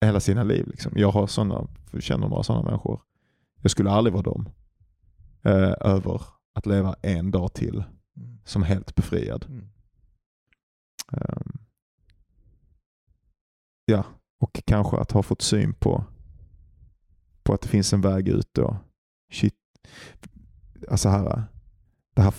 hela 0.05 0.19
sina 0.19 0.43
liv. 0.43 0.67
Liksom. 0.67 0.91
Jag 0.95 1.11
har 1.11 1.27
såna, 1.27 1.67
känner 1.99 2.27
några 2.27 2.43
sådana 2.43 2.63
människor. 2.63 3.01
Jag 3.63 3.71
skulle 3.71 3.91
aldrig 3.91 4.13
vara 4.13 4.23
dem. 4.23 4.49
Eh, 5.41 5.73
över 5.81 6.21
att 6.55 6.65
leva 6.65 6.95
en 7.01 7.31
dag 7.31 7.53
till 7.53 7.83
Mm. 8.17 8.39
som 8.45 8.63
helt 8.63 8.95
befriad. 8.95 9.45
Mm. 9.49 9.69
Ehm, 11.11 11.57
ja, 13.85 14.05
och 14.39 14.61
kanske 14.65 14.97
att 14.97 15.11
ha 15.11 15.23
fått 15.23 15.41
syn 15.41 15.73
på, 15.73 16.03
på 17.43 17.53
att 17.53 17.61
det 17.61 17.67
finns 17.67 17.93
en 17.93 18.01
väg 18.01 18.27
ut 18.27 18.49
då. 18.51 18.77
Shit. 19.31 19.55
Alltså 20.89 21.09
här, 21.09 21.43
det 22.15 22.21
här, 22.21 22.33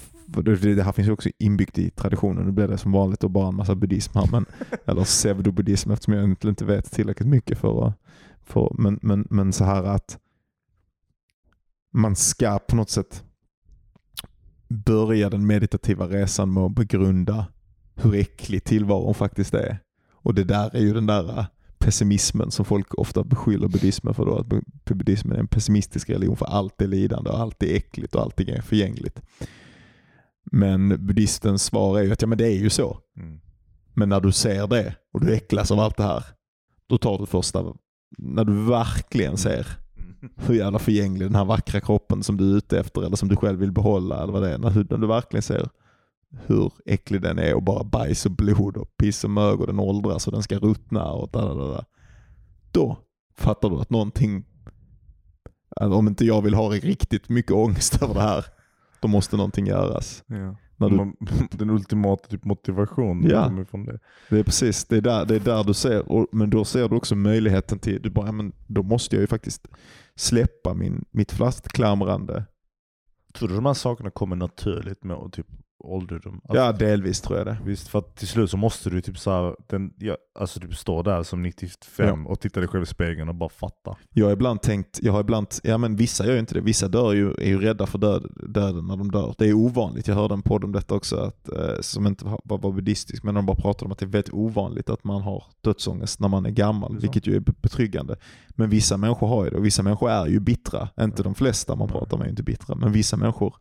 det 0.76 0.82
här 0.82 0.92
finns 0.92 1.09
ju 1.09 1.12
också 1.12 1.30
inbyggt 1.38 1.78
i 1.78 1.90
traditionen. 1.90 2.44
Nu 2.46 2.52
blir 2.52 2.68
det 2.68 2.78
som 2.78 2.92
vanligt 2.92 3.24
och 3.24 3.30
bara 3.30 3.48
en 3.48 3.55
massa 3.55 3.74
buddhism 3.74 4.18
här. 4.18 4.28
Men, 4.30 4.46
eller 4.86 5.05
pseudobuddhism 5.05 5.90
eftersom 5.90 6.14
jag 6.14 6.24
egentligen 6.24 6.52
inte 6.52 6.64
vet 6.64 6.92
tillräckligt 6.92 7.28
mycket 7.28 7.59
för 7.59 7.88
att 7.88 7.94
för, 8.42 8.72
men, 8.78 8.98
men, 9.02 9.26
men 9.30 9.52
så 9.52 9.64
här 9.64 9.84
att 9.84 10.18
man 11.94 12.16
ska 12.16 12.58
på 12.58 12.76
något 12.76 12.90
sätt 12.90 13.24
börja 14.68 15.30
den 15.30 15.46
meditativa 15.46 16.06
resan 16.06 16.52
med 16.52 16.62
att 16.62 16.74
begrunda 16.74 17.46
hur 17.94 18.14
äcklig 18.14 18.64
tillvaron 18.64 19.14
faktiskt 19.14 19.54
är. 19.54 19.78
Och 20.12 20.34
det 20.34 20.44
där 20.44 20.76
är 20.76 20.80
ju 20.80 20.94
den 20.94 21.06
där 21.06 21.38
äh, 21.38 21.46
pessimismen 21.78 22.50
som 22.50 22.64
folk 22.64 22.94
ofta 22.94 23.24
beskyller 23.24 23.68
buddhismen 23.68 24.14
för. 24.14 24.26
Då, 24.26 24.38
att 24.38 24.46
bu- 24.46 24.94
buddhismen 24.94 25.36
är 25.36 25.40
en 25.40 25.48
pessimistisk 25.48 26.10
religion 26.10 26.36
för 26.36 26.46
allt 26.46 26.82
är 26.82 26.86
lidande 26.86 27.30
och 27.30 27.38
allt 27.38 27.62
är 27.62 27.76
äckligt 27.76 28.14
och 28.14 28.22
allt 28.22 28.40
är 28.40 28.62
förgängligt. 28.62 29.20
Men 30.52 31.06
buddhistens 31.06 31.64
svar 31.64 31.98
är 31.98 32.02
ju 32.02 32.12
att 32.12 32.22
ja, 32.22 32.28
men 32.28 32.38
det 32.38 32.46
är 32.46 32.58
ju 32.58 32.70
så. 32.70 32.98
Mm. 33.16 33.40
Men 33.94 34.08
när 34.08 34.20
du 34.20 34.32
ser 34.32 34.66
det 34.66 34.96
och 35.12 35.20
du 35.20 35.34
äcklas 35.34 35.70
av 35.70 35.80
allt 35.80 35.96
det 35.96 36.02
här, 36.02 36.24
Då 36.86 36.98
tar 36.98 37.18
du 37.18 37.26
första, 37.26 37.74
när 38.18 38.44
du 38.44 38.64
verkligen 38.64 39.36
ser 39.36 39.84
hur 40.36 40.55
jävla 40.55 40.78
förgänglig 40.78 41.26
den 41.28 41.34
här 41.34 41.44
vackra 41.44 41.80
kroppen 41.80 42.22
som 42.22 42.36
du 42.36 42.52
är 42.52 42.56
ute 42.56 42.78
efter 42.80 43.02
eller 43.02 43.16
som 43.16 43.28
du 43.28 43.36
själv 43.36 43.59
vill 43.59 43.72
behålla 43.72 44.22
eller 44.22 44.32
vad 44.32 44.42
det 44.42 44.55
är. 44.55 44.59
När, 44.59 44.70
när 44.90 44.98
du 44.98 45.06
verkligen 45.06 45.42
ser 45.42 45.68
hur 46.46 46.72
äcklig 46.86 47.22
den 47.22 47.38
är 47.38 47.55
och 47.55 47.62
bara 47.62 47.84
bajs 47.84 48.26
och 48.26 48.32
blod 48.32 48.76
och 48.76 48.96
piss 48.96 49.24
och 49.24 49.30
mög 49.30 49.60
och 49.60 49.66
den 49.66 49.78
åldras 49.80 50.26
och 50.26 50.32
den 50.32 50.42
ska 50.42 50.59
ruttna 50.59 51.05
och 51.12 51.28
da, 51.32 51.55
da, 51.55 51.68
da. 51.68 51.84
Då 52.72 52.98
fattar 53.36 53.70
du 53.70 53.76
att 53.76 53.90
någonting, 53.90 54.44
alltså 55.76 55.98
om 55.98 56.09
inte 56.09 56.24
jag 56.24 56.42
vill 56.42 56.55
ha 56.55 56.68
riktigt 56.70 57.28
mycket 57.28 57.52
ångest 57.52 57.98
över 58.02 58.14
det 58.14 58.20
här, 58.20 58.44
då 59.01 59.09
måste 59.09 59.36
någonting 59.36 59.66
göras. 59.66 60.24
Ja. 60.26 60.56
Du, 60.76 60.96
Man- 60.96 61.16
Den 61.51 61.70
ultimata 61.70 62.28
typ 62.28 62.44
motivationen 62.44 63.30
Ja. 63.30 63.44
kommer 63.44 63.64
från 63.64 63.84
det. 63.86 63.98
det 64.30 64.38
är 64.38 64.42
precis, 64.44 64.84
det 64.84 64.96
är 64.96 65.01
där, 65.01 65.24
det 65.24 65.34
är 65.36 65.40
där 65.40 65.64
du 65.64 65.74
ser, 65.74 66.12
och, 66.12 66.26
men 66.32 66.51
då 66.51 66.64
ser 66.64 66.88
du 66.88 66.96
också 66.96 67.14
möjligheten 67.16 67.78
till, 67.78 68.02
du 68.02 68.10
bara, 68.10 68.26
ja, 68.26 68.32
men 68.32 68.52
då 68.66 68.82
måste 68.82 69.16
jag 69.16 69.20
ju 69.20 69.26
faktiskt 69.26 69.68
släppa 70.16 70.74
min, 70.74 71.05
mitt 71.11 71.32
fastklamrande. 71.32 72.45
Tror 73.35 73.49
du 73.49 73.55
de 73.55 73.66
här 73.66 73.74
sakerna 73.74 74.11
kommer 74.11 74.36
naturligt 74.36 75.05
med 75.05 75.32
typ 75.32 75.47
ålderdom? 75.85 76.40
Alltså, 76.44 76.56
Ja, 76.65 76.73
delvis 76.73 77.20
tror 77.20 77.39
jag 77.39 77.47
det. 77.47 77.56
Visst, 77.65 77.89
för 77.89 78.01
till 78.01 78.28
slut 78.28 78.51
så 78.51 78.56
måste 78.56 78.90
du 78.90 79.01
typ 79.01 79.19
så 79.19 79.31
här, 79.31 79.56
den, 79.69 79.93
ja, 79.98 80.16
alltså 80.39 80.61
typ 80.61 80.74
stå 80.77 81.02
där 81.02 81.23
som 81.23 81.43
95 81.43 82.27
och 82.27 82.40
titta 82.40 82.61
dig 82.61 82.69
själv 82.69 82.82
i 82.82 82.86
spegeln 82.86 83.28
och 83.28 83.35
bara 83.35 83.48
fatta. 83.48 83.97
Jag 84.11 84.27
har 84.27 84.32
ibland 84.32 84.62
tänkt, 84.62 84.98
jag 85.02 85.12
har 85.12 85.20
ibland, 85.20 85.47
ja 85.62 85.78
men 85.78 85.97
vissa 85.97 86.27
gör 86.27 86.32
ju 86.32 86.39
inte 86.39 86.55
det. 86.55 86.61
Vissa 86.61 86.89
dör 86.89 87.12
ju, 87.12 87.31
är 87.31 87.47
ju 87.48 87.61
rädda 87.61 87.86
för 87.86 87.98
död, 87.98 88.27
döden 88.48 88.86
när 88.86 88.97
de 88.97 89.11
dör. 89.11 89.35
Det 89.39 89.48
är 89.48 89.52
ovanligt. 89.52 90.09
Jag 90.09 90.15
hörde 90.15 90.35
en 90.35 90.43
podd 90.43 90.65
om 90.65 90.73
detta 90.73 90.94
också, 90.94 91.16
att, 91.16 91.48
eh, 91.48 91.81
som 91.81 92.06
inte 92.06 92.24
var, 92.24 92.40
var 92.44 92.73
buddhistisk, 92.73 93.23
men 93.23 93.35
de 93.35 93.47
bara 93.47 93.56
pratade 93.56 93.85
om 93.85 93.93
att 93.93 93.98
det 93.98 94.05
är 94.05 94.09
väldigt 94.09 94.35
ovanligt 94.35 94.90
att 94.90 95.05
man 95.05 95.23
har 95.23 95.44
dödsångest 95.61 96.20
när 96.20 96.28
man 96.28 96.47
är 96.47 96.51
gammal, 96.51 96.94
så. 96.94 97.01
vilket 97.01 97.27
ju 97.27 97.36
är 97.36 97.40
be- 97.40 97.52
betryggande. 97.62 98.16
Men 98.48 98.70
vissa 98.70 98.97
människor 98.97 99.27
har 99.27 99.44
ju 99.44 99.51
det 99.51 99.56
och 99.56 99.65
vissa 99.65 99.82
människor 99.82 100.11
är 100.11 100.27
ju 100.27 100.40
bittra. 100.40 100.89
Inte 101.01 101.23
de 101.23 101.35
flesta 101.35 101.77
man 101.77 101.89
pratar 101.89 102.16
med 102.19 102.24
är 102.27 102.31
inte 102.31 102.43
bittra, 102.43 102.74
men 102.74 102.93
vissa 102.93 103.16
människor 103.16 103.55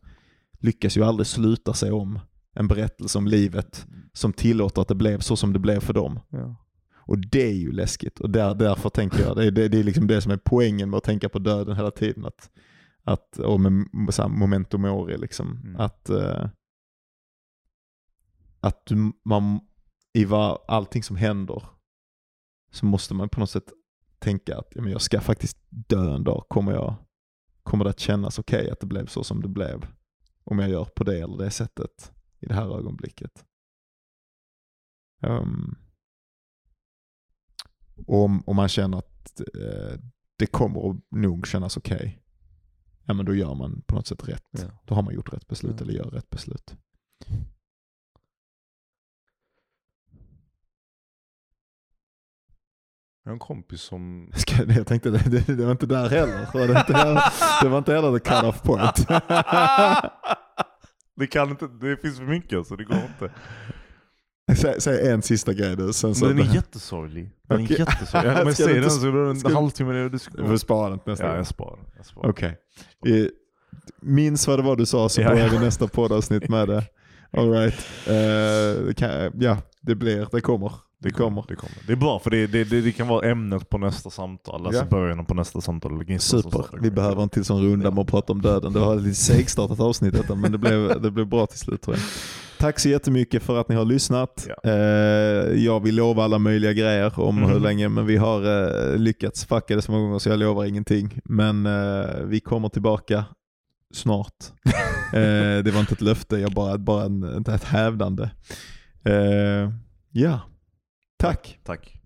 lyckas 0.64 0.96
ju 0.96 1.04
aldrig 1.04 1.26
sluta 1.26 1.72
sig 1.72 1.92
om 1.92 2.20
en 2.52 2.68
berättelse 2.68 3.18
om 3.18 3.26
livet 3.26 3.86
som 4.12 4.32
tillåter 4.32 4.82
att 4.82 4.88
det 4.88 4.94
blev 4.94 5.18
så 5.18 5.36
som 5.36 5.52
det 5.52 5.58
blev 5.58 5.80
för 5.80 5.92
dem. 5.92 6.20
Ja. 6.28 6.56
Och 7.06 7.18
det 7.18 7.46
är 7.46 7.54
ju 7.54 7.72
läskigt. 7.72 8.20
Och 8.20 8.30
där, 8.30 8.54
därför 8.54 8.88
tänker 8.88 9.20
jag, 9.20 9.36
det 9.36 9.44
är, 9.44 9.50
det, 9.50 9.68
det 9.68 9.78
är 9.78 9.84
liksom 9.84 10.06
det 10.06 10.20
som 10.20 10.32
är 10.32 10.36
poängen 10.44 10.90
med 10.90 10.96
att 10.96 11.04
tänka 11.04 11.28
på 11.28 11.38
döden 11.38 11.76
hela 11.76 11.90
tiden. 11.90 12.24
Att, 12.24 12.50
att, 13.02 13.38
och 13.38 13.60
med 13.60 14.14
så 14.14 14.22
här 14.22 14.78
mori, 14.78 15.18
liksom. 15.18 15.60
Mm. 15.64 15.80
Att, 15.80 16.10
eh, 16.10 16.48
att 18.60 18.90
man, 19.24 19.60
i 20.12 20.24
var, 20.24 20.64
allting 20.68 21.02
som 21.02 21.16
händer 21.16 21.62
så 22.72 22.86
måste 22.86 23.14
man 23.14 23.28
på 23.28 23.40
något 23.40 23.50
sätt 23.50 23.72
tänka 24.18 24.58
att 24.58 24.72
ja, 24.74 24.82
men 24.82 24.92
jag 24.92 25.00
ska 25.00 25.20
faktiskt 25.20 25.58
dö 25.68 26.14
en 26.14 26.24
dag. 26.24 26.46
Kommer, 26.48 26.72
jag, 26.72 26.94
kommer 27.62 27.84
det 27.84 27.90
att 27.90 28.00
kännas 28.00 28.38
okej 28.38 28.70
att 28.70 28.80
det 28.80 28.86
blev 28.86 29.06
så 29.06 29.24
som 29.24 29.42
det 29.42 29.48
blev? 29.48 29.86
Om 30.44 30.58
jag 30.58 30.70
gör 30.70 30.84
på 30.84 31.04
det 31.04 31.20
eller 31.20 31.36
det 31.36 31.50
sättet 31.50 32.12
i 32.40 32.46
det 32.46 32.54
här 32.54 32.78
ögonblicket. 32.78 33.44
Ehm, 35.22 35.74
och 38.06 38.24
om, 38.24 38.42
om 38.46 38.56
man 38.56 38.68
känner 38.68 38.98
att 38.98 39.40
eh, 39.40 40.00
det 40.38 40.46
kommer 40.46 40.90
att 40.90 40.96
nog 41.10 41.46
kännas 41.46 41.76
okej, 41.76 42.22
ja 43.04 43.14
men 43.14 43.26
då 43.26 43.34
gör 43.34 43.54
man 43.54 43.82
på 43.86 43.94
något 43.94 44.06
sätt 44.06 44.28
rätt. 44.28 44.48
Ja. 44.50 44.78
Då 44.84 44.94
har 44.94 45.02
man 45.02 45.14
gjort 45.14 45.32
rätt 45.32 45.46
beslut 45.48 45.74
Ja. 45.78 45.82
eller 45.82 45.92
gör 45.94 46.10
rätt 46.10 46.30
beslut. 46.30 46.74
Jag 53.24 53.30
har 53.30 53.32
en 53.34 53.38
kompis 53.38 53.80
som... 53.80 54.30
Ska, 54.34 54.54
jag 54.72 54.86
tänkte 54.86 55.10
det, 55.10 55.46
det, 55.56 55.64
var 55.64 55.70
inte 55.72 55.86
där 55.86 56.08
heller. 56.08 56.46
Det 56.52 56.66
var 56.66 56.78
inte, 56.80 56.92
heller- 56.96 57.22
det 57.62 57.68
var 57.68 57.78
inte 57.78 57.92
heller 57.94 58.18
the 58.18 58.30
cut-off 58.30 58.62
point. 58.62 59.06
det 61.16 61.26
kan 61.26 61.50
inte, 61.50 61.66
det 61.80 61.96
finns 62.02 62.18
för 62.18 62.24
mycket 62.26 62.66
så 62.66 62.76
det 62.76 62.84
går 62.84 62.96
inte. 62.96 63.34
Säg, 64.56 64.80
säg 64.80 65.10
en 65.10 65.22
sista 65.22 65.52
grej 65.52 65.76
du. 65.76 65.92
Sen 65.92 66.14
så 66.14 66.24
Men 66.26 66.36
den 66.36 66.46
är 66.48 66.54
jättesorglig. 66.54 67.30
Den 67.48 67.60
är 67.60 67.64
Okej. 67.64 67.76
jättesorglig. 67.78 68.30
Om 68.40 68.46
jag 68.46 68.54
Ska 68.54 68.64
säger 68.64 68.80
den 68.80 68.90
så 68.90 69.06
är 69.08 69.12
det 69.12 69.36
ska 69.40 69.48
en 69.48 69.52
du- 69.54 69.60
halvtimme 69.60 69.92
Du 70.08 70.18
får 70.46 70.56
spara 70.56 70.90
den 70.90 70.98
till 70.98 71.10
nästa 71.10 71.24
Ja, 71.24 71.28
gång. 71.30 71.36
jag 71.38 71.46
sparar. 71.46 71.78
Jag 71.96 72.06
sparar. 72.06 72.28
Okej. 72.30 72.58
Eh, 73.06 73.26
Minns 74.02 74.46
vad 74.48 74.58
det 74.58 74.62
var 74.62 74.76
du 74.76 74.86
sa 74.86 75.08
så 75.08 75.20
Ja, 75.20 75.28
börjar 75.28 75.46
ja. 75.46 75.52
vi 75.52 75.58
nästa 75.64 75.88
poddavsnitt 75.88 76.48
med 76.48 76.68
det. 76.68 76.84
All 77.36 77.50
right. 77.50 77.74
Det 78.86 78.94
kan, 78.96 79.30
ja, 79.40 79.56
det 79.82 79.94
blir, 79.94 80.28
det 80.32 80.40
kommer. 80.40 80.72
Det 81.04 81.10
kommer. 81.10 81.44
Det, 81.48 81.56
kommer. 81.56 81.76
det 81.86 81.92
är 81.92 81.96
bra 81.96 82.18
för 82.18 82.30
det, 82.30 82.46
det, 82.46 82.64
det, 82.64 82.92
kan 82.92 83.08
vara 83.08 83.30
ämnet 83.30 83.68
på 83.68 83.78
nästa 83.78 84.10
samtal. 84.10 84.66
Alltså 84.66 84.82
Ja. 84.82 84.88
början 84.90 85.24
på 85.26 85.34
nästa 85.34 85.60
samtal. 85.60 86.18
Super. 86.18 86.64
Vi 86.80 86.90
behöver 86.90 87.22
en 87.22 87.28
till 87.28 87.44
sån 87.44 87.62
runda 87.62 87.90
med 87.90 88.02
att 88.02 88.08
prata 88.08 88.32
om 88.32 88.42
döden. 88.42 88.72
Det 88.72 88.78
var 88.78 88.94
lite 88.96 89.14
segstartat 89.14 89.80
avsnitt 89.80 90.12
detta, 90.14 90.34
men 90.34 90.52
det 90.52 90.58
blev, 90.58 91.02
det 91.02 91.10
blev 91.10 91.26
bra 91.26 91.46
till 91.46 91.58
slut 91.58 91.82
tror 91.82 91.96
jag. 91.96 92.04
Tack 92.58 92.78
så 92.80 92.88
jättemycket 92.88 93.42
för 93.42 93.60
att 93.60 93.68
ni 93.68 93.74
har 93.74 93.84
lyssnat. 93.84 94.46
Ja. 94.48 94.70
Eh, 94.70 95.64
jag 95.64 95.80
vill 95.80 95.94
lova 95.96 96.24
alla 96.24 96.38
möjliga 96.38 96.72
grejer 96.72 97.20
om 97.20 97.36
Mhm. 97.36 97.50
hur 97.50 97.60
länge, 97.60 97.88
men 97.88 98.06
vi 98.06 98.16
har 98.16 98.62
eh, 98.92 98.98
lyckats 98.98 99.44
fucka 99.44 99.76
det 99.76 99.82
så 99.82 99.92
många 99.92 100.04
gånger 100.04 100.18
så 100.18 100.28
jag 100.28 100.38
lovar 100.38 100.64
ingenting. 100.64 101.20
Men 101.24 101.66
eh, 101.66 102.06
vi 102.24 102.40
kommer 102.40 102.68
tillbaka 102.68 103.24
snart. 103.94 104.34
det 105.64 105.70
var 105.74 105.80
inte 105.80 105.92
ett 105.92 106.00
löfte, 106.00 106.36
jag 106.36 106.52
bara, 106.52 106.78
bara 106.78 107.04
en, 107.04 107.44
ett 107.48 107.64
hävdande. 107.64 108.28
Ja, 110.10 110.40
tack. 111.24 111.58
Tack. 111.64 112.03